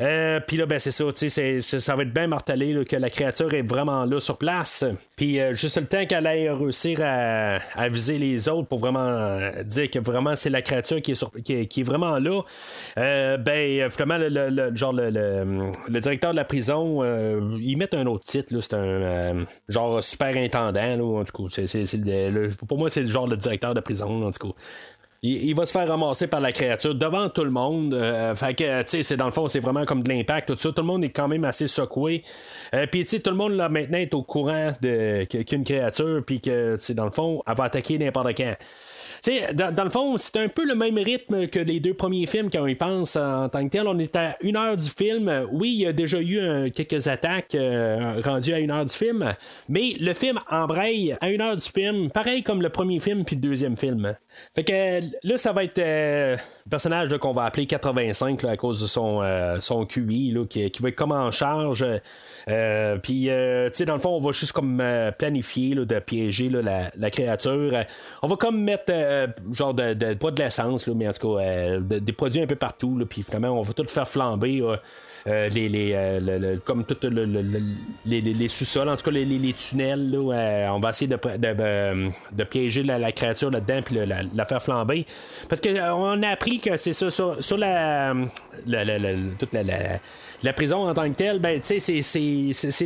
Euh, 0.00 0.38
puis 0.46 0.56
là, 0.56 0.66
ben, 0.66 0.78
c'est 0.78 0.92
ça, 0.92 1.04
tu 1.12 1.28
sais, 1.28 1.60
ça 1.60 1.94
va 1.96 2.02
être 2.02 2.12
bien 2.12 2.28
martelé 2.28 2.84
que 2.84 2.96
la 2.96 3.10
créature 3.10 3.52
est 3.52 3.62
vraiment 3.62 4.04
là 4.04 4.20
sur 4.20 4.38
place. 4.38 4.84
Puis 5.16 5.40
euh, 5.40 5.54
juste 5.54 5.76
le 5.78 5.86
temps 5.86 6.06
qu'elle 6.06 6.26
aille 6.26 6.48
réussir 6.48 7.00
à, 7.02 7.88
viser 7.88 8.18
les 8.18 8.48
autres 8.48 8.68
pour 8.68 8.78
vraiment 8.78 9.00
euh, 9.00 9.62
dire 9.64 9.90
que 9.90 9.98
vraiment 9.98 10.36
c'est 10.36 10.50
la 10.50 10.62
créature 10.62 11.02
qui 11.02 11.12
est, 11.12 11.82
vraiment 11.82 12.18
là, 12.18 12.42
euh, 12.98 13.36
ben, 13.38 13.90
finalement, 13.90 14.18
le, 14.18 14.74
genre, 14.76 14.92
le, 14.92 16.00
directeur 16.00 16.30
de 16.30 16.36
la 16.36 16.44
prison, 16.44 17.02
ils 17.58 17.76
mettent 17.76 17.94
un 17.94 18.06
autre 18.06 18.24
titre, 18.24 18.58
c'est 18.60 18.74
un 18.74 19.46
genre 19.68 20.02
super 20.02 20.36
intendant, 20.36 21.18
en 21.18 21.24
tout 21.24 21.48
cas. 21.48 21.64
pour 22.68 22.78
moi, 22.78 22.88
c'est 22.88 23.00
le 23.00 23.08
genre 23.08 23.28
de 23.28 23.36
directeur 23.36 23.74
de 23.74 23.80
prison, 23.80 24.22
en 24.22 24.30
tout 24.30 24.48
cas. 24.48 24.54
Il, 25.22 25.48
il 25.48 25.54
va 25.54 25.66
se 25.66 25.72
faire 25.72 25.88
ramasser 25.88 26.28
par 26.28 26.40
la 26.40 26.52
créature 26.52 26.94
devant 26.94 27.28
tout 27.28 27.44
le 27.44 27.50
monde. 27.50 27.92
Euh, 27.92 28.34
fait 28.34 28.54
que, 28.54 28.82
tu 28.82 28.88
sais, 28.88 29.02
c'est 29.02 29.16
dans 29.16 29.26
le 29.26 29.32
fond, 29.32 29.48
c'est 29.48 29.60
vraiment 29.60 29.84
comme 29.84 30.02
de 30.02 30.08
l'impact, 30.08 30.48
tout 30.48 30.56
ça. 30.56 30.70
Tout 30.70 30.82
le 30.82 30.86
monde 30.86 31.02
est 31.02 31.10
quand 31.10 31.28
même 31.28 31.44
assez 31.44 31.66
secoué. 31.66 32.22
Euh, 32.74 32.86
puis, 32.86 33.02
tu 33.02 33.10
sais, 33.10 33.20
tout 33.20 33.30
le 33.30 33.36
monde, 33.36 33.52
là, 33.52 33.68
maintenant, 33.68 33.98
est 33.98 34.14
au 34.14 34.22
courant 34.22 34.72
de, 34.80 35.24
qu'une 35.24 35.64
créature, 35.64 36.22
puis 36.24 36.40
que, 36.40 36.76
tu 36.76 36.84
sais, 36.84 36.94
dans 36.94 37.04
le 37.04 37.10
fond, 37.10 37.42
elle 37.46 37.56
va 37.56 37.64
attaquer 37.64 37.98
n'importe 37.98 38.36
quand. 38.36 38.54
Dans, 39.54 39.84
le 39.84 39.90
fond, 39.90 40.16
c'est 40.16 40.36
un 40.36 40.48
peu 40.48 40.64
le 40.64 40.74
même 40.74 40.98
rythme 40.98 41.46
que 41.48 41.58
les 41.58 41.80
deux 41.80 41.94
premiers 41.94 42.26
films 42.26 42.50
quand 42.50 42.62
on 42.62 42.66
y 42.66 42.74
pense 42.74 43.16
en 43.16 43.48
tant 43.48 43.64
que 43.64 43.70
tel. 43.70 43.86
On 43.86 43.98
est 43.98 44.14
à 44.16 44.36
une 44.40 44.56
heure 44.56 44.76
du 44.76 44.88
film. 44.88 45.46
Oui, 45.52 45.70
il 45.70 45.80
y 45.80 45.86
a 45.86 45.92
déjà 45.92 46.20
eu 46.20 46.70
quelques 46.70 47.08
attaques 47.08 47.54
euh, 47.54 48.20
rendues 48.24 48.52
à 48.52 48.58
une 48.58 48.70
heure 48.70 48.84
du 48.84 48.94
film, 48.94 49.34
mais 49.68 49.94
le 50.00 50.14
film 50.14 50.38
embraye 50.50 51.16
à 51.20 51.30
une 51.30 51.40
heure 51.40 51.56
du 51.56 51.68
film, 51.68 52.10
pareil 52.10 52.42
comme 52.42 52.62
le 52.62 52.68
premier 52.68 53.00
film 53.00 53.24
puis 53.24 53.36
le 53.36 53.42
deuxième 53.42 53.76
film. 53.76 54.16
Fait 54.54 54.64
que 54.64 55.00
là, 55.22 55.36
ça 55.36 55.52
va 55.52 55.64
être 55.64 55.78
euh, 55.78 56.36
personnage 56.68 57.16
qu'on 57.18 57.32
va 57.32 57.44
appeler 57.44 57.66
85 57.66 58.42
là, 58.42 58.50
à 58.50 58.56
cause 58.56 58.80
de 58.80 58.86
son, 58.86 59.20
euh, 59.22 59.58
son 59.60 59.84
QI 59.86 60.30
là, 60.32 60.44
qui, 60.46 60.70
qui 60.70 60.82
va 60.82 60.88
être 60.90 60.96
comme 60.96 61.12
en 61.12 61.30
charge. 61.30 61.84
Euh, 62.48 62.96
puis, 62.98 63.28
euh, 63.30 63.68
tu 63.70 63.76
sais, 63.78 63.84
dans 63.84 63.94
le 63.94 64.00
fond, 64.00 64.10
on 64.16 64.20
va 64.20 64.32
juste 64.32 64.52
comme 64.52 64.82
planifier 65.18 65.74
là, 65.74 65.84
de 65.84 65.98
piéger 65.98 66.48
la, 66.48 66.90
la 66.96 67.10
créature. 67.10 67.72
On 68.22 68.26
va 68.26 68.36
comme 68.36 68.60
mettre 68.62 68.92
genre 69.52 69.74
de, 69.74 69.94
de- 69.94 70.14
pas 70.14 70.30
de 70.30 70.42
l'essence, 70.42 70.86
mais 70.88 71.08
en 71.08 71.12
tout 71.12 71.34
cas 71.36 71.78
de- 71.78 71.98
des 71.98 72.12
produits 72.12 72.40
un 72.42 72.46
peu 72.46 72.56
partout. 72.56 72.98
Puis 73.08 73.22
finalement, 73.22 73.50
on 73.58 73.62
va 73.62 73.72
tout 73.72 73.84
faire 73.88 74.08
flamber. 74.08 74.62
les, 75.26 75.50
les, 75.68 76.20
le- 76.20 76.38
le- 76.38 76.58
comme 76.60 76.84
tout 76.84 76.96
le, 77.02 77.24
le- 77.24 77.42
le- 77.42 77.60
les, 78.06 78.20
les- 78.20 78.48
sous-sols, 78.48 78.88
en 78.88 78.96
tout 78.96 79.04
cas 79.04 79.10
les, 79.10 79.24
les- 79.24 79.52
tunnels, 79.52 80.10
là, 80.10 80.72
on 80.74 80.80
va 80.80 80.90
essayer 80.90 81.06
de, 81.08 81.16
de, 81.16 82.08
de- 82.36 82.44
piéger 82.44 82.82
la, 82.82 82.98
la 82.98 83.12
créature 83.12 83.50
là-dedans 83.50 83.80
puis 83.84 83.96
la 83.96 84.44
faire 84.46 84.62
flamber. 84.62 85.04
Parce 85.48 85.60
qu'on 85.60 86.22
a 86.22 86.28
appris 86.28 86.57
que 86.58 86.76
c'est 86.76 86.92
ça, 86.92 87.10
sur, 87.10 87.42
sur 87.42 87.56
la, 87.56 88.14
la, 88.66 88.84
la- 88.84 88.98
la- 88.98 89.12
prison 90.52 90.88
en 90.88 90.94
tant 90.94 91.08
que 91.10 91.14
telle, 91.16 91.38
ben, 91.38 91.60
c'est- 91.62 91.78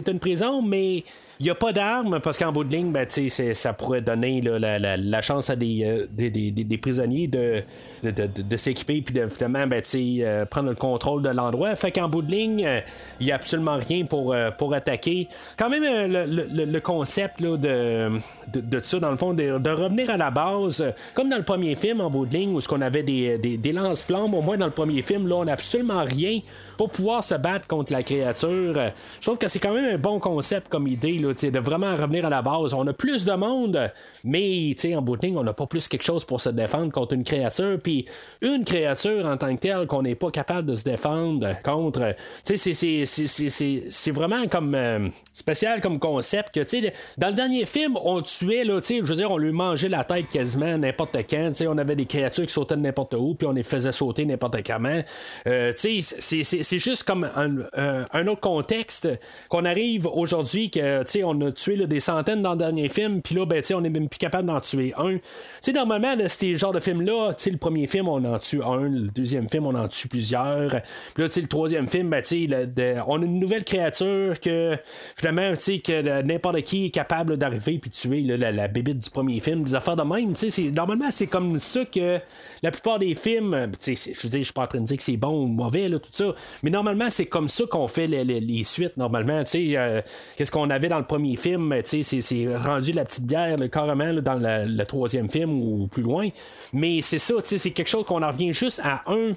une 0.08 0.18
prison, 0.18 0.62
mais 0.62 1.04
il 1.40 1.44
n'y 1.46 1.50
a 1.50 1.54
pas 1.54 1.72
d'armes 1.72 2.20
parce 2.20 2.38
qu'en 2.38 2.52
bout 2.52 2.62
de 2.64 2.74
ligne, 2.74 2.92
ben, 2.92 3.06
ça 3.54 3.72
pourrait 3.72 4.00
donner 4.00 4.40
la, 4.40 4.78
chance 5.22 5.50
à 5.50 5.56
des, 5.56 5.82
euh, 5.84 6.06
des, 6.10 6.30
des- 6.30 6.50
des- 6.52 6.64
des 6.64 6.78
prisonniers 6.78 7.26
de, 7.26 7.62
de, 8.04 8.10
de- 8.10 8.42
s'équiper 8.56 9.02
puis 9.02 9.14
de 9.14 9.26
ben, 9.66 9.82
euh, 10.22 10.44
prendre 10.44 10.68
le 10.68 10.74
contrôle 10.76 11.22
de 11.22 11.30
l'endroit. 11.30 11.74
Fait 11.74 11.90
qu'en 11.90 12.08
bout 12.08 12.22
de 12.22 12.30
ligne, 12.30 12.64
euh, 12.64 12.80
il 13.18 13.26
n'y 13.26 13.32
a 13.32 13.36
absolument 13.36 13.76
rien 13.76 14.04
pour, 14.04 14.32
pour 14.52 14.72
attaquer. 14.74 15.28
Quand 15.56 15.68
même, 15.68 15.82
le, 15.82 16.26
le- 16.26 16.64
le 16.64 16.80
concept 16.80 17.40
là, 17.40 17.56
de, 17.56 18.10
de, 18.52 18.80
ça, 18.82 19.00
dans 19.00 19.10
le 19.10 19.16
fond, 19.16 19.32
de, 19.34 19.58
revenir 19.70 20.10
à 20.10 20.16
la 20.16 20.30
base, 20.30 20.84
comme 21.14 21.28
dans 21.28 21.38
le 21.38 21.42
premier 21.44 21.74
film, 21.74 22.00
en 22.00 22.10
bout 22.10 22.26
de 22.26 22.34
ligne, 22.36 22.54
où 22.54 22.60
ce 22.60 22.68
qu'on 22.68 22.80
avait 22.80 23.02
des, 23.02 23.38
des, 23.38 23.56
des 23.56 23.72
lance-flammes, 23.72 24.34
au 24.34 24.42
moins 24.42 24.56
dans 24.56 24.66
le 24.66 24.72
premier 24.72 25.02
film, 25.02 25.26
là, 25.26 25.36
on 25.36 25.44
n'a 25.44 25.56
absolument 25.62 26.04
rien 26.04 26.40
pour 26.76 26.90
pouvoir 26.90 27.22
se 27.24 27.34
battre 27.34 27.66
contre 27.66 27.92
la 27.92 28.02
créature. 28.02 28.74
Euh, 28.76 28.90
Je 29.20 29.26
trouve 29.26 29.38
que 29.38 29.48
c'est 29.48 29.58
quand 29.58 29.72
même 29.74 29.94
un 29.94 29.98
bon 29.98 30.18
concept 30.18 30.68
comme 30.68 30.86
idée, 30.86 31.18
là, 31.18 31.32
de 31.34 31.58
vraiment 31.58 31.94
revenir 31.96 32.26
à 32.26 32.30
la 32.30 32.42
base. 32.42 32.74
On 32.74 32.86
a 32.86 32.92
plus 32.92 33.24
de 33.24 33.32
monde, 33.32 33.90
mais 34.24 34.74
en 34.94 35.02
bout 35.02 35.18
on 35.24 35.42
n'a 35.44 35.52
pas 35.52 35.66
plus 35.66 35.88
quelque 35.88 36.04
chose 36.04 36.24
pour 36.24 36.40
se 36.40 36.48
défendre 36.48 36.90
contre 36.92 37.12
une 37.14 37.24
créature. 37.24 37.78
Puis 37.82 38.06
une 38.40 38.64
créature 38.64 39.26
en 39.26 39.36
tant 39.36 39.54
que 39.54 39.60
telle 39.60 39.86
qu'on 39.86 40.02
n'est 40.02 40.14
pas 40.14 40.30
capable 40.30 40.68
de 40.68 40.74
se 40.74 40.84
défendre 40.84 41.54
contre, 41.62 42.14
c'est- 42.42 44.10
vraiment 44.12 44.46
comme 44.48 44.74
euh, 44.74 45.08
spécial 45.32 45.80
comme 45.80 45.98
concept 45.98 46.54
que, 46.54 46.60
dans 47.18 47.28
le 47.28 47.34
dernier 47.34 47.64
film, 47.64 47.96
on 48.04 48.20
tuait, 48.22 48.64
là, 48.64 48.80
je 48.82 49.00
veux 49.02 49.14
dire, 49.16 49.30
on 49.30 49.38
lui 49.38 49.52
mangeait 49.52 49.88
la 49.88 50.04
tête 50.04 50.28
quasiment 50.28 50.76
n'importe 50.78 51.16
quand. 51.28 51.52
On 51.66 51.78
avait 51.78 51.96
des 51.96 52.06
créatures 52.06 52.46
qui 52.46 52.52
sautaient 52.52 52.76
n'importe 52.76 53.14
où, 53.14 53.34
puis 53.34 53.46
on 53.46 53.52
les 53.52 53.62
faisait 53.62 53.92
sauter 53.92 54.24
n'importe 54.24 54.62
comment. 54.66 55.00
Euh, 55.46 55.72
c'est- 55.76 56.02
c'est 56.72 56.78
juste 56.78 57.02
comme 57.02 57.24
un, 57.24 58.04
un- 58.14 58.26
autre 58.28 58.40
contexte 58.40 59.06
qu'on 59.50 59.66
arrive 59.66 60.06
aujourd'hui 60.06 60.70
que, 60.70 61.02
tu 61.02 61.10
sais, 61.10 61.22
on 61.22 61.38
a 61.42 61.52
tué 61.52 61.86
des 61.86 62.00
centaines 62.00 62.40
dans 62.40 62.52
le 62.52 62.58
dernier 62.58 62.88
film, 62.88 63.20
puis 63.20 63.34
là, 63.34 63.44
ben, 63.44 63.60
tu 63.60 63.68
sais, 63.68 63.74
on 63.74 63.84
est 63.84 63.90
même 63.90 64.08
plus 64.08 64.16
capable 64.16 64.46
d'en 64.46 64.58
tuer 64.58 64.94
un. 64.96 65.16
Tu 65.16 65.20
sais, 65.60 65.72
normalement, 65.72 66.14
là, 66.14 66.30
ces 66.30 66.56
genres 66.56 66.72
de 66.72 66.80
films-là, 66.80 67.34
tu 67.34 67.44
sais, 67.44 67.50
le 67.50 67.58
premier 67.58 67.86
film, 67.86 68.08
on 68.08 68.24
en 68.24 68.38
tue 68.38 68.62
un, 68.62 68.88
le 68.88 69.08
deuxième 69.08 69.50
film, 69.50 69.66
on 69.66 69.74
en 69.74 69.86
tue 69.86 70.08
plusieurs. 70.08 70.70
Puis 70.70 71.22
là, 71.22 71.28
tu 71.28 71.34
sais, 71.34 71.40
le 71.42 71.46
troisième 71.46 71.88
film, 71.88 72.08
ben, 72.08 72.22
tu 72.22 72.48
sais, 72.48 72.96
on 73.06 73.20
a 73.20 73.24
une 73.26 73.38
nouvelle 73.38 73.64
créature 73.64 74.40
que, 74.40 74.78
finalement, 75.16 75.54
tu 75.56 75.60
sais, 75.60 75.78
que 75.80 75.92
euh, 75.92 76.22
n'importe 76.22 76.62
qui 76.62 76.86
est 76.86 76.90
capable 76.90 77.36
d'arriver 77.36 77.78
puis 77.78 77.90
tuer 77.90 78.22
la, 78.22 78.50
la 78.50 78.68
bébite 78.68 78.98
du 78.98 79.10
premier 79.10 79.40
film, 79.40 79.62
des 79.64 79.74
affaires 79.74 79.96
de 79.96 80.04
même, 80.04 80.32
tu 80.32 80.50
sais, 80.50 80.62
normalement, 80.70 81.10
c'est 81.10 81.26
comme 81.26 81.60
ça 81.60 81.84
que 81.84 82.18
la 82.62 82.70
plupart 82.70 82.98
des 82.98 83.14
films, 83.14 83.52
euh, 83.52 83.66
tu 83.78 83.94
sais, 83.94 84.14
je 84.14 84.22
veux 84.22 84.30
dire, 84.30 84.38
je 84.38 84.44
suis 84.44 84.52
pas 84.54 84.62
en 84.62 84.68
train 84.68 84.80
de 84.80 84.86
dire 84.86 84.96
que 84.96 85.02
c'est 85.02 85.18
bon 85.18 85.42
ou 85.42 85.46
mauvais, 85.48 85.90
là, 85.90 85.98
tout 85.98 86.08
ça, 86.12 86.34
mais 86.62 86.70
normalement, 86.70 87.08
c'est 87.10 87.26
comme 87.26 87.48
ça 87.48 87.64
qu'on 87.70 87.88
fait 87.88 88.06
les, 88.06 88.64
suites, 88.64 88.96
normalement, 88.96 89.42
tu 89.44 89.50
sais, 89.50 89.76
euh, 89.76 90.00
qu'est-ce 90.36 90.50
qu'on 90.50 90.70
avait 90.70 90.88
dans 90.88 90.98
le 90.98 91.04
premier 91.04 91.36
film, 91.36 91.74
tu 91.84 92.02
sais, 92.02 92.20
c'est- 92.20 92.56
rendu 92.56 92.92
la 92.92 93.04
petite 93.04 93.26
bière, 93.26 93.56
là, 93.56 93.68
carrément, 93.68 94.12
dans 94.14 94.38
le 94.40 94.84
troisième 94.84 95.28
film 95.28 95.50
ou 95.50 95.86
plus 95.86 96.02
loin, 96.02 96.28
mais 96.72 97.00
c'est 97.02 97.18
ça, 97.18 97.34
tu 97.42 97.48
sais, 97.48 97.58
c'est 97.58 97.70
quelque 97.70 97.88
chose 97.88 98.04
qu'on 98.04 98.22
en 98.22 98.28
revient 98.28 98.52
juste 98.52 98.80
à 98.84 99.02
un 99.06 99.32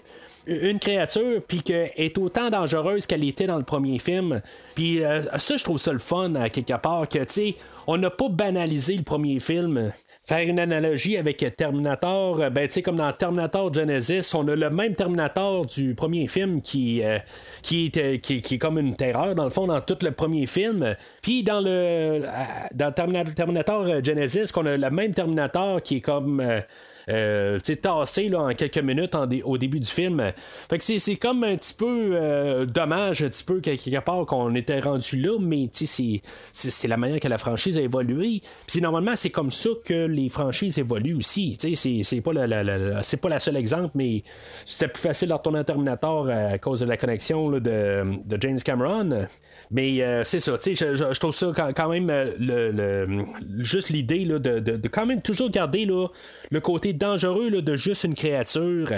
une 0.48 0.80
créature 0.80 1.42
puis 1.48 1.62
qu'elle 1.62 1.92
est 1.96 2.18
autant 2.18 2.50
dangereuse 2.50 3.06
qu'elle 3.06 3.24
était 3.24 3.48
dans 3.48 3.58
le 3.58 3.64
premier 3.64 4.00
film. 4.00 4.42
Puis 4.76 5.04
euh, 5.04 5.24
ça, 5.38 5.58
je 5.58 5.64
trouve 5.64 5.80
ça 5.80 5.92
le 5.92 6.00
fun 6.00 6.34
quelque 6.50 6.78
part 6.78 7.08
que 7.08 7.20
tu 7.20 7.26
sais, 7.28 7.56
on 7.88 7.98
n'a 7.98 8.10
pas 8.10 8.30
banalisé 8.30 8.96
le 8.96 9.04
premier 9.04 9.40
film. 9.40 9.92
Faire 10.24 10.48
une 10.48 10.60
analogie 10.60 11.18
avec 11.18 11.46
Terminator, 11.56 12.42
euh, 12.42 12.50
ben 12.50 12.68
tu 12.68 12.76
sais 12.76 12.82
comme 12.82 12.96
dans 12.96 13.12
Terminator 13.12 13.74
Genesis, 13.74 14.34
on 14.34 14.48
a 14.48 14.56
le 14.56 14.70
même 14.70 14.96
Terminator 14.96 15.66
du 15.66 15.94
premier 15.94 16.28
film 16.28 16.62
qui 16.62 17.04
euh, 17.04 17.20
qui, 17.62 17.92
est, 17.94 18.20
qui, 18.20 18.42
qui 18.42 18.56
est 18.56 18.58
comme 18.58 18.80
une 18.80 18.96
terreur 18.96 19.36
dans 19.36 19.44
le 19.44 19.50
fond 19.50 19.68
dans 19.68 19.82
tout 19.82 19.98
le 20.02 20.12
premier 20.12 20.48
film. 20.48 20.96
Puis 21.22 21.44
dans 21.44 21.62
le 21.62 22.24
dans 22.74 22.92
Terminator, 22.92 24.04
Genesis, 24.04 24.52
qu'on 24.52 24.66
a 24.66 24.78
le 24.78 24.90
même 24.90 25.14
Terminator 25.14 25.82
qui 25.82 25.98
est 25.98 26.02
comme 26.02 26.42
euh, 27.10 27.60
tassé 27.60 28.30
là, 28.30 28.42
en 28.42 28.54
quelques 28.54 28.78
minutes 28.78 29.16
au 29.44 29.58
début 29.58 29.80
du 29.80 29.88
film. 29.90 30.32
Fait 30.70 30.78
que 30.78 30.84
c'est, 30.84 31.16
comme 31.16 31.44
un 31.44 31.56
petit 31.58 31.74
peu 31.74 32.12
euh, 32.14 32.66
dommage, 32.66 33.22
un 33.24 33.30
petit 33.30 33.44
peu 33.44 33.56
que- 33.60 33.76
quelque 33.76 34.04
part 34.04 34.26
qu'on 34.26 34.54
était 34.56 34.80
rendu 34.80 35.18
là, 35.20 35.38
mais 35.40 35.70
c'est, 35.74 36.88
la 36.88 36.98
manière 36.98 37.20
que 37.20 37.28
la 37.28 37.38
franchise 37.38 37.78
a 37.78 37.82
évolué. 37.82 38.42
Puis 38.68 38.82
normalement, 38.82 39.16
c'est 39.16 39.30
comme 39.30 39.52
ça 39.52 39.70
que 39.86 40.06
les 40.08 40.30
franchises 40.30 40.78
évoluent 40.80 41.16
aussi. 41.18 41.58
C'est, 41.60 42.22
pas 42.22 42.34
la, 42.34 42.48
la- 42.48 43.02
pas 43.22 43.30
la 43.30 43.40
seule 43.40 43.58
exemple, 43.58 43.92
mais 43.96 44.24
c'était 44.66 44.88
plus 44.88 45.02
facile 45.02 45.30
de 45.30 45.34
retourner 45.34 45.60
à 45.60 45.64
Terminator 45.64 46.30
à 46.30 46.58
cause 46.58 46.80
de 46.82 46.86
la 46.86 46.98
connexion 46.98 47.52
de, 47.52 47.60
de 47.60 48.38
James 48.42 48.60
Cameron. 48.60 49.28
Mais 49.72 50.02
euh, 50.02 50.24
c'est 50.24 50.40
ça, 50.40 50.54
je, 50.64 50.74
je- 50.74 51.20
trouve 51.20 51.34
ça 51.34 51.52
quand, 51.76 51.90
même 51.90 52.10
euh, 52.10 52.32
le, 52.40 53.26
juste 53.64 53.90
l'idée 53.90 54.26
de, 54.26 54.38
de- 54.38 54.60
de 54.60 54.88
quand 54.88 55.06
même 55.06 55.22
toujours 55.22 55.50
garder 55.50 55.86
là, 55.86 56.08
le 56.52 56.60
côté 56.60 56.94
dangereux 56.96 57.50
là, 57.50 57.62
de 57.62 57.76
juste 57.76 58.04
une 58.04 58.16
créature. 58.16 58.90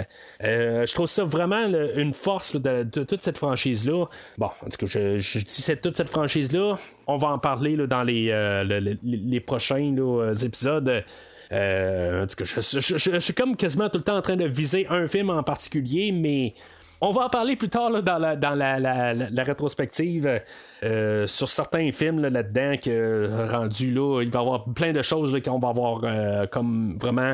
Euh, 0.44 0.86
je 0.86 0.94
trouve 0.94 1.08
ça 1.08 1.24
vraiment 1.24 1.68
une 1.96 2.14
force 2.14 2.56
de, 2.56 2.84
toute 2.84 3.22
cette 3.24 3.38
franchise-là. 3.38 4.06
Bon, 4.38 4.50
en 4.66 4.70
tout 4.70 4.78
cas, 4.78 4.86
je, 4.86 5.20
je 5.20 5.40
dis 5.40 5.46
cette- 5.62 5.82
toute 5.82 5.98
cette 5.98 6.10
franchise-là. 6.10 6.76
On 7.08 7.18
va 7.18 7.30
en 7.30 7.40
parler 7.40 7.76
dans 7.88 8.04
les, 8.04 8.30
euh, 8.32 8.64
le- 8.64 8.80
le- 8.80 8.98
les 9.04 9.40
prochains 9.40 9.94
là, 9.96 10.34
épisodes. 10.44 11.04
Euh, 11.52 12.24
en 12.24 12.28
tout 12.28 12.36
cas, 12.36 12.44
je, 12.46 12.80
je- 12.80 12.98
je- 12.98 13.20
suis 13.20 13.34
comme 13.34 13.56
quasiment 13.56 13.90
tout 13.90 13.98
le 14.00 14.04
temps 14.04 14.18
en 14.18 14.22
train 14.22 14.36
de 14.36 14.46
viser 14.46 14.86
un 14.90 15.08
film 15.08 15.30
en 15.30 15.44
particulier, 15.44 16.12
mais 16.12 16.54
on 17.00 17.12
va 17.12 17.26
en 17.26 17.30
parler 17.30 17.56
plus 17.56 17.70
tard 17.70 18.04
dans, 18.04 18.18
la, 18.18 18.36
dans 18.36 18.56
la, 18.56 18.80
la- 18.80 19.14
la- 19.14 19.44
rétrospective 19.44 20.42
euh, 20.84 21.28
sur 21.28 21.48
certains 21.48 21.92
films 21.92 22.20
là, 22.22 22.30
là-dedans 22.30 22.76
que 22.84 22.90
euh, 22.90 23.48
rendu 23.50 23.92
là, 23.94 24.22
il 24.24 24.30
va 24.30 24.40
y 24.40 24.42
avoir 24.42 24.66
plein 24.74 24.92
de 24.94 25.02
choses 25.02 25.34
qu'on 25.46 25.60
va 25.60 25.70
avoir 25.70 26.02
euh, 26.04 26.48
comme 26.48 26.98
vraiment 27.00 27.34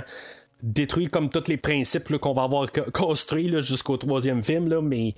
détruit 0.64 1.08
comme 1.08 1.30
tous 1.30 1.50
les 1.50 1.58
principes 1.58 2.18
qu'on 2.18 2.34
va 2.34 2.44
avoir 2.44 2.72
co- 2.72 2.90
construits 2.94 3.54
jusqu'au 3.62 3.98
troisième 3.98 4.42
film 4.42 4.80
mais 4.82 5.14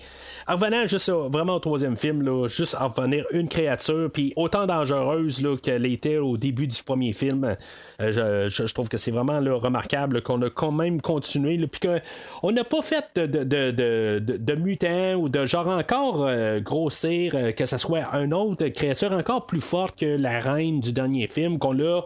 en 0.47 0.55
revenant 0.55 0.87
juste 0.87 1.09
à- 1.09 1.27
vraiment 1.29 1.55
au 1.55 1.59
troisième 1.59 1.97
film 1.97 2.47
juste 2.47 2.75
en 2.79 2.89
revenir 2.89 3.25
une 3.31 3.47
créature 3.47 4.09
puis 4.11 4.33
autant 4.35 4.65
dangereuse 4.65 5.45
qu'elle 5.61 5.85
était 5.85 6.17
au 6.17 6.37
début 6.37 6.65
du 6.65 6.81
premier 6.81 7.13
film 7.13 7.55
euh, 8.01 8.49
je, 8.49 8.73
trouve 8.73 8.89
que 8.89 8.97
c'est 8.97 9.11
vraiment 9.11 9.39
remarquable 9.59 10.23
qu'on 10.23 10.41
a 10.41 10.49
quand 10.49 10.71
même 10.71 10.99
continué 10.99 11.57
puis 11.67 11.79
que 11.79 11.99
on 12.41 12.51
n'a 12.51 12.63
pas 12.63 12.81
fait 12.81 13.05
de, 13.15 13.43
de, 13.43 14.55
mutants 14.55 15.13
ou 15.13 15.29
de 15.29 15.45
genre 15.45 15.67
encore 15.67 16.25
euh, 16.25 16.59
grossir 16.59 17.33
euh, 17.35 17.51
que 17.51 17.67
ce 17.67 17.77
soit 17.77 18.03
une 18.15 18.33
autre 18.33 18.67
créature 18.69 19.11
encore 19.11 19.45
plus 19.45 19.61
forte 19.61 19.99
que 19.99 20.05
la 20.17 20.39
reine 20.39 20.79
du 20.79 20.91
dernier 20.91 21.27
film 21.27 21.59
qu'on 21.59 21.73
l'a 21.73 22.03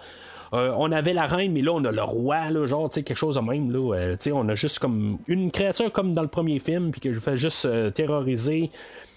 euh, 0.54 0.74
on 0.78 0.92
avait 0.92 1.14
la 1.14 1.28
reine, 1.28 1.52
mais 1.52 1.62
là, 1.62 1.72
on 1.74 1.84
a 1.86 1.92
le 1.92 2.02
roi, 2.02 2.66
genre, 2.66 2.90
tu 2.90 2.96
sais, 2.96 3.04
quelque 3.04 3.18
chose 3.18 3.36
de 3.36 3.42
même, 3.42 3.72
là. 3.72 3.96
euh, 3.96 4.16
tu 4.16 4.24
sais, 4.24 4.32
on 4.32 4.48
a 4.50 4.56
juste 4.56 4.80
comme 4.80 5.20
une 5.28 5.52
créature 5.52 5.92
comme 5.92 6.14
dans 6.14 6.22
le 6.22 6.28
premier 6.28 6.60
film, 6.60 6.92
puis 6.92 7.02
que 7.02 7.14
je 7.14 7.20
fais 7.20 7.38
juste 7.38 7.66
euh, 7.66 7.90
terroriser 7.90 8.72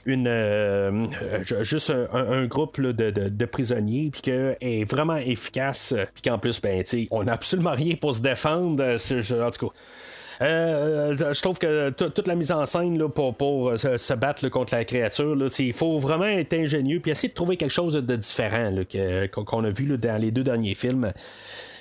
une 0.04 1.08
ju- 1.44 1.64
juste 1.64 1.92
un, 2.12 2.46
groupe 2.46 2.80
de, 2.80 3.44
prisonniers 3.44 4.10
puis 4.12 4.22
que 4.22 4.56
est 4.60 4.82
vraiment 4.90 5.16
efficace 5.16 5.94
puis 6.12 6.22
qu'en 6.22 6.38
plus 6.38 6.60
ben 6.60 6.82
tu 6.82 7.06
on 7.12 7.22
n'a 7.22 7.34
absolument 7.34 7.70
rien 7.70 7.94
pour 7.94 8.12
se 8.12 8.20
défendre 8.20 8.82
en 8.82 9.50
tout 9.52 9.68
cas 9.68 9.72
je 10.40 11.40
trouve 11.40 11.58
que 11.58 11.90
toute 11.90 12.28
la 12.28 12.34
mise 12.34 12.52
en 12.52 12.66
scène 12.66 12.98
là, 12.98 13.08
pour, 13.08 13.68
euh, 13.68 13.76
se, 13.76 14.14
battre 14.14 14.48
contre 14.48 14.74
la 14.74 14.84
créature, 14.84 15.36
il 15.58 15.72
faut 15.72 15.98
vraiment 15.98 16.24
être 16.24 16.52
ingénieux 16.54 17.00
puis 17.00 17.10
essayer 17.10 17.28
de 17.28 17.34
trouver 17.34 17.56
quelque 17.56 17.72
chose 17.72 17.94
de 17.94 18.16
différent 18.16 18.72
qu'on 19.32 19.64
a 19.64 19.70
vu 19.70 19.96
dans 19.96 20.20
les 20.20 20.30
deux 20.30 20.44
derniers 20.44 20.74
films. 20.74 21.12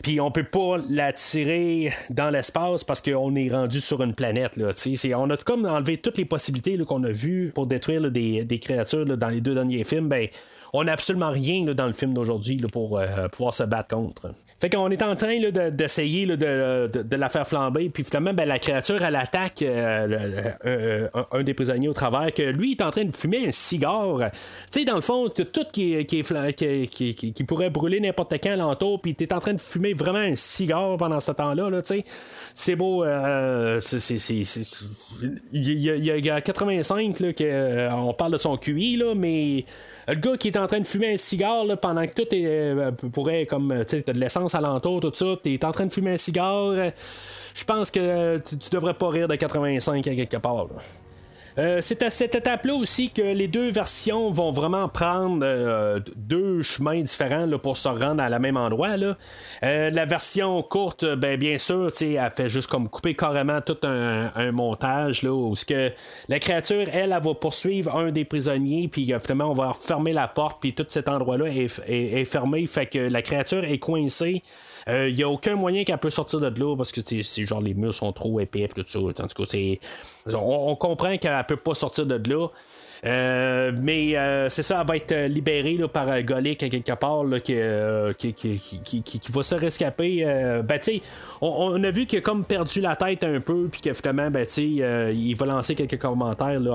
Puis 0.03 0.19
on 0.19 0.31
peut 0.31 0.43
pas 0.43 0.77
la 0.89 1.13
tirer 1.13 1.93
dans 2.09 2.29
l'espace 2.29 2.83
parce 2.83 3.01
qu'on 3.01 3.35
est 3.35 3.49
rendu 3.49 3.79
sur 3.79 4.01
une 4.01 4.15
planète. 4.15 4.57
Là, 4.57 4.71
on 5.15 5.29
a 5.29 5.37
comme 5.37 5.65
enlevé 5.65 5.97
toutes 5.97 6.17
les 6.17 6.25
possibilités 6.25 6.77
qu'on 6.79 7.03
a 7.03 7.11
vues 7.11 7.51
pour 7.53 7.67
détruire 7.67 8.09
des, 8.09 8.59
créatures 8.59 9.05
dans 9.05 9.29
les 9.29 9.41
deux 9.41 9.53
derniers 9.53 9.83
films. 9.83 10.09
Ben, 10.09 10.27
on 10.73 10.83
n'a 10.85 10.93
absolument 10.93 11.29
rien 11.31 11.65
dans 11.73 11.87
le 11.87 11.93
film 11.93 12.13
d'aujourd'hui 12.13 12.57
pour 12.71 12.97
euh, 12.97 13.27
pouvoir 13.27 13.53
se 13.53 13.63
battre 13.63 13.89
contre. 13.95 14.31
Fait 14.59 14.69
qu'on 14.69 14.89
est 14.89 15.01
en 15.01 15.15
train 15.15 15.37
d'essayer 15.71 16.25
de, 16.25 16.87
de- 16.87 17.15
la 17.15 17.29
faire 17.29 17.45
flamber, 17.47 17.89
puis 17.89 18.03
finalement, 18.03 18.33
ben, 18.33 18.47
la 18.47 18.57
créature, 18.59 19.03
elle 19.03 19.15
attaque 19.15 19.61
euh, 19.63 20.51
euh, 20.65 21.07
un, 21.31 21.43
des 21.43 21.53
prisonniers 21.53 21.89
au 21.89 21.93
travers, 21.93 22.33
que 22.33 22.43
lui 22.43 22.71
est 22.71 22.81
en 22.81 22.89
train 22.91 23.05
de 23.05 23.15
fumer 23.15 23.47
un 23.47 23.51
cigare. 23.51 24.31
Tu 24.71 24.79
sais, 24.79 24.85
dans 24.85 24.95
le 24.95 25.01
fond, 25.01 25.29
tout 25.29 25.65
qui, 25.73 26.05
qui, 26.05 27.43
pourrait 27.43 27.69
brûler 27.69 27.99
n'importe 27.99 28.33
quand 28.41 28.51
alentour, 28.51 29.01
puis 29.01 29.13
t'es 29.15 29.33
en 29.33 29.39
train 29.39 29.53
de 29.53 29.61
fumer 29.61 29.93
vraiment 29.93 30.19
un 30.19 30.35
cigare 30.35 30.95
pendant 30.97 31.19
ce 31.19 31.31
temps-là, 31.31 31.69
là, 31.69 31.81
tu 31.81 31.95
sais. 31.95 32.03
C'est 32.53 32.75
beau, 32.75 33.03
c'est- 33.81 33.99
il 35.51 35.69
y, 35.69 35.89
y 35.89 36.21
y 36.21 36.29
a 36.29 36.41
85 36.41 37.19
là, 37.19 37.33
que, 37.33 37.89
on 37.93 38.13
parle 38.13 38.33
de 38.33 38.37
son 38.37 38.57
QI, 38.57 38.95
là, 38.97 39.13
mais 39.15 39.65
le 40.07 40.15
gars 40.15 40.37
qui 40.37 40.47
est 40.49 40.57
en 40.57 40.60
train 40.67 40.79
de 40.79 40.87
fumer 40.87 41.13
un 41.13 41.17
cigare 41.17 41.65
là, 41.65 41.77
pendant 41.77 42.05
que 42.05 42.13
tout 42.13 42.33
est, 42.33 42.45
euh, 42.45 42.91
pourrait 42.91 43.45
comme 43.45 43.83
tu 43.87 43.97
sais 43.97 44.01
t'as 44.01 44.13
de 44.13 44.19
l'essence 44.19 44.55
alentour 44.55 44.99
tout 45.01 45.11
ça 45.13 45.25
t'es 45.41 45.63
en 45.65 45.71
train 45.71 45.85
de 45.85 45.93
fumer 45.93 46.11
un 46.11 46.17
cigare 46.17 46.71
euh, 46.71 46.89
je 47.53 47.63
pense 47.63 47.91
que 47.91 47.99
euh, 47.99 48.39
tu 48.39 48.69
devrais 48.71 48.93
pas 48.93 49.09
rire 49.09 49.27
de 49.27 49.35
85 49.35 50.07
à 50.07 50.15
quelque 50.15 50.37
part 50.37 50.65
là. 50.65 50.75
Euh, 51.57 51.79
c'est 51.81 52.03
à 52.03 52.09
cette 52.09 52.35
étape-là 52.35 52.73
aussi 52.73 53.09
que 53.09 53.21
les 53.21 53.47
deux 53.47 53.69
versions 53.69 54.31
vont 54.31 54.51
vraiment 54.51 54.87
prendre 54.87 55.39
euh, 55.43 55.99
deux 56.15 56.61
chemins 56.61 57.01
différents 57.01 57.47
pour 57.61 57.77
se 57.77 57.87
rendre 57.87 58.21
à 58.21 58.29
la 58.29 58.39
même 58.39 58.57
endroit. 58.57 58.95
Euh, 59.63 59.89
la 59.89 60.05
version 60.05 60.61
courte, 60.63 61.05
ben, 61.15 61.37
bien 61.37 61.57
sûr, 61.57 61.91
elle 62.01 62.31
fait 62.35 62.49
juste 62.49 62.67
comme 62.69 62.89
couper 62.89 63.15
carrément 63.15 63.61
tout 63.61 63.77
un, 63.83 64.51
montage 64.51 65.23
là, 65.23 65.31
où 65.31 65.53
que 65.67 65.91
la 66.27 66.39
créature, 66.39 66.87
elle, 66.91 67.11
elle 67.15 67.23
va 67.23 67.33
poursuivre 67.33 67.95
un 67.95 68.11
des 68.11 68.25
prisonniers, 68.25 68.87
puis 68.87 69.13
finalement, 69.21 69.51
on 69.51 69.53
va 69.53 69.73
fermer 69.73 70.13
la 70.13 70.27
porte, 70.27 70.59
puis 70.61 70.73
tout 70.73 70.85
cet 70.87 71.09
endroit-là 71.09 71.45
est 71.47 72.25
fermé, 72.25 72.65
fait 72.65 72.85
que 72.85 72.99
la 72.99 73.21
créature 73.21 73.63
est 73.63 73.79
coincée. 73.79 74.43
Il 74.87 75.13
n'y 75.13 75.23
a 75.23 75.29
aucun 75.29 75.55
moyen 75.55 75.83
qu'elle 75.83 75.97
peut 75.97 76.09
sortir 76.09 76.39
de 76.39 76.59
là 76.59 76.75
parce 76.75 76.91
que 76.91 77.01
c'est 77.01 77.45
genre 77.45 77.61
les 77.61 77.73
murs 77.73 77.93
sont 77.93 78.11
trop 78.13 78.39
épais 78.39 78.67
tout 78.67 78.83
ça. 78.87 78.99
En 78.99 79.11
tout 79.11 79.43
cas, 79.45 79.57
on, 80.33 80.69
on 80.71 80.75
comprend 80.75 81.17
qu'elle 81.17 81.45
peut 81.47 81.57
pas 81.57 81.73
sortir 81.73 82.05
de 82.05 82.33
là. 82.33 82.47
Euh, 83.03 83.71
mais 83.81 84.15
euh, 84.15 84.47
c'est 84.49 84.61
ça, 84.61 84.79
elle 84.81 84.87
va 84.87 84.95
être 84.95 85.11
euh, 85.11 85.27
libérée 85.27 85.75
là, 85.75 85.87
par 85.87 86.21
Golic 86.21 86.59
quelque 86.59 86.91
part 86.93 87.23
là, 87.23 87.39
qui, 87.39 87.55
qui, 88.17 88.33
qui, 88.33 89.01
qui- 89.01 89.31
va 89.31 89.41
se 89.43 89.55
rescaper. 89.55 90.23
Ben, 90.63 90.79
on, 91.41 91.47
on 91.47 91.83
a 91.83 91.89
vu 91.89 92.05
qu'il 92.05 92.19
a 92.19 92.21
comme 92.21 92.45
perdu 92.45 92.79
la 92.81 92.95
tête 92.95 93.23
un 93.23 93.39
peu, 93.39 93.69
puis 93.71 93.81
que 93.81 93.93
finalement, 93.93 94.29
ben, 94.29 94.45
il 94.57 95.33
va 95.35 95.45
lancer 95.45 95.73
quelques 95.73 95.97
commentaires 95.97 96.59
là, 96.59 96.73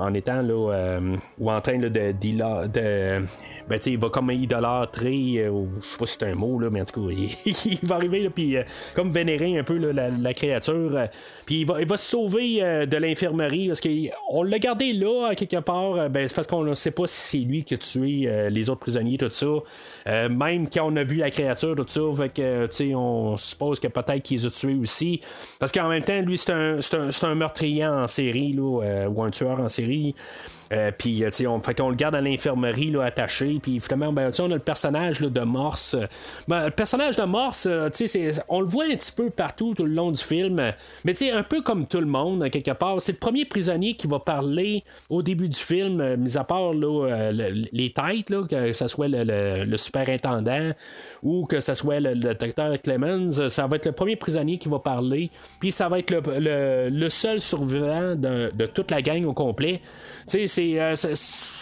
en, 0.00 0.04
en, 0.04 0.14
étant 0.14 0.40
là, 0.42 0.98
ou 1.38 1.50
en 1.50 1.60
train 1.60 1.78
de, 1.78 1.88
d'ila- 2.12 2.66
de 2.66 3.24
ben, 3.68 3.78
il 3.86 3.98
va 3.98 4.08
comme 4.08 4.30
idolâtrer, 4.30 5.48
ou 5.48 5.68
je 5.80 5.86
sais 5.86 5.98
pas 5.98 6.06
si 6.06 6.16
c'est 6.18 6.26
un 6.30 6.34
mot, 6.34 6.58
là, 6.58 6.70
mais 6.70 6.80
en 6.80 6.84
tout 6.84 7.06
cas, 7.06 7.12
il, 7.66 7.78
va 7.82 7.96
arriver, 7.96 8.20
là, 8.20 8.30
puis 8.30 8.56
comme 8.94 9.10
vénérer 9.10 9.58
un 9.58 9.64
peu 9.64 9.76
la, 9.76 10.08
la 10.08 10.34
créature, 10.34 10.98
puis 11.46 11.60
il 11.60 11.66
va, 11.66 11.80
il 11.80 11.86
va 11.86 11.96
se 11.96 12.10
sauver 12.10 12.86
de 12.86 12.96
l'infirmerie, 12.96 13.68
parce 13.68 13.80
qu'on 13.82 14.42
l'a 14.42 14.58
gardé 14.58 14.92
là, 14.92 15.03
à 15.06 15.34
quelque 15.34 15.60
part, 15.60 15.94
euh, 15.94 16.08
ben, 16.08 16.28
c'est 16.28 16.34
parce 16.34 16.46
qu'on 16.46 16.64
ne 16.64 16.74
sait 16.74 16.90
pas 16.90 17.06
si 17.06 17.38
c'est 17.38 17.44
lui 17.44 17.64
qui 17.64 17.74
a 17.74 17.78
tué 17.78 18.24
euh, 18.26 18.50
les 18.50 18.68
autres 18.68 18.80
prisonniers, 18.80 19.18
tout 19.18 19.28
ça. 19.30 19.46
Euh, 20.06 20.28
même 20.28 20.68
quand 20.68 20.86
on 20.90 20.96
a 20.96 21.04
vu 21.04 21.16
la 21.16 21.30
créature, 21.30 21.74
tout 21.76 21.86
ça, 21.88 22.00
on 22.94 23.36
suppose 23.36 23.80
que 23.80 23.88
peut-être 23.88 24.22
qu'il 24.22 24.38
les 24.38 24.46
a 24.46 24.50
tués 24.50 24.74
aussi, 24.74 25.20
parce 25.58 25.72
qu'en 25.72 25.88
même 25.88 26.04
temps, 26.04 26.20
lui, 26.20 26.38
c'est 26.38 26.52
un, 26.52 26.78
un, 26.78 27.10
un 27.22 27.34
meurtrier 27.34 27.86
en 27.86 28.06
série, 28.08 28.52
là, 28.52 29.08
ou 29.08 29.22
un 29.22 29.30
tueur 29.30 29.60
en 29.60 29.68
série. 29.68 30.14
Puis, 30.98 31.24
on, 31.46 31.60
fait 31.60 31.74
qu'on 31.74 31.90
le 31.90 31.94
garde 31.94 32.16
à 32.16 32.20
l'infirmerie 32.20 32.90
là, 32.90 33.04
attaché. 33.04 33.60
Puis, 33.62 33.78
finalement, 33.80 34.12
ben, 34.12 34.30
on 34.40 34.50
a 34.50 34.54
le 34.54 34.58
personnage 34.58 35.20
là, 35.20 35.28
de 35.28 35.40
Morse. 35.40 35.96
Ben, 36.48 36.64
le 36.64 36.70
personnage 36.70 37.16
de 37.16 37.22
Morse, 37.22 37.68
on 38.48 38.60
le 38.60 38.66
voit 38.66 38.84
un 38.84 38.96
petit 38.96 39.12
peu 39.12 39.30
partout 39.30 39.74
tout 39.74 39.84
le 39.84 39.94
long 39.94 40.10
du 40.10 40.22
film. 40.22 40.72
Mais, 41.04 41.14
tu 41.14 41.30
un 41.30 41.42
peu 41.42 41.62
comme 41.62 41.86
tout 41.86 42.00
le 42.00 42.06
monde, 42.06 42.48
quelque 42.50 42.72
part. 42.72 43.00
C'est 43.00 43.12
le 43.12 43.18
premier 43.18 43.44
prisonnier 43.44 43.94
qui 43.94 44.06
va 44.06 44.18
parler 44.18 44.84
au 45.10 45.22
début 45.22 45.48
du 45.48 45.58
film, 45.58 46.00
euh, 46.00 46.16
mis 46.16 46.36
à 46.36 46.44
part 46.44 46.72
là, 46.74 47.06
euh, 47.08 47.32
le- 47.32 47.62
les 47.72 47.90
têtes, 47.92 48.30
là, 48.30 48.44
que 48.48 48.72
ce 48.72 48.88
soit 48.88 49.08
le, 49.08 49.24
le- 49.24 49.76
superintendant 49.76 50.70
ou 51.22 51.46
que 51.46 51.60
ce 51.60 51.74
soit 51.74 52.00
le, 52.00 52.14
docteur 52.14 52.80
Clemens. 52.80 53.48
Ça 53.48 53.66
va 53.66 53.76
être 53.76 53.86
le 53.86 53.92
premier 53.92 54.16
prisonnier 54.16 54.58
qui 54.58 54.68
va 54.68 54.78
parler. 54.78 55.30
Puis, 55.60 55.72
ça 55.72 55.88
va 55.88 55.98
être 55.98 56.10
le, 56.10 57.08
seul 57.08 57.40
survivant 57.40 58.14
de, 58.14 58.50
de 58.54 58.66
toute 58.66 58.90
la 58.90 59.02
gang 59.02 59.24
au 59.24 59.32
complet. 59.32 59.80
Tu 60.28 60.46
sais, 60.46 60.46
c'est. 60.46 60.80
euh, 60.80 60.94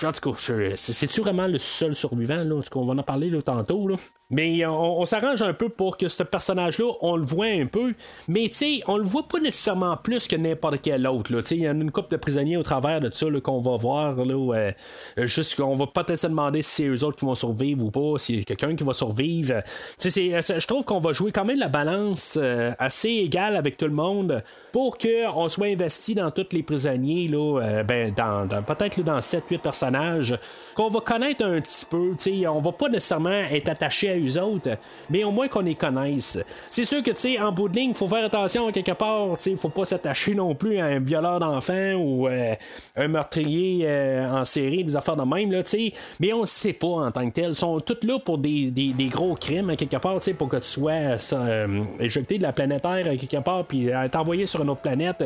en 0.07 0.13
tout 0.13 0.33
cas, 0.33 0.73
c'est-tu 0.77 1.21
vraiment 1.21 1.47
le 1.47 1.59
seul 1.59 1.95
survivant, 1.95 2.45
là? 2.45 2.55
En 2.57 2.61
tout 2.63 2.71
cas, 2.71 2.81
on 2.81 2.85
va 2.85 2.95
en 2.95 3.03
parler 3.03 3.31
tantôt, 3.43 3.89
là. 3.89 3.97
Mais 4.33 4.65
euh, 4.65 4.71
on, 4.71 5.05
s'arrange 5.05 5.43
un 5.43 5.53
peu 5.53 5.69
pour 5.69 5.99
que 5.99 6.09
ce 6.09 6.23
personnage-là, 6.23 6.91
on 7.03 7.17
le 7.17 7.23
voit 7.23 7.47
un 7.47 7.67
peu. 7.67 7.93
Mais 8.29 8.49
tu 8.49 8.55
sais, 8.55 8.81
on 8.89 8.97
le 8.97 9.05
voit 9.05 9.29
pas 9.29 9.39
nécessairement 9.39 9.97
plus 9.99 10.27
que 10.27 10.37
n'importe 10.37 10.81
quel 10.83 11.07
autre. 11.07 11.31
Il 11.51 11.59
y 11.59 11.67
a 11.67 11.73
une 11.73 11.91
couple 11.91 12.13
de 12.13 12.17
prisonniers 12.17 12.57
au 12.57 12.63
travers 12.63 13.01
de 13.01 13.11
ça 13.13 13.27
qu'on 13.43 13.61
va 13.61 13.77
voir. 13.77 14.17
Là, 14.17 14.35
où, 14.35 14.55
euh, 14.55 14.73
juste 15.19 15.57
qu'on 15.57 15.77
va 15.77 15.87
peut-être 15.87 16.19
se 16.19 16.27
demander 16.27 16.63
si 16.63 16.71
c'est 16.71 16.89
eux 16.89 17.05
autres 17.05 17.19
qui 17.19 17.27
vont 17.27 17.35
survivre 17.35 17.85
ou 17.85 17.91
pas, 17.91 18.19
s'il 18.19 18.39
y 18.39 18.41
a 18.41 18.45
quelqu'un 18.45 18.75
qui 18.75 18.85
va 18.85 18.95
survivre. 18.95 19.63
Je 20.03 20.67
trouve 20.67 20.85
qu'on 20.85 20.99
va 20.99 21.13
jouer 21.13 21.31
quand 21.31 21.45
même 21.45 21.59
la 21.59 21.69
balance 21.69 22.39
euh, 22.41 22.73
assez 22.79 23.11
égale 23.11 23.55
avec 23.55 23.77
tout 23.77 23.87
le 23.87 23.93
monde 23.93 24.43
pour 24.73 24.97
qu'on 24.97 25.49
soit 25.51 25.67
investi 25.67 26.15
dans 26.15 26.31
tous 26.31 26.47
les 26.53 26.63
prisonniers, 26.63 27.29
là, 27.29 27.83
ben, 27.83 28.15
dans, 28.15 28.49
peut-être 28.63 29.03
dans 29.03 29.19
7-8 29.19 29.59
personnages, 29.59 30.39
qu'on 30.75 30.89
va 30.89 31.01
connaître 31.01 31.45
un 31.45 31.61
petit 31.61 31.85
peu. 31.85 32.15
On 32.49 32.61
va 32.61 32.73
pas 32.73 32.89
nécessairement 32.89 33.31
être 33.31 33.69
attaché 33.69 34.11
à 34.11 34.22
autres, 34.37 34.77
mais 35.11 35.25
au 35.25 35.31
moins 35.31 35.49
qu'on 35.49 35.61
les 35.61 35.75
connaisse. 35.75 36.39
C'est 36.71 36.85
sûr 36.85 37.03
que, 37.03 37.11
tu 37.11 37.17
sais, 37.17 37.41
en 37.41 37.53
bout 37.53 37.69
de 37.69 37.77
ligne, 37.77 37.95
faut 37.95 38.09
faire 38.09 38.25
attention 38.25 38.67
à 38.67 38.73
quelque 38.73 38.93
part, 38.93 39.37
tu 39.37 39.51
sais, 39.51 39.57
faut 39.57 39.69
pas 39.69 39.85
s'attacher 39.85 40.35
non 40.35 40.55
plus 40.55 40.79
à 40.79 40.87
un 40.87 41.01
violeur 41.01 41.41
d'enfants 41.41 41.95
ou 41.95 42.29
euh, 42.29 42.55
un 42.97 43.09
meurtrier 43.09 43.85
euh, 43.85 44.31
en 44.31 44.45
série, 44.45 44.85
des 44.85 44.97
affaires 44.97 45.17
de 45.17 45.23
même, 45.23 45.53
là, 45.53 45.63
tu 45.63 45.71
sais, 45.71 45.93
mais 46.21 46.33
on 46.33 46.47
sait 46.47 46.73
pas 46.73 46.87
en 46.87 47.11
tant 47.11 47.29
que 47.29 47.35
tel. 47.35 47.51
Ils 47.51 47.55
sont 47.55 47.81
tous 47.81 48.07
là 48.07 48.19
pour 48.19 48.39
des, 48.39 48.73
gros 49.11 49.35
crimes, 49.35 49.71
à 49.71 49.77
quelque 49.77 49.97
part, 49.97 50.17
tu 50.17 50.25
sais, 50.25 50.35
pour 50.35 50.49
que 50.49 50.57
tu 50.57 50.69
sois 50.69 50.93
euh, 51.33 51.85
éjecté 52.01 52.39
de 52.39 52.43
la 52.43 52.53
planète 52.53 52.83
Terre, 52.83 53.07
à 53.09 53.17
quelque 53.17 53.43
part, 53.43 53.65
puis 53.65 53.89
être 53.89 54.17
envoyé 54.17 54.47
sur 54.47 54.63
une 54.63 54.71
autre 54.71 54.81
planète. 54.81 55.23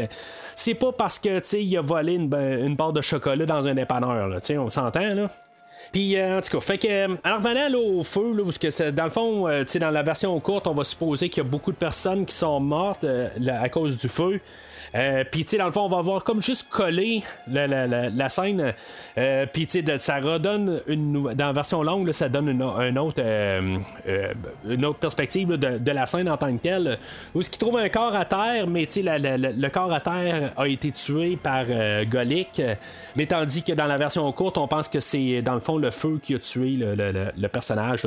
C'est 0.55 0.75
pas 0.75 0.93
parce 0.93 1.19
que, 1.19 1.39
tu 1.39 1.49
sais, 1.49 1.65
il 1.65 1.77
a 1.77 1.81
volé 1.81 2.15
une, 2.15 2.35
une 2.35 2.77
barre 2.77 2.93
de 2.93 3.01
chocolat 3.01 3.47
dans 3.47 3.67
un 3.67 3.75
dépanneur, 3.75 4.29
là, 4.29 4.41
tu 4.41 4.49
sais, 4.49 4.59
on 4.59 4.71
s'entend, 4.71 5.15
là. 5.15 5.29
Puis, 5.93 6.17
euh, 6.17 6.39
en 6.39 6.41
tout 6.41 6.51
cas, 6.51 6.61
fait 6.61 6.79
que, 6.79 6.89
euh, 6.89 7.17
en 7.25 7.37
revenant 7.37 7.69
là, 7.69 7.79
au 7.79 8.03
feu, 8.03 8.33
là, 8.33 8.45
parce 8.45 8.59
que 8.59 8.91
dans 8.91 9.05
le 9.05 9.11
fond, 9.11 9.49
euh, 9.49 9.65
dans 9.81 9.91
la 9.91 10.03
version 10.03 10.39
courte, 10.41 10.67
on 10.67 10.75
va 10.75 10.85
supposer 10.85 11.29
qu'il 11.29 11.43
y 11.43 11.47
a 11.47 11.49
beaucoup 11.49 11.73
de 11.73 11.77
personnes 11.77 12.27
qui 12.27 12.35
sont 12.35 12.61
mortes 12.61 13.05
à 13.05 13.69
cause 13.69 13.97
du 13.97 14.09
feu. 14.09 14.41
Euh, 14.97 15.25
puis, 15.31 15.45
tu 15.45 15.51
sais, 15.51 15.59
dans 15.59 15.67
le 15.67 15.73
fond, 15.73 15.83
on 15.83 15.89
va 15.89 16.01
voir 16.01 16.25
comme 16.25 16.43
juste 16.43 16.69
coller 16.71 17.23
la, 17.49 18.29
scène. 18.29 18.73
Euh, 19.19 19.47
Puis, 19.53 19.67
tu 19.67 19.85
sais, 19.85 19.99
ça 19.99 20.19
redonne 20.19 20.81
une 20.87 21.35
Dans 21.35 21.47
la 21.47 21.53
version 21.53 21.83
longue, 21.83 22.11
ça 22.13 22.29
donne 22.29 22.49
une, 22.49 22.63
un 22.63 22.97
autre, 22.97 23.21
euh, 23.23 23.79
euh, 24.09 24.33
une 24.69 24.85
autre 24.85 24.99
perspective 24.99 25.49
de, 25.49 25.91
la 25.91 26.07
scène 26.07 26.29
en 26.29 26.37
tant 26.37 26.55
que 26.57 26.63
telle. 26.63 26.99
Où 27.35 27.43
ce 27.43 27.51
qui 27.51 27.59
trouve 27.59 27.77
un 27.77 27.89
corps 27.89 28.15
à 28.15 28.25
terre, 28.25 28.67
mais 28.67 28.87
tu 28.87 29.03
sais, 29.03 29.03
le 29.03 29.69
corps 29.69 29.93
à 29.93 30.01
terre 30.01 30.53
a 30.57 30.67
été 30.67 30.91
tué 30.93 31.37
par 31.37 31.65
euh, 31.69 32.05
Golic. 32.05 32.63
Mais 33.17 33.27
tandis 33.27 33.63
que 33.63 33.73
dans 33.73 33.87
la 33.87 33.97
version 33.97 34.31
courte, 34.33 34.59
on 34.59 34.69
pense 34.69 34.89
que 34.89 35.01
c'est 35.01 35.43
dans 35.43 35.55
le 35.55 35.61
fond 35.61 35.79
le 35.79 35.91
feu 35.91 36.19
qui 36.23 36.35
a 36.35 36.39
tué 36.39 36.77
le, 36.79 37.49
personnage. 37.49 38.07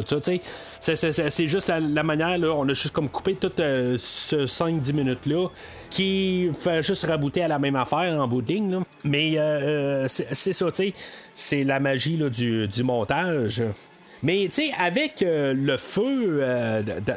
C'est- 0.80 1.48
juste 1.48 1.70
la, 1.70 2.04
manière, 2.04 2.38
là, 2.38 2.54
on 2.54 2.68
a 2.68 2.74
juste 2.74 2.92
comme 2.92 3.10
coupé 3.10 3.36
tout 3.36 3.52
euh, 3.60 3.98
ce 4.00 4.46
5-10 4.46 4.94
minutes-là 4.94 5.48
qui 5.90 6.50
fait 6.58 6.84
juste 6.84 7.06
rabouter 7.06 7.44
à 7.44 7.48
la 7.48 7.60
même 7.60 7.76
affaire 7.76 8.20
en 8.20 8.40
ligne, 8.40 8.72
là. 8.72 8.80
Mais 9.04 9.38
euh, 9.38 9.42
euh, 9.42 10.08
c'est 10.08 10.54
ça, 10.54 10.66
tu 10.68 10.74
sais. 10.74 10.94
C'est 11.34 11.64
la 11.64 11.80
magie 11.80 12.18
du, 12.18 12.84
montage. 12.84 13.64
Mais 14.22 14.48
tu 14.50 14.56
sais, 14.56 14.72
avec 14.78 15.22
euh, 15.22 15.54
le 15.54 15.78
feu 15.78 16.44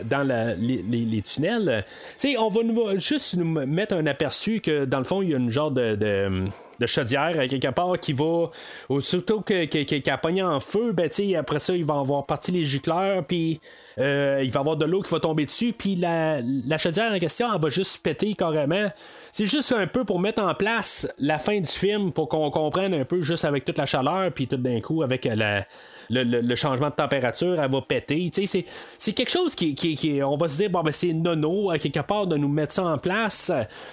dans 0.04 0.26
les, 0.58 1.22
tunnels, 1.22 1.84
tu 2.18 2.32
sais, 2.32 2.38
on 2.38 2.48
va 2.48 2.98
juste 2.98 3.34
nous 3.34 3.44
mettre 3.44 3.94
un 3.94 4.06
aperçu 4.06 4.60
que 4.60 4.84
dans 4.84 4.98
le 4.98 5.04
fond, 5.04 5.22
il 5.22 5.30
y 5.30 5.34
a 5.34 5.38
une 5.38 5.50
genre 5.50 5.72
de, 5.72 6.46
de 6.82 6.86
chaudière 6.86 7.38
à 7.38 7.46
quelque 7.46 7.70
part 7.70 7.98
qui 7.98 8.12
va, 8.12 8.50
aussitôt 8.88 9.40
que- 9.40 9.64
que- 9.66 9.84
que- 9.84 10.10
a 10.10 10.18
pogné 10.18 10.42
en 10.42 10.60
feu, 10.60 10.92
ben 10.92 11.08
après 11.38 11.60
ça, 11.60 11.74
il 11.74 11.84
va 11.84 11.94
avoir 11.98 12.26
parti 12.26 12.50
les 12.50 12.64
gicleurs, 12.64 13.24
puis 13.24 13.60
euh, 13.98 14.40
il 14.42 14.50
va 14.50 14.60
avoir 14.60 14.76
de 14.76 14.84
l'eau 14.84 15.00
qui 15.00 15.10
va 15.10 15.20
tomber 15.20 15.46
dessus, 15.46 15.72
puis 15.72 15.96
la, 15.96 16.40
la 16.42 16.78
chaudière 16.78 17.12
en 17.12 17.18
question, 17.18 17.46
elle 17.54 17.60
va 17.60 17.68
juste 17.70 18.02
péter 18.02 18.34
carrément. 18.34 18.88
C'est 19.30 19.46
juste 19.46 19.72
un 19.72 19.86
peu 19.86 20.04
pour 20.04 20.18
mettre 20.20 20.42
en 20.42 20.54
place 20.54 21.08
la 21.18 21.38
fin 21.38 21.58
du 21.58 21.68
film, 21.68 22.12
pour 22.12 22.28
qu'on 22.28 22.50
comprenne 22.50 22.92
un 22.94 23.04
peu 23.04 23.22
juste 23.22 23.44
avec 23.44 23.64
toute 23.64 23.78
la 23.78 23.86
chaleur, 23.86 24.30
puis 24.32 24.46
tout 24.46 24.56
d'un 24.56 24.80
coup, 24.80 25.02
avec 25.02 25.24
la, 25.24 25.64
le, 26.10 26.24
le- 26.24 26.54
changement 26.54 26.90
de 26.90 26.94
température, 26.94 27.60
elle 27.60 27.70
va 27.70 27.80
péter. 27.80 28.30
C'est, 28.32 28.64
c'est 28.98 29.12
quelque 29.12 29.30
chose 29.30 29.54
qui, 29.54 29.74
qui, 29.74 30.20
on 30.22 30.36
va 30.36 30.48
se 30.48 30.56
dire, 30.56 30.68
bon, 30.70 30.82
ben, 30.82 30.92
c'est 30.92 31.12
nono, 31.12 31.70
à 31.70 31.78
quelque 31.78 32.00
part, 32.00 32.26
de 32.26 32.36
nous 32.36 32.48
mettre 32.48 32.74
ça 32.74 32.84
en 32.84 32.98
place. 32.98 33.50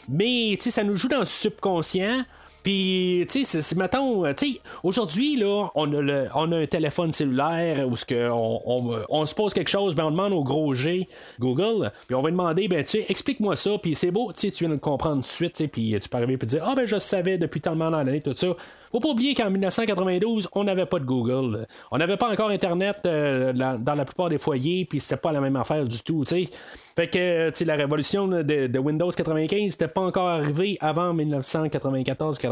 Mais, 0.09 0.57
ça 0.59 0.83
nous 0.83 0.95
joue 0.95 1.07
dans 1.07 1.19
le 1.19 1.25
subconscient. 1.25 2.23
Puis, 2.63 3.25
tu 3.29 3.45
sais, 3.45 3.61
c'est- 3.61 3.75
mettons, 3.77 4.25
euh, 4.25 4.33
tu 4.33 4.53
sais, 4.53 4.61
aujourd'hui, 4.83 5.37
là, 5.37 5.69
on 5.75 5.91
a, 5.93 6.01
le- 6.01 6.27
on 6.35 6.51
a 6.51 6.57
un 6.57 6.65
téléphone 6.65 7.13
cellulaire 7.13 7.87
où 7.87 7.95
que 8.07 8.29
on, 8.29 8.61
on, 8.65 8.99
on 9.09 9.25
se 9.25 9.33
pose 9.35 9.53
quelque 9.53 9.69
chose, 9.69 9.95
ben, 9.95 10.05
on 10.05 10.11
demande 10.11 10.33
au 10.33 10.43
gros 10.43 10.73
G, 10.73 11.07
Google, 11.39 11.91
puis 12.07 12.15
on 12.15 12.21
va 12.21 12.31
demander, 12.31 12.67
ben, 12.67 12.83
tu 12.83 12.91
sais, 12.91 13.05
explique-moi 13.09 13.55
ça, 13.55 13.77
puis 13.81 13.95
c'est 13.95 14.11
beau, 14.11 14.31
tu 14.33 14.41
sais, 14.41 14.51
tu 14.51 14.63
viens 14.63 14.69
de 14.69 14.73
le 14.73 14.79
comprendre 14.79 15.17
tout 15.17 15.21
de 15.21 15.25
suite, 15.27 15.53
tu 15.53 15.63
sais, 15.63 15.67
puis 15.67 15.95
tu 16.01 16.09
peux 16.09 16.17
arriver 16.17 16.33
et 16.41 16.45
dire, 16.45 16.63
ah, 16.65 16.75
ben, 16.75 16.85
je 16.85 16.99
savais 16.99 17.37
depuis 17.37 17.61
tellement 17.61 17.91
d'années, 17.91 18.21
tout 18.21 18.33
ça. 18.33 18.47
Faut 18.91 18.99
pas 18.99 19.09
oublier 19.09 19.35
qu'en 19.35 19.49
1992, 19.51 20.49
on 20.53 20.63
n'avait 20.63 20.85
pas 20.87 20.99
de 20.99 21.05
Google. 21.05 21.67
On 21.91 21.97
n'avait 21.97 22.17
pas 22.17 22.29
encore 22.31 22.49
Internet 22.49 22.97
euh, 23.05 23.53
dans 23.53 23.95
la 23.95 24.05
plupart 24.05 24.29
des 24.29 24.37
foyers, 24.37 24.85
puis 24.85 24.99
c'était 24.99 25.17
pas 25.17 25.31
la 25.31 25.39
même 25.41 25.55
affaire 25.55 25.85
du 25.85 25.99
tout, 26.01 26.23
tu 26.27 26.45
sais. 26.45 26.49
Fait 26.95 27.07
que, 27.07 27.49
tu 27.51 27.55
sais, 27.55 27.65
la 27.65 27.75
révolution 27.75 28.27
de, 28.27 28.41
de 28.67 28.79
Windows 28.79 29.09
95 29.09 29.61
n'était 29.61 29.87
pas 29.87 30.01
encore 30.01 30.27
arrivée 30.27 30.77
avant 30.81 31.13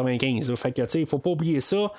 1994-95. 0.04 0.56
Fait 0.56 0.72
que, 0.72 0.82
tu 0.82 0.88
sais, 0.90 1.06
faut 1.06 1.20
pas 1.20 1.32
oublier 1.32 1.62
ça. 1.62 1.92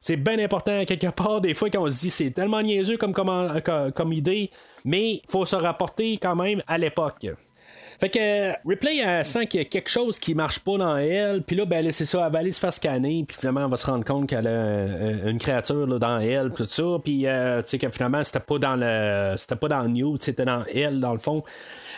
C'est 0.00 0.16
bien 0.16 0.38
important 0.38 0.84
quelque 0.84 1.10
part, 1.10 1.40
des 1.40 1.54
fois, 1.54 1.70
quand 1.70 1.82
on 1.82 1.88
se 1.88 2.00
dit 2.00 2.10
c'est 2.10 2.30
tellement 2.30 2.60
niaiseux 2.60 2.98
comme, 2.98 4.12
idée, 4.12 4.50
mais 4.84 5.22
faut 5.28 5.46
se 5.46 5.56
rapporter 5.56 6.18
quand 6.18 6.36
même 6.36 6.62
à 6.66 6.76
l'époque. 6.76 7.26
Fait 7.98 8.08
que 8.08 8.68
Ripley 8.68 8.98
elle 8.98 9.24
sent 9.24 9.46
qu'il 9.46 9.60
y 9.60 9.62
a 9.62 9.66
quelque 9.66 9.88
chose 9.88 10.18
qui 10.18 10.34
marche 10.34 10.58
pas 10.58 10.76
dans 10.76 10.96
elle, 10.96 11.42
puis 11.42 11.56
là 11.56 11.64
ben 11.64 11.90
c'est 11.92 12.04
ça, 12.04 12.24
elle 12.26 12.32
va 12.32 12.40
aller 12.40 12.52
se 12.52 12.58
faire 12.58 12.72
scanner, 12.72 13.24
puis 13.26 13.36
finalement 13.38 13.64
elle 13.64 13.70
va 13.70 13.76
se 13.76 13.86
rendre 13.86 14.04
compte 14.04 14.28
qu'elle 14.28 14.46
a 14.46 14.50
euh, 14.50 15.30
une 15.30 15.38
créature 15.38 15.86
dans 15.98 16.18
elle, 16.18 16.50
tout 16.52 16.66
ça, 16.66 16.82
puis 17.02 17.26
euh, 17.26 17.62
tu 17.62 17.70
sais 17.70 17.78
que 17.78 17.88
finalement 17.90 18.22
c'était 18.24 18.40
pas 18.40 18.58
dans 18.58 18.76
le 18.76 19.34
c'était 19.36 19.56
pas 19.56 19.68
dans 19.68 19.88
New, 19.88 20.16
c'était 20.18 20.44
dans 20.44 20.64
elle 20.72 21.00
dans 21.00 21.12
le 21.12 21.18
fond. 21.18 21.44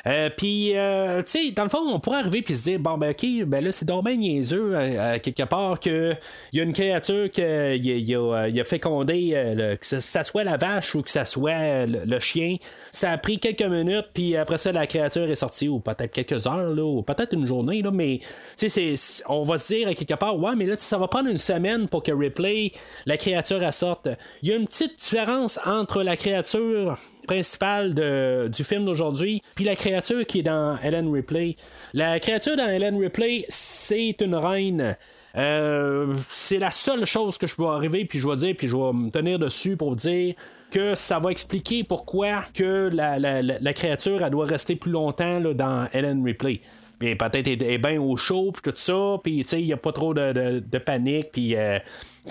Euh, 0.07 0.31
puis, 0.35 0.77
euh, 0.77 1.23
tu 1.23 1.31
sais, 1.31 1.51
dans 1.51 1.65
le 1.65 1.69
fond, 1.69 1.81
on 1.89 1.99
pourrait 1.99 2.19
arriver 2.19 2.43
puis 2.43 2.57
se 2.57 2.65
dire, 2.65 2.79
bon, 2.79 2.97
ben, 2.97 3.11
ok, 3.11 3.45
ben 3.47 3.65
là, 3.65 3.73
c'est 3.73 3.85
dommage 3.85 4.17
niaiseux, 4.17 4.75
euh, 4.75 5.15
à 5.15 5.19
quelque 5.19 5.43
part, 5.43 5.81
que 5.81 6.15
il 6.53 6.59
y 6.59 6.61
a 6.61 6.65
une 6.65 6.73
créature 6.73 7.31
qu'il 7.31 7.45
a, 7.45 7.75
il 7.75 8.61
a, 8.61 8.65
fécondé, 8.65 9.33
euh, 9.35 9.77
que 9.77 9.87
ça, 9.87 10.23
soit 10.23 10.45
la 10.45 10.57
vache 10.57 10.95
ou 10.95 11.03
que 11.03 11.11
ça 11.11 11.25
soit 11.25 11.87
le, 11.87 12.21
chien. 12.21 12.57
Ça 12.93 13.11
a 13.11 13.19
pris 13.19 13.39
quelques 13.39 13.63
minutes, 13.63 14.07
puis 14.15 14.37
après 14.37 14.59
ça, 14.59 14.71
la 14.73 14.87
créature 14.87 15.29
est 15.29 15.37
sortie, 15.37 15.69
ou 15.69 15.81
peut-être 15.81 16.13
quelques 16.13 16.47
heures, 16.47 16.75
là, 16.75 16.85
ou 16.85 17.03
peut-être 17.03 17.35
une 17.35 17.47
journée, 17.47 17.83
là, 17.83 17.91
mais, 17.91 18.21
tu 18.57 18.69
sais, 18.69 18.95
on 19.29 19.43
va 19.43 19.59
se 19.59 19.75
dire, 19.75 19.89
quelque 19.95 20.15
part, 20.15 20.39
ouais, 20.39 20.55
mais 20.57 20.67
là, 20.67 20.77
ça 20.79 20.99
va 20.99 21.09
prendre 21.09 21.29
une 21.29 21.39
semaine 21.39 21.89
pour 21.89 22.03
que 22.03 22.13
Ripley, 22.13 22.71
la 23.07 23.17
créature, 23.17 23.63
elle 23.63 23.73
sorte. 23.73 24.09
Il 24.43 24.49
y 24.49 24.53
a 24.53 24.57
une 24.57 24.67
petite 24.67 24.99
différence 24.99 25.59
entre 25.65 26.03
la 26.03 26.17
créature 26.17 26.97
principale 27.27 27.93
de- 27.95 28.49
du 28.49 28.65
film 28.65 28.85
d'aujourd'hui, 28.85 29.43
puis 29.55 29.65
la 29.65 29.77
créature 29.77 30.25
qui 30.27 30.41
est 30.41 30.43
dans 30.45 30.79
Ellen 30.83 31.13
Ripley. 31.13 31.57
La 31.93 32.19
créature 32.21 32.57
dans 32.57 32.67
Ellen 32.69 32.97
Ripley, 32.99 33.45
c'est 33.49 34.17
une 34.21 34.35
reine. 34.35 34.97
Euh, 35.37 36.15
c'est 36.31 36.59
la 36.59 36.71
seule 36.71 37.05
chose 37.05 37.37
que 37.37 37.47
je 37.47 37.55
vais 37.59 37.67
arriver, 37.67 38.07
puis 38.07 38.19
je 38.19 38.27
vais 38.27 38.37
dire, 38.37 38.55
puis 38.57 38.69
je 38.69 38.77
vais 38.77 38.93
me 38.95 39.11
tenir 39.11 39.39
dessus 39.39 39.77
pour 39.77 39.95
dire 39.95 40.35
que 40.71 40.95
ça 40.95 41.19
va 41.19 41.31
expliquer 41.31 41.85
pourquoi 41.85 42.43
que 42.55 42.89
la, 42.93 43.19
la- 43.19 43.43
la- 43.43 43.73
créature, 43.75 44.23
elle 44.23 44.31
doit 44.31 44.47
rester 44.47 44.77
plus 44.77 44.91
longtemps 44.93 45.39
là, 45.39 45.53
dans 45.53 45.89
Ellen 45.93 46.25
Ripley. 46.25 46.61
Puis 46.99 47.15
peut-être 47.17 47.47
elle 47.49 47.63
est 47.63 47.77
bien 47.79 48.01
au 48.01 48.17
chaud, 48.17 48.51
puis 48.53 48.63
tout 48.73 48.77
ça, 48.79 49.19
puis 49.23 49.41
il 49.53 49.65
n'y 49.67 49.73
a 49.75 49.77
pas 49.77 49.93
trop 49.93 50.15
de, 50.15 50.33
de- 50.61 50.79
panique, 50.79 51.33
puis 51.33 51.55
euh, 51.55 51.79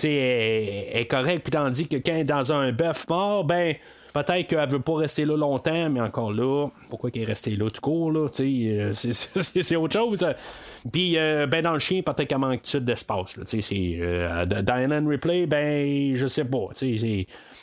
est 0.02 1.06
correcte, 1.08 1.42
puis 1.44 1.52
tandis 1.52 1.86
que 1.88 1.96
quand 1.96 2.12
elle 2.12 2.20
est 2.20 2.24
dans 2.24 2.52
un 2.52 2.72
bœuf 2.72 3.06
mort, 3.08 3.44
ben 3.44 3.74
peut-être 4.16 4.46
qu'elle 4.46 4.68
veut 4.68 4.80
pas 4.80 4.94
rester 4.96 5.26
là 5.26 5.36
longtemps, 5.36 5.90
mais 5.90 6.00
encore 6.00 6.32
là, 6.32 6.68
pourquoi 6.88 7.10
qu'elle 7.10 7.22
est 7.22 7.26
restée 7.26 7.54
là 7.54 7.68
tout 7.70 7.82
court, 7.82 8.10
là, 8.10 8.28
euh, 8.40 8.92
c'est- 8.94 9.76
autre 9.76 9.92
chose. 9.92 10.26
Puis, 10.90 11.18
euh, 11.18 11.46
ben, 11.46 11.62
dans 11.62 11.74
le 11.74 11.78
chien, 11.78 12.00
peut-être 12.00 12.26
qu'elle 12.26 12.38
manque 12.38 12.62
d'espace, 12.76 13.36
là, 13.36 13.44
euh, 13.72 14.46
dans 14.46 15.06
Replay, 15.06 15.46
ben, 15.46 16.16
je 16.16 16.26
sais 16.26 16.44
pas, 16.46 16.68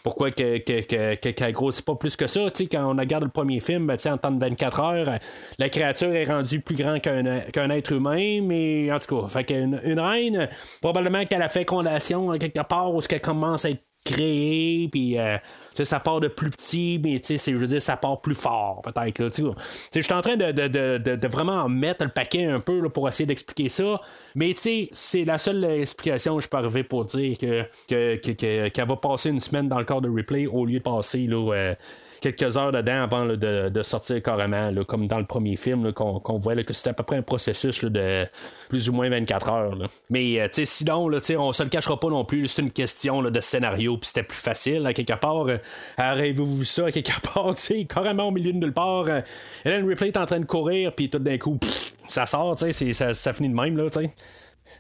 pourquoi 0.04 0.30
que, 0.30 0.60
que, 0.60 0.82
que, 0.82 1.30
qu'elle 1.32 1.54
grossit 1.54 1.84
pas 1.86 1.96
plus 1.96 2.16
que 2.16 2.28
ça, 2.28 2.42
quand 2.72 2.94
on 2.94 3.00
regarde 3.00 3.24
le 3.24 3.30
premier 3.32 3.60
film, 3.60 3.88
ben, 3.88 3.98
en 4.06 4.18
temps 4.18 4.32
de 4.32 4.40
24 4.40 4.80
heures, 4.80 5.20
la 5.58 5.70
créature 5.70 6.14
est 6.14 6.26
rendue 6.26 6.60
plus 6.60 6.76
grand 6.76 7.00
qu'un, 7.00 7.70
être 7.72 7.94
humain, 7.94 8.42
mais 8.44 8.92
en 8.92 9.00
tout 9.00 9.22
cas, 9.22 9.28
fait 9.28 9.50
une 9.50 10.00
reine, 10.00 10.50
probablement 10.82 11.26
qu'elle 11.26 11.42
a 11.42 11.50
fécondation 11.50 12.32
hein, 12.32 12.38
quelque 12.38 12.62
part 12.68 12.94
où 12.94 13.00
qu'elle 13.00 13.22
commence 13.22 13.66
à 13.66 13.72
être 13.72 13.82
créée, 14.06 14.88
puis 14.92 15.18
euh, 15.18 15.38
ça 15.74 16.00
part 16.00 16.20
de 16.20 16.28
plus 16.28 16.50
petit, 16.50 17.00
mais 17.04 17.22
je 17.26 17.52
veux 17.56 17.68
dire, 17.68 17.82
ça 17.82 17.98
part 17.98 18.22
plus 18.22 18.36
fort, 18.36 18.82
peut-être. 18.84 19.30
Je 19.94 20.02
suis 20.02 20.14
en 20.14 20.22
train 20.22 20.36
de, 20.38 20.52
de, 20.52 20.98
de, 20.98 21.16
de- 21.16 21.28
vraiment 21.28 21.68
mettre 21.70 22.04
le 22.04 22.10
paquet 22.10 22.46
un 22.46 22.60
peu 22.60 22.88
pour 22.90 23.08
essayer 23.08 23.26
d'expliquer 23.26 23.70
ça, 23.70 24.00
mais 24.36 24.54
c'est 24.56 25.26
la 25.26 25.38
seule 25.38 25.64
explication 25.64 26.36
que 26.38 26.44
je 26.44 26.50
peux 26.50 26.58
arriver 26.58 26.84
pour 26.84 27.06
dire 27.06 27.38
que- 27.38 27.64
que- 27.88 28.68
qu'elle 28.70 28.88
va 28.88 28.96
passer 28.96 29.30
une 29.30 29.40
semaine 29.40 29.68
dans 29.70 29.80
le 29.80 29.86
corps 29.86 30.02
de 30.02 30.10
replay 30.10 30.46
au 30.48 30.66
lieu 30.66 30.80
de 30.80 30.84
passer 30.84 31.26
là, 31.28 31.54
euh, 31.54 31.76
quelques 32.24 32.58
heures 32.58 32.72
dedans 32.72 33.04
avant 33.04 33.26
de, 33.26 33.82
sortir 33.84 34.22
carrément, 34.24 34.72
comme 34.86 35.08
dans 35.08 35.20
le 35.20 35.26
premier 35.26 35.58
film, 35.58 35.92
qu'on, 35.92 36.38
voit 36.38 36.56
que 36.64 36.74
c'était 36.74 36.92
à 36.92 36.94
peu 36.94 37.04
près 37.04 37.18
un 37.18 37.22
processus 37.22 37.84
de 37.84 38.26
plus 38.70 38.90
ou 38.90 38.94
moins 38.94 39.10
24 39.10 39.50
heures. 39.50 39.78
Mais 40.10 40.40
euh, 40.40 40.48
sinon, 40.64 41.10
on 41.38 41.54
se 41.54 41.64
le 41.64 41.70
cachera 41.70 42.00
pas 42.00 42.08
non 42.08 42.24
plus, 42.24 42.48
c'est 42.48 42.62
une 42.62 42.72
question 42.72 43.22
de 43.22 43.40
scénario, 43.42 43.98
puis 43.98 44.08
c'était 44.08 44.24
plus 44.24 44.38
facile, 44.38 44.86
à 44.86 44.94
quelque 44.94 45.14
part. 45.14 45.48
euh, 45.48 45.58
Arrivez-vous 45.98 46.64
ça, 46.64 46.86
à 46.86 46.92
quelque 46.92 47.20
part, 47.34 47.54
carrément 47.90 48.30
au 48.30 48.32
milieu 48.32 48.54
de 48.54 48.58
nulle 48.58 48.74
part. 48.74 49.06
euh, 49.10 49.22
Ellen 49.66 49.86
Ripley 49.86 50.08
est 50.08 50.18
en 50.18 50.26
train 50.26 50.40
de 50.40 50.46
courir, 50.46 50.94
puis 50.96 51.10
tout 51.10 51.20
d'un 51.20 51.38
coup, 51.38 51.60
ça 52.08 52.26
sort, 52.26 52.58
ça, 52.58 53.34
finit 53.34 53.50
de 53.50 53.54
même. 53.54 53.78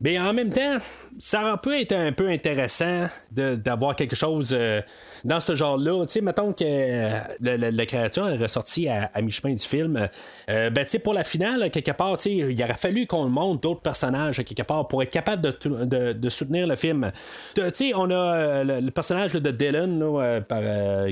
Mais 0.02 0.20
en 0.20 0.34
même 0.34 0.49
temps, 0.49 0.78
ça 1.20 1.41
aurait 1.41 1.61
pu 1.61 1.82
être 1.82 1.94
un 1.94 2.11
peu 2.11 2.28
intéressant 2.30 3.07
d'avoir 3.32 3.95
quelque 3.95 4.15
chose 4.15 4.49
euh, 4.53 4.82
dans 5.23 5.39
ce 5.39 5.55
genre-là. 5.55 6.05
Tu 6.05 6.13
sais, 6.13 6.21
mettons 6.21 6.51
que 6.53 6.63
euh, 6.63 7.19
la, 7.39 7.57
la- 7.57 7.85
créature 7.85 8.27
est 8.29 8.37
ressortie 8.37 8.87
à, 8.87 9.09
mi-chemin 9.21 9.53
du 9.53 9.63
film. 9.63 10.07
Euh, 10.49 10.69
ben, 10.69 10.83
tu 10.83 10.91
sais, 10.91 10.99
pour 10.99 11.13
la 11.13 11.23
finale, 11.23 11.69
quelque 11.69 11.91
part, 11.91 12.17
tu 12.17 12.23
sais, 12.23 12.31
il 12.31 12.63
aurait 12.63 12.73
fallu 12.73 13.05
qu'on 13.07 13.29
montre 13.29 13.61
d'autres 13.61 13.81
personnages, 13.81 14.37
quelque 14.43 14.63
part, 14.63 14.87
pour 14.87 15.03
être 15.03 15.11
capable 15.11 15.41
de, 15.41 16.13
de- 16.13 16.29
soutenir 16.29 16.65
le 16.67 16.75
film. 16.75 17.11
Tu 17.53 17.61
sais, 17.73 17.91
on 17.93 18.09
a 18.09 18.13
euh, 18.13 18.81
le, 18.81 18.91
personnage 18.91 19.33
de 19.33 19.51
Dylan, 19.51 19.99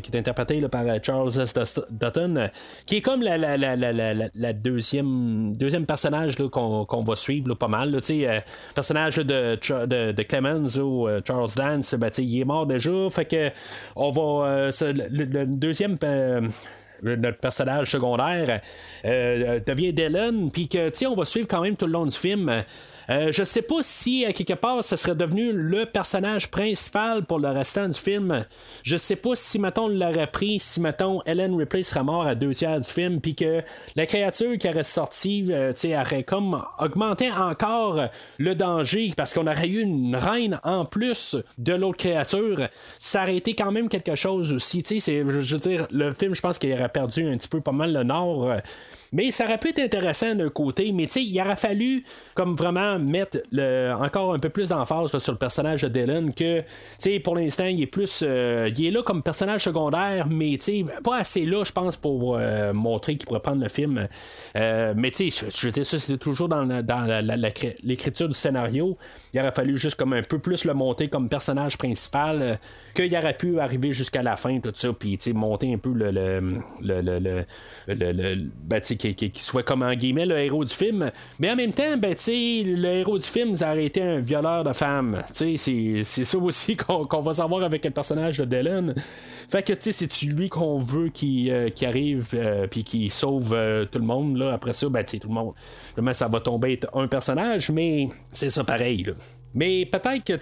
qui 0.02 0.12
est 0.12 0.18
interprété 0.18 0.62
par 0.68 0.84
Charles 1.04 1.40
S. 1.40 1.54
Dutton, 1.92 2.50
qui 2.86 2.98
est 2.98 3.02
comme 3.02 3.22
la, 3.22 3.38
la, 3.38 4.54
deuxième, 4.54 5.56
deuxième 5.56 5.86
personnage 5.86 6.36
qu'on, 6.36 7.04
va 7.06 7.16
suivre 7.16 7.54
pas 7.54 7.68
mal. 7.68 7.92
Tu 7.98 8.02
sais, 8.02 8.44
personnage 8.74 9.18
de, 9.18 9.56
de, 9.86 10.24
Clemens 10.24 10.78
ou 10.80 11.08
Charles 11.26 11.50
Dance, 11.56 11.96
ben, 11.96 12.10
tu 12.10 12.16
sais, 12.16 12.24
il 12.24 12.42
est 12.42 12.46
mort 12.46 12.66
déjà. 12.66 12.92
Fait 13.10 13.26
que 13.26 13.52
on 14.08 14.12
va. 14.12 14.48
euh, 14.48 14.72
le, 14.82 15.46
deuxième. 15.46 15.98
euh, 16.04 16.42
le- 17.04 17.16
notre 17.16 17.40
personnage 17.40 17.92
secondaire 17.92 18.62
euh, 19.06 19.60
devient 19.66 19.92
Dylan, 19.94 20.52
puis 20.52 20.68
que 20.68 20.92
on 21.08 21.16
va 21.16 21.26
suivre 21.26 21.48
quand 21.48 21.62
même 21.62 21.76
tout 21.76 21.88
le 21.88 21.94
long 21.94 22.06
du 22.06 22.16
film. 22.16 22.64
Euh, 23.12 23.30
je 23.32 23.44
sais 23.44 23.62
pas 23.62 23.82
si 23.82 24.26
à 24.26 24.32
quelque 24.32 24.54
part 24.54 24.84
ça 24.86 24.96
serait 24.96 25.16
devenu 25.16 25.52
le 25.52 25.86
personnage 25.86 26.50
principal 26.50 27.26
pour 27.26 27.40
le 27.40 27.50
restant 27.50 27.90
du 27.90 28.00
film. 28.00 28.46
Je 28.84 28.96
sais 28.96 29.18
pas 29.18 29.36
si 29.36 29.60
mettons 29.60 29.82
on 29.86 29.88
l'aurait 29.90 30.32
pris, 30.32 30.60
si 30.60 30.80
mettons 30.80 31.22
Ellen 31.26 31.54
Ripley 31.56 31.84
serait 31.84 32.04
mort 32.04 32.26
à 32.26 32.36
deux 32.36 32.54
tiers 32.54 32.80
du 32.80 32.90
film, 32.90 33.20
puis 33.20 33.36
que 33.36 33.64
la 33.98 34.06
créature 34.06 34.58
qui 34.58 34.70
aurait 34.70 34.84
sorti, 34.84 35.46
euh, 35.50 35.74
tu 35.74 35.82
sais, 35.82 35.98
aurait 35.98 36.24
comme 36.24 36.64
augmenté 36.80 37.30
encore 37.30 38.08
le 38.38 38.56
danger 38.56 39.12
parce 39.18 39.34
qu'on 39.34 39.48
aurait 39.48 39.68
eu 39.68 39.82
une 39.82 40.16
reine 40.16 40.60
en 40.64 40.86
plus 40.86 41.36
de 41.58 41.74
l'autre 41.74 41.98
créature. 41.98 42.70
Ça 42.98 43.24
aurait 43.24 43.38
été 43.38 43.56
quand 43.56 43.74
même 43.74 43.90
quelque 43.90 44.16
chose 44.16 44.54
aussi. 44.54 44.84
Tu 44.84 45.02
sais, 45.02 45.26
je 45.26 45.56
veux 45.56 45.60
dire, 45.60 45.88
le 45.92 46.14
film, 46.14 46.34
je 46.34 46.42
pense 46.42 46.58
qu'il 46.58 46.72
aurait 46.72 46.88
perdu 46.88 47.28
un 47.28 47.38
petit 47.38 47.50
peu 47.50 47.60
pas 47.60 47.74
mal 47.74 47.92
le 47.92 48.04
nord. 48.04 48.52
euh, 48.52 48.60
mais 49.12 49.32
ça 49.32 49.44
aurait 49.46 49.58
pu 49.58 49.70
être 49.70 49.80
intéressant 49.80 50.36
d'un 50.36 50.50
côté, 50.50 50.92
mais 50.92 51.06
tu 51.06 51.14
sais, 51.14 51.24
il 51.24 51.42
aurait 51.42 51.56
fallu 51.56 52.04
comme 52.34 52.56
vraiment 52.56 52.98
mettre 52.98 53.40
le, 53.52 53.92
encore 53.94 54.34
un 54.34 54.40
peu 54.40 54.50
plus 54.50 54.70
d'emphase 54.70 55.18
sur 55.18 55.32
le 55.34 55.38
personnage 55.38 55.82
de 55.82 55.90
Dylan 55.90 56.34
que, 56.34 56.62
tu 56.62 56.66
sais, 56.98 57.20
pour 57.20 57.36
l'instant, 57.36 57.66
il 57.66 57.82
est 57.82 57.88
plus, 57.88 58.24
euh, 58.24 58.70
il 58.76 58.86
est 58.86 58.92
là 58.92 59.04
comme 59.04 59.22
personnage 59.22 59.64
secondaire, 59.64 60.28
mais 60.30 60.58
tu 60.58 60.64
sais, 60.64 60.86
pas 61.04 61.18
assez 61.18 61.46
là, 61.46 61.64
je 61.66 61.72
pense, 61.72 61.98
pour 61.98 62.38
euh, 62.38 62.72
montrer 62.72 63.18
qu'il 63.18 63.28
pourrait 63.28 63.42
prendre 63.42 63.62
le 63.62 63.70
film. 63.70 64.08
Euh, 64.56 64.94
mais 64.96 65.12
tu 65.12 65.30
sais, 65.30 65.50
je, 65.50 65.84
ça, 65.84 66.00
c'était 66.00 66.18
toujours 66.18 66.48
dans, 66.48 66.66
dans 66.66 67.26
l'écriture 67.84 68.28
du 68.28 68.34
scénario. 68.34 68.98
Il 69.34 69.40
aurait 69.40 69.52
fallu 69.52 69.78
juste 69.78 69.96
comme 69.96 70.14
un 70.14 70.24
peu 70.24 70.40
plus 70.40 70.64
le 70.64 70.74
monter 70.74 71.10
comme 71.10 71.28
personnage 71.28 71.78
principal, 71.78 72.60
qu'il 72.96 73.16
aurait 73.16 73.36
pu 73.36 73.60
arriver 73.60 73.92
jusqu'à 73.92 74.22
la 74.22 74.36
fin, 74.38 74.60
tout 74.60 74.72
ça, 74.74 74.94
puis 74.94 75.18
tu 75.18 75.24
sais, 75.26 75.34
monter 75.34 75.74
un 75.74 75.78
peu 75.78 75.92
le, 75.92 76.12
le, 76.12 76.62
le, 76.82 77.46
le, 77.88 78.36
ben, 78.64 78.80
qu'il- 79.02 79.32
qu'il 79.32 79.42
soit 79.42 79.64
comme 79.64 79.84
en 79.84 79.94
guillemets 79.94 80.26
le 80.26 80.38
héros 80.40 80.64
du 80.64 80.74
film. 80.74 81.12
Mais 81.40 81.52
en 81.52 81.56
même 81.56 81.74
temps, 81.74 81.98
ben, 81.98 82.16
le 82.64 82.88
héros 82.90 83.18
du 83.18 83.26
film, 83.26 83.56
ça 83.58 83.72
aurait 83.72 83.86
été 83.86 84.02
un 84.02 84.20
violeur 84.20 84.64
de 84.64 84.72
sais, 85.58 85.58
c'est- 85.58 86.24
ça 86.24 86.38
aussi 86.38 86.76
qu'on 87.08 87.22
va 87.22 87.34
savoir 87.34 87.64
avec 87.64 87.84
le 87.86 87.92
personnage 87.92 88.38
de 88.38 88.46
Dylan. 88.46 88.94
Fait 89.50 89.64
que, 89.64 89.74
c'est 89.92 90.08
lui 90.36 90.48
qu'on 90.50 90.78
veut 90.80 91.10
qui, 91.10 91.52
euh, 91.52 91.70
qui 91.70 91.86
arrive 91.86 92.30
euh, 92.34 92.68
puis 92.68 92.84
qui 92.84 93.10
sauve 93.10 93.54
euh, 93.54 93.86
tout 93.86 94.00
le 94.00 94.06
monde. 94.06 94.38
Là? 94.38 94.54
Après 94.54 94.74
ça, 94.74 94.88
ben, 94.90 95.04
tout 95.20 95.28
le 95.28 95.34
monde. 95.34 95.54
Vraiment, 95.96 96.14
ça 96.14 96.28
va 96.28 96.40
tomber 96.40 96.74
être 96.74 96.88
un 96.96 97.08
personnage, 97.08 97.70
mais 97.72 98.08
c'est 98.32 98.50
ça 98.50 98.64
pareil. 98.64 99.06
Mais 99.54 99.86
peut-être 99.86 100.24
que, 100.24 100.40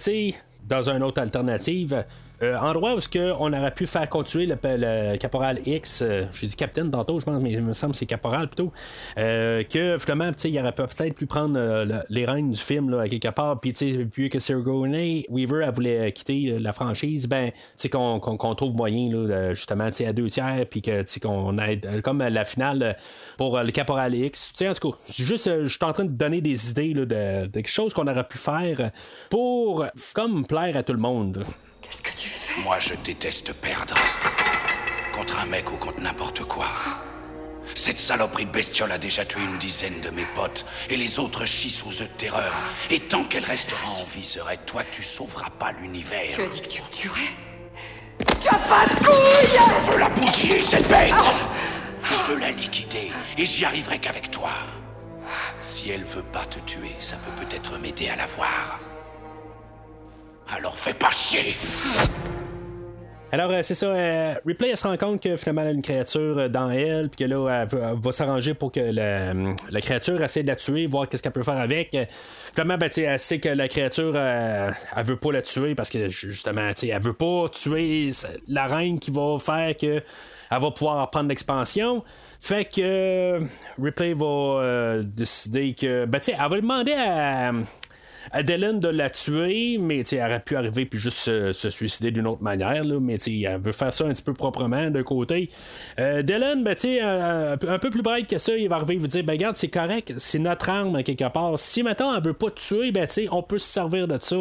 dans 0.68 0.88
une 0.88 1.02
autre 1.02 1.20
alternative, 1.20 2.04
euh, 2.42 2.56
endroit 2.58 2.94
où 2.94 3.00
ce 3.00 3.08
on 3.38 3.52
aurait 3.52 3.74
pu 3.74 3.86
faire 3.86 4.08
continuer 4.08 4.46
le, 4.46 4.56
le 4.62 5.16
caporal 5.16 5.60
X, 5.66 6.02
euh, 6.02 6.24
j'ai 6.32 6.46
dit 6.46 6.56
capitaine 6.56 6.90
tantôt, 6.90 7.20
je 7.20 7.24
pense, 7.24 7.40
mais 7.42 7.52
il 7.52 7.62
me 7.62 7.72
semble 7.72 7.92
que 7.92 7.98
c'est 7.98 8.06
caporal 8.06 8.48
plutôt, 8.48 8.72
euh, 9.18 9.62
que 9.64 9.96
finalement, 9.98 10.30
il 10.44 10.58
aurait 10.58 10.72
peut-être 10.72 11.14
pu 11.14 11.26
prendre 11.26 11.58
euh, 11.58 11.84
le- 11.84 12.02
les 12.08 12.24
rênes 12.24 12.50
du 12.50 12.58
film 12.58 12.90
là, 12.90 13.02
à 13.02 13.08
quelque 13.08 13.28
part, 13.28 13.60
puis 13.60 13.72
vu 14.14 14.28
que 14.30 14.38
Sigourney 14.38 15.26
Weaver 15.28 15.64
elle 15.66 15.74
voulait 15.74 16.12
quitter 16.12 16.52
euh, 16.52 16.58
la 16.58 16.72
franchise, 16.72 17.28
ben, 17.28 17.50
qu'on 17.92 18.20
qu'on- 18.20 18.36
qu'on 18.36 18.54
trouve 18.54 18.74
moyen, 18.74 19.10
là, 19.12 19.54
justement, 19.54 19.84
à 19.84 20.12
deux 20.12 20.28
tiers, 20.28 20.64
puis 20.70 20.82
qu'on 20.82 21.58
aide, 21.58 21.86
euh, 21.86 22.00
comme 22.00 22.18
la 22.22 22.44
finale 22.44 22.96
pour 23.36 23.58
le 23.60 23.70
caporal 23.70 24.14
X, 24.14 24.52
tu 24.52 24.64
sais, 24.64 24.68
en 24.68 24.74
tout 24.74 24.92
cas, 24.92 24.96
juste, 25.10 25.50
je 25.64 25.68
suis 25.68 25.78
en 25.84 25.92
train 25.92 26.04
de 26.04 26.10
donner 26.10 26.40
des 26.40 26.70
idées 26.70 26.94
là, 26.94 27.04
de, 27.04 27.46
de 27.46 27.52
quelque 27.52 27.68
chose 27.68 27.92
qu'on 27.92 28.06
aurait 28.06 28.26
pu 28.26 28.38
faire 28.38 28.90
pour, 29.28 29.84
comme, 30.14 30.46
plaire 30.46 30.76
à 30.76 30.82
tout 30.82 30.92
le 30.92 30.98
monde. 30.98 31.44
Qu'est-ce 31.90 32.02
que 32.02 32.16
tu 32.16 32.28
fais 32.28 32.60
Moi, 32.60 32.78
je 32.78 32.94
déteste 32.94 33.52
perdre. 33.52 33.96
Contre 35.12 35.40
un 35.40 35.46
mec 35.46 35.72
ou 35.72 35.76
contre 35.76 36.00
n'importe 36.00 36.44
quoi. 36.44 36.68
Cette 37.74 38.00
saloperie 38.00 38.46
de 38.46 38.52
bestiole 38.52 38.92
a 38.92 38.98
déjà 38.98 39.24
tué 39.24 39.40
une 39.42 39.58
dizaine 39.58 40.00
de 40.00 40.10
mes 40.10 40.24
potes, 40.36 40.64
et 40.88 40.96
les 40.96 41.18
autres 41.18 41.46
chient 41.46 41.68
sous 41.68 41.90
eux 42.00 42.06
de 42.06 42.16
terreur. 42.16 42.52
Et 42.90 43.00
tant 43.00 43.24
qu'elle 43.24 43.44
restera 43.44 43.90
en 43.90 44.04
vie, 44.04 44.22
serait 44.22 44.58
toi, 44.66 44.84
tu 44.92 45.02
sauveras 45.02 45.50
pas 45.50 45.72
l'univers. 45.72 46.32
Tu 46.32 46.42
as 46.42 46.46
dit 46.46 46.62
que 46.62 46.68
tu 46.68 46.82
tuerais 46.92 47.34
Je 48.20 49.90
veux 49.90 49.98
la 49.98 50.10
bousiller, 50.10 50.62
cette 50.62 50.88
bête 50.88 51.14
Je 52.04 52.14
veux 52.32 52.38
la 52.38 52.52
liquider, 52.52 53.10
et 53.36 53.44
j'y 53.44 53.64
arriverai 53.64 53.98
qu'avec 53.98 54.30
toi. 54.30 54.52
Si 55.60 55.90
elle 55.90 56.04
veut 56.04 56.22
pas 56.22 56.44
te 56.44 56.60
tuer, 56.60 56.94
ça 57.00 57.16
peut 57.16 57.44
peut-être 57.44 57.80
m'aider 57.80 58.08
à 58.08 58.14
la 58.14 58.26
voir. 58.26 58.78
Alors 60.56 60.76
fais 60.76 60.94
pas 60.94 61.10
chier 61.10 61.54
Alors, 63.32 63.50
euh, 63.52 63.60
c'est 63.62 63.74
ça. 63.74 63.86
euh, 63.86 64.34
Ripley, 64.44 64.70
elle 64.70 64.76
se 64.76 64.86
rend 64.88 64.96
compte 64.96 65.22
que 65.22 65.36
finalement, 65.36 65.62
elle 65.62 65.68
a 65.68 65.70
une 65.70 65.82
créature 65.82 66.36
euh, 66.38 66.48
dans 66.48 66.68
elle, 66.70 67.08
puis 67.10 67.24
que 67.24 67.30
là, 67.30 67.62
elle, 67.62 67.68
va- 67.78 67.94
elle 68.06 68.12
s'arranger 68.12 68.54
pour 68.54 68.72
que 68.72 68.80
la, 68.80 69.32
la 69.32 69.80
créature 69.80 70.20
essaie 70.20 70.42
de 70.42 70.48
la 70.48 70.56
tuer, 70.56 70.86
voir 70.86 71.08
qu'est-ce 71.08 71.22
qu'elle 71.22 71.30
peut 71.32 71.44
faire 71.44 71.58
avec. 71.58 71.94
Euh, 71.94 72.04
Finalement, 72.52 72.76
ben, 72.78 72.90
elle 72.96 73.18
sait 73.20 73.38
que 73.38 73.48
la 73.50 73.68
créature, 73.68 74.12
euh, 74.16 74.72
elle 74.96 75.04
veut 75.06 75.16
pas 75.16 75.30
la 75.30 75.42
tuer 75.42 75.76
parce 75.76 75.90
que 75.90 76.08
justement, 76.08 76.62
elle 76.82 77.00
veut 77.00 77.12
pas 77.12 77.48
tuer 77.52 78.10
la 78.48 78.66
reine 78.66 78.98
qui 78.98 79.12
va 79.12 79.36
faire 79.38 79.76
que 79.76 80.02
elle 80.52 80.60
va 80.60 80.70
pouvoir 80.72 81.08
prendre 81.10 81.28
l'expansion. 81.28 82.02
Fait 82.40 82.64
que 82.64 82.80
euh, 82.80 83.40
Ripley 83.80 84.14
va 84.14 84.96
décider 85.04 85.74
que, 85.74 86.06
ben, 86.06 86.18
tu 86.18 86.32
elle 86.32 86.50
va 86.50 86.56
demander 86.60 86.94
à 86.94 87.52
Dylan 88.42 88.80
de 88.80 88.88
la 88.88 89.10
tuer, 89.10 89.78
mais 89.78 90.00
elle 90.00 90.20
aurait 90.20 90.40
pu 90.40 90.56
arriver 90.56 90.86
puis 90.86 90.98
juste 90.98 91.18
se, 91.18 91.70
suicider 91.70 92.10
d'une 92.10 92.26
autre 92.26 92.42
manière, 92.42 92.84
là, 92.84 92.98
mais 93.00 93.14
elle 93.16 93.60
veut 93.60 93.72
faire 93.72 93.92
ça 93.92 94.04
un 94.04 94.10
petit 94.12 94.22
peu 94.22 94.32
proprement 94.34 94.90
de 94.90 95.02
côté. 95.02 95.48
Euh, 95.98 96.22
Dylan, 96.22 96.62
ben, 96.64 96.76
sais, 96.76 97.00
un, 97.00 97.52
un 97.52 97.78
peu 97.78 97.90
plus 97.90 98.02
bright 98.02 98.28
que 98.28 98.38
ça, 98.38 98.56
il 98.56 98.68
va 98.68 98.76
arriver 98.76 98.94
et 98.94 98.98
vous 98.98 99.06
dire, 99.06 99.24
ben 99.24 99.32
regarde, 99.32 99.56
c'est 99.56 99.68
correct, 99.68 100.14
c'est 100.18 100.38
notre 100.38 100.68
arme 100.70 101.02
quelque 101.02 101.28
part. 101.30 101.58
Si 101.58 101.82
maintenant 101.82 102.14
elle 102.14 102.22
veut 102.22 102.34
pas 102.34 102.50
te 102.50 102.60
tuer, 102.60 102.92
ben 102.92 103.06
on 103.30 103.42
peut 103.42 103.58
se 103.58 103.66
servir 103.66 104.06
de 104.08 104.18
ça 104.18 104.36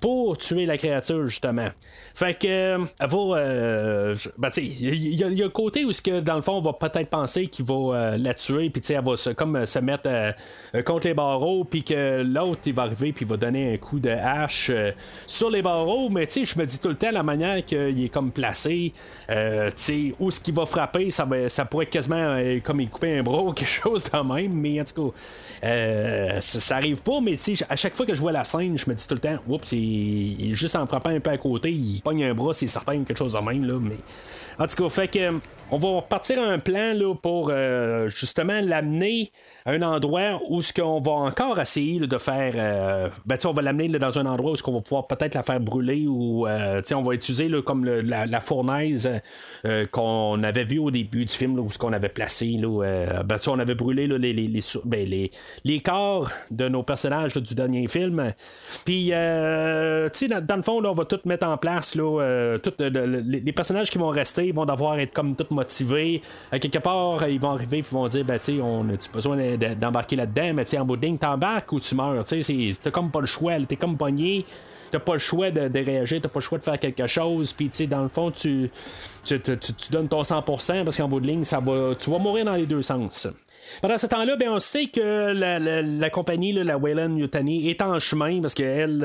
pour 0.00 0.36
tuer 0.36 0.66
la 0.66 0.76
créature, 0.76 1.24
justement. 1.26 1.68
Fait 2.14 2.36
que, 2.36 2.48
euh, 2.48 2.78
elle 2.98 3.08
va. 3.08 3.18
euh, 3.38 4.14
il 4.56 5.14
y, 5.14 5.22
a- 5.22 5.28
le 5.28 5.48
côté 5.48 5.84
où, 5.84 5.90
que, 5.92 6.18
dans 6.20 6.34
le 6.34 6.42
fond, 6.42 6.54
on 6.54 6.60
va 6.60 6.72
peut-être 6.72 7.08
penser 7.08 7.46
qu'il 7.46 7.64
va 7.64 7.74
euh, 7.74 8.16
la 8.18 8.34
tuer, 8.34 8.68
puis, 8.70 8.82
elle 8.92 9.04
va 9.04 9.14
se, 9.16 9.30
comme, 9.30 9.54
euh, 9.54 9.64
se 9.66 9.78
mettre 9.78 10.02
euh, 10.06 10.32
euh, 10.74 10.82
contre 10.82 11.06
les 11.06 11.14
barreaux, 11.14 11.62
puis 11.64 11.84
que 11.84 12.22
l'autre, 12.22 12.62
il 12.66 12.74
va 12.74 12.82
arriver, 12.82 13.11
puis 13.12 13.24
il 13.24 13.28
va 13.28 13.36
donner 13.36 13.74
un 13.74 13.76
coup 13.76 14.00
de 14.00 14.10
hache 14.10 14.68
euh, 14.70 14.92
sur 15.26 15.50
les 15.50 15.62
barreaux, 15.62 16.08
mais, 16.08 16.26
tu 16.26 16.40
sais, 16.40 16.44
je 16.44 16.58
me 16.58 16.66
dis 16.66 16.78
tout 16.78 16.88
le 16.88 16.96
temps 16.96 17.10
la 17.10 17.22
manière 17.22 17.64
qu'il 17.64 18.04
est 18.04 18.08
comme 18.08 18.30
placé, 18.32 18.92
euh, 19.30 19.68
tu 19.68 19.82
sais, 19.82 20.14
où 20.18 20.30
ce 20.30 20.40
qu'il 20.40 20.54
va 20.54 20.66
frapper, 20.66 21.10
ça, 21.10 21.26
ça 21.48 21.64
pourrait 21.64 21.84
être 21.84 21.90
quasiment 21.90 22.16
euh, 22.16 22.60
comme 22.60 22.80
il 22.80 22.88
coupait 22.88 23.18
un 23.18 23.22
bras 23.22 23.42
ou 23.42 23.52
quelque 23.52 23.68
chose 23.68 24.04
de 24.04 24.34
même, 24.34 24.52
mais 24.52 24.80
en 24.80 24.84
tout 24.84 25.10
cas, 25.10 25.16
euh, 25.68 26.40
ça, 26.40 26.60
ça 26.60 26.76
arrive 26.76 27.02
pas, 27.02 27.20
mais 27.20 27.36
tu 27.36 27.56
sais, 27.56 27.64
à 27.68 27.76
chaque 27.76 27.94
fois 27.94 28.06
que 28.06 28.14
je 28.14 28.20
vois 28.20 28.32
la 28.32 28.44
scène, 28.44 28.76
je 28.76 28.88
me 28.88 28.94
dis 28.94 29.06
tout 29.06 29.14
le 29.14 29.20
temps, 29.20 29.36
oups, 29.48 29.72
il, 29.72 30.40
il 30.40 30.54
juste 30.54 30.76
en 30.76 30.86
frappant 30.86 31.10
un 31.10 31.20
peu 31.20 31.30
à 31.30 31.38
côté, 31.38 31.70
il 31.70 32.00
pogne 32.02 32.24
un 32.24 32.34
bras, 32.34 32.54
c'est 32.54 32.66
certain, 32.66 33.02
quelque 33.04 33.18
chose 33.18 33.34
de 33.34 33.38
même, 33.38 33.64
là, 33.64 33.78
mais. 33.80 33.96
En 34.58 34.66
tout 34.66 34.82
cas, 34.82 34.88
fait 34.88 35.08
que 35.08 35.40
on 35.74 35.78
va 35.78 36.02
partir 36.02 36.38
un 36.38 36.58
plan 36.58 36.92
là, 36.92 37.14
pour 37.14 37.48
euh, 37.50 38.10
justement 38.10 38.60
l'amener 38.60 39.32
à 39.64 39.70
un 39.70 39.80
endroit 39.80 40.38
où 40.50 40.60
ce 40.60 40.70
qu'on 40.70 41.00
va 41.00 41.12
encore 41.12 41.58
essayer 41.58 41.98
de 41.98 42.18
faire. 42.18 42.52
euh, 42.56 43.08
ben, 43.24 43.38
on 43.46 43.52
va 43.52 43.62
l'amener 43.62 43.88
dans 43.88 44.18
un 44.18 44.26
endroit 44.26 44.52
où 44.52 44.56
ce 44.56 44.62
qu'on 44.62 44.74
va 44.74 44.80
pouvoir 44.82 45.06
peut-être 45.06 45.34
la 45.34 45.42
faire 45.42 45.60
brûler 45.60 46.06
ou 46.06 46.46
euh, 46.46 46.82
on 46.94 47.02
va 47.02 47.14
utiliser 47.14 47.50
comme 47.62 47.86
la, 47.86 48.40
fournaise 48.40 49.08
qu'on 49.92 50.42
avait 50.42 50.64
vu 50.64 50.78
au 50.78 50.90
début 50.90 51.24
du 51.24 51.32
film 51.32 51.58
où 51.58 51.70
ce 51.70 51.78
qu'on 51.78 51.94
avait 51.94 52.10
placé. 52.10 52.60
Ben, 52.60 53.38
on 53.46 53.58
avait 53.58 53.74
brûlé 53.74 54.06
les, 54.06 54.60
ben, 54.84 55.08
les, 55.08 55.30
les 55.64 55.80
corps 55.80 56.30
de 56.50 56.68
nos 56.68 56.82
personnages 56.82 57.34
du 57.34 57.54
dernier 57.54 57.88
film. 57.88 58.34
Puis, 58.84 59.08
dans, 59.08 60.10
dans 60.46 60.56
le 60.56 60.62
fond, 60.62 60.84
on 60.84 60.92
va 60.92 61.04
tout 61.06 61.20
mettre 61.24 61.46
en 61.46 61.56
place. 61.56 61.96
Les 61.96 63.52
personnages 63.52 63.90
qui 63.90 63.96
vont 63.96 64.10
rester 64.10 64.41
vont 64.50 64.64
devoir 64.64 64.98
être 64.98 65.12
comme 65.12 65.36
tout 65.36 65.46
motivés. 65.50 66.22
À 66.50 66.58
quelque 66.58 66.78
part, 66.78 67.26
ils 67.28 67.38
vont 67.40 67.50
arriver 67.52 67.78
et 67.78 67.82
vont 67.82 68.08
dire 68.08 68.24
ben, 68.24 68.38
tu 68.38 68.60
on 68.60 68.82
a 68.88 69.12
besoin 69.12 69.36
de- 69.36 69.56
de- 69.56 69.74
d'embarquer 69.74 70.16
là-dedans, 70.16 70.52
mais 70.54 70.78
en 70.78 70.84
bout 70.84 70.96
de 70.96 71.06
ligne, 71.06 71.18
t'embarques 71.18 71.72
ou 71.72 71.78
tu 71.78 71.94
meurs. 71.94 72.24
Tu 72.24 72.42
sais, 72.42 72.70
t'as 72.82 72.90
comme 72.90 73.10
pas 73.10 73.20
le 73.20 73.26
choix, 73.26 73.54
t'es 73.68 73.76
comme 73.76 73.96
pogné. 73.96 74.44
T'as 74.90 74.98
pas 74.98 75.14
le 75.14 75.20
choix 75.20 75.50
de, 75.50 75.68
de 75.68 75.78
réagir, 75.78 76.20
t'as 76.20 76.28
pas 76.28 76.40
le 76.40 76.44
choix 76.44 76.58
de 76.58 76.64
faire 76.64 76.78
quelque 76.78 77.06
chose, 77.06 77.54
puis 77.54 77.70
tu 77.70 77.76
sais, 77.78 77.86
dans 77.86 78.02
le 78.02 78.08
fond, 78.08 78.30
tu, 78.30 78.70
tu, 79.24 79.40
donnes 79.90 80.08
ton 80.08 80.20
100% 80.20 80.84
parce 80.84 80.98
qu'en 80.98 81.08
bout 81.08 81.18
de 81.18 81.26
ligne, 81.26 81.44
ça 81.44 81.60
va, 81.60 81.94
tu 81.98 82.10
vas 82.10 82.18
mourir 82.18 82.44
dans 82.44 82.56
les 82.56 82.66
deux 82.66 82.82
sens. 82.82 83.26
Pendant 83.80 83.96
ce 83.96 84.06
temps-là, 84.06 84.36
ben, 84.36 84.50
on 84.50 84.58
sait 84.58 84.88
que 84.88 85.32
la, 85.32 86.10
compagnie, 86.10 86.52
la 86.52 86.76
Wayland 86.76 87.16
Yutani, 87.16 87.70
est 87.70 87.80
en 87.80 87.98
chemin 88.00 88.42
parce 88.42 88.52
qu'elles 88.52 88.98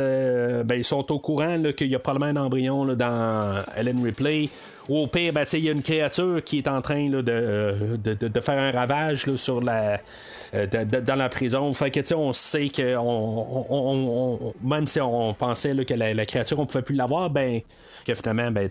ben, 0.66 0.76
ils 0.76 0.84
sont 0.84 1.10
au 1.10 1.20
courant 1.20 1.58
qu'il 1.78 1.88
y 1.88 1.96
a 1.96 2.00
probablement 2.00 2.38
un 2.38 2.46
embryon 2.46 2.86
dans 2.96 3.62
Ellen 3.78 4.04
Ripley. 4.04 4.50
Au 4.90 5.08
pire, 5.08 5.34
ben, 5.34 5.46
il 5.54 5.60
y 5.60 5.70
a 5.70 5.72
une 5.72 5.84
créature 5.84 6.42
qui 6.44 6.60
est 6.60 6.68
en 6.68 6.82
train 6.82 7.10
là, 7.10 7.22
de, 7.22 7.98
de, 8.04 8.14
de- 8.14 8.40
faire 8.40 8.58
un 8.58 8.72
ravage 8.72 9.26
là, 9.26 9.36
sur 9.36 9.62
la, 9.62 10.00
euh, 10.54 10.66
dans 10.66 11.16
la 11.16 11.30
prison. 11.30 11.72
Que 11.72 12.14
on 12.14 12.34
sait 12.34 12.70
que 12.70 12.96
on, 12.98 14.54
même 14.64 14.88
si 14.88 15.02
on 15.02 15.34
pensait 15.34 15.76
que 15.86 15.94
la, 15.94 16.26
créature, 16.26 16.60
on 16.60 16.66
pouvait 16.66 16.84
plus 16.84 16.96
l'avoir, 16.96 17.30
ben 17.30 17.62
que 18.06 18.14
finalement, 18.16 18.52
ben, 18.52 18.70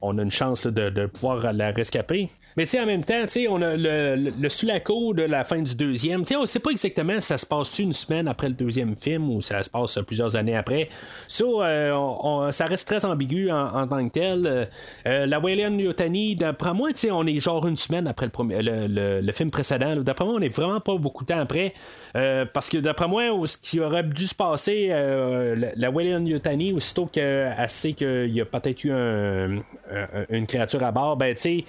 on, 0.00 0.18
a 0.18 0.22
une 0.22 0.30
chance 0.30 0.66
de, 0.66 1.06
pouvoir 1.06 1.52
la 1.52 1.70
rescaper. 1.72 2.30
Mais 2.56 2.66
en 2.80 2.86
même 2.86 3.04
temps, 3.04 3.24
on 3.50 3.62
a 3.62 3.76
le, 3.76 4.16
le, 4.16 4.32
le 4.40 4.48
sous-la-cour 4.48 5.14
de 5.14 5.22
la 5.22 5.44
fin 5.44 5.60
du 5.60 5.74
deuxième. 5.74 6.24
On 6.36 6.46
sait 6.46 6.58
pas 6.58 6.70
exactement 6.70 7.20
si 7.20 7.26
ça 7.26 7.38
se 7.38 7.46
passe 7.46 7.78
une 7.78 7.92
semaine 7.92 8.28
après 8.28 8.48
le 8.48 8.54
deuxième 8.54 8.96
film 8.96 9.30
ou 9.30 9.42
ça 9.42 9.62
se 9.62 9.70
passe 9.70 9.98
plusieurs 10.06 10.36
années 10.36 10.56
après. 10.56 10.88
Ça, 11.28 11.44
euh, 11.44 12.52
ça 12.52 12.64
reste 12.66 12.86
très 12.88 13.04
ambigu 13.04 13.50
en, 13.50 13.86
tant 13.86 14.06
que 14.06 14.12
tel. 14.12 14.46
Euh, 14.46 14.64
euh, 15.06 15.26
la 15.26 15.38
Wayland 15.42 15.78
Yutani, 15.78 16.36
d'après 16.36 16.72
moi, 16.74 16.90
on 17.10 17.26
est 17.26 17.40
genre 17.40 17.66
une 17.66 17.76
semaine 17.76 18.06
après 18.06 18.26
le, 18.26 18.32
premier, 18.32 18.62
le, 18.62 19.20
le- 19.20 19.32
film 19.32 19.50
précédent. 19.50 19.96
D'après 19.96 20.24
moi, 20.24 20.34
on 20.36 20.40
est 20.40 20.54
vraiment 20.54 20.80
pas 20.80 20.96
beaucoup 20.96 21.24
de 21.24 21.32
temps 21.32 21.40
après. 21.40 21.72
Euh, 22.16 22.44
parce 22.44 22.68
que 22.68 22.78
d'après 22.78 23.08
moi, 23.08 23.24
ce 23.46 23.56
qui 23.58 23.80
aurait 23.80 24.02
dû 24.02 24.26
se 24.26 24.34
passer, 24.34 24.88
euh, 24.90 25.54
la, 25.56 25.68
la 25.74 25.90
Wayland 25.90 26.24
Yutani, 26.26 26.72
aussitôt 26.72 27.06
qu'elle 27.06 27.54
sait 27.68 27.92
qu'il 27.92 28.34
y 28.34 28.40
a 28.40 28.44
peut-être 28.44 28.84
eu 28.84 28.92
un- 28.92 29.56
un- 29.58 30.26
une 30.30 30.46
créature 30.46 30.82
à 30.82 30.92
bord, 30.92 31.16
ben 31.16 31.34
tu 31.34 31.40
sais, 31.42 31.64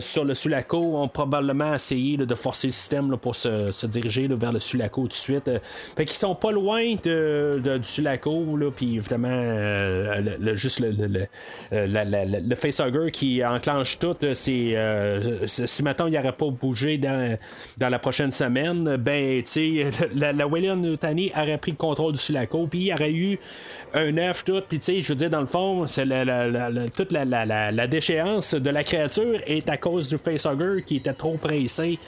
sur 0.00 0.24
le 0.24 0.34
Sulaco, 0.34 0.78
on 0.96 1.08
probablement 1.08 1.74
essayé 1.74 2.16
de 2.16 2.34
forcer 2.34 2.68
le 2.68 2.72
système 2.72 3.16
pour 3.16 3.34
se, 3.34 3.86
diriger 3.86 4.28
vers 4.28 4.52
le 4.52 4.58
Sulaco 4.58 5.02
tout 5.02 5.08
de 5.08 5.12
suite. 5.14 5.48
Euh, 5.48 5.58
fait 5.96 6.04
qu'ils 6.04 6.16
sont 6.16 6.34
pas 6.34 6.52
loin 6.52 6.94
du 6.94 7.60
Sulaco, 7.82 8.44
puis 8.76 8.96
évidemment, 8.96 9.28
euh, 9.30 10.54
juste 10.54 10.80
le, 10.80 10.90
le, 10.90 11.06
le, 11.06 11.26
euh, 11.72 12.56
facehugger 12.56 13.10
qui 13.10 13.44
enclenche 13.44 13.98
tout, 13.98 14.16
euh, 14.22 14.34
c'est 14.34 14.76
euh, 14.76 15.46
si 15.46 15.82
maintenant 15.82 16.06
il 16.06 16.14
n'aurait 16.14 16.32
pas 16.32 16.50
bougé 16.50 16.98
dans, 16.98 17.36
la 17.78 17.98
prochaine 17.98 18.30
semaine, 18.30 18.96
ben, 18.96 19.42
tu 19.42 19.84
la, 20.14 20.32
la 20.32 20.46
William 20.46 20.80
Nutani 20.80 21.32
aurait 21.34 21.58
pris 21.58 21.70
le 21.72 21.76
contrôle 21.76 22.12
du 22.12 22.18
Sulaco, 22.18 22.66
puis 22.66 22.80
il 22.86 22.92
aurait 22.92 23.12
eu 23.12 23.38
un 23.94 24.16
œuf, 24.18 24.44
tout, 24.44 24.60
puis 24.68 24.78
tu 24.78 24.84
sais, 24.84 25.00
je 25.00 25.08
veux 25.08 25.14
dire, 25.14 25.30
dans 25.30 25.40
le 25.40 25.46
fond, 25.46 25.86
c'est 25.86 26.04
la, 26.04 26.24
la- 26.24 26.88
toute 26.94 27.12
la 27.12 27.86
déchéance 27.86 28.54
de 28.54 28.70
la 28.70 28.84
créature 28.84 29.40
est 29.46 29.68
à 29.70 29.77
cause 29.78 30.08
du 30.08 30.18
facehugger 30.18 30.82
qui 30.84 30.96
était 30.96 31.12
trop 31.12 31.36
pressé 31.36 31.98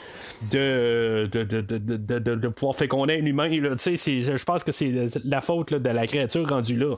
de, 0.50 1.28
de, 1.30 1.44
de, 1.44 1.60
de, 1.60 2.18
de, 2.18 2.48
pouvoir 2.48 2.76
féconder 2.76 3.20
un 3.20 3.24
humain. 3.24 3.48
Je 3.50 4.44
pense 4.44 4.64
que 4.64 4.72
c'est 4.72 4.92
la 5.24 5.40
faute 5.40 5.74
de 5.74 5.90
la 5.90 6.06
créature 6.06 6.48
rendue 6.48 6.76
là. 6.76 6.96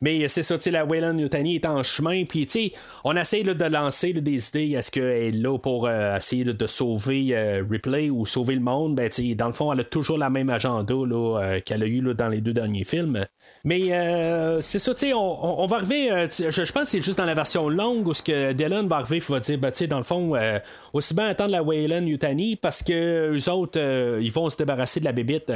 Mais 0.00 0.28
c'est 0.28 0.42
ça, 0.42 0.56
la 0.70 0.84
Wayland 0.84 1.18
Yutani 1.18 1.56
est 1.56 1.66
en 1.66 1.82
chemin, 1.82 2.24
puis 2.24 2.72
on 3.04 3.16
essaie 3.16 3.42
de 3.42 3.64
lancer 3.64 4.12
des 4.12 4.48
idées. 4.48 4.76
Est-ce 4.76 4.90
qu'elle 4.90 5.04
est 5.04 5.32
là 5.32 5.58
pour 5.58 5.86
euh, 5.86 6.16
essayer 6.16 6.44
de 6.44 6.66
sauver 6.66 7.28
euh, 7.32 7.64
Ripley 7.68 8.08
ou 8.10 8.24
sauver 8.24 8.54
le 8.54 8.60
monde? 8.60 8.94
Ben, 8.94 9.10
dans 9.36 9.46
le 9.48 9.52
fond, 9.52 9.72
elle 9.72 9.80
a 9.80 9.84
toujours 9.84 10.18
la 10.18 10.30
même 10.30 10.50
agenda 10.50 10.94
euh, 10.94 11.60
qu'elle 11.60 11.82
a 11.82 11.86
eu 11.86 12.00
dans 12.14 12.28
les 12.28 12.40
deux 12.40 12.52
derniers 12.52 12.84
films. 12.84 13.26
Mais 13.64 13.92
euh, 13.92 14.60
c'est 14.60 14.78
ça, 14.78 14.94
tu 14.94 15.12
on, 15.12 15.66
va 15.66 15.76
arriver, 15.76 16.12
euh, 16.12 16.28
je, 16.30 16.72
pense 16.72 16.84
que 16.84 16.88
c'est 16.88 17.00
juste 17.00 17.18
dans 17.18 17.24
la 17.24 17.34
version 17.34 17.68
longue 17.68 18.06
où 18.06 18.14
ce 18.14 18.22
que 18.22 18.52
Dylan 18.52 18.86
va 18.86 18.96
arriver, 18.96 19.16
il 19.16 19.32
va 19.32 19.40
dire, 19.40 19.58
ben, 19.58 19.72
dans 19.88 19.98
le 19.98 20.04
fond, 20.04 20.36
euh, 20.36 20.58
aussi 20.92 21.12
bien 21.14 21.26
attendre 21.26 21.50
la 21.50 21.62
Wayland 21.62 22.06
Yutani 22.06 22.56
parce 22.56 22.82
que 22.82 23.32
eux 23.34 23.50
autres, 23.50 23.78
euh, 23.78 24.20
ils 24.22 24.30
vont 24.30 24.48
se 24.48 24.56
débarrasser 24.56 25.00
de 25.00 25.04
la 25.04 25.12
bébite. 25.12 25.52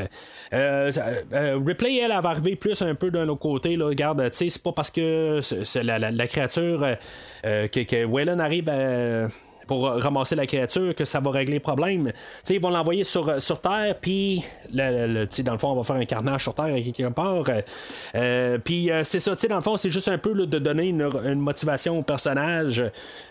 Euh, 0.53 0.93
euh, 1.33 1.61
Ripley, 1.65 1.99
elle, 1.99 2.11
elle 2.11 2.23
va 2.23 2.31
arriver 2.31 2.57
plus 2.57 2.83
un 2.83 2.95
peu 2.95 3.11
d'un 3.11 3.29
autre 3.29 3.41
côté, 3.41 3.77
regarde, 3.77 4.32
c'est 4.33 4.63
pas 4.63 4.73
parce 4.73 4.91
que 4.91 5.41
la, 5.83 5.99
la- 5.99 6.11
la 6.11 6.27
créature 6.27 6.83
euh, 6.83 6.95
euh, 7.45 7.69
que, 7.69 7.81
que 7.85 8.05
arrive 8.41 8.69
à 8.69 9.29
pour 9.67 9.85
ramasser 9.89 10.35
la 10.35 10.47
créature 10.47 10.95
que 10.95 11.05
ça 11.05 11.21
va 11.21 11.31
régler 11.31 11.55
le 11.55 11.61
problème. 11.61 12.13
Ils 12.51 12.61
vont 12.61 12.71
l'envoyer 12.71 13.05
sur, 13.05 13.41
sur 13.41 13.61
Terre, 13.61 13.97
puis 14.01 14.43
le- 14.73 15.27
dans 15.43 15.53
le 15.53 15.59
fond, 15.59 15.71
on 15.71 15.77
va 15.77 15.83
faire 15.83 15.97
un 15.97 16.05
carnage 16.05 16.43
sur 16.43 16.55
Terre 16.55 16.75
quelque 16.75 17.09
part. 17.13 17.45
Euh, 17.49 17.61
euh, 18.15 18.59
puis 18.59 18.91
euh, 18.91 19.05
c'est 19.05 19.21
ça, 19.21 19.35
dans 19.49 19.57
le 19.57 19.63
fond, 19.63 19.77
c'est 19.77 19.91
juste 19.91 20.09
un 20.09 20.19
peu 20.19 20.35
de 20.35 20.59
donner 20.59 20.89
une, 20.89 21.09
une 21.25 21.41
motivation 21.41 21.99
au 21.99 22.03
personnage, 22.03 22.83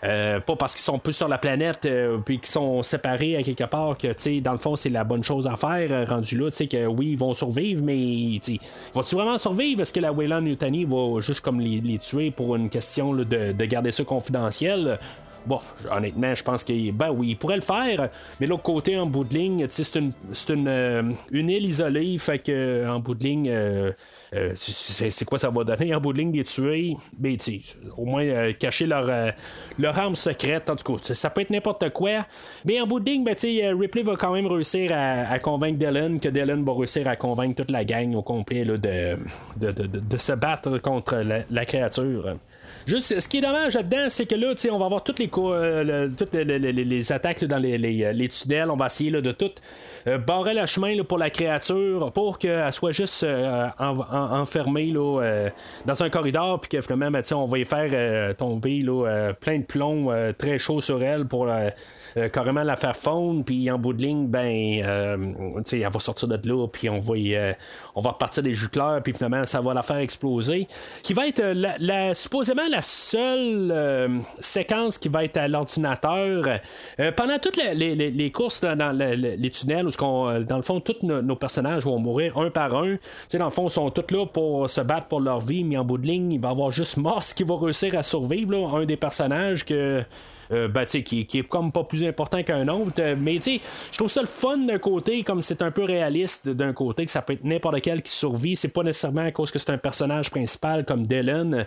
euh, 0.04 0.40
pas 0.40 0.56
parce 0.56 0.74
qu'ils 0.74 0.82
sont 0.82 0.98
plus 0.98 1.12
sur 1.12 1.28
la 1.28 1.38
planète, 1.38 1.84
euh, 1.84 2.18
puis 2.24 2.38
qu'ils 2.38 2.50
sont 2.50 2.82
séparés 2.82 3.36
à 3.36 3.42
quelque 3.42 3.64
part, 3.64 3.96
que 3.98 4.40
dans 4.40 4.52
le 4.52 4.58
fond, 4.58 4.76
c'est 4.76 4.88
la 4.90 5.04
bonne 5.04 5.24
chose 5.24 5.46
à 5.46 5.56
faire, 5.56 5.90
euh, 5.92 6.04
rendu 6.04 6.38
là, 6.38 6.50
que 6.50 6.86
oui, 6.86 7.10
ils 7.12 7.18
vont 7.18 7.34
survivre, 7.34 7.82
mais 7.84 8.38
vont-tu 8.94 9.14
vraiment 9.14 9.38
survivre? 9.38 9.80
Est-ce 9.82 9.92
que 9.92 10.00
la 10.00 10.12
Wayland 10.12 10.44
Yutani 10.46 10.84
va 10.84 11.20
juste 11.20 11.40
comme 11.40 11.60
les, 11.60 11.80
les 11.80 11.98
tuer 11.98 12.30
pour 12.30 12.56
une 12.56 12.68
question 12.70 13.12
de, 13.14 13.24
de 13.24 13.64
garder 13.64 13.92
ça 13.92 14.04
confidentiel? 14.04 14.98
Bon, 15.44 15.58
honnêtement, 15.90 16.34
je 16.34 16.42
pense 16.44 16.62
que 16.62 16.90
ben 16.92 17.10
oui, 17.10 17.30
il 17.30 17.36
pourrait 17.36 17.56
le 17.56 17.62
faire, 17.62 18.10
mais 18.40 18.46
l'autre 18.46 18.62
côté, 18.62 18.96
en 18.96 19.06
bout 19.06 19.24
de 19.24 19.34
ligne, 19.34 19.66
c'est 19.68 19.94
une, 19.96 20.12
euh, 20.68 21.02
une 21.30 21.50
île 21.50 21.64
isolée, 21.66 22.16
fait 22.18 22.38
que 22.38 22.88
en 22.88 23.00
bout 23.00 23.14
de 23.14 23.24
ligne, 23.24 23.48
euh, 23.50 23.92
euh, 24.34 24.52
c'est, 24.56 25.24
quoi 25.24 25.38
ça 25.38 25.50
va 25.50 25.64
donner? 25.64 25.94
En 25.94 26.00
bout 26.00 26.12
de 26.12 26.18
ligne 26.18 26.32
les 26.32 26.44
tuer? 26.44 26.96
Ben, 27.18 27.36
au 27.96 28.04
moins 28.04 28.22
euh, 28.24 28.52
cacher 28.52 28.86
leur, 28.86 29.06
euh, 29.08 29.30
leur 29.78 29.98
arme 29.98 30.14
secrète, 30.14 30.70
en 30.70 30.76
tout 30.76 30.96
cas, 30.96 31.14
ça- 31.14 31.30
peut 31.30 31.40
être 31.40 31.50
n'importe 31.50 31.90
quoi, 31.90 32.24
mais 32.64 32.80
en 32.80 32.86
bout 32.86 33.00
de 33.00 33.10
ligne, 33.10 33.24
ben, 33.24 33.34
euh, 33.44 33.74
Ripley 33.78 34.02
va 34.02 34.14
quand 34.16 34.32
même 34.32 34.46
réussir 34.46 34.90
à, 34.94 35.38
convaincre 35.38 35.78
Dylan, 35.78 36.20
que 36.20 36.28
Dylan 36.28 36.64
va 36.64 36.72
réussir 36.74 37.08
à 37.08 37.16
convaincre 37.16 37.56
toute 37.56 37.70
la 37.70 37.84
gang 37.84 38.14
au 38.14 38.22
complet 38.22 38.64
là, 38.64 38.76
de, 38.76 39.16
de, 39.56 39.72
de- 39.72 39.86
de- 40.00 40.18
se 40.18 40.32
battre 40.32 40.78
contre 40.78 41.16
la 41.50 41.64
créature. 41.66 42.36
Juste, 42.86 43.18
ce 43.20 43.28
qui 43.28 43.38
est 43.38 43.40
dommage 43.42 43.74
là-dedans, 43.74 44.06
c'est 44.08 44.26
que 44.26 44.34
là, 44.34 44.54
tu 44.54 44.62
sais, 44.62 44.70
on 44.70 44.78
va 44.78 44.86
avoir 44.86 45.04
toutes 45.04 45.18
les, 45.18 45.30
euh, 45.36 46.08
toutes 46.16 46.34
les, 46.34 47.12
attaques 47.12 47.44
dans 47.44 47.58
les, 47.58 47.78
les- 47.78 48.28
tunnels. 48.28 48.70
On 48.70 48.76
va 48.76 48.86
essayer 48.86 49.10
de 49.10 49.32
tout 49.32 49.50
euh, 50.06 50.18
barrer 50.18 50.54
le 50.54 50.66
chemin 50.66 50.94
là, 50.96 51.04
pour 51.04 51.18
la 51.18 51.30
créature 51.30 52.10
pour 52.12 52.38
qu'elle 52.38 52.72
soit 52.72 52.92
juste 52.92 53.22
euh, 53.22 53.66
en- 53.78 53.98
en- 53.98 54.40
enfermée 54.40 54.92
euh, 54.96 55.48
dans 55.86 56.02
un 56.02 56.10
corridor, 56.10 56.60
puis 56.60 56.70
que 56.70 56.80
finalement, 56.80 57.10
ben, 57.10 57.22
on 57.32 57.46
va 57.46 57.58
y 57.58 57.64
faire 57.64 57.90
euh, 57.92 58.34
tomber 58.34 58.82
euh, 58.86 59.32
plein 59.32 59.58
de 59.58 59.64
plomb 59.64 60.10
euh, 60.10 60.32
très 60.36 60.58
chaud 60.58 60.80
sur 60.80 61.02
elle 61.02 61.24
pour 61.26 61.46
euh, 62.16 62.28
carrément 62.28 62.62
la 62.62 62.76
faire 62.76 62.96
fondre, 62.96 63.44
puis 63.44 63.70
en 63.70 63.78
bout 63.78 63.92
de 63.92 64.02
ligne, 64.02 64.26
ben, 64.26 64.82
euh, 64.84 65.16
tu 65.58 65.62
sais, 65.64 65.78
elle 65.80 65.92
va 65.92 65.98
sortir 66.00 66.28
de 66.28 66.48
là, 66.48 66.66
puis 66.68 66.88
on 66.88 66.98
va, 66.98 67.16
y, 67.16 67.34
euh, 67.34 67.52
on 67.94 68.00
va 68.00 68.10
repartir 68.10 68.42
des 68.42 68.54
jus 68.54 68.68
puis 69.02 69.12
finalement, 69.12 69.44
ça 69.46 69.60
va 69.60 69.74
la 69.74 69.82
faire 69.82 69.96
exploser. 69.98 70.66
Qui 71.02 71.12
va 71.12 71.26
être 71.26 71.40
euh, 71.40 71.54
la, 71.54 71.74
la- 71.78 72.14
supposément 72.14 72.62
la 72.70 72.82
seule 72.82 73.70
euh, 73.70 74.08
séquence 74.40 74.98
qui 74.98 75.08
va 75.08 75.24
être 75.24 75.36
à 75.36 75.48
l'ordinateur. 75.48 76.44
Euh, 77.00 77.12
pendant 77.12 77.38
toutes 77.38 77.56
les, 77.56 77.74
les- 77.74 78.10
les- 78.10 78.30
courses 78.30 78.60
dans, 78.60 78.76
dans 78.76 78.92
le- 78.96 79.14
le- 79.14 79.34
les 79.36 79.50
tunnels, 79.50 79.86
où 79.86 79.90
dans 80.44 80.56
le 80.56 80.62
fond, 80.62 80.80
tous 80.80 81.02
nos, 81.02 81.20
nos 81.22 81.36
personnages 81.36 81.84
vont 81.84 81.98
mourir 81.98 82.38
un 82.38 82.50
par 82.50 82.74
un. 82.74 82.96
Tu 82.96 83.00
sais, 83.28 83.38
dans 83.38 83.44
le 83.46 83.50
fond, 83.50 83.66
ils 83.68 83.70
sont 83.72 83.90
tous 83.90 84.14
là 84.14 84.26
pour 84.26 84.68
se 84.70 84.80
battre 84.80 85.06
pour 85.08 85.20
leur 85.20 85.40
vie, 85.40 85.64
mais 85.64 85.76
en 85.76 85.84
bout 85.84 85.98
de 85.98 86.06
ligne, 86.06 86.32
il 86.32 86.40
va 86.40 86.48
y 86.48 86.50
avoir 86.52 86.70
juste 86.70 86.96
Morse 86.96 87.34
qui 87.34 87.42
va 87.44 87.56
réussir 87.58 87.96
à 87.96 88.02
survivre, 88.02 88.52
là, 88.52 88.78
un 88.78 88.84
des 88.84 88.96
personnages 88.96 89.64
que. 89.64 90.02
Euh, 90.52 90.68
ben, 90.68 90.84
qui, 90.84 91.26
qui 91.26 91.38
est 91.38 91.48
comme 91.48 91.72
pas 91.72 91.84
plus 91.84 92.04
important 92.04 92.42
qu'un 92.42 92.68
autre. 92.68 93.00
Euh, 93.00 93.16
mais 93.18 93.36
tu 93.36 93.42
sais, 93.42 93.60
je 93.90 93.96
trouve 93.96 94.10
ça 94.10 94.20
le 94.20 94.26
fun 94.26 94.58
d'un 94.58 94.78
côté, 94.78 95.22
comme 95.22 95.42
c'est 95.42 95.62
un 95.62 95.70
peu 95.70 95.84
réaliste 95.84 96.48
d'un 96.48 96.72
côté, 96.72 97.04
que 97.04 97.10
ça 97.10 97.22
peut 97.22 97.34
être 97.34 97.44
n'importe 97.44 97.80
quel 97.80 98.02
qui 98.02 98.12
survit. 98.12 98.56
C'est 98.56 98.68
pas 98.68 98.82
nécessairement 98.82 99.24
à 99.24 99.32
cause 99.32 99.50
que 99.50 99.58
c'est 99.58 99.70
un 99.70 99.78
personnage 99.78 100.30
principal 100.30 100.84
comme 100.84 101.06
Dylan 101.06 101.66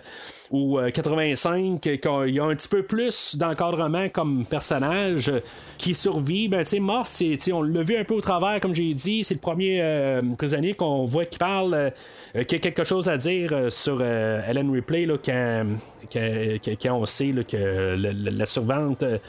ou 0.50 0.78
euh, 0.78 0.90
85, 0.90 1.80
qu'il 1.80 2.00
y 2.34 2.38
a 2.40 2.44
un 2.44 2.54
petit 2.54 2.68
peu 2.68 2.82
plus 2.82 3.36
d'encadrement 3.36 4.08
comme 4.08 4.44
personnage 4.44 5.28
euh, 5.28 5.40
qui 5.78 5.94
survit. 5.94 6.48
Ben, 6.48 6.60
tu 6.62 6.70
sais, 6.70 6.80
Morse, 6.80 7.10
c'est, 7.38 7.52
on 7.52 7.62
l'a 7.62 7.82
vu 7.82 7.96
un 7.96 8.04
peu 8.04 8.14
au 8.14 8.20
travers, 8.20 8.60
comme 8.60 8.74
j'ai 8.74 8.94
dit. 8.94 9.24
C'est 9.24 9.34
le 9.34 9.40
premier 9.40 9.80
euh, 9.82 10.20
prisonnier 10.38 10.74
qu'on 10.74 11.04
voit 11.04 11.24
qui 11.24 11.38
parle, 11.38 11.92
euh, 12.36 12.42
qui 12.44 12.54
a 12.54 12.58
quelque 12.58 12.84
chose 12.84 13.08
à 13.08 13.16
dire 13.16 13.52
sur 13.70 14.02
Ellen 14.02 14.70
Ripley, 14.70 15.06
là, 15.06 15.16
quand, 15.24 15.66
quand- 16.12 16.58
quand- 16.64 16.72
quand 16.82 16.94
on 16.94 17.06
sait 17.06 17.32
là, 17.32 17.42
que 17.44 17.56
le- 17.96 18.30
la 18.30 18.46
survivance 18.46 18.96
composante 18.96 19.20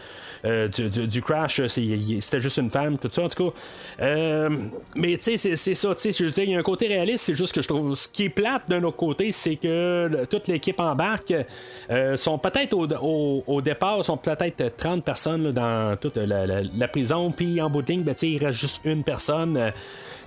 euh, 0.48 0.68
du, 0.68 0.90
du- 1.08 1.22
crash, 1.22 1.62
c'était 1.68 2.40
juste 2.40 2.58
une 2.58 2.70
femme, 2.70 2.98
tout 2.98 3.10
ça, 3.12 3.24
en 3.24 3.28
tout 3.30 3.50
cas. 3.52 3.58
Euh, 4.02 4.50
mais 4.96 5.18
tu 5.18 5.38
sais, 5.38 5.56
c'est- 5.56 5.76
ça, 5.76 5.94
tu 5.96 6.12
sais, 6.14 6.24
il 6.44 6.50
y 6.52 6.56
a 6.56 6.60
un 6.60 6.64
côté 6.64 6.88
réaliste, 6.88 7.26
c'est 7.26 7.36
juste 7.36 7.54
que 7.54 7.62
je 7.62 7.68
trouve. 7.68 7.96
Ce 7.96 8.08
qui 8.08 8.24
est 8.24 8.30
plate 8.30 8.64
d'un 8.70 8.84
autre 8.84 8.98
côté, 8.98 9.32
c'est 9.32 9.56
que 9.58 10.26
toute 10.30 10.48
l'équipe 10.48 10.80
embarque, 10.80 11.34
euh, 11.92 12.16
sont 12.18 12.38
peut-être 12.38 12.74
au, 12.74 13.44
au- 13.46 13.62
départ, 13.62 14.04
sont 14.06 14.18
peut-être 14.18 14.76
30 14.78 15.04
personnes 15.04 15.52
dans 15.52 15.98
toute 16.00 16.18
la, 16.18 16.46
la- 16.48 16.88
prison, 16.88 17.32
puis 17.32 17.60
en 17.62 17.70
bout 17.70 17.82
de 17.82 17.92
ligne, 17.92 18.04
ben, 18.04 18.16
il 18.22 18.38
reste 18.44 18.60
juste 18.60 18.82
une 18.86 19.04
personne. 19.04 19.58
Euh, 19.58 19.72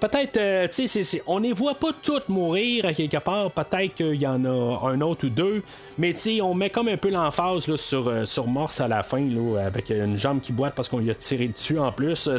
Peut-être, 0.00 0.70
tu 0.74 0.86
sais, 0.88 1.22
on 1.26 1.36
les 1.40 1.52
voit 1.52 1.74
pas 1.74 1.90
toutes 2.02 2.30
mourir 2.30 2.86
à 2.86 2.94
quelque 2.94 3.18
part. 3.18 3.50
Peut-être 3.50 3.92
qu'il 3.96 4.14
y 4.14 4.26
en 4.26 4.42
a 4.46 4.88
un 4.88 4.98
autre 5.02 5.26
ou 5.26 5.28
deux. 5.28 5.62
Mais 5.98 6.14
tu 6.14 6.20
sais, 6.20 6.40
on 6.40 6.54
met 6.54 6.70
comme 6.70 6.88
un 6.88 6.96
peu 6.96 7.10
l'emphase 7.10 7.74
sur, 7.76 8.10
sur 8.26 8.46
Morse 8.46 8.80
à 8.80 8.88
la 8.88 9.02
fin, 9.02 9.20
là, 9.20 9.58
avec 9.66 9.90
une 9.90 10.09
jambe 10.16 10.40
qui 10.40 10.52
boite 10.52 10.74
parce 10.74 10.88
qu'on 10.88 10.98
lui 10.98 11.10
a 11.10 11.14
tiré 11.14 11.48
dessus 11.48 11.78
en 11.78 11.92
plus. 11.92 12.28
euh. 12.28 12.38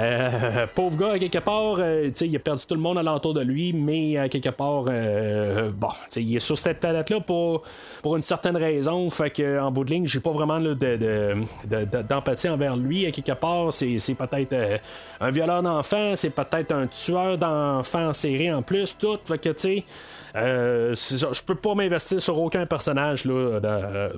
Euh, 0.00 0.66
pauvre 0.74 0.96
gars, 0.96 1.18
quelque 1.18 1.38
part, 1.38 1.76
euh, 1.78 2.10
il 2.20 2.36
a 2.36 2.38
perdu 2.38 2.62
tout 2.66 2.74
le 2.74 2.80
monde 2.80 2.98
alentour 2.98 3.34
de 3.34 3.40
lui, 3.40 3.72
mais 3.72 4.28
quelque 4.28 4.48
part, 4.50 4.84
bon, 4.84 5.88
il 6.16 6.36
est 6.36 6.40
sur 6.40 6.56
cette 6.58 6.80
planète-là 6.80 7.20
pour, 7.20 7.62
pour 8.02 8.16
une 8.16 8.22
certaine 8.22 8.56
raison. 8.56 9.08
Fait 9.10 9.30
que 9.30 9.60
en 9.60 9.70
bout 9.70 9.84
de 9.84 9.90
ligne, 9.90 10.06
j'ai 10.06 10.20
pas 10.20 10.30
vraiment 10.32 10.60
de, 10.60 10.74
de- 10.74 10.96
de- 10.96 11.84
de- 11.84 12.02
d'empathie 12.02 12.48
envers 12.48 12.76
lui. 12.76 13.06
À 13.06 13.10
quelque 13.10 13.32
part, 13.32 13.72
c'est, 13.72 13.98
peut-être 14.14 14.80
un 15.20 15.30
violeur 15.30 15.62
d'enfants, 15.62 16.14
c'est 16.16 16.30
peut-être 16.30 16.72
un 16.72 16.86
tueur 16.86 17.38
d'enfants 17.38 18.08
en 18.08 18.12
série 18.12 18.52
en 18.52 18.62
plus, 18.62 18.96
tout. 18.98 19.18
Fait 19.24 19.38
que, 19.38 19.48
tu 19.50 19.54
sais, 19.58 19.84
euh, 20.34 20.94
je 20.94 21.42
peux 21.42 21.54
pas 21.54 21.74
m'investir 21.74 22.20
sur 22.20 22.38
aucun 22.40 22.64
personnage 22.66 23.24
là, 23.24 23.60
dans, 23.60 24.10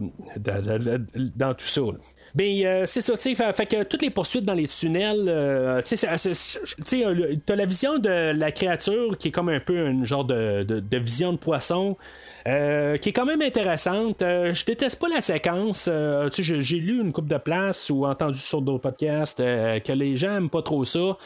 dans 1.37 1.55
tout 1.55 1.67
ça. 1.67 1.81
là. 1.81 1.93
Ben, 2.35 2.65
euh, 2.65 2.87
c'est 2.87 3.01
ça, 3.01 3.17
tu 3.17 3.35
sais, 3.35 3.53
fait, 3.53 3.67
que 3.67 3.83
toutes 3.85 4.03
les 4.03 4.11
poursuites 4.11 4.45
dans 4.45 4.55
les 4.55 4.67
tunnels, 4.67 5.25
euh, 5.29 5.81
tu 5.83 5.97
sais, 5.97 6.09
euh, 6.09 7.35
t'as 7.47 7.57
la 7.57 7.67
vision 7.67 7.99
de 7.99 8.33
la 8.33 8.53
créature 8.53 9.17
qui 9.19 9.29
est 9.29 9.31
comme 9.31 9.49
un 9.49 9.61
peu 9.61 9.87
une 9.87 10.05
genre 10.05 10.25
de, 10.25 10.67
vision 10.99 11.33
de 11.33 11.39
poisson. 11.39 11.97
euh, 12.47 12.99
qui 12.99 13.09
est 13.09 13.13
quand 13.13 13.25
même 13.25 13.41
intéressante. 13.41 14.21
Euh, 14.21 14.53
je 14.53 14.67
déteste 14.67 15.01
pas 15.01 15.09
la 15.09 15.23
séquence. 15.23 15.89
Euh, 15.91 16.29
j'ai- 16.37 16.77
lu 16.79 17.01
une 17.01 17.11
coupe 17.13 17.27
de 17.29 17.39
place 17.39 17.89
ou 17.89 18.05
entendu 18.05 18.39
sur 18.39 18.61
d'autres 18.61 18.83
podcasts 18.83 19.41
euh, 19.41 19.79
que 19.81 19.93
les 19.93 20.17
gens 20.17 20.37
aiment 20.37 20.51
pas 20.51 20.61
trop 20.61 20.85
ça. 20.85 21.17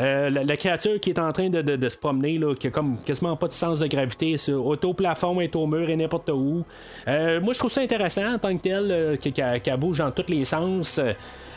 Euh, 0.00 0.30
la, 0.30 0.44
la 0.44 0.56
créature 0.56 1.00
qui 1.00 1.10
est 1.10 1.18
en 1.18 1.32
train 1.32 1.48
de, 1.50 1.60
de- 1.60 1.76
de 1.76 1.88
se 1.88 1.96
promener, 1.96 2.38
là, 2.38 2.54
qui 2.54 2.68
a 2.68 2.70
comme 2.70 2.98
quasiment 3.04 3.36
pas 3.36 3.48
de 3.48 3.52
sens 3.52 3.80
de 3.80 3.86
gravité, 3.88 4.38
c'est 4.38 4.52
auto 4.52 4.94
plafond, 4.94 5.40
est 5.40 5.56
au 5.56 5.66
mur 5.66 5.88
et 5.90 5.96
n'importe 5.96 6.30
où. 6.30 6.64
Euh, 7.08 7.40
moi, 7.40 7.52
je 7.52 7.58
trouve 7.58 7.72
ça 7.72 7.80
intéressant 7.80 8.34
en 8.34 8.38
tant 8.38 8.56
que 8.56 8.62
tel, 8.62 8.88
euh, 8.90 9.16
que- 9.16 9.30
qu'elle 9.30 9.60
qu'elle 9.60 9.76
bouge 9.76 9.98
dans 9.98 10.10
tous 10.12 10.30
les 10.32 10.44
sens. 10.44 11.00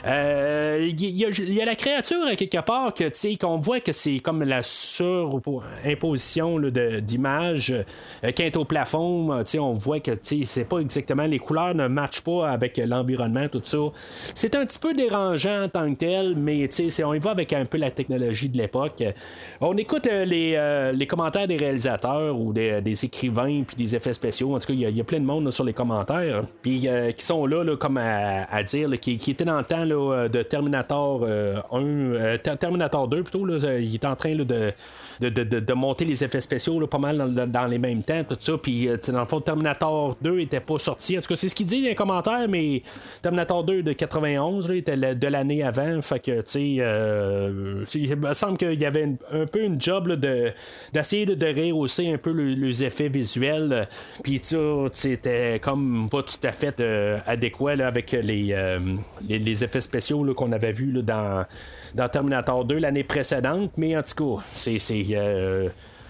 Euh, 0.06 0.78
Il 0.82 1.00
y, 1.04 1.26
a- 1.26 1.30
il 1.30 1.54
y 1.54 1.62
a 1.62 1.66
la 1.66 1.76
créature 1.76 2.26
à 2.26 2.36
quelque 2.36 2.62
part 2.62 2.94
que 2.94 3.04
qu'on 3.38 3.58
voit 3.58 3.80
que 3.82 3.92
c'est 3.92 4.20
comme 4.20 4.44
la 4.44 4.62
surimposition 4.64 6.58
là, 6.58 6.72
de- 6.72 7.00
d'image 7.00 7.72
euh, 7.72 7.84
elle 8.24 8.34
est 8.40 8.56
au 8.58 8.66
plafond 8.66 9.32
euh, 9.34 9.44
on 9.60 9.74
voit 9.74 10.00
que 10.00 10.12
c'est 10.22 10.68
pas 10.68 10.80
exactement 10.80 11.24
les 11.24 11.40
couleurs 11.40 11.76
ne 11.76 11.88
matchent 11.88 12.22
pas 12.22 12.50
avec 12.50 12.78
l'environnement 12.78 13.48
tout 13.48 13.62
ça. 13.64 13.78
C'est 14.34 14.56
un 14.56 14.66
petit 14.66 14.80
peu 14.80 14.94
dérangeant 14.94 15.64
en 15.64 15.70
tant 15.70 15.92
que 15.94 15.98
tel 15.98 16.36
mais 16.36 16.68
on 17.04 17.14
y 17.14 17.20
va 17.20 17.32
avec 17.32 17.54
un 17.54 17.66
peu 17.66 17.78
la 17.78 17.92
technologie 17.92 18.50
de 18.50 18.58
l'époque. 18.58 19.04
On 19.60 19.76
écoute 19.78 20.08
euh, 20.08 20.26
les, 20.26 20.54
euh, 20.56 20.92
les 20.94 21.08
commentaires 21.08 21.48
des 21.48 21.58
réalisateurs 21.58 22.40
ou 22.40 22.54
des, 22.54 22.82
écrivains 23.06 23.64
puis 23.64 23.76
des 23.76 23.96
effets 23.96 24.14
spéciaux. 24.14 24.56
En 24.56 24.60
tout 24.60 24.68
cas 24.68 24.74
il 24.74 24.80
y 24.82 25.02
a- 25.02 25.04
plein 25.04 25.20
de 25.20 25.26
monde 25.26 25.52
sur 25.52 25.64
les 25.64 25.74
commentaires 25.74 26.44
puis 26.62 26.88
euh, 26.88 27.12
qui 27.12 27.26
sont 27.26 27.46
là, 27.46 27.64
là, 27.64 27.76
comme 27.76 27.98
à, 27.98 28.64
dire 28.64 28.90
qui, 29.00 29.18
qui 29.18 29.32
étaient 29.32 29.46
dans 29.46 29.58
le 29.58 29.64
temps 29.64 29.84
là, 29.92 30.28
de 30.28 30.42
Terminator 30.44 31.22
euh, 31.24 31.62
1 31.72 31.78
euh, 31.84 32.38
Ter- 32.38 32.58
Terminator 32.58 33.08
2 33.08 33.24
plutôt 33.24 33.46
là, 33.46 33.58
il 33.80 33.94
est 33.96 34.06
en 34.06 34.16
train 34.16 34.36
de, 34.36 34.44
de, 34.44 35.30
de, 35.30 35.60
de- 35.60 35.74
monter 35.74 36.06
les 36.06 36.24
effets 36.24 36.42
spéciaux 36.42 36.80
là, 36.80 36.88
pas 36.88 36.98
mal 36.98 37.34
dans, 37.48 37.68
les 37.68 37.78
mêmes 37.80 38.04
temps 38.04 38.24
tout 38.28 38.38
ça. 38.40 38.54
Puis 38.58 38.88
euh, 38.88 38.98
dans 39.08 39.22
le 39.22 39.26
fond 39.28 39.42
Terminator 39.42 40.16
2 40.22 40.40
était 40.40 40.60
pas 40.60 40.80
sorti. 40.80 41.18
En 41.18 41.22
tout 41.22 41.28
cas 41.28 41.36
c'est 41.36 41.50
ce 41.50 41.56
qu'il 41.56 41.66
dit 41.66 41.82
dans 41.82 41.88
les 41.90 41.96
commentaires 41.96 42.48
mais 42.50 42.82
Terminator 43.22 43.64
2 43.64 43.84
de 43.84 43.94
91 43.94 44.70
là, 44.70 44.76
était 44.76 44.98
de 44.98 45.28
l'année 45.28 45.64
avant. 45.64 46.02
Fait 46.02 46.20
que 46.20 46.42
tu 46.42 46.78
euh, 46.80 47.86
il 47.94 48.16
me 48.16 48.34
semble 48.34 48.58
qu'il 48.58 48.80
y 48.80 48.86
avait 48.86 49.10
un 49.32 49.46
peu 49.46 49.64
une 49.64 49.80
job 49.82 50.12
d'essayer 50.94 51.26
de, 51.26 51.46
rehausser 51.46 52.12
un 52.14 52.18
peu 52.18 52.32
le- 52.32 52.54
les 52.54 52.84
effets 52.84 53.10
visuels. 53.10 53.88
Puis 54.24 54.42
c'était 54.94 55.60
comme 55.62 56.08
pas 56.10 56.24
tout 56.24 56.36
à 56.44 56.52
fait 56.52 56.80
euh, 56.80 57.18
adéquat 57.26 57.72
avec 57.86 58.12
les, 58.12 58.50
euh, 58.52 58.80
les, 59.28 59.40
les 59.40 59.64
effets 59.64 59.81
spéciaux 59.82 60.34
qu'on 60.34 60.52
avait 60.52 60.72
vus 60.72 60.94
dans, 61.04 61.46
Terminator 62.12 62.66
2 62.66 62.78
l'année 62.78 63.04
précédente 63.04 63.72
mais 63.78 63.98
en 63.98 64.04
tout 64.04 64.38
cas 64.38 64.44
c'est 64.56 64.78
euh, 65.14 65.70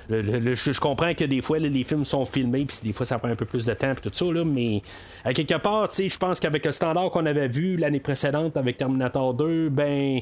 je, 0.10 0.80
comprends 0.80 1.14
que 1.14 1.24
des 1.24 1.42
fois 1.42 1.60
les 1.60 1.84
films 1.84 2.06
sont 2.06 2.26
filmés 2.26 2.66
puis 2.66 2.78
des 2.84 2.94
fois 2.94 3.06
ça 3.06 3.18
prend 3.20 3.30
un 3.30 3.36
peu 3.36 3.46
plus 3.46 3.66
de 3.66 3.74
temps 3.74 3.94
puis 3.94 4.10
tout 4.10 4.14
ça 4.14 4.32
là, 4.32 4.44
mais 4.44 4.82
à 5.24 5.34
quelque 5.34 5.58
part 5.58 5.90
je 5.92 6.18
pense 6.18 6.40
qu'avec 6.40 6.66
le 6.66 6.72
standard 6.72 7.10
qu'on 7.12 7.26
avait 7.26 7.48
vu 7.48 7.78
l'année 7.78 8.00
précédente 8.00 8.58
avec 8.58 8.78
Terminator 8.78 9.34
2 9.34 9.70
ben 9.70 10.22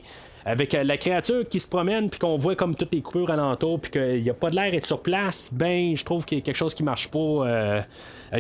avec 0.50 0.74
euh, 0.74 0.84
la 0.84 0.98
créature 0.98 1.48
qui 1.48 1.60
se 1.60 1.68
promène 1.68 2.10
puis 2.10 2.20
qu'on 2.20 2.38
voit 2.38 2.56
comme 2.56 2.76
toutes 2.76 2.92
les 2.92 3.02
coupures 3.02 3.30
alentour 3.30 3.80
puis 3.80 3.92
qu'il 3.92 4.22
n'y 4.22 4.30
a 4.30 4.34
pas 4.34 4.50
de 4.50 4.56
l'air 4.56 4.74
être 4.74 4.86
sur 4.86 5.02
place 5.02 5.52
ben 5.54 5.96
je 5.96 6.04
trouve 6.04 6.26
qu'il 6.26 6.40
y 6.40 6.42
a 6.42 6.44
quelque 6.44 6.58
chose 6.58 6.74
qui 6.74 6.84
marche 6.84 7.10
pas 7.10 7.20
euh, 7.20 7.82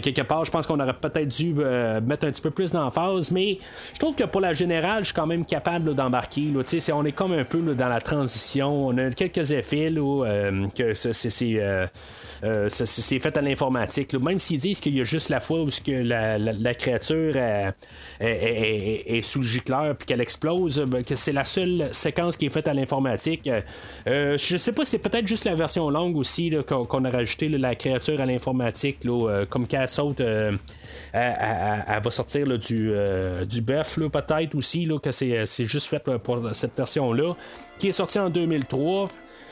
quelque 0.01 0.21
part. 0.21 0.45
Je 0.45 0.51
pense 0.51 0.67
qu'on 0.67 0.79
aurait 0.79 0.93
peut-être 0.93 1.27
dû 1.27 1.55
euh, 1.59 2.01
mettre 2.01 2.25
un 2.25 2.31
petit 2.31 2.41
peu 2.41 2.51
plus 2.51 2.71
d'emphase 2.71 3.31
mais 3.31 3.59
je 3.93 3.99
trouve 3.99 4.15
que 4.15 4.23
pour 4.23 4.41
la 4.41 4.53
générale 4.53 5.03
je 5.03 5.09
suis 5.09 5.13
quand 5.13 5.27
même 5.27 5.45
capable 5.45 5.93
d'embarquer 5.93 6.47
on 6.93 7.05
est 7.05 7.11
comme 7.11 7.33
un 7.33 7.43
peu 7.43 7.59
dans 7.75 7.87
la 7.87 8.01
transition 8.01 8.87
on 8.87 8.97
a 8.97 9.09
quelques 9.11 9.51
effets 9.51 9.89
là, 9.89 10.49
que 10.75 10.93
c'est 10.95 11.59
fait 13.19 13.37
à 13.37 13.41
l'informatique 13.41 14.13
même 14.15 14.39
s'ils 14.39 14.59
disent 14.59 14.79
qu'il 14.79 14.95
y 14.95 15.01
a 15.01 15.03
juste 15.03 15.29
la 15.29 15.39
fois 15.39 15.61
où 15.61 15.67
que 15.67 15.91
la, 15.91 16.37
la- 16.37 16.73
créature 16.73 17.33
est 18.19 19.21
sous 19.23 19.39
le 19.39 19.47
gicleur 19.47 19.95
puis 19.95 20.05
qu'elle 20.05 20.21
explose 20.21 20.79
ben, 20.87 21.03
que 21.03 21.15
c'est 21.15 21.31
la 21.31 21.45
seule 21.45 21.89
séquence 21.99 22.37
qui 22.37 22.45
est 22.45 22.49
faite 22.49 22.67
à 22.67 22.73
l'informatique 22.73 23.49
Euh, 24.07 24.37
je 24.37 24.57
sais 24.57 24.71
pas 24.71 24.85
c'est 24.85 24.99
peut-être 24.99 25.27
juste 25.27 25.45
la 25.45 25.55
version 25.55 25.89
longue 25.89 26.15
aussi 26.17 26.55
qu'on, 26.67 27.05
a 27.05 27.09
rajouté 27.09 27.49
la 27.49 27.75
créature 27.75 28.19
à 28.21 28.25
l'informatique 28.25 28.99
euh, 29.05 29.45
comme 29.45 29.67
qu'elle 29.67 29.89
saute 29.89 30.21
euh, 30.21 30.51
elle, 31.13 32.01
va 32.03 32.11
sortir 32.11 32.45
du, 32.57 32.91
euh, 32.91 33.45
du 33.45 33.61
bœuf 33.61 33.99
peut-être 33.99 34.55
aussi 34.55 34.87
que 35.03 35.11
c'est, 35.11 35.65
juste 35.65 35.87
fait 35.87 36.03
pour 36.19 36.37
cette 36.53 36.75
version 36.75 37.13
là 37.13 37.35
qui 37.77 37.89
est 37.89 37.91
sortie 37.91 38.19
en 38.19 38.29
2003 38.29 39.09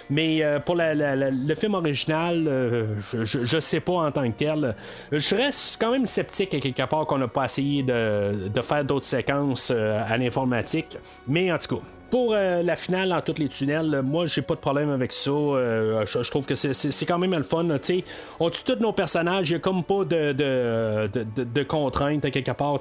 mais 0.10 0.44
euh, 0.44 0.60
pour 0.60 0.76
le 0.78 1.56
film 1.56 1.74
original, 1.74 2.48
euh, 2.48 3.00
je, 3.00 3.26
je 3.26 3.60
sais 3.60 3.80
pas 3.80 3.94
en 3.94 4.12
tant 4.12 4.30
que 4.30 4.38
tel. 4.38 4.76
Je 5.12 5.36
reste 5.36 5.80
quand 5.82 5.92
même 5.92 6.06
sceptique 6.06 6.50
quelque 6.50 6.86
part 6.88 7.06
qu'on 7.06 7.18
n'a 7.18 7.28
pas 7.28 7.46
essayé 7.46 7.84
de, 7.84 8.48
de 8.48 8.62
faire 8.62 8.86
d'autres 8.86 9.06
séquences 9.06 9.72
euh, 9.74 10.02
à 10.08 10.18
l'informatique. 10.18 10.98
Mais 11.28 11.52
en 11.52 11.58
tout 11.58 11.78
cas. 11.78 11.82
Pour 12.10 12.34
euh, 12.34 12.64
la 12.64 12.78
finale 12.78 13.10
dans 13.10 13.20
tous 13.22 13.38
les 13.38 13.50
tunnels, 13.50 14.02
moi 14.02 14.26
j'ai 14.26 14.42
pas 14.42 14.56
de 14.56 14.60
problème 14.62 14.90
avec 14.90 15.12
ça. 15.12 15.30
Euh, 15.30 16.06
je, 16.06 16.30
trouve 16.30 16.46
que 16.46 16.56
c'est- 16.56 17.06
quand 17.06 17.18
même 17.18 17.34
le 17.34 17.44
fun. 17.44 17.64
là, 17.64 17.80
tu 17.80 17.98
sais. 17.98 18.04
On 18.40 18.50
tue 18.50 18.64
tous 18.64 18.80
nos 18.80 18.94
personnages, 18.94 19.50
il 19.50 19.54
y 19.54 19.56
a 19.56 19.60
comme 19.60 19.84
pas 19.84 20.06
de, 20.06 20.32
de, 20.32 21.10
de, 21.44 21.64
contraintes 21.64 22.24
à 22.24 22.32
quelque 22.32 22.52
part. 22.52 22.80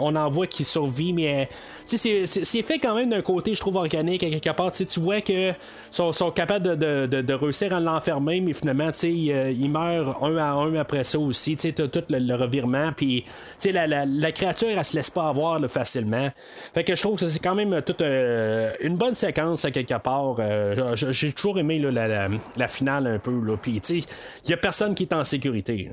on 0.00 0.16
en 0.16 0.28
voit 0.28 0.46
qui 0.48 0.64
survit, 0.64 1.12
mais 1.12 1.48
euh, 1.86 2.26
c'est- 2.26 2.62
fait 2.62 2.78
quand 2.80 2.96
même 2.96 3.10
d'un 3.10 3.22
côté, 3.22 3.54
je 3.54 3.60
trouve, 3.60 3.76
organique 3.76 4.24
à 4.24 4.30
quelque 4.30 4.50
part. 4.50 4.72
Tu 4.72 5.00
vois 5.00 5.20
que 5.20 5.52
sont, 5.92 6.10
sont 6.12 6.32
capables 6.32 6.76
de, 6.76 7.06
de, 7.06 7.32
réussir 7.32 7.72
à 7.72 7.78
l'enfermer, 7.80 8.40
mais 8.40 8.54
finalement, 8.54 8.90
ils, 9.04 9.70
meurent 9.70 10.22
un 10.24 10.36
à 10.36 10.52
un 10.52 10.74
après 10.74 11.04
ça 11.04 11.18
aussi. 11.18 11.56
Tu 11.56 11.72
tout 11.72 12.02
le, 12.08 12.34
revirement, 12.34 12.90
puis 12.96 13.24
la, 13.64 13.86
la, 13.86 14.04
la 14.04 14.32
créature, 14.32 14.68
elle 14.70 14.84
se 14.84 14.96
laisse 14.96 15.10
pas 15.10 15.28
avoir 15.28 15.60
facilement. 15.68 16.30
Fait 16.74 16.82
que 16.82 16.94
je 16.96 17.02
trouve 17.02 17.18
que 17.18 17.26
c'est 17.26 17.38
quand 17.38 17.54
même 17.54 17.82
toute 17.82 18.00
euh, 18.00 18.47
une 18.80 18.96
bonne 18.96 19.14
séquence 19.14 19.64
à 19.64 19.70
quelque 19.70 19.98
part. 19.98 20.36
Euh, 20.38 20.94
j'ai 20.94 21.32
toujours 21.32 21.58
aimé 21.58 21.78
la, 21.78 22.68
finale 22.68 23.06
un 23.06 23.18
peu, 23.18 23.38
là, 23.44 23.56
puis 23.56 23.80
tu 23.80 23.98
il 24.44 24.50
y 24.50 24.52
a 24.52 24.56
personne 24.56 24.94
qui 24.94 25.04
est 25.04 25.12
en 25.12 25.24
sécurité. 25.24 25.90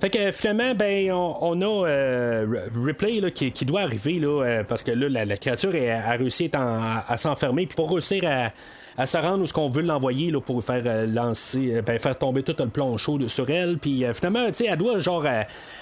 Fait 0.00 0.10
que 0.10 0.30
finalement, 0.32 0.74
ben, 0.74 1.12
on, 1.12 1.60
a 1.60 1.88
euh, 1.88 2.68
Ripley 2.74 3.30
qui, 3.32 3.64
doit 3.64 3.82
arriver 3.82 4.14
là, 4.14 4.44
euh, 4.44 4.64
parce 4.64 4.82
que 4.82 4.92
là, 4.92 5.24
la, 5.24 5.36
créature 5.36 5.74
est- 5.74 5.90
a 5.90 6.12
réussi 6.12 6.50
à, 6.52 7.04
à 7.08 7.16
s'enfermer. 7.16 7.66
Puis 7.66 7.76
pour 7.76 7.90
réussir 7.90 8.24
à, 8.26 8.50
à 8.96 9.06
se 9.06 9.16
rendre 9.16 9.42
où 9.42 9.46
ce 9.46 9.52
qu'on 9.52 9.68
veut 9.68 9.82
l'envoyer 9.82 10.30
là, 10.30 10.40
pour 10.40 10.62
faire 10.62 10.82
euh, 10.86 11.06
lancer, 11.06 11.74
euh, 11.74 11.82
ben, 11.82 11.98
faire 11.98 12.16
tomber 12.16 12.42
tout 12.42 12.54
le 12.58 12.68
plomb 12.68 12.96
chaud 12.96 13.18
sur 13.28 13.48
elle. 13.50 13.78
Puis 13.78 14.04
euh, 14.04 14.14
finalement, 14.14 14.46
tu 14.48 14.54
sais, 14.54 14.66
elle 14.66 14.78
doit 14.78 14.98
genre 15.00 15.24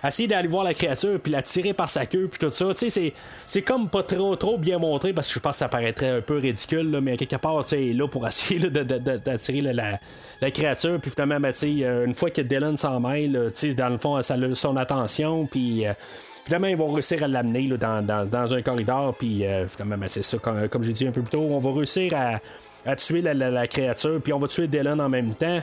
essayer 0.04 0.28
d'aller 0.28 0.48
voir 0.48 0.64
la 0.64 0.74
créature 0.74 1.18
puis 1.22 1.32
la 1.32 1.42
tirer 1.42 1.74
par 1.74 1.88
sa 1.88 2.06
queue 2.06 2.28
puis 2.28 2.38
tout 2.38 2.50
ça. 2.50 2.66
Tu 2.74 2.76
sais, 2.76 2.90
c'est, 2.90 3.12
c'est 3.46 3.62
comme 3.62 3.88
pas 3.88 4.02
trop 4.02 4.36
trop 4.36 4.58
bien 4.58 4.78
montré 4.78 5.12
parce 5.12 5.28
que 5.28 5.34
je 5.34 5.38
pense 5.40 5.52
que 5.52 5.58
ça 5.58 5.68
paraîtrait 5.68 6.10
un 6.10 6.20
peu 6.20 6.38
ridicule, 6.38 6.90
là, 6.90 7.00
mais 7.00 7.16
quelque 7.16 7.36
part, 7.36 7.62
tu 7.64 7.70
sais, 7.70 7.82
elle 7.82 7.90
est 7.90 7.94
là 7.94 8.08
pour 8.08 8.26
essayer 8.26 8.58
là, 8.60 8.68
de- 8.70 8.82
d'attirer 9.18 9.60
la, 9.60 9.72
la, 9.72 10.00
la 10.40 10.50
créature. 10.50 10.98
Puis 11.00 11.10
finalement, 11.10 11.40
ben, 11.40 11.52
une 11.62 12.14
fois 12.14 12.30
que 12.30 12.40
Dylan 12.40 12.76
s'en 12.76 13.00
mêle, 13.00 13.50
tu 13.54 13.60
sais, 13.68 13.74
dans 13.74 13.88
le 13.88 13.98
fond, 13.98 14.22
ça 14.22 14.34
a 14.34 14.54
son 14.54 14.76
attention. 14.76 15.46
Puis 15.46 15.86
euh, 15.86 15.92
finalement, 16.44 16.68
ils 16.68 16.76
vont 16.76 16.90
réussir 16.90 17.22
à 17.22 17.28
l'amener 17.28 17.66
là, 17.66 17.76
dans, 17.76 18.04
dans, 18.06 18.28
dans 18.28 18.54
un 18.54 18.62
corridor. 18.62 19.14
Puis 19.14 19.44
euh, 19.44 19.68
finalement, 19.68 19.98
ben, 19.98 20.08
c'est 20.08 20.22
ça, 20.22 20.38
comme, 20.38 20.68
comme 20.68 20.82
j'ai 20.82 20.92
dit 20.92 21.06
un 21.06 21.12
peu 21.12 21.22
plus 21.22 21.30
tôt, 21.30 21.46
on 21.50 21.58
va 21.58 21.72
réussir 21.72 22.12
à, 22.14 22.40
à 22.84 22.96
tuer 22.96 23.22
la, 23.22 23.34
la- 23.34 23.66
créature. 23.66 24.20
Puis 24.22 24.32
on 24.32 24.38
va 24.38 24.48
tuer 24.48 24.66
Dylan 24.66 25.00
en 25.00 25.08
même 25.08 25.34
temps. 25.34 25.60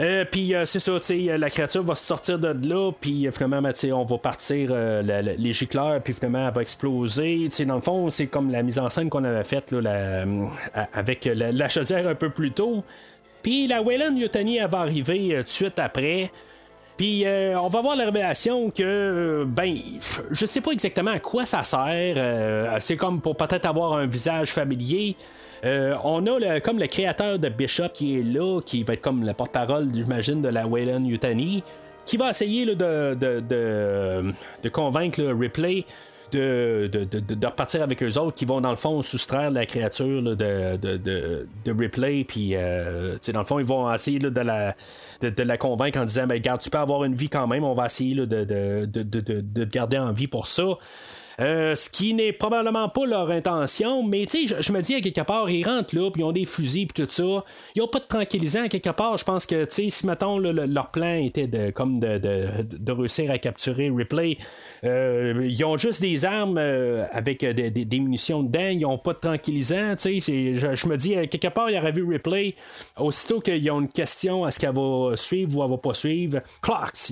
Euh, 0.00 0.24
puis 0.24 0.54
euh, 0.54 0.64
c'est 0.64 0.78
ça, 0.78 0.92
tu 1.00 1.28
euh, 1.28 1.38
la 1.38 1.50
créature 1.50 1.82
va 1.82 1.96
sortir 1.96 2.38
de 2.38 2.56
là, 2.68 2.92
puis 2.92 3.28
finalement, 3.32 3.60
ben, 3.60 3.74
on 3.92 4.04
va 4.04 4.18
partir 4.18 4.72
les 4.72 5.52
gicleurs, 5.52 6.00
puis 6.02 6.14
finalement, 6.14 6.46
elle 6.46 6.54
va 6.54 6.62
exploser. 6.62 7.48
Dans 7.66 7.74
le 7.74 7.80
fond, 7.80 8.08
c'est 8.10 8.28
comme 8.28 8.50
la 8.52 8.62
mise 8.62 8.78
en 8.78 8.88
scène 8.90 9.10
qu'on 9.10 9.24
avait 9.24 9.44
faite 9.44 9.72
là, 9.72 10.24
avec 10.92 11.24
la, 11.24 11.68
chaudière 11.68 12.06
un 12.06 12.14
peu 12.14 12.30
plus 12.30 12.52
tôt. 12.52 12.84
Puis 13.42 13.66
la 13.66 13.82
Wayland 13.82 14.16
Yutani, 14.16 14.58
elle 14.58 14.70
va 14.70 14.78
arriver 14.80 15.34
tout 15.38 15.42
de 15.42 15.48
suite 15.48 15.78
après. 15.78 16.30
Puis 16.96 17.24
on 17.26 17.68
va 17.68 17.80
voir 17.80 17.96
la 17.96 18.04
révélation 18.04 18.70
que, 18.70 19.44
ben, 19.48 19.76
je 20.30 20.46
sais 20.46 20.60
pas 20.60 20.70
exactement 20.70 21.12
à 21.12 21.18
quoi 21.18 21.44
ça 21.44 21.64
sert. 21.64 22.80
c'est 22.80 22.96
comme 22.96 23.20
pour 23.20 23.36
peut-être 23.36 23.66
avoir 23.66 23.94
un 23.94 24.06
visage 24.06 24.50
familier. 24.50 25.16
Euh, 25.64 25.94
on 26.04 26.24
a 26.26 26.38
le- 26.38 26.60
comme 26.60 26.78
le 26.78 26.86
créateur 26.86 27.38
de 27.38 27.48
Bishop 27.48 27.88
qui 27.94 28.18
est 28.18 28.22
là, 28.22 28.60
qui 28.64 28.84
va 28.84 28.94
être 28.94 29.00
comme 29.02 29.24
le 29.26 29.32
porte-parole, 29.32 29.88
j'imagine, 29.92 30.40
de 30.42 30.48
la 30.48 30.66
Wayland 30.66 31.04
Yutani, 31.04 31.62
qui 32.04 32.16
va 32.16 32.30
essayer 32.30 32.64
de, 32.66 32.74
de, 33.14 33.40
de- 33.40 34.68
convaincre 34.70 35.20
le 35.20 35.34
Ripley 35.34 35.84
de, 36.32 36.88
de, 36.92 37.04
de- 37.04 37.34
de 37.34 37.46
repartir 37.46 37.82
avec 37.82 38.02
eux 38.02 38.18
autres 38.18 38.34
qui 38.34 38.44
vont 38.44 38.60
dans 38.60 38.70
le 38.70 38.76
fond 38.76 39.00
soustraire 39.02 39.50
la 39.50 39.64
créature 39.64 40.22
de, 40.36 41.46
Ripley 41.66 42.24
puis 42.24 42.50
euh, 42.54 43.16
dans 43.32 43.40
le 43.40 43.46
fond 43.46 43.58
ils 43.58 43.64
vont 43.64 43.90
essayer 43.92 44.18
de, 44.18 44.28
la, 44.40 44.74
de, 45.22 45.42
la 45.42 45.56
convaincre 45.56 45.98
en 46.00 46.04
disant 46.04 46.26
ben 46.26 46.38
garde 46.38 46.60
tu 46.60 46.68
peux 46.68 46.78
avoir 46.78 47.04
une 47.04 47.14
vie 47.14 47.30
quand 47.30 47.46
même 47.46 47.64
on 47.64 47.74
va 47.74 47.86
essayer 47.86 48.14
de, 48.14 48.26
de, 48.26 49.64
garder 49.64 49.98
en 49.98 50.12
vie 50.12 50.26
pour 50.26 50.46
ça 50.46 50.64
Euh, 51.40 51.76
ce 51.76 51.88
qui 51.88 52.14
n'est 52.14 52.32
probablement 52.32 52.88
pas 52.88 53.06
leur 53.06 53.30
intention, 53.30 54.02
mais 54.02 54.26
tu 54.26 54.48
sais, 54.48 54.56
je, 54.60 54.72
me 54.72 54.82
dis 54.82 54.94
à 54.96 55.00
quelque 55.00 55.20
part, 55.20 55.48
ils 55.50 55.64
rentrent 55.64 55.94
là, 55.96 56.10
puis 56.10 56.22
ils 56.22 56.24
ont 56.24 56.32
des 56.32 56.46
fusils, 56.46 56.86
puis 56.88 57.04
tout 57.04 57.10
ça. 57.10 57.44
Ils 57.76 57.82
ont 57.82 57.86
pas 57.86 58.00
de 58.00 58.06
tranquillisant 58.06 58.64
à 58.64 58.68
quelque 58.68 58.90
part. 58.90 59.16
Je 59.18 59.24
pense 59.24 59.46
que, 59.46 59.64
tu 59.64 59.74
sais, 59.74 59.90
si 59.90 60.04
mettons, 60.06 60.38
leur 60.38 60.90
plan 60.90 61.14
était 61.14 61.46
de, 61.46 61.70
comme 61.70 62.00
de, 62.00 62.18
réussir 62.92 63.30
à 63.30 63.38
capturer 63.38 63.88
Ripley, 63.94 64.36
euh, 64.84 65.46
ils 65.48 65.64
ont 65.64 65.76
juste 65.76 66.00
des 66.00 66.24
armes 66.24 66.58
euh, 66.58 67.06
avec 67.12 67.44
des, 67.44 67.70
des- 67.70 67.84
des 67.84 68.00
munitions 68.00 68.42
dedans, 68.42 68.68
ils 68.68 68.84
ont 68.84 68.98
pas 68.98 69.12
de 69.12 69.18
tranquillisant, 69.20 69.94
tu 69.96 70.20
sais. 70.20 70.54
Je, 70.54 70.88
me 70.88 70.96
dis, 70.96 71.14
à 71.14 71.26
quelque 71.28 71.48
part, 71.48 71.70
il 71.70 71.78
aurait 71.78 71.92
vu 71.92 72.04
Ripley, 72.04 72.56
aussitôt 72.98 73.40
qu'ils 73.40 73.70
ont 73.70 73.80
une 73.80 73.88
question, 73.88 74.46
est-ce 74.46 74.58
qu'elle 74.58 74.74
va 74.74 75.16
suivre 75.16 75.56
ou 75.58 75.62
elle 75.64 75.70
va 75.70 75.78
pas 75.78 75.94
suivre, 75.94 76.40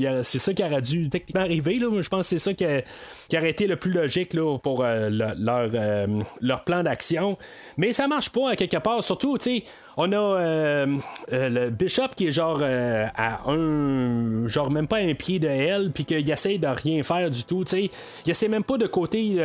a- 0.06 0.22
c'est 0.24 0.38
ça 0.38 0.52
qui 0.52 0.64
aurait 0.64 0.80
dû 0.80 1.08
techniquement 1.10 1.42
arriver, 1.42 1.78
là. 1.78 1.88
Je 2.00 2.08
pense 2.08 2.22
que 2.22 2.26
c'est 2.26 2.38
ça 2.38 2.54
qui, 2.54 2.64
a- 2.64 2.82
qui 3.28 3.36
aurait 3.36 3.50
été 3.50 3.68
le 3.68 3.76
plus 3.76 3.92
logique 3.92 4.15
pour 4.24 4.82
euh, 4.84 5.08
le- 5.10 5.34
leur, 5.38 5.70
euh, 5.74 6.06
leur 6.40 6.64
plan 6.64 6.82
d'action. 6.82 7.36
Mais 7.76 7.92
ça 7.92 8.08
marche 8.08 8.30
pas 8.30 8.50
à 8.50 8.56
quelque 8.56 8.78
part. 8.78 9.02
Surtout, 9.02 9.36
tu 9.38 9.44
sais, 9.58 9.62
on 9.96 10.10
a 10.12 10.16
euh, 10.16 10.86
le 11.30 11.70
Bishop 11.70 12.08
qui 12.16 12.28
est 12.28 12.30
genre 12.32 12.60
à 12.62 13.50
un. 13.50 14.46
genre 14.46 14.70
même 14.70 14.86
pas 14.88 14.98
un 14.98 15.14
pied 15.14 15.38
de 15.38 15.48
elle, 15.48 15.90
puis 15.92 16.04
qu'il 16.04 16.30
essaye 16.30 16.58
de 16.58 16.66
rien 16.66 17.02
faire 17.02 17.30
du 17.30 17.44
tout. 17.44 17.64
Tu 17.64 17.70
sais, 17.70 17.90
il 18.24 18.30
essaie 18.30 18.48
même 18.48 18.64
pas 18.64 18.76
de 18.78 18.86
côté 18.86 19.36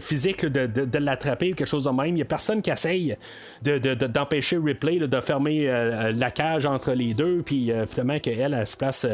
physique 0.00 0.44
de, 0.46 0.66
de- 0.66 0.98
l'attraper 0.98 1.52
ou 1.52 1.54
quelque 1.54 1.68
chose 1.68 1.84
de 1.84 1.90
même. 1.90 2.16
Il 2.16 2.18
y 2.18 2.22
a 2.22 2.26
personne 2.26 2.62
qui 2.62 2.70
essaye 2.70 3.16
de, 3.62 3.78
de- 3.78 3.94
d'empêcher 4.06 4.56
Ripley 4.58 4.98
de 4.98 5.20
fermer 5.20 5.66
la 6.14 6.30
cage 6.30 6.66
entre 6.66 6.92
les 6.92 7.14
deux, 7.14 7.42
puis 7.44 7.70
finalement 7.86 8.18
qu'elle, 8.18 8.54
elle 8.54 8.66
se 8.66 8.76
place. 8.76 9.06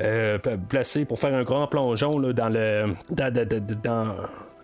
Euh, 0.00 0.38
placé 0.68 1.04
pour 1.04 1.18
faire 1.18 1.34
un 1.34 1.44
grand 1.44 1.68
plongeon 1.68 2.18
là, 2.18 2.32
dans 2.32 2.48
le 2.48 2.94
dans, 3.10 4.14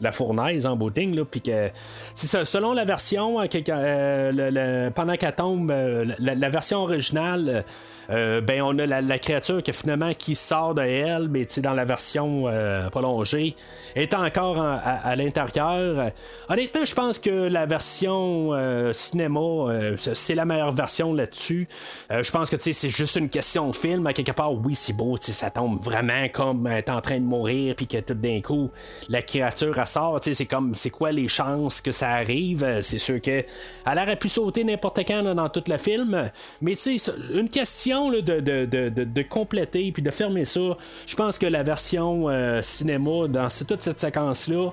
la 0.02 0.12
fournaise 0.12 0.66
en 0.66 0.77
là, 0.78 1.24
puis 1.31 1.43
que 1.43 1.69
ça, 2.15 2.44
selon 2.47 2.73
la 2.73 2.86
version 2.86 3.39
euh, 3.39 3.47
euh, 3.69 4.32
le- 4.32 4.90
pendant 4.90 5.15
qu'elle 5.16 5.35
tombe 5.35 5.70
la, 6.19 6.48
version 6.48 6.78
originale 6.78 7.65
ben 8.09 8.62
on 8.62 8.78
a 8.78 8.86
la, 8.86 9.19
créature 9.19 9.62
finalement 9.73 10.12
qui 10.15 10.35
sort 10.35 10.74
de 10.74 10.82
elle 10.82 11.28
mais 11.28 11.47
dans 11.59 11.74
la 11.74 11.85
version 11.85 12.47
prolongée 12.90 13.55
est 13.94 14.15
encore 14.15 14.59
en- 14.59 14.81
à, 14.82 15.15
l'intérieur. 15.16 16.11
Honnêtement 16.48 16.85
je 16.85 16.94
pense 16.94 17.19
que 17.19 17.31
la 17.31 17.66
version 17.66 18.51
cinéma 18.93 19.40
c'est 19.98 20.35
la 20.35 20.44
meilleure 20.44 20.73
version 20.73 21.12
là-dessus. 21.12 21.69
Je 22.11 22.31
pense 22.31 22.51
que 22.51 22.57
c'est 22.59 22.90
juste 22.90 23.16
une 23.16 23.28
question 23.28 23.73
film 23.73 24.07
à 24.07 24.12
quelque 24.12 24.32
part 24.32 24.55
oui 24.55 24.74
c'est 24.74 24.94
beau 24.94 25.19
ça 25.20 25.51
tombe 25.51 25.80
vraiment 25.82 26.28
comme 26.32 26.66
elle 26.66 26.78
est 26.78 26.90
en 26.90 27.01
train 27.01 27.18
de 27.20 27.24
mourir 27.24 27.74
puis 27.76 27.86
que 27.86 27.98
tout 27.98 28.14
d'un 28.14 28.40
coup 28.40 28.70
la 29.09 29.22
créature 29.22 29.78
elle 29.78 29.86
sort 29.86 30.18
c'est 30.22 30.47
comme 30.47 30.74
c'est 30.74 30.90
quoi 30.90 31.12
les 31.12 31.28
chances 31.28 31.80
que 31.80 31.92
ça 31.92 32.10
arrive? 32.10 32.64
Euh, 32.64 32.80
c'est 32.82 32.98
sûr 32.98 33.20
que 33.20 33.44
elle 33.86 33.98
aurait 33.98 34.16
pu 34.16 34.28
sauter 34.28 34.64
n'importe 34.64 35.01
quand 35.06 35.22
dans 35.34 35.48
tout 35.48 35.62
le 35.66 35.78
film. 35.78 36.30
Mais 36.60 36.74
ça- 36.74 36.90
une 37.32 37.48
question 37.48 38.10
là, 38.10 38.20
de, 38.20 38.40
de, 38.40 38.64
de, 38.64 38.88
de- 39.05 39.22
compléter 39.22 39.92
puis 39.92 40.02
de 40.02 40.10
fermer 40.10 40.44
ça 40.44 40.60
je 41.06 41.14
pense 41.16 41.38
que 41.38 41.47
la 41.47 41.62
version 41.62 42.28
euh, 42.28 42.62
cinéma 42.62 43.28
dans 43.28 43.48
toute 43.66 43.82
cette 43.82 44.01
séquence 44.01 44.48
là 44.48 44.70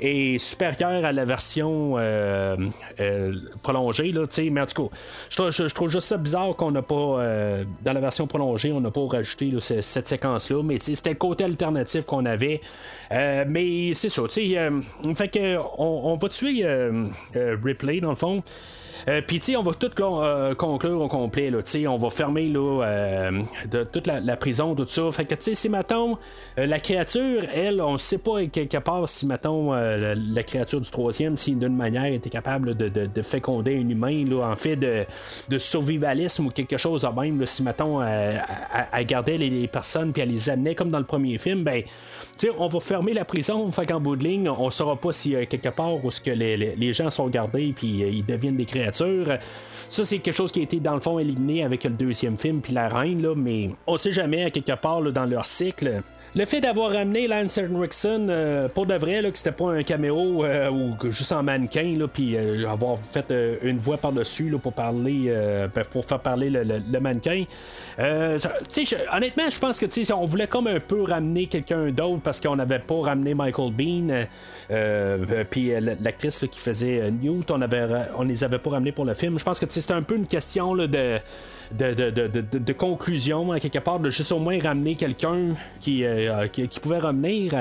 est 0.00 0.38
supérieure 0.38 1.04
à 1.04 1.12
la 1.12 1.24
version 1.24 1.94
euh, 1.96 2.56
euh, 3.00 3.34
prolongée 3.62 4.12
là, 4.12 4.22
mais 4.50 4.60
en 4.60 4.66
tout 4.66 4.88
cas 4.88 5.50
je 5.50 5.74
trouve, 5.74 5.90
juste 5.90 6.06
ça 6.06 6.16
bizarre 6.16 6.56
qu'on 6.56 6.70
n'a 6.70 6.82
pas 6.82 6.94
euh, 6.94 7.64
dans 7.82 7.92
la 7.92 8.00
version 8.00 8.26
prolongée 8.26 8.72
on 8.72 8.80
n'a 8.80 8.90
pas 8.90 9.06
rajouté 9.06 9.52
cette 9.60 10.08
séquence 10.08 10.50
là 10.50 10.62
mais 10.62 10.78
c'était 10.80 11.10
le 11.10 11.16
côté 11.16 11.44
alternatif 11.44 12.04
qu'on 12.04 12.26
avait. 12.26 12.60
Mais 13.10 13.92
c'est 13.94 14.08
ça 14.08 14.22
fait 14.28 15.28
que 15.28 15.56
on, 15.78 16.16
va 16.16 16.28
tuer 16.28 16.64
Ripley 17.34 18.00
dans 18.00 18.10
le 18.10 18.16
fond 18.16 18.42
euh, 19.08 19.20
Puis, 19.26 19.40
on 19.56 19.62
va 19.62 19.72
tout 19.74 19.90
euh, 20.00 20.54
conclure 20.54 21.00
au 21.00 21.08
complet. 21.08 21.50
Là, 21.50 21.58
on 21.88 21.96
va 21.96 22.10
fermer 22.10 22.48
là, 22.48 22.84
euh, 22.84 23.42
toute 23.92 24.06
la, 24.06 24.36
prison, 24.36 24.74
tout 24.74 24.86
ça. 24.86 25.10
Fait 25.12 25.24
que, 25.24 25.34
tu 25.34 25.42
sais, 25.42 25.54
si, 25.54 25.68
mettons, 25.68 26.18
euh, 26.58 26.66
la 26.66 26.78
créature, 26.78 27.42
elle, 27.54 27.80
on 27.80 27.96
sait 27.96 28.18
pas 28.18 28.44
quelque 28.46 28.78
part 28.78 29.08
si, 29.08 29.26
mettons, 29.26 29.72
la, 29.72 30.42
créature 30.42 30.80
du 30.80 30.90
troisième, 30.90 31.36
si 31.36 31.54
d'une 31.54 31.76
manière 31.76 32.06
était 32.06 32.30
capable 32.30 32.76
de, 32.76 32.88
de- 32.88 33.06
de 33.06 33.22
féconder 33.22 33.76
un 33.76 33.88
humain, 33.88 34.24
là, 34.28 34.50
en 34.50 34.56
fait, 34.56 34.76
de, 34.76 35.06
survivalisme 35.58 36.46
ou 36.46 36.50
quelque 36.50 36.76
chose 36.76 37.02
de 37.02 37.20
même. 37.20 37.44
si, 37.46 37.62
mettons, 37.62 38.02
elle 38.02 39.06
gardait 39.06 39.36
les, 39.36 39.68
personnes 39.68 40.12
puis 40.12 40.22
elle 40.22 40.30
les 40.30 40.50
amenait 40.50 40.74
comme 40.74 40.90
dans 40.90 40.98
le 40.98 41.04
premier 41.04 41.38
film, 41.38 41.62
ben, 41.62 41.82
on 42.58 42.68
va 42.68 42.80
fermer 42.80 43.12
la 43.12 43.24
prison. 43.24 43.70
Fait 43.70 43.86
qu'en 43.86 44.00
bout 44.00 44.16
de 44.16 44.24
ligne, 44.24 44.48
on 44.48 44.70
saura 44.70 44.96
pas 44.96 45.12
si 45.12 45.30
quelque 45.46 45.68
part 45.68 46.04
où 46.04 46.10
ce 46.10 46.20
que 46.20 46.30
les, 46.30 46.56
les- 46.56 46.90
gens 46.92 47.08
sont 47.10 47.28
gardés 47.28 47.72
puis 47.76 48.00
ils 48.00 48.24
deviennent 48.26 48.56
des 48.56 48.64
créatures. 48.64 48.89
Ça, 48.92 50.04
c'est 50.04 50.18
quelque 50.18 50.34
chose 50.34 50.52
qui 50.52 50.60
a 50.60 50.62
été 50.62 50.80
dans 50.80 50.94
le 50.94 51.00
fond 51.00 51.18
éliminé 51.18 51.64
avec 51.64 51.84
le 51.84 51.90
deuxième 51.90 52.36
film 52.36 52.60
puis 52.60 52.72
la 52.72 52.88
reine, 52.88 53.26
mais 53.36 53.70
on 53.86 53.96
sait 53.96 54.12
jamais 54.12 54.44
à 54.44 54.50
quelque 54.50 54.72
part 54.80 55.02
dans 55.02 55.26
leur 55.26 55.46
cycle. 55.46 56.02
Le 56.36 56.44
fait 56.44 56.60
d'avoir 56.60 56.92
ramené 56.92 57.26
Lance 57.26 57.58
Henriksen 57.58 58.28
euh, 58.30 58.68
pour 58.68 58.86
de 58.86 58.94
vrai, 58.94 59.20
là, 59.20 59.32
que 59.32 59.38
c'était 59.38 59.50
pas 59.50 59.72
un 59.72 59.82
caméo 59.82 60.44
euh, 60.44 60.70
ou 60.70 60.96
juste 61.10 61.32
en 61.32 61.42
mannequin, 61.42 61.96
puis 62.12 62.36
euh, 62.36 62.68
avoir 62.68 62.98
fait 62.98 63.32
une 63.62 63.78
voix 63.78 63.96
par-dessus 63.96 64.56
pour 64.62 64.72
parler, 64.72 65.24
euh, 65.26 65.66
pour 65.90 66.04
faire 66.04 66.20
parler 66.20 66.48
le, 66.48 67.00
mannequin. 67.00 67.44
Honnêtement, 67.98 69.50
je 69.50 69.58
pense 69.58 69.80
que 69.80 70.12
on 70.12 70.24
voulait 70.24 70.46
comme 70.46 70.68
un 70.68 70.78
peu 70.78 71.02
ramener 71.02 71.46
quelqu'un 71.46 71.90
d'autre 71.90 72.20
parce 72.22 72.38
qu'on 72.38 72.54
n'avait 72.54 72.78
pas 72.78 73.00
ramené 73.00 73.34
Michael 73.34 73.72
Bean, 73.72 74.26
puis 75.50 75.72
l'actrice 76.00 76.38
qui 76.50 76.60
faisait 76.60 77.10
Newt, 77.10 77.50
on 77.50 77.60
avait, 77.60 77.86
on 78.16 78.22
les 78.22 78.44
avait 78.44 78.58
pas 78.58 78.70
ramenés 78.70 78.92
pour 78.92 79.04
le 79.04 79.14
film. 79.14 79.36
Je 79.36 79.44
pense 79.44 79.58
que 79.58 79.66
c'était 79.68 79.94
un 79.94 80.02
peu 80.02 80.14
une 80.14 80.26
question 80.26 80.76
de 80.76 81.18
de, 81.72 81.94
de, 81.94 82.10
de, 82.10 82.58
de- 82.58 82.72
conclusion, 82.72 83.52
à 83.52 83.60
quelque 83.60 83.78
part, 83.78 84.00
de 84.00 84.10
juste 84.10 84.32
au 84.32 84.38
moins 84.38 84.58
ramener 84.60 84.94
quelqu'un 84.96 85.54
qui, 85.80 86.04
euh, 86.04 86.48
qui, 86.48 86.66
qui 86.68 86.80
pouvait 86.80 86.98
revenir. 86.98 87.52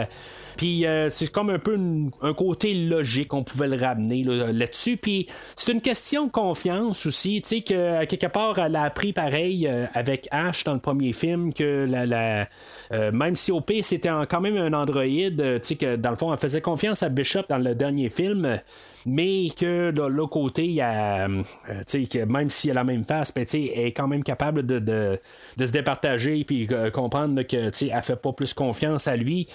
Puis 0.59 0.85
euh, 0.85 1.09
c'est 1.09 1.31
comme 1.31 1.49
un 1.51 1.57
peu 1.57 1.79
un 2.21 2.33
côté 2.33 2.73
logique, 2.73 3.33
on 3.33 3.45
pouvait 3.45 3.69
le 3.69 3.77
ramener 3.77 4.25
là- 4.25 4.51
là-dessus. 4.51 4.97
Puis 4.97 5.25
c'est 5.55 5.71
une 5.71 5.79
question 5.79 6.25
de 6.25 6.31
confiance 6.31 7.05
aussi, 7.05 7.41
tu 7.41 7.47
sais, 7.47 7.61
que 7.61 8.03
quelque 8.03 8.27
part, 8.27 8.59
elle 8.59 8.75
a 8.75 8.83
appris 8.83 9.13
pareil 9.13 9.69
euh, 9.69 9.85
avec 9.93 10.27
Ash 10.31 10.65
dans 10.65 10.73
le 10.73 10.81
premier 10.81 11.13
film, 11.13 11.53
que 11.53 11.87
euh, 11.89 13.11
même 13.13 13.37
si 13.37 13.53
OP 13.53 13.71
c'était 13.83 14.09
quand 14.29 14.41
même 14.41 14.57
un 14.57 14.73
androïde, 14.73 15.61
tu 15.61 15.67
sais, 15.69 15.75
que 15.77 15.95
dans 15.95 16.09
le 16.09 16.17
fond, 16.17 16.33
elle 16.33 16.39
faisait 16.39 16.59
confiance 16.59 17.03
à 17.03 17.09
Bishop 17.09 17.43
dans 17.47 17.57
le 17.57 17.73
dernier 17.73 18.09
film. 18.09 18.59
Mais 19.05 19.47
que 19.57 19.91
de 19.91 20.01
l'autre 20.01 20.31
côté, 20.31 20.75
euh, 20.81 21.41
tu 21.87 22.05
sais, 22.05 22.05
que 22.05 22.25
même 22.25 22.49
si 22.49 22.67
elle 22.67 22.77
a 22.77 22.81
la 22.81 22.83
même 22.83 23.05
face, 23.05 23.33
ben, 23.33 23.45
elle 23.53 23.87
est 23.87 23.93
quand 23.93 24.09
même 24.09 24.23
capable 24.23 24.65
de, 24.65 25.17
se 25.57 25.71
départager 25.71 26.43
puis 26.43 26.67
comprendre 26.91 27.43
que 27.43 27.55
elle 27.57 28.03
fait 28.03 28.15
pas 28.17 28.33
plus 28.33 28.53
confiance 28.53 29.07
à 29.07 29.15
lui. 29.15 29.47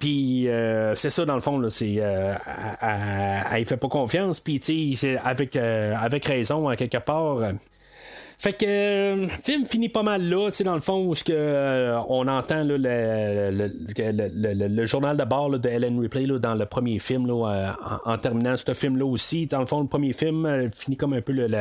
Puis 0.00 0.49
euh, 0.50 0.94
c'est 0.94 1.10
ça 1.10 1.24
dans 1.24 1.34
le 1.34 1.40
fond, 1.40 1.58
là, 1.58 1.70
c'est 1.70 1.96
euh, 1.98 2.34
elle, 3.52 3.64
fait 3.66 3.76
pas 3.76 3.88
confiance. 3.88 4.40
Puis 4.40 4.60
avec 5.22 5.56
euh, 5.56 5.94
avec 5.96 6.24
raison 6.26 6.68
à 6.68 6.76
quelque 6.76 6.98
part. 6.98 7.38
Euh, 8.40 8.50
fait 8.50 8.52
que 8.54 8.64
euh, 8.66 9.16
le 9.16 9.28
film 9.28 9.66
finit 9.66 9.88
pas 9.88 10.02
mal 10.02 10.22
là, 10.28 10.46
tu 10.50 10.56
sais, 10.58 10.64
dans 10.64 10.74
le 10.74 10.80
fond, 10.80 11.04
où 11.06 11.14
ce 11.14 11.24
que, 11.24 11.32
euh, 11.34 11.98
on 12.08 12.26
entend 12.26 12.64
le, 12.64 12.76
le, 12.76 13.50
le- 13.50 14.68
le- 14.68 14.86
journal 14.86 15.16
de 15.16 15.24
bord 15.24 15.50
de 15.50 15.68
Ellen 15.68 15.98
Ripley 16.00 16.26
là, 16.26 16.38
dans 16.38 16.54
le 16.54 16.66
premier 16.66 16.98
film, 16.98 17.26
là, 17.26 17.34
euh, 17.52 17.70
en, 18.04 18.18
terminant 18.18 18.56
ce 18.56 18.72
film-là 18.74 19.04
aussi. 19.06 19.46
Dans 19.46 19.60
le 19.60 19.66
fond, 19.66 19.80
le 19.80 19.86
premier 19.88 20.12
film 20.12 20.46
euh, 20.46 20.68
finit 20.70 20.96
comme 20.96 21.12
un 21.12 21.20
peu 21.20 21.32
le, 21.32 21.46
le- 21.46 21.56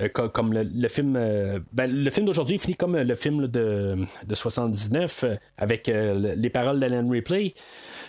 euh, 0.00 0.08
co- 0.12 0.28
comme 0.28 0.52
le, 0.52 0.88
film. 0.88 1.14
euh, 1.16 1.58
ben, 1.72 1.90
le 1.92 2.10
film 2.10 2.26
d'aujourd'hui 2.26 2.58
finit 2.58 2.74
comme 2.76 2.96
le 2.96 3.14
film 3.14 3.46
de, 3.48 3.96
de 4.26 4.34
79 4.34 5.24
euh, 5.24 5.34
avec 5.58 5.88
euh, 5.88 6.14
le- 6.18 6.34
les 6.40 6.50
paroles 6.50 6.80
d'Ellen 6.80 7.10
Ripley. 7.10 7.54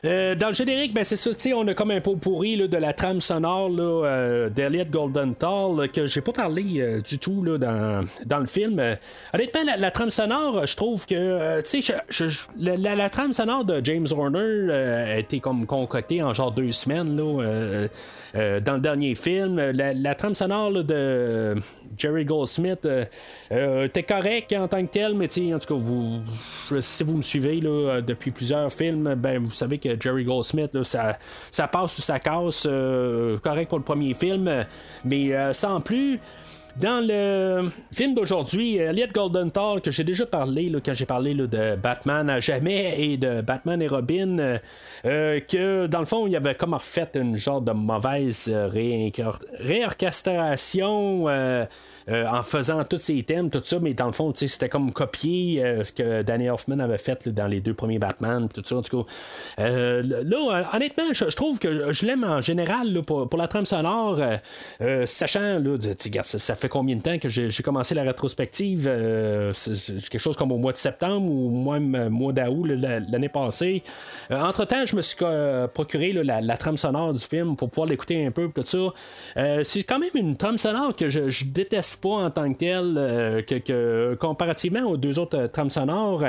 Euh, 0.06 0.36
dans 0.36 0.48
le 0.48 0.54
générique, 0.54 0.94
ben 0.94 1.04
c'est 1.04 1.16
ça, 1.16 1.30
tu 1.34 1.40
sais, 1.40 1.54
on 1.54 1.66
a 1.68 1.74
comme 1.74 1.92
un 1.92 2.02
pot 2.02 2.16
pourri 2.18 2.56
là, 2.58 2.68
de 2.68 2.78
la 2.78 2.92
trame 2.94 3.22
sonore 3.22 3.70
là, 3.70 3.84
euh, 4.06 4.50
d'Elliot 4.50 4.86
Goldenthal 4.92 5.90
que 5.90 6.08
j'ai 6.08 6.22
pas 6.22 6.34
parlé 6.34 6.82
euh, 6.82 7.00
du 7.02 7.20
tout 7.20 7.42
là, 7.44 7.58
dans, 7.58 7.73
dans 8.26 8.40
le 8.40 8.46
film. 8.46 8.80
Euh, 8.80 8.96
honnêtement, 9.34 9.62
la, 9.66 9.78
la 9.78 9.92
trame 9.92 10.10
sonore, 10.10 10.66
je 10.66 10.76
trouve 10.76 11.06
que 11.06 11.16
euh, 11.16 11.62
tu 11.62 11.82
sais, 11.82 11.96
la, 12.58 13.10
trame 13.10 13.34
sonore 13.34 13.66
de 13.66 13.82
James 13.84 14.08
Horner 14.12 14.40
euh, 14.40 15.16
a 15.16 15.18
été 15.18 15.40
comme 15.40 15.66
concoctée 15.66 16.24
en 16.24 16.34
genre 16.34 16.52
deux 16.52 16.72
semaines 16.72 17.16
là, 17.16 17.42
euh, 17.44 17.88
euh, 18.36 18.60
dans 18.60 18.74
le 18.74 18.80
dernier 18.80 19.16
film. 19.16 19.60
La, 19.60 20.16
trame 20.16 20.36
sonore 20.36 20.72
de 20.84 21.56
Jerry 21.98 22.26
Goldsmith 22.26 22.86
euh, 22.86 23.06
euh, 23.52 23.86
était 23.86 24.04
correct 24.04 24.54
en 24.54 24.68
tant 24.68 24.86
que 24.86 24.92
tel, 24.92 25.14
mais 25.16 25.28
tu 25.28 25.48
sais, 25.48 25.54
en 25.54 25.60
tout 25.60 25.76
cas, 25.76 25.84
vous, 25.84 26.22
si 26.80 27.04
vous 27.04 27.18
me 27.18 27.22
suivez 27.22 27.60
là, 27.62 27.70
euh, 27.70 28.02
depuis 28.02 28.32
plusieurs 28.32 28.72
films, 28.72 29.16
ben 29.16 29.44
vous 29.44 29.52
savez 29.52 29.78
que 29.78 29.90
Jerry 30.00 30.24
Goldsmith, 30.24 30.74
là, 30.74 30.84
ça, 30.84 31.18
ça 31.52 31.68
passe 31.68 31.98
ou 31.98 32.02
ça 32.02 32.20
casse, 32.20 32.68
euh, 32.70 33.38
correct 33.40 33.70
pour 33.70 33.78
le 33.78 33.84
premier 33.84 34.14
film, 34.14 34.66
mais 35.06 35.34
euh, 35.34 35.54
sans 35.54 35.82
plus. 35.82 36.20
Dans 36.76 37.06
le 37.06 37.70
film 37.92 38.16
d'aujourd'hui, 38.16 38.78
Elliot 38.78 39.06
Goldenthal, 39.14 39.80
que 39.80 39.92
j'ai 39.92 40.04
déjà 40.04 40.26
parlé 40.26 40.70
là, 40.70 40.80
quand 40.84 40.96
j'ai 40.96 41.06
parlé 41.06 41.36
de 41.36 41.76
Batman 41.76 42.28
à 42.32 42.40
jamais 42.40 42.96
et 42.98 43.18
de 43.18 43.42
Batman 43.42 43.80
et 43.80 43.88
Robin, 43.88 44.40
euh, 44.40 44.58
euh, 45.06 45.40
que 45.40 45.86
dans 45.86 46.00
le 46.00 46.08
fond, 46.08 46.26
il 46.26 46.36
avait 46.36 46.56
comme 46.56 46.74
refait 46.74 47.12
une 47.14 47.38
genre 47.38 47.62
de 47.62 47.74
mauvaise 47.74 48.50
euh, 48.52 48.68
réorchestration 49.60 51.26
euh, 51.28 51.66
euh, 52.10 52.26
en 52.28 52.44
faisant 52.44 52.84
tous 52.84 52.98
ces 52.98 53.24
thèmes, 53.24 53.50
tout 53.50 53.62
ça, 53.64 53.80
mais 53.80 53.94
dans 53.94 54.08
le 54.08 54.12
fond, 54.12 54.34
c'était 54.36 54.70
comme 54.70 54.92
copier 54.92 55.64
euh, 55.64 55.84
ce 55.84 55.92
que 55.94 56.22
Danny 56.22 56.50
Hoffman 56.50 56.80
avait 56.80 56.98
fait 56.98 57.28
dans 57.30 57.48
les 57.48 57.62
deux 57.62 57.74
premiers 57.74 58.00
Batman, 58.00 58.50
tout 58.54 58.62
ça, 58.66 58.78
en 58.78 58.82
tout 58.82 59.04
cas. 59.04 59.12
Euh, 59.60 60.04
là, 60.04 60.70
honnêtement, 60.74 61.14
je, 61.14 61.26
trouve 61.36 61.60
que 61.60 61.94
je 61.94 62.06
l'aime 62.06 62.24
en 62.24 62.42
général 62.42 63.02
pour, 63.04 63.30
la 63.38 63.48
trame 63.48 63.66
sonore, 63.66 64.20
sachant, 65.06 65.60
là, 65.60 65.78
ça, 66.24 66.56
fait 66.56 66.70
combien 66.70 66.96
de 66.96 67.02
temps 67.02 67.18
que 67.20 67.30
j'ai 67.30 67.64
commencé 67.64 67.96
la 67.96 68.04
rétrospective, 68.04 68.90
c'est 69.54 70.10
quelque 70.10 70.20
chose 70.20 70.36
comme 70.36 70.52
au 70.52 70.58
mois 70.58 70.72
de 70.72 70.78
septembre 70.78 71.32
ou 71.32 71.72
même 71.72 72.10
mois 72.10 72.34
d'août 72.34 72.66
l'année 72.66 73.30
passée. 73.30 73.84
Entre-temps, 74.30 74.86
je 74.86 74.96
me 74.96 75.02
suis 75.02 75.18
procuré 75.74 76.14
la, 76.14 76.58
trame 76.58 76.78
sonore 76.78 77.14
du 77.14 77.24
film 77.24 77.56
pour 77.56 77.70
pouvoir 77.70 77.88
l'écouter 77.88 78.26
un 78.26 78.32
peu, 78.32 78.50
tout 78.54 78.64
ça. 78.66 79.64
C'est 79.64 79.84
quand 79.84 80.00
même 80.00 80.10
une 80.16 80.38
trame 80.38 80.58
sonore 80.58 80.96
que 80.96 81.10
je 81.10 81.46
déteste 81.46 81.93
pas 81.98 82.10
en 82.10 82.30
tant 82.30 82.52
que 82.52 82.58
telle, 82.58 82.96
euh, 82.98 83.42
que, 83.42 84.16
comparativement 84.16 84.82
aux 84.82 84.98
deux 84.98 85.20
autres 85.20 85.38
euh, 85.38 85.48
trames 85.48 85.70
sonores 85.70 86.24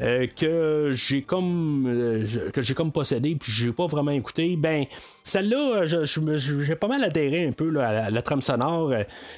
euh, 0.00 0.26
que 0.36 0.90
j'ai 0.92 1.22
comme 1.22 2.24
que 2.52 2.62
j'ai 2.62 2.74
comme 2.74 2.92
possédé 2.92 3.36
puis 3.36 3.52
j'ai 3.52 3.72
pas 3.72 3.86
vraiment 3.86 4.10
écouté, 4.10 4.56
ben 4.56 4.86
celle-là, 5.22 5.84
j'ai 5.86 6.74
pas 6.74 6.88
mal 6.88 7.04
adhéré 7.04 7.46
un 7.46 7.52
peu 7.52 7.70
là, 7.70 8.06
à 8.06 8.10
la, 8.10 8.22
trame 8.22 8.42
sonore. 8.42 8.92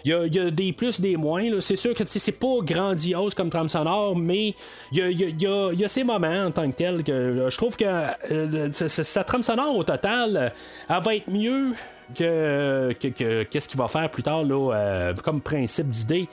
Il 0.05 0.11
y 0.11 0.39
a, 0.39 0.51
des 0.51 0.73
plus, 0.73 1.01
des 1.01 1.17
moins. 1.17 1.43
C'est 1.61 1.77
sûr 1.77 1.95
que 1.95 2.05
c'est 2.07 2.33
pas 2.33 2.57
grandiose 2.63 3.35
comme 3.35 3.51
trame 3.51 3.69
sonore, 3.69 4.17
mais 4.17 4.55
il 4.93 4.99
y 4.99 5.03
a, 5.03 5.11
y 5.73 5.85
a- 5.85 5.89
ces 5.89 6.05
moments 6.05 6.47
en 6.47 6.51
tant 6.51 6.71
que 6.71 6.77
tel 6.77 7.05
que 7.05 7.47
je 7.51 7.57
trouve 7.57 7.77
que 7.77 7.85
sa 8.73 9.25
trame 9.25 9.43
sonore 9.43 9.77
au 9.77 9.85
total, 9.85 10.53
elle 10.89 11.03
va 11.03 11.15
être 11.15 11.31
mieux 11.31 11.75
que, 12.15 12.93
que, 13.01 13.09
que- 13.09 13.43
qu'est-ce 13.45 13.69
qu'il 13.69 13.79
va 13.79 13.89
faire 13.89 14.11
plus 14.11 14.23
tard 14.23 14.43
là, 14.45 14.73
euh, 14.75 15.15
comme 15.23 15.41
principe 15.41 15.89
d'idée 15.89 16.29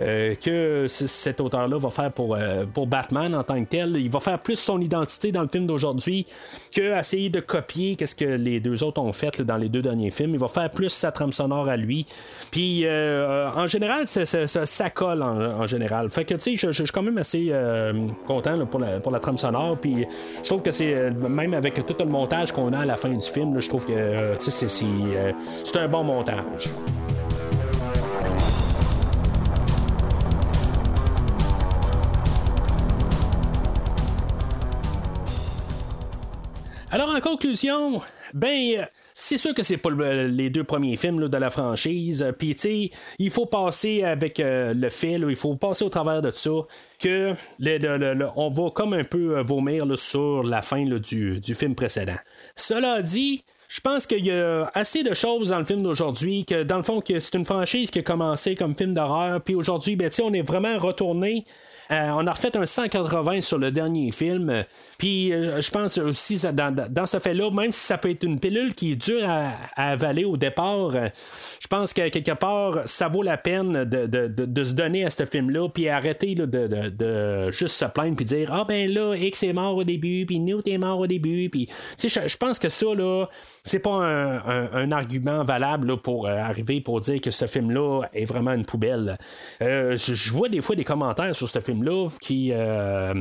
euh, 0.00 0.34
que 0.34 0.86
cet 0.88 1.40
auteur-là 1.40 1.78
va 1.78 1.90
faire 1.90 2.12
pour, 2.12 2.34
euh, 2.34 2.64
pour 2.72 2.86
Batman 2.86 3.34
en 3.34 3.44
tant 3.44 3.62
que 3.62 3.68
tel. 3.68 3.96
Il 3.96 4.10
va 4.10 4.20
faire 4.20 4.38
plus 4.38 4.56
son 4.56 4.80
identité 4.80 5.32
dans 5.32 5.42
le 5.42 5.48
film 5.48 5.66
d'aujourd'hui 5.66 6.26
que 6.74 6.98
essayer 6.98 7.30
de 7.30 7.40
copier 7.40 7.96
qu'est-ce 7.96 8.14
que 8.14 8.24
les 8.24 8.60
deux 8.60 8.82
autres 8.82 9.00
ont 9.00 9.12
fait 9.12 9.40
dans 9.40 9.56
les 9.56 9.68
deux 9.68 9.82
derniers 9.82 10.10
films. 10.10 10.34
Il 10.34 10.40
va 10.40 10.48
faire 10.48 10.70
plus 10.70 10.90
sa 10.90 11.12
trame 11.12 11.32
sonore 11.32 11.68
à 11.68 11.76
lui. 11.76 12.06
Puis 12.50 12.82
euh, 12.84 13.48
en 13.54 13.66
général, 13.66 14.06
ça, 14.06 14.24
ça- 14.26 14.90
colle 14.90 15.22
en, 15.22 15.66
général. 15.66 16.10
Fait 16.10 16.24
que 16.24 16.34
tu 16.34 16.56
sais, 16.56 16.56
je, 16.56 16.72
suis 16.72 16.92
quand 16.92 17.02
même 17.02 17.18
assez 17.18 17.52
content 18.26 18.64
pour, 18.66 18.80
la, 18.80 19.00
pour 19.00 19.10
la 19.10 19.18
trame 19.18 19.38
sonore. 19.38 19.78
Puis 19.78 20.06
je 20.42 20.48
trouve 20.48 20.62
que 20.62 20.70
c'est 20.70 21.10
même 21.10 21.54
avec 21.54 21.84
tout 21.86 21.96
le 21.98 22.04
montage 22.04 22.52
qu'on 22.52 22.72
a 22.72 22.80
à 22.80 22.84
la 22.84 22.96
fin 22.96 23.08
du 23.08 23.24
film, 23.24 23.58
je 23.60 23.68
trouve 23.68 23.86
que 23.86 24.36
tu 24.36 24.50
sais, 24.50 24.68
c'est 24.68 25.78
un 25.78 25.88
bon 25.88 26.04
montage. 26.04 26.70
Alors, 36.94 37.12
en 37.12 37.18
conclusion, 37.18 38.00
ben, 38.34 38.86
c'est 39.14 39.36
sûr 39.36 39.52
que 39.52 39.64
c'est 39.64 39.78
pas 39.78 39.90
le- 39.90 40.28
les 40.28 40.48
deux 40.48 40.62
premiers 40.62 40.96
films 40.96 41.28
de 41.28 41.36
la 41.36 41.50
franchise. 41.50 42.24
Puis, 42.38 42.54
tu 42.54 42.60
sais, 42.60 42.90
il 43.18 43.32
faut 43.32 43.46
passer 43.46 44.04
avec 44.04 44.38
euh, 44.38 44.72
le 44.74 44.88
fait, 44.90 45.18
là, 45.18 45.26
il 45.28 45.34
faut 45.34 45.56
passer 45.56 45.84
au 45.84 45.88
travers 45.88 46.22
de 46.22 46.30
ça, 46.30 46.52
que 47.00 47.34
on 48.36 48.48
va 48.48 48.70
comme 48.70 48.94
un 48.94 49.02
peu 49.02 49.38
euh, 49.38 49.42
vomir 49.42 49.82
sur 49.98 50.44
la 50.44 50.62
fin 50.62 50.84
du, 50.84 51.40
du 51.40 51.54
film 51.56 51.74
précédent. 51.74 52.14
Cela 52.54 53.02
dit, 53.02 53.42
je 53.66 53.80
pense 53.80 54.06
qu'il 54.06 54.24
y 54.24 54.30
a 54.30 54.70
assez 54.72 55.02
de 55.02 55.14
choses 55.14 55.48
dans 55.48 55.58
le 55.58 55.64
film 55.64 55.82
d'aujourd'hui 55.82 56.44
que 56.44 56.62
dans 56.62 56.76
le 56.76 56.84
fond 56.84 57.00
que 57.00 57.18
c'est 57.18 57.34
une 57.36 57.44
franchise 57.44 57.90
qui 57.90 57.98
a 57.98 58.02
commencé 58.02 58.54
comme 58.54 58.76
film 58.76 58.94
d'horreur 58.94 59.40
puis 59.40 59.56
aujourd'hui 59.56 59.96
ben 59.96 60.10
on 60.22 60.32
est 60.32 60.42
vraiment 60.42 60.78
retourné 60.78 61.44
euh, 61.90 62.10
on 62.14 62.26
a 62.26 62.32
refait 62.32 62.56
un 62.56 62.66
180 62.66 63.40
sur 63.40 63.58
le 63.58 63.70
dernier 63.70 64.10
film. 64.12 64.64
Puis 64.98 65.32
euh, 65.32 65.60
je 65.60 65.70
pense 65.70 65.98
aussi 65.98 66.40
dans, 66.52 67.06
ce 67.06 67.18
fait-là, 67.18 67.50
même 67.50 67.72
si 67.72 67.80
ça 67.80 67.98
peut 67.98 68.10
être 68.10 68.24
une 68.24 68.40
pilule 68.40 68.74
qui 68.74 68.92
est 68.92 68.96
dure 68.96 69.28
à, 69.28 69.52
avaler 69.76 70.24
au 70.24 70.36
départ, 70.36 70.90
euh, 70.94 71.08
je 71.60 71.66
pense 71.66 71.92
que 71.92 72.08
quelque 72.08 72.32
part, 72.32 72.80
ça 72.86 73.08
vaut 73.08 73.22
la 73.22 73.36
peine 73.36 73.84
de, 73.84 74.64
se 74.64 74.74
donner 74.74 75.04
à 75.04 75.10
ce 75.10 75.24
film-là, 75.24 75.68
puis 75.68 75.88
arrêter 75.88 76.34
de, 76.34 77.50
juste 77.52 77.74
se 77.74 77.84
plaindre, 77.84 78.16
puis 78.16 78.24
dire 78.24 78.50
Ah 78.52 78.64
ben 78.66 78.90
là, 78.90 79.14
X 79.14 79.42
est 79.42 79.52
mort 79.52 79.76
au 79.76 79.84
début, 79.84 80.24
puis 80.26 80.40
Newt 80.40 80.66
est 80.66 80.78
mort 80.78 80.98
au 80.98 81.06
début. 81.06 81.50
Puis 81.50 81.68
je, 82.02 82.08
je 82.08 82.36
pense 82.36 82.58
que 82.58 82.68
ça, 82.68 82.86
là, 82.94 83.26
c'est 83.62 83.78
pas 83.78 83.90
un, 83.94 84.92
argument 84.92 85.42
valable 85.44 85.88
là, 85.88 85.96
pour 85.96 86.28
arriver 86.28 86.80
pour 86.80 87.00
dire 87.00 87.20
que 87.20 87.30
ce 87.30 87.46
film-là 87.46 88.02
est 88.12 88.24
vraiment 88.24 88.52
une 88.52 88.64
poubelle. 88.64 89.18
Je, 89.60 90.32
vois 90.32 90.48
des 90.48 90.60
fois 90.60 90.76
des 90.76 90.84
commentaires 90.84 91.34
sur 91.34 91.48
ce 91.48 91.60
film-là 91.74 92.08
qui, 92.20 92.50
euh, 92.52 93.12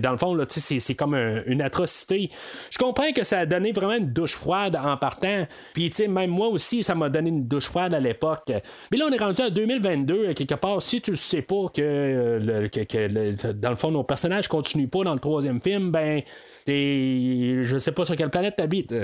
dans 0.00 0.12
le 0.12 0.18
fond, 0.18 0.34
là, 0.34 0.46
tu 0.46 0.60
c'est, 0.60 0.94
comme 0.94 1.14
un- 1.14 1.42
une 1.46 1.62
atrocité. 1.62 2.30
Je 2.70 2.78
comprends 2.78 3.12
que 3.12 3.24
ça 3.24 3.40
a 3.40 3.46
donné 3.46 3.72
vraiment 3.72 3.94
une 3.94 4.12
douche 4.12 4.34
froide 4.36 4.76
en 4.76 4.96
partant. 4.96 5.46
Puis, 5.74 5.90
tu 5.90 5.96
sais, 5.96 6.08
même 6.08 6.30
moi 6.30 6.48
aussi, 6.48 6.82
ça 6.82 6.94
m'a 6.94 7.08
donné 7.08 7.30
une 7.30 7.46
douche 7.48 7.66
froide 7.66 7.94
à 7.94 8.00
l'époque. 8.00 8.52
Mais 8.90 8.98
là, 8.98 9.06
on 9.08 9.12
est 9.12 9.18
rendu 9.18 9.40
à 9.42 9.50
2022, 9.50 10.32
quelque 10.34 10.54
part. 10.54 10.80
Si 10.82 11.00
tu 11.00 11.16
sais 11.16 11.42
pas 11.42 11.66
que, 11.74 11.80
euh, 11.82 12.68
que- 12.68 13.52
dans 13.52 13.70
le 13.70 13.76
fond, 13.76 13.90
nos 13.90 14.04
personnages 14.04 14.48
continuent 14.48 14.88
pas 14.88 15.02
dans 15.04 15.14
le 15.14 15.20
troisième 15.20 15.60
film, 15.60 15.90
ben, 15.90 16.22
je 16.66 17.76
sais 17.78 17.92
pas 17.92 18.04
sur 18.04 18.16
quelle 18.16 18.30
planète 18.30 18.56
t'habites. 18.56 18.94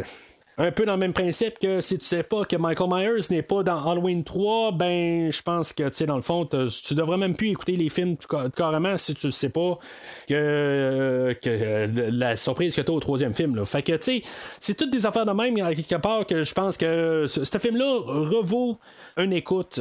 Un 0.61 0.73
peu 0.73 0.85
dans 0.85 0.95
le 0.95 0.99
même 0.99 1.13
principe 1.13 1.61
que 1.61 1.81
si 1.81 1.99
tu 1.99 2.05
sais 2.05 2.25
pas 2.25 2.45
que 2.45 2.57
Michael 2.57 2.89
Myers 2.91 3.27
n'est 3.31 3.43
pas 3.43 3.63
dans 3.63 3.89
Halloween 3.89 4.25
3, 4.25 4.73
ben 4.73 5.31
je 5.31 5.41
pense 5.41 5.73
que 5.73 5.85
tu 5.85 5.95
sais 5.95 6.07
dans 6.07 6.17
le 6.17 6.23
fond 6.23 6.47
tu 6.47 6.95
devrais 6.95 7.17
même 7.17 7.37
plus 7.37 7.51
écouter 7.51 7.77
les 7.77 7.89
films 7.89 8.17
carrément 8.57 8.97
si 8.97 9.15
tu 9.15 9.31
sais 9.31 9.51
pas 9.51 9.79
que, 10.29 10.35
euh, 10.35 11.35
euh, 11.47 12.11
la 12.11 12.37
surprise 12.37 12.75
que 12.75 12.81
t'as 12.81 12.93
au 12.93 12.99
troisième 12.99 13.35
film. 13.35 13.55
Là. 13.55 13.65
Fait 13.67 13.83
que 13.83 13.93
tu 13.93 14.21
sais, 14.21 14.23
c'est 14.59 14.77
toutes 14.77 14.91
des 14.91 15.07
affaires 15.07 15.27
de 15.27 15.31
même 15.31 15.57
à 15.65 15.73
quelque 15.73 15.95
part 15.95 16.27
que 16.27 16.43
je 16.43 16.53
pense 16.53 16.77
que 16.77 17.27
ce, 17.29 17.45
ce 17.45 17.59
film-là 17.59 18.01
revaut 18.05 18.79
une 19.17 19.33
écoute. 19.33 19.81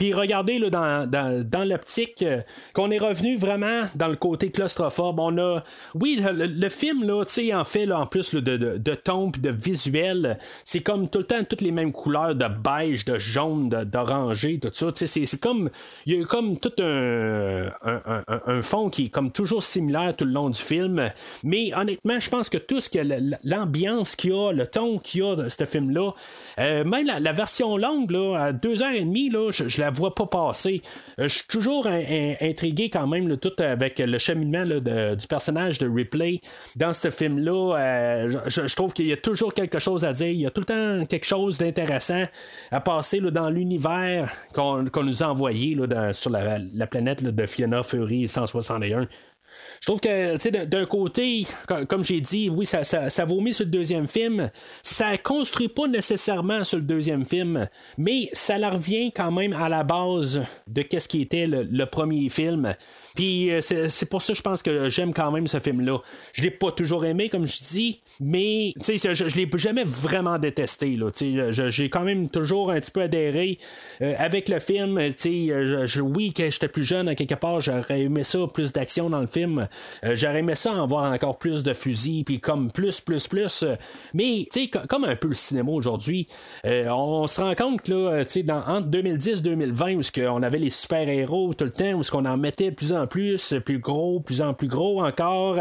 Puis 0.00 0.14
regardez 0.14 0.58
là, 0.58 0.70
dans, 0.70 1.06
dans, 1.06 1.46
dans 1.46 1.62
l'optique 1.62 2.22
euh, 2.22 2.40
qu'on 2.72 2.90
est 2.90 2.96
revenu 2.96 3.36
vraiment 3.36 3.82
dans 3.96 4.08
le 4.08 4.16
côté 4.16 4.50
claustrophobe. 4.50 5.20
On 5.20 5.36
a, 5.36 5.62
oui, 5.94 6.18
le, 6.18 6.46
le 6.46 6.68
film 6.70 7.04
en 7.10 7.64
fait 7.66 7.92
en 7.92 8.06
plus 8.06 8.34
de, 8.34 8.40
de, 8.40 8.78
de 8.78 8.94
ton 8.94 9.30
de 9.30 9.50
visuel, 9.50 10.38
c'est 10.64 10.80
comme 10.80 11.10
tout 11.10 11.18
le 11.18 11.24
temps 11.24 11.44
toutes 11.44 11.60
les 11.60 11.70
mêmes 11.70 11.92
couleurs 11.92 12.34
de 12.34 12.46
beige, 12.46 13.04
de 13.04 13.18
jaune, 13.18 13.68
d'orangé, 13.68 14.58
tout 14.58 14.70
ça. 14.72 14.86
C'est, 14.94 15.38
comme 15.38 15.68
il 16.06 16.14
y 16.14 16.22
a 16.22 16.24
comme 16.24 16.58
tout 16.58 16.72
un, 16.80 17.66
un, 17.84 18.24
un- 18.46 18.62
fond 18.62 18.88
qui 18.88 19.04
est 19.04 19.08
comme 19.10 19.30
toujours 19.30 19.62
similaire 19.62 20.16
tout 20.16 20.24
le 20.24 20.32
long 20.32 20.48
du 20.48 20.58
film. 20.62 21.10
Mais 21.44 21.74
honnêtement, 21.74 22.18
je 22.18 22.30
pense 22.30 22.48
que 22.48 22.56
tout 22.56 22.80
ce 22.80 22.88
que 22.88 23.00
l'ambiance 23.44 24.16
qu'il 24.16 24.30
y 24.30 24.32
a, 24.32 24.52
le 24.52 24.66
ton 24.66 24.98
qu'il 24.98 25.20
y 25.20 25.24
a 25.24 25.36
de 25.36 25.50
ce 25.50 25.66
film-là, 25.66 26.12
euh, 26.58 26.84
même 26.84 27.06
la, 27.06 27.32
version 27.32 27.76
longue, 27.76 28.10
là, 28.12 28.44
à 28.44 28.52
deux 28.54 28.82
heures 28.82 28.94
et 28.94 29.04
demie, 29.04 29.28
là, 29.28 29.50
je, 29.50 29.68
je 29.68 29.89
vois 29.90 30.14
pas 30.14 30.26
passer. 30.26 30.80
Euh, 31.18 31.24
je 31.28 31.34
suis 31.36 31.46
toujours 31.46 31.86
in- 31.86 32.02
in- 32.08 32.34
intrigué 32.40 32.90
quand 32.90 33.06
même, 33.06 33.36
tout 33.36 33.52
avec 33.58 33.98
le 33.98 34.18
cheminement 34.18 34.64
du 34.66 35.26
personnage 35.28 35.78
de 35.78 35.88
Ripley 35.88 36.40
dans 36.76 36.92
ce 36.92 37.10
film-là. 37.10 37.76
euh, 37.78 38.40
je, 38.46 38.74
trouve 38.74 38.92
qu'il 38.92 39.06
y 39.06 39.12
a 39.12 39.16
toujours 39.16 39.54
quelque 39.54 39.78
chose 39.78 40.04
à 40.04 40.12
dire. 40.12 40.28
Il 40.28 40.40
y 40.40 40.46
a 40.46 40.50
tout 40.50 40.60
le 40.62 40.66
temps 40.66 41.06
quelque 41.06 41.26
chose 41.26 41.58
d'intéressant 41.58 42.24
à 42.70 42.80
passer 42.80 43.20
dans 43.20 43.50
l'univers 43.50 44.32
qu'on 44.54 44.82
nous 45.02 45.22
a 45.22 45.26
envoyé 45.26 45.76
sur 46.12 46.30
la, 46.30 46.58
la 46.74 46.86
planète 46.86 47.22
de 47.22 47.46
Fiona 47.46 47.82
Fury 47.82 48.28
161. 48.28 49.06
Je 49.80 49.86
trouve 49.86 50.00
que, 50.00 50.34
tu 50.34 50.40
sais, 50.40 50.50
d'un- 50.66 50.84
côté, 50.84 51.46
co- 51.66 51.86
comme 51.86 52.04
j'ai 52.04 52.20
dit, 52.20 52.50
oui, 52.50 52.66
ça, 52.66 52.84
ça, 52.84 53.08
ça 53.08 53.24
vomit 53.24 53.54
sur 53.54 53.64
le 53.64 53.70
deuxième 53.70 54.06
film. 54.08 54.50
Ça 54.82 55.16
construit 55.16 55.68
pas 55.68 55.86
nécessairement 55.88 56.64
sur 56.64 56.76
le 56.76 56.84
deuxième 56.84 57.24
film, 57.24 57.66
mais 57.96 58.28
ça 58.34 58.58
la 58.58 58.68
revient 58.70 59.10
quand 59.10 59.32
même 59.32 59.54
à 59.54 59.70
la 59.70 59.82
base 59.82 60.42
de 60.66 60.82
qu'est-ce 60.82 61.08
qui 61.08 61.22
était 61.22 61.46
le, 61.46 61.86
premier 61.86 62.28
film. 62.28 62.74
Puis 63.14 63.50
euh, 63.50 63.60
c'est 63.62 64.08
pour 64.08 64.20
ça 64.22 64.34
je 64.34 64.42
pense 64.42 64.62
que 64.62 64.90
j'aime 64.90 65.14
quand 65.14 65.30
même 65.32 65.46
ce 65.46 65.58
film-là. 65.58 65.98
Je 66.34 66.42
l'ai 66.42 66.50
pas 66.50 66.72
toujours 66.72 67.06
aimé, 67.06 67.30
comme 67.30 67.46
je 67.46 67.58
dis, 67.70 68.00
mais 68.20 68.74
je, 68.78 69.14
je 69.14 69.36
l'ai 69.36 69.48
jamais 69.56 69.84
vraiment 69.84 70.38
détesté. 70.38 70.98
J'ai 71.70 71.88
quand 71.88 72.02
même 72.04 72.28
toujours 72.28 72.70
un 72.70 72.78
petit 72.80 72.90
peu 72.90 73.00
adhéré 73.00 73.58
euh, 74.02 74.14
avec 74.18 74.50
le 74.50 74.60
film. 74.60 75.00
Je, 75.00 75.86
je- 75.86 76.00
oui, 76.02 76.34
quand 76.36 76.48
j'étais 76.50 76.68
plus 76.68 76.84
jeune, 76.84 77.08
à 77.08 77.14
quelque 77.14 77.34
part, 77.34 77.62
j'aurais 77.62 78.02
aimé 78.02 78.24
ça, 78.24 78.40
plus 78.52 78.72
d'action 78.72 79.08
dans 79.08 79.20
le 79.22 79.26
film. 79.26 79.68
Euh, 80.04 80.14
j'aurais 80.14 80.40
aimé 80.40 80.54
ça 80.54 80.72
en 80.72 80.86
voir 80.86 81.12
encore 81.12 81.38
plus 81.38 81.62
de 81.62 81.72
fusils, 81.72 82.24
puis 82.24 82.40
comme 82.40 82.70
plus, 82.70 83.00
plus, 83.00 83.26
plus. 83.28 83.62
Euh, 83.62 83.76
Mais 84.14 84.46
tu 84.52 84.62
sais, 84.62 84.68
co- 84.68 84.86
comme 84.88 85.04
un 85.04 85.16
peu 85.16 85.28
le 85.28 85.34
cinéma 85.34 85.70
aujourd'hui, 85.72 86.26
euh, 86.64 86.84
on 86.88 87.26
se 87.26 87.40
rend 87.40 87.54
compte 87.54 87.82
que 87.82 87.92
là, 87.92 88.24
tu 88.24 88.42
sais, 88.42 88.50
entre 88.52 88.88
2010-2020, 88.88 89.96
où 89.96 90.02
ce 90.02 90.10
que 90.12 90.22
on 90.28 90.42
avait 90.42 90.58
les 90.58 90.70
super-héros 90.70 91.54
tout 91.54 91.64
le 91.64 91.72
temps, 91.72 91.92
où 91.92 92.02
ce 92.02 92.10
qu'on 92.10 92.24
en 92.26 92.36
mettait 92.36 92.70
de 92.70 92.74
plus 92.76 92.92
en 92.92 93.06
plus, 93.06 93.54
plus 93.64 93.78
gros, 93.78 94.20
plus 94.20 94.42
en 94.42 94.54
plus 94.54 94.68
gros 94.68 95.02
encore. 95.04 95.56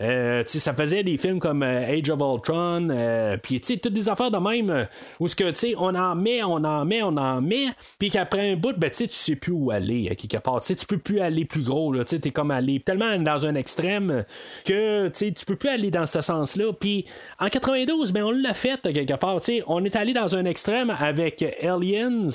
Euh, 0.00 0.42
tu 0.44 0.50
sais, 0.52 0.60
ça 0.60 0.72
faisait 0.72 1.02
des 1.02 1.16
films 1.18 1.40
comme 1.40 1.62
euh, 1.62 1.86
Age 1.86 2.10
of 2.10 2.20
Ultron, 2.20 2.88
euh, 2.90 3.36
puis 3.36 3.60
tu 3.60 3.66
sais, 3.66 3.76
toutes 3.78 3.92
des 3.94 4.08
affaires 4.08 4.30
de 4.30 4.38
même, 4.38 4.70
euh, 4.70 4.84
où 5.20 5.28
ce 5.28 5.36
que, 5.36 5.44
tu 5.48 5.54
sais, 5.54 5.74
on 5.78 5.94
en 5.94 6.14
met, 6.14 6.42
on 6.42 6.56
en 6.64 6.84
met, 6.84 7.02
on 7.02 7.16
en 7.16 7.40
met, 7.40 7.66
puis 7.98 8.10
qu'après 8.10 8.52
un 8.52 8.56
bout, 8.56 8.76
ben, 8.76 8.90
tu 8.90 9.06
sais, 9.08 9.36
plus 9.36 9.52
où 9.52 9.70
aller, 9.70 10.08
à 10.10 10.14
quelque 10.14 10.38
part. 10.38 10.60
Tu 10.60 10.68
sais, 10.68 10.76
tu 10.76 10.86
peux 10.86 10.98
plus 10.98 11.20
aller 11.20 11.44
plus 11.44 11.62
gros, 11.62 11.92
là, 11.92 12.04
tu 12.04 12.10
sais, 12.10 12.18
t'es 12.20 12.30
comme 12.30 12.50
aller 12.50 12.80
tellement 12.80 13.18
dans 13.18 13.45
un 13.46 13.54
extrême 13.54 14.24
que, 14.64 15.08
tu 15.08 15.44
peux 15.46 15.56
plus 15.56 15.68
aller 15.68 15.90
dans 15.90 16.06
ce 16.06 16.20
sens-là. 16.20 16.72
Puis 16.78 17.06
en 17.38 17.48
92, 17.48 18.12
ben, 18.12 18.24
on 18.24 18.30
l'a 18.30 18.54
fait, 18.54 18.80
quelque 18.80 19.14
part, 19.14 19.38
tu 19.38 19.56
sais, 19.56 19.62
on 19.66 19.84
est 19.84 19.96
allé 19.96 20.12
dans 20.12 20.36
un 20.36 20.44
extrême 20.44 20.94
avec 20.98 21.44
Aliens, 21.62 22.28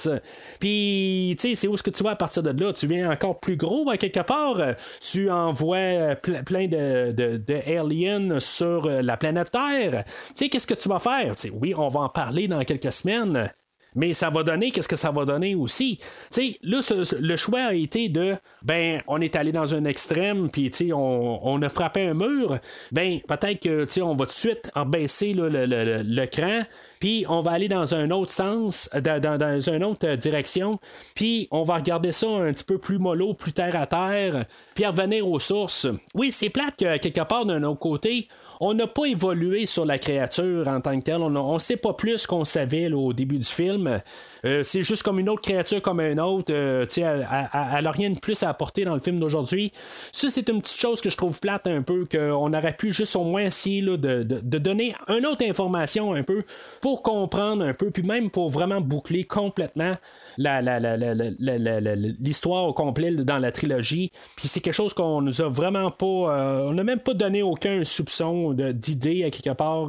puis, 0.59 1.35
c'est 1.39 1.67
où 1.67 1.73
est-ce 1.73 1.83
que 1.83 1.89
tu 1.89 2.03
vas 2.03 2.11
à 2.11 2.15
partir 2.15 2.43
de 2.43 2.63
là? 2.63 2.73
Tu 2.73 2.87
viens 2.87 3.11
encore 3.11 3.39
plus 3.39 3.57
gros, 3.57 3.89
à 3.89 3.97
quelque 3.97 4.19
part, 4.21 4.57
tu 4.99 5.29
envoies 5.29 5.77
euh, 5.77 6.15
ple- 6.15 6.43
plein 6.43 6.67
de, 6.67 7.43
aliens 7.77 8.39
sur 8.39 8.85
euh, 8.85 9.01
la 9.01 9.17
planète 9.17 9.51
Terre. 9.51 10.03
Tu 10.05 10.31
sais, 10.33 10.49
qu'est-ce 10.49 10.67
que 10.67 10.73
tu 10.73 10.89
vas 10.89 10.99
faire? 10.99 11.33
Oui, 11.53 11.73
on 11.75 11.87
va 11.87 12.01
en 12.01 12.09
parler 12.09 12.47
dans 12.47 12.63
quelques 12.63 12.91
semaines. 12.91 13.51
Mais 13.95 14.13
ça 14.13 14.29
va 14.29 14.43
donner, 14.43 14.71
qu'est-ce 14.71 14.87
que 14.87 14.95
ça 14.95 15.11
va 15.11 15.25
donner 15.25 15.53
aussi? 15.55 15.97
Tu 15.97 16.05
sais, 16.31 16.57
là, 16.63 16.79
le 17.19 17.35
choix 17.35 17.59
a 17.61 17.73
été 17.73 18.07
de, 18.09 18.35
ben, 18.61 19.01
on 19.07 19.19
est 19.19 19.35
allé 19.35 19.51
dans 19.51 19.75
un 19.75 19.83
extrême, 19.85 20.49
puis, 20.49 20.71
tu 20.71 20.87
sais, 20.87 20.93
on, 20.93 21.45
on 21.45 21.61
a 21.61 21.67
frappé 21.69 22.01
un 22.07 22.13
mur. 22.13 22.57
Ben, 22.91 23.19
peut-être 23.27 23.59
que, 23.61 24.01
on 24.01 24.15
va 24.15 24.25
tout 24.25 24.31
de 24.31 24.35
suite 24.35 24.71
baisser 24.87 25.33
là, 25.33 25.49
le, 25.49 25.65
le, 25.65 25.83
le- 25.83 26.01
le 26.03 26.25
cran, 26.27 26.61
puis 27.01 27.25
on 27.27 27.41
va 27.41 27.51
aller 27.51 27.67
dans 27.67 27.95
un 27.95 28.11
autre 28.11 28.31
sens, 28.31 28.89
dans, 28.93 29.59
une 29.59 29.83
autre 29.83 30.07
euh, 30.07 30.15
direction, 30.15 30.79
puis 31.15 31.47
on 31.51 31.63
va 31.63 31.75
regarder 31.75 32.11
ça 32.11 32.27
un 32.27 32.53
petit 32.53 32.63
peu 32.63 32.77
plus 32.77 32.99
mollo, 32.99 33.33
plus 33.33 33.51
terre 33.51 33.75
à 33.75 33.87
terre, 33.87 34.45
puis 34.75 34.85
revenir 34.85 35.27
aux 35.27 35.39
sources. 35.39 35.87
Oui, 36.13 36.31
c'est 36.31 36.49
plate 36.49 36.77
que, 36.77 36.97
quelque 36.97 37.27
part, 37.27 37.45
d'un 37.45 37.63
autre 37.63 37.79
côté, 37.79 38.27
on 38.59 38.75
n'a 38.75 38.85
pas 38.85 39.05
évolué 39.05 39.65
sur 39.65 39.83
la 39.83 39.97
créature 39.97 40.67
en 40.67 40.79
tant 40.79 40.97
que 40.99 41.03
telle. 41.03 41.23
On 41.23 41.53
ne 41.55 41.59
sait 41.59 41.77
pas 41.77 41.93
plus 41.93 42.27
qu'on 42.27 42.45
savait 42.45 42.87
là, 42.87 42.97
au 42.97 43.13
début 43.13 43.39
du 43.39 43.45
film. 43.45 43.99
Euh, 44.45 44.63
c'est 44.63 44.83
juste 44.83 45.03
comme 45.03 45.19
une 45.19 45.29
autre 45.29 45.41
créature 45.41 45.81
comme 45.81 45.99
une 46.01 46.19
autre. 46.19 46.51
Euh, 46.53 46.85
elle 46.97 47.83
n'a 47.83 47.91
rien 47.91 48.09
de 48.09 48.19
plus 48.19 48.41
à 48.43 48.49
apporter 48.49 48.85
dans 48.85 48.93
le 48.93 48.99
film 48.99 49.19
d'aujourd'hui. 49.19 49.71
Ça, 50.11 50.29
c'est 50.29 50.49
une 50.49 50.61
petite 50.61 50.79
chose 50.79 51.01
que 51.01 51.09
je 51.09 51.17
trouve 51.17 51.39
plate 51.39 51.67
un 51.67 51.81
peu, 51.81 52.05
qu'on 52.11 52.53
aurait 52.53 52.75
pu 52.75 52.91
juste 52.91 53.15
au 53.15 53.23
moins 53.23 53.43
essayer 53.43 53.81
là, 53.81 53.97
de, 53.97 54.23
de- 54.23 54.57
donner 54.57 54.95
une 55.07 55.25
autre 55.25 55.43
information 55.45 56.13
un 56.13 56.23
peu 56.23 56.43
pour 56.81 57.01
comprendre 57.01 57.63
un 57.63 57.73
peu, 57.73 57.89
puis 57.91 58.03
même 58.03 58.29
pour 58.29 58.49
vraiment 58.49 58.79
boucler 58.81 59.23
complètement 59.23 59.95
la, 60.37 60.61
la- 60.61 60.79
la- 60.79 60.97
la- 60.97 61.95
l'histoire 61.95 62.65
au 62.65 62.73
complet 62.73 63.11
dans 63.11 63.37
la 63.39 63.51
trilogie. 63.51 64.11
Puis 64.35 64.47
c'est 64.47 64.59
quelque 64.59 64.73
chose 64.73 64.93
qu'on 64.93 65.21
nous 65.21 65.41
a 65.41 65.49
vraiment 65.49 65.91
pas. 65.91 66.05
euh, 66.05 66.67
on 66.69 66.73
n'a 66.73 66.83
même 66.83 66.99
pas 66.99 67.13
donné 67.13 67.41
aucun 67.41 67.83
soupçon 67.83 68.53
d'idée 68.53 69.23
à 69.23 69.29
quelque 69.29 69.55
part. 69.55 69.87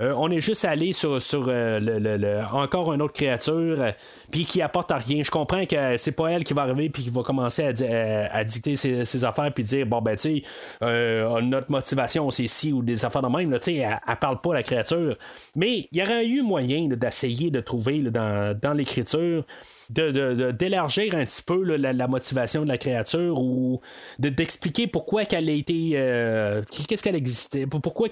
On 0.00 0.30
est 0.30 0.40
juste 0.40 0.64
allé 0.64 0.92
sur, 0.92 1.20
sur 1.20 1.46
le- 1.46 1.78
le- 1.78 2.40
encore 2.52 2.92
une 2.92 3.02
autre 3.02 3.14
créature, 3.14 3.83
puis 4.30 4.44
qui 4.44 4.62
apporte 4.62 4.90
à 4.92 4.96
rien. 4.96 5.22
Je 5.22 5.30
comprends 5.30 5.64
que 5.66 5.96
c'est 5.96 6.12
pas 6.12 6.28
elle 6.28 6.44
qui 6.44 6.52
va 6.54 6.62
arriver 6.62 6.90
puis 6.90 7.02
qui 7.02 7.10
va 7.10 7.22
commencer 7.22 7.62
à, 7.64 7.68
à- 7.68 8.36
à 8.38 8.44
dicter 8.44 8.76
ses, 8.76 9.24
affaires 9.24 9.52
puis 9.54 9.64
dire 9.64 9.86
bon 9.86 10.00
ben 10.00 10.16
tu 10.16 10.20
sais 10.22 10.42
euh, 10.82 11.40
notre 11.40 11.70
motivation 11.70 12.30
c'est 12.30 12.46
ci 12.48 12.72
ou 12.72 12.82
des 12.82 13.04
affaires 13.04 13.22
de 13.22 13.28
même 13.28 13.50
là, 13.50 13.58
elle, 13.66 14.00
elle 14.06 14.16
parle 14.16 14.40
pas 14.40 14.54
la 14.54 14.62
créature. 14.62 15.16
Mais 15.56 15.88
il 15.92 15.98
y 15.98 16.02
aurait 16.02 16.26
eu 16.26 16.42
moyen 16.42 16.88
d'essayer 16.88 17.50
de 17.50 17.60
trouver 17.60 18.02
dans 18.02 18.74
l'écriture 18.76 19.44
de, 19.90 20.10
de- 20.10 20.50
d'élargir 20.50 21.14
un 21.14 21.24
petit 21.24 21.42
peu 21.42 21.62
la, 21.76 22.06
motivation 22.08 22.62
de 22.62 22.68
la 22.68 22.78
créature 22.78 23.38
ou 23.40 23.80
de, 24.18 24.28
d'expliquer 24.28 24.86
pourquoi 24.86 25.24
qu'elle 25.24 25.48
a 25.48 25.52
été 25.52 25.92
euh, 25.94 26.62
qu'est-ce 26.88 27.02
qu'elle 27.02 27.16
existait 27.16 27.66
pour- 27.66 27.80
pourquoi 27.80 28.08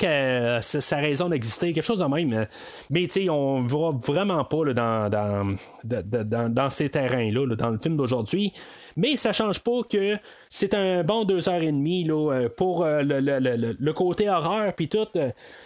sa, 0.60 0.96
raison 0.96 1.28
d'exister 1.28 1.72
quelque 1.72 1.84
chose 1.84 2.00
de 2.00 2.04
même 2.04 2.46
mais 2.90 3.06
tu 3.06 3.22
sais 3.24 3.28
on 3.28 3.62
va 3.62 3.90
vraiment 3.92 4.44
pas 4.44 4.72
dans, 4.72 5.08
dans, 5.10 5.56
dans, 5.84 6.52
dans 6.52 6.70
ces 6.70 6.88
terrains 6.88 7.30
là, 7.30 7.46
dans 7.56 7.70
le 7.70 7.78
film 7.78 7.96
d'aujourd'hui. 7.96 8.52
Mais 8.96 9.16
ça 9.16 9.32
change 9.32 9.60
pas 9.60 9.80
que 9.88 10.16
c'est 10.48 10.74
un 10.74 11.02
bon 11.02 11.24
deux 11.24 11.48
heures 11.48 11.62
et 11.62 11.72
demie 11.72 12.04
là, 12.04 12.32
euh, 12.32 12.48
pour 12.54 12.84
euh, 12.84 13.02
le, 13.02 13.20
le- 13.20 13.38
le- 13.38 13.76
le- 13.78 13.92
côté 13.92 14.28
horreur 14.28 14.72
puis 14.74 14.88
tout 14.88 15.06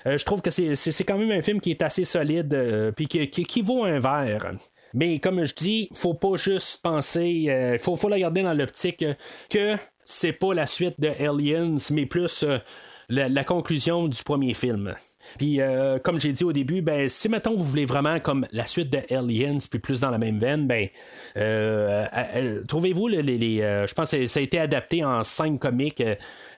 je 0.05 0.25
trouve 0.25 0.43
que 0.43 0.51
c'est, 0.51 1.05
quand 1.05 1.19
même 1.19 1.31
un 1.31 1.43
film 1.43 1.61
qui 1.61 1.71
est 1.71 1.83
assez 1.83 2.05
solide 2.05 2.53
euh, 2.55 2.93
puis 2.93 3.07
qui, 3.07 3.29
qui 3.29 3.63
vaut 3.63 3.85
un 3.85 3.99
verre 3.99 4.53
mais 4.97 5.19
comme 5.19 5.45
je 5.45 5.55
dis, 5.55 5.91
faut 5.93 6.15
pas 6.15 6.37
juste 6.37 6.81
penser, 6.83 7.47
il 7.47 7.79
faut, 7.79 8.09
la 8.09 8.19
garder 8.19 8.43
dans 8.43 8.55
l'optique 8.55 9.03
euh, 9.03 9.15
que 9.51 9.77
c'est 10.07 10.33
pas 10.33 10.55
la 10.55 10.67
suite 10.67 10.99
de 10.99 11.09
Aliens, 11.09 11.77
mais 11.91 12.07
plus 12.07 12.45
euh, 12.45 12.59
la 13.11 13.45
conclusion 13.45 14.09
du 14.09 14.23
premier 14.23 14.55
film. 14.55 14.97
Puis, 15.39 15.61
euh, 15.61 15.99
comme 15.99 16.21
j'ai 16.21 16.33
dit 16.33 16.45
au 16.45 16.53
début, 16.53 16.83
ben, 16.83 17.09
si 17.09 17.29
mettons 17.29 17.55
vous 17.55 17.65
voulez 17.65 17.85
vraiment 17.85 18.21
comme 18.21 18.47
la 18.53 18.67
suite 18.67 18.91
de 18.91 18.99
Aliens, 19.15 19.59
puis 19.71 19.79
plus 19.79 20.01
dans 20.01 20.11
la 20.11 20.19
même 20.19 20.39
veine, 20.39 20.67
ben, 20.67 20.89
euh, 21.37 22.05
euh, 22.13 22.23
euh, 22.37 22.65
trouvez-vous 22.67 23.09
les, 23.09 23.23
les- 23.23 23.61
euh, 23.63 23.87
je 23.87 23.95
pense 23.95 24.11
que 24.11 24.27
ça 24.27 24.41
a 24.41 24.43
été 24.43 24.59
adapté 24.59 25.05
en 25.05 25.23
cinq 25.25 25.61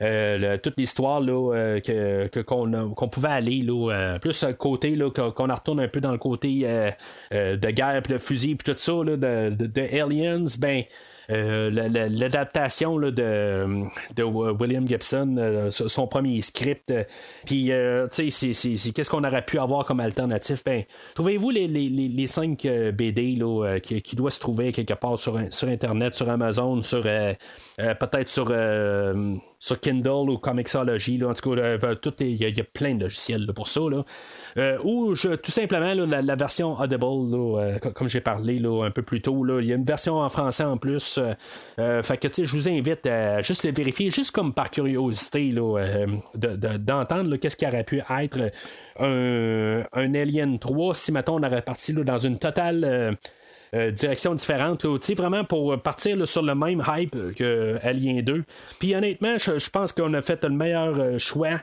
le- 0.00 0.56
toute 0.56 0.74
l'histoire 0.78 1.20
là 1.20 1.78
que, 1.80 2.40
qu'on, 2.42 2.72
a- 2.74 2.94
qu'on 2.94 3.08
pouvait 3.08 3.28
aller 3.28 3.62
là, 3.62 4.18
plus 4.20 4.44
côté 4.58 4.94
là 4.96 5.10
qu'on 5.10 5.46
retourne 5.52 5.80
un 5.80 5.88
peu 5.88 6.00
dans 6.00 6.12
le 6.12 6.18
côté 6.18 6.66
de 7.32 7.70
guerre, 7.70 8.02
puis 8.02 8.12
de 8.12 8.18
fusil, 8.18 8.54
puis 8.54 8.72
tout 8.72 8.78
ça 8.78 8.92
là, 9.04 9.16
de, 9.16 9.50
de, 9.54 9.66
de 9.66 10.00
Aliens, 10.00 10.44
ben. 10.58 10.82
Euh, 11.30 11.70
la- 11.70 11.88
la- 11.88 12.08
l'adaptation 12.08 12.98
de, 12.98 13.10
de 14.16 14.22
William 14.22 14.86
Gibson, 14.86 15.36
euh, 15.38 15.70
son 15.70 16.06
premier 16.06 16.40
script. 16.42 16.90
euh, 16.90 17.04
Puis, 17.44 17.70
tu 18.12 18.30
sais, 18.30 18.92
qu'est-ce 18.92 19.10
qu'on 19.10 19.24
aurait 19.24 19.44
pu 19.44 19.58
avoir 19.58 19.84
comme 19.84 20.00
alternative? 20.00 20.62
Ben, 20.64 20.84
trouvez-vous 21.14 21.50
les, 21.50 21.68
les, 21.68 21.88
les, 21.88 22.26
cinq 22.26 22.66
BD 22.94 23.36
là, 23.36 23.78
qui, 23.80 24.16
doivent 24.16 24.32
se 24.32 24.40
trouver 24.40 24.72
quelque 24.72 24.94
part 24.94 25.18
sur, 25.18 25.38
sur 25.50 25.68
Internet, 25.68 26.14
sur 26.14 26.28
Amazon, 26.28 26.82
sur 26.82 27.02
peut-être 27.02 28.28
sur, 28.28 28.52
sur 29.58 29.80
Kindle 29.80 30.30
ou 30.30 30.38
Comixology. 30.38 31.18
Là, 31.18 31.28
en 31.28 31.34
tout 31.34 31.54
cas, 31.54 31.62
est- 32.20 32.30
il 32.30 32.36
y, 32.36 32.60
a- 32.60 32.64
plein 32.64 32.94
de 32.94 33.02
logiciels 33.04 33.46
pour 33.54 33.66
ça. 33.68 33.80
Là. 33.90 34.04
Euh, 34.56 34.78
ou 34.84 35.14
je, 35.14 35.34
tout 35.34 35.50
simplement 35.50 35.94
la, 36.06 36.36
version 36.36 36.78
Audible, 36.78 37.34
euh, 37.34 37.78
co- 37.78 37.90
comme 37.90 38.08
j'ai 38.08 38.20
parlé 38.20 38.62
un 38.64 38.90
peu 38.90 39.02
plus 39.02 39.20
tôt, 39.20 39.44
il 39.60 39.66
y 39.66 39.72
a 39.72 39.76
une 39.76 39.84
version 39.84 40.18
en 40.20 40.28
français 40.28 40.64
en 40.64 40.76
plus. 40.76 41.18
euh, 41.18 41.34
euh, 41.78 42.02
fait 42.02 42.16
que 42.18 42.28
je 42.44 42.52
vous 42.56 42.68
invite 42.68 43.06
à 43.06 43.42
juste 43.42 43.64
le 43.64 43.72
vérifier, 43.72 44.10
juste 44.10 44.30
comme 44.30 44.52
par 44.54 44.70
curiosité, 44.70 45.52
euh, 45.56 46.06
de- 46.34 46.56
de- 46.56 46.76
d'entendre 46.76 47.30
là, 47.30 47.38
qu'est-ce 47.38 47.56
qui 47.56 47.66
aurait 47.66 47.84
pu 47.84 48.00
être 48.20 48.50
un, 48.98 49.82
un 49.92 50.14
Alien 50.14 50.58
3 50.58 50.94
si 50.94 51.12
mettons 51.12 51.36
on 51.36 51.42
aurait 51.42 51.62
parti 51.62 51.92
dans 51.92 52.18
une 52.18 52.38
totale. 52.38 53.16
Euh, 53.74 53.88
euh, 53.88 53.90
direction 53.90 54.34
différente, 54.34 54.84
là, 54.84 54.98
tu 54.98 55.06
sais, 55.06 55.14
vraiment 55.14 55.44
pour 55.44 55.80
partir 55.80 56.26
sur 56.26 56.42
le 56.42 56.54
même 56.54 56.82
hype 56.88 57.34
que 57.34 57.78
Alien 57.82 58.22
2. 58.22 58.44
Puis 58.78 58.94
honnêtement, 58.94 59.38
je, 59.38 59.70
pense 59.70 59.92
qu'on 59.92 60.14
a 60.14 60.22
fait 60.22 60.42
le 60.44 60.50
meilleur 60.50 60.98
euh, 60.98 61.18
choix. 61.18 61.58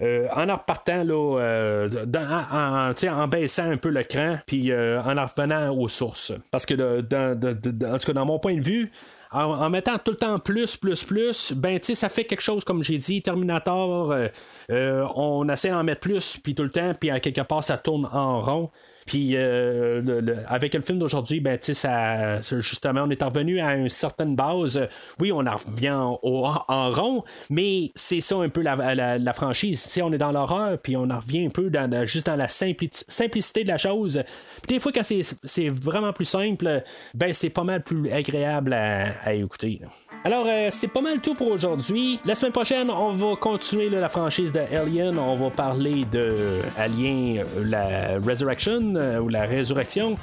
euh, 0.00 0.28
en 0.34 0.48
en 0.48 0.56
repartant 0.56 1.04
euh, 1.08 1.88
en, 2.06 3.28
baissant 3.28 3.70
un 3.70 3.76
peu 3.76 3.88
le 3.90 4.04
cran, 4.04 4.36
puis 4.46 4.70
euh, 4.70 5.02
en 5.02 5.16
en 5.16 5.26
revenant 5.26 5.74
aux 5.76 5.88
sources. 5.88 6.32
Parce 6.50 6.66
que 6.66 6.74
en 6.74 7.98
tout 7.98 8.06
cas, 8.06 8.12
dans 8.12 8.26
mon 8.26 8.38
point 8.38 8.56
de 8.56 8.62
vue, 8.62 8.90
en, 9.30 9.68
mettant 9.70 9.98
tout 9.98 10.12
le 10.12 10.16
temps 10.16 10.38
plus, 10.38 10.76
plus, 10.76 11.04
plus, 11.04 11.52
ben 11.52 11.78
tu 11.78 11.94
ça 11.94 12.08
fait 12.08 12.24
quelque 12.24 12.40
chose, 12.40 12.64
comme 12.64 12.82
j'ai 12.82 12.98
dit, 12.98 13.22
Terminator, 13.22 14.12
euh, 14.12 14.28
euh, 14.70 15.06
on 15.14 15.48
essaie 15.48 15.70
d'en 15.70 15.84
mettre 15.84 16.00
plus, 16.00 16.38
puis 16.38 16.54
tout 16.54 16.62
le 16.62 16.70
temps, 16.70 16.92
puis 16.98 17.10
à 17.10 17.20
quelque 17.20 17.42
part, 17.42 17.62
ça 17.62 17.78
tourne 17.78 18.08
en 18.12 18.40
rond. 18.40 18.70
Puis 19.08 19.30
euh, 19.36 20.02
avec 20.46 20.74
le 20.74 20.82
film 20.82 20.98
d'aujourd'hui, 20.98 21.40
ben 21.40 21.58
justement, 21.62 23.04
on 23.06 23.10
est 23.10 23.22
revenu 23.22 23.58
à 23.58 23.74
une 23.74 23.88
certaine 23.88 24.36
base. 24.36 24.86
Oui, 25.18 25.32
on 25.32 25.46
en 25.46 25.56
revient 25.56 25.92
en, 25.92 26.20
en 26.22 26.90
rond, 26.90 27.24
mais 27.48 27.90
c'est 27.94 28.20
ça 28.20 28.36
un 28.36 28.50
peu 28.50 28.60
la, 28.60 29.18
la, 29.18 29.32
franchise. 29.32 29.80
Sais, 29.80 30.02
on 30.02 30.12
est 30.12 30.18
dans 30.18 30.30
l'horreur, 30.30 30.76
puis 30.76 30.94
on 30.94 31.08
en 31.08 31.20
revient 31.20 31.46
un 31.46 31.48
peu 31.48 31.70
dans, 31.70 32.04
juste 32.04 32.26
dans 32.26 32.36
la 32.36 32.48
simpli- 32.48 33.02
simplicité 33.08 33.64
de 33.64 33.68
la 33.68 33.78
chose. 33.78 34.22
Puis 34.66 34.76
des 34.76 34.78
fois, 34.78 34.92
quand 34.92 35.02
c'est, 35.02 35.68
vraiment 35.70 36.12
plus 36.12 36.26
simple, 36.26 36.82
ben 37.14 37.32
c'est 37.32 37.48
pas 37.48 37.64
mal 37.64 37.82
plus 37.82 38.10
agréable 38.12 38.74
à, 38.74 39.06
à 39.24 39.32
écouter. 39.32 39.80
Alors, 40.24 40.46
euh, 40.48 40.66
c'est 40.70 40.88
pas 40.88 41.00
mal 41.00 41.20
tout 41.20 41.34
pour 41.34 41.48
aujourd'hui. 41.48 42.18
La 42.26 42.34
semaine 42.34 42.52
prochaine, 42.52 42.90
on 42.90 43.12
va 43.12 43.36
continuer 43.36 43.88
la 43.88 44.08
franchise 44.08 44.52
de 44.52 44.60
Alien. 44.60 45.16
On 45.18 45.36
va 45.36 45.48
parler 45.50 46.04
de 46.10 46.58
Alien, 46.76 47.38
euh, 47.38 47.64
la 47.64 48.18
Resurrection 48.18 48.96
euh, 48.98 49.20
ou 49.20 49.28
la 49.28 49.44
Résurrection. 49.44 50.16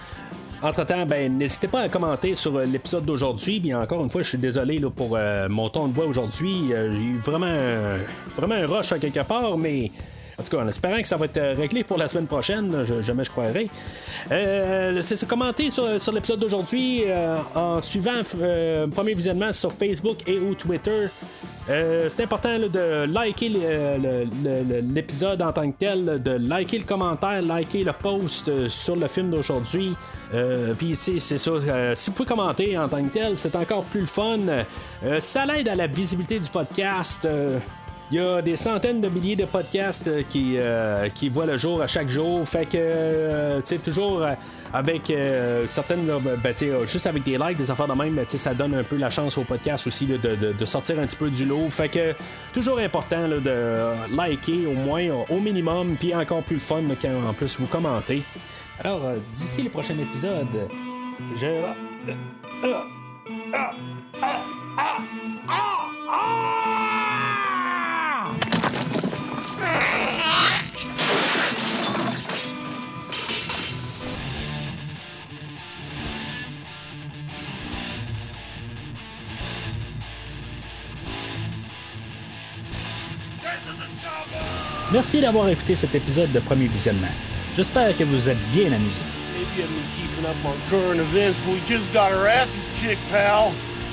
Entre-temps, 0.61 1.05
ben, 1.05 1.37
n'hésitez 1.37 1.67
pas 1.67 1.81
à 1.81 1.89
commenter 1.89 2.35
sur 2.35 2.55
euh, 2.55 2.65
l'épisode 2.65 3.05
d'aujourd'hui. 3.05 3.59
Bien 3.59 3.81
encore 3.81 4.03
une 4.03 4.09
fois, 4.09 4.21
je 4.23 4.29
suis 4.29 4.37
désolé 4.37 4.79
pour 4.95 5.11
euh, 5.13 5.47
mon 5.49 5.69
ton 5.69 5.87
de 5.87 5.93
voix 5.93 6.05
aujourd'hui. 6.05 6.69
J'ai 6.69 7.03
eu 7.03 7.17
vraiment, 7.17 7.53
vraiment 8.35 8.55
un 8.55 8.67
rush 8.67 8.91
à 8.91 8.99
quelque 8.99 9.23
part, 9.23 9.57
mais 9.57 9.91
en 10.39 10.43
tout 10.43 10.55
cas, 10.55 10.63
en 10.63 10.67
espérant 10.67 11.01
que 11.01 11.07
ça 11.07 11.17
va 11.17 11.25
être 11.25 11.37
euh, 11.37 11.55
réglé 11.57 11.83
pour 11.83 11.97
la 11.97 12.07
semaine 12.07 12.27
prochaine, 12.27 12.83
je, 12.83 13.01
jamais 13.01 13.23
je 13.23 13.31
croirais. 13.31 13.67
Euh, 14.31 15.01
c'est 15.01 15.15
se 15.15 15.25
commenter 15.25 15.69
sur, 15.69 15.85
l'épisode 16.11 16.39
d'aujourd'hui 16.39 17.03
euh, 17.07 17.37
en 17.53 17.79
suivant 17.81 18.21
euh, 18.41 18.87
premier 18.87 19.13
visionnement 19.13 19.53
sur 19.53 19.71
Facebook 19.71 20.17
et 20.27 20.39
ou 20.39 20.55
Twitter. 20.55 21.07
C'est 21.67 22.21
important 22.21 22.59
de 22.59 23.11
liker 23.11 23.49
l'épisode 24.93 25.41
en 25.41 25.51
tant 25.51 25.71
que 25.71 25.75
tel, 25.75 26.21
de 26.21 26.31
liker 26.33 26.77
le 26.77 26.83
commentaire, 26.83 27.41
liker 27.41 27.83
le 27.83 27.91
post 27.91 28.67
sur 28.67 28.95
le 28.95 29.07
film 29.07 29.31
d'aujourd'hui. 29.31 29.95
Puis 30.77 30.95
c'est 30.95 31.19
ça, 31.19 31.51
si 31.95 32.09
vous 32.11 32.15
pouvez 32.15 32.29
commenter 32.29 32.77
en 32.77 32.87
tant 32.87 33.03
que 33.03 33.09
tel, 33.09 33.35
c'est 33.35 33.55
encore 33.55 33.83
plus 33.85 34.01
le 34.01 34.05
fun. 34.05 34.37
Ça 35.17 35.47
l'aide 35.47 35.67
à 35.67 35.75
la 35.75 35.87
visibilité 35.87 36.37
du 36.37 36.49
podcast. 36.51 37.27
Euh, 38.05 38.11
il 38.11 38.17
y 38.17 38.19
a 38.19 38.41
des 38.41 38.55
centaines 38.55 39.01
de 39.01 39.09
milliers 39.09 39.35
de 39.35 39.45
podcasts 39.45 40.07
euh, 40.07 40.21
qui, 40.29 40.55
euh, 40.57 41.09
qui 41.09 41.29
voient 41.29 41.45
le 41.45 41.57
jour 41.57 41.81
à 41.81 41.87
chaque 41.87 42.09
jour. 42.09 42.47
Fait 42.47 42.65
que, 42.65 42.77
euh, 42.77 43.59
tu 43.61 43.67
sais, 43.67 43.77
toujours 43.77 44.21
euh, 44.21 44.31
avec 44.73 45.09
euh, 45.09 45.65
certaines, 45.67 46.05
ben, 46.05 46.53
euh, 46.63 46.85
juste 46.85 47.07
avec 47.07 47.23
des 47.23 47.37
likes, 47.37 47.57
des 47.57 47.71
affaires 47.71 47.87
de 47.87 47.93
même, 47.93 48.13
ben, 48.13 48.25
ça 48.27 48.53
donne 48.53 48.75
un 48.75 48.83
peu 48.83 48.97
la 48.97 49.09
chance 49.09 49.37
au 49.37 49.43
podcast 49.43 49.87
aussi 49.87 50.05
de, 50.05 50.17
de- 50.17 50.65
sortir 50.65 50.99
un 50.99 51.05
petit 51.05 51.15
peu 51.15 51.29
du 51.29 51.45
lot. 51.45 51.69
Fait 51.69 51.89
que, 51.89 52.13
toujours 52.53 52.79
important 52.79 53.27
de 53.27 54.15
liker 54.15 54.65
au 54.67 54.73
moins, 54.73 55.03
euh, 55.03 55.23
au 55.29 55.39
minimum, 55.39 55.95
puis 55.99 56.13
encore 56.15 56.43
plus 56.43 56.55
le 56.55 56.61
fun 56.61 56.81
quand 57.01 57.29
en 57.29 57.33
plus 57.33 57.57
vous 57.59 57.67
commentez. 57.67 58.21
Alors, 58.83 59.01
euh, 59.05 59.17
d'ici 59.33 59.63
le 59.63 59.69
prochain 59.69 59.95
épisode, 59.97 60.47
je. 61.39 61.47
Merci 84.91 85.19
d'avoir 85.19 85.49
écouté 85.49 85.73
cet 85.73 85.95
épisode 85.95 86.31
de 86.31 86.39
Premier 86.39 86.67
Visionnement. 86.67 87.09
J'espère 87.55 87.95
que 87.97 88.03
vous 88.03 88.29
êtes 88.29 88.37
bien 88.51 88.71
amusés. 88.71 89.01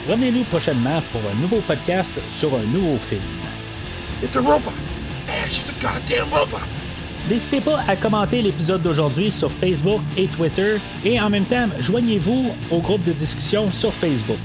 Revenez-nous 0.08 0.44
prochainement 0.44 1.00
pour 1.10 1.22
un 1.30 1.40
nouveau 1.40 1.60
podcast 1.62 2.14
sur 2.38 2.54
un 2.54 2.62
nouveau 2.74 2.98
film. 2.98 3.22
It's 4.22 4.36
a 4.36 4.40
robot. 4.40 4.72
Man, 5.26 5.50
she's 5.50 5.70
a 5.70 5.72
goddamn 5.80 6.28
robot. 6.30 6.60
N'hésitez 7.30 7.60
pas 7.60 7.80
à 7.88 7.96
commenter 7.96 8.42
l'épisode 8.42 8.82
d'aujourd'hui 8.82 9.30
sur 9.30 9.50
Facebook 9.50 10.00
et 10.16 10.26
Twitter 10.26 10.76
et 11.04 11.20
en 11.20 11.30
même 11.30 11.44
temps, 11.44 11.68
joignez-vous 11.78 12.52
au 12.70 12.80
groupe 12.80 13.04
de 13.04 13.12
discussion 13.12 13.72
sur 13.72 13.94
Facebook. 13.94 14.38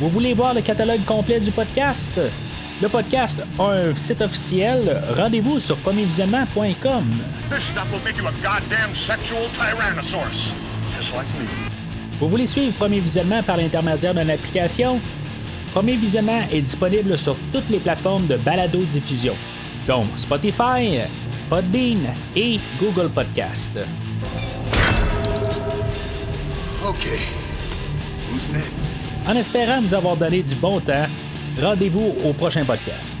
Vous 0.00 0.08
voulez 0.08 0.32
voir 0.32 0.54
le 0.54 0.62
catalogue 0.62 1.04
complet 1.04 1.40
du 1.40 1.50
podcast? 1.50 2.18
Le 2.80 2.88
podcast 2.88 3.42
a 3.58 3.62
un 3.72 3.94
site 3.96 4.22
officiel. 4.22 5.02
Rendez-vous 5.16 5.58
sur 5.58 5.76
premiervisionnement.com. 5.78 7.10
This 7.50 7.64
stuff 7.64 7.90
will 7.92 8.00
make 8.04 8.16
you 8.16 8.26
a 8.28 8.32
goddamn 8.40 8.94
sexual 8.94 9.40
tyrannosaurus. 9.52 10.52
Just 10.94 11.12
like 11.12 11.26
me. 11.40 11.48
Vous 12.20 12.28
voulez 12.28 12.46
suivre 12.46 12.72
Premier 12.74 13.00
Visionnement 13.00 13.42
par 13.42 13.56
l'intermédiaire 13.56 14.14
d'une 14.14 14.30
application? 14.30 15.00
Premier 15.74 15.96
Visionnement 15.96 16.42
est 16.52 16.60
disponible 16.60 17.18
sur 17.18 17.36
toutes 17.52 17.68
les 17.68 17.78
plateformes 17.78 18.28
de 18.28 18.36
balado-diffusion, 18.36 19.34
dont 19.86 20.06
Spotify, 20.16 21.00
Podbean 21.50 22.14
et 22.36 22.60
Google 22.80 23.08
Podcast. 23.10 23.70
Okay. 26.86 27.18
Who's 28.32 28.48
next? 28.50 28.94
En 29.26 29.34
espérant 29.34 29.80
vous 29.82 29.94
avoir 29.94 30.16
donné 30.16 30.42
du 30.42 30.54
bon 30.54 30.80
temps, 30.80 31.06
rendez-vous 31.60 32.14
au 32.24 32.32
prochain 32.32 32.64
podcast. 32.64 33.20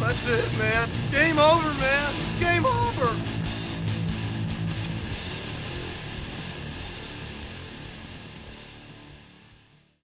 That's 0.00 0.26
it, 0.26 0.58
man. 0.58 0.88
Game 1.10 1.38
over, 1.38 1.72
man. 1.74 2.12
Game 2.40 2.64
over. 2.66 3.31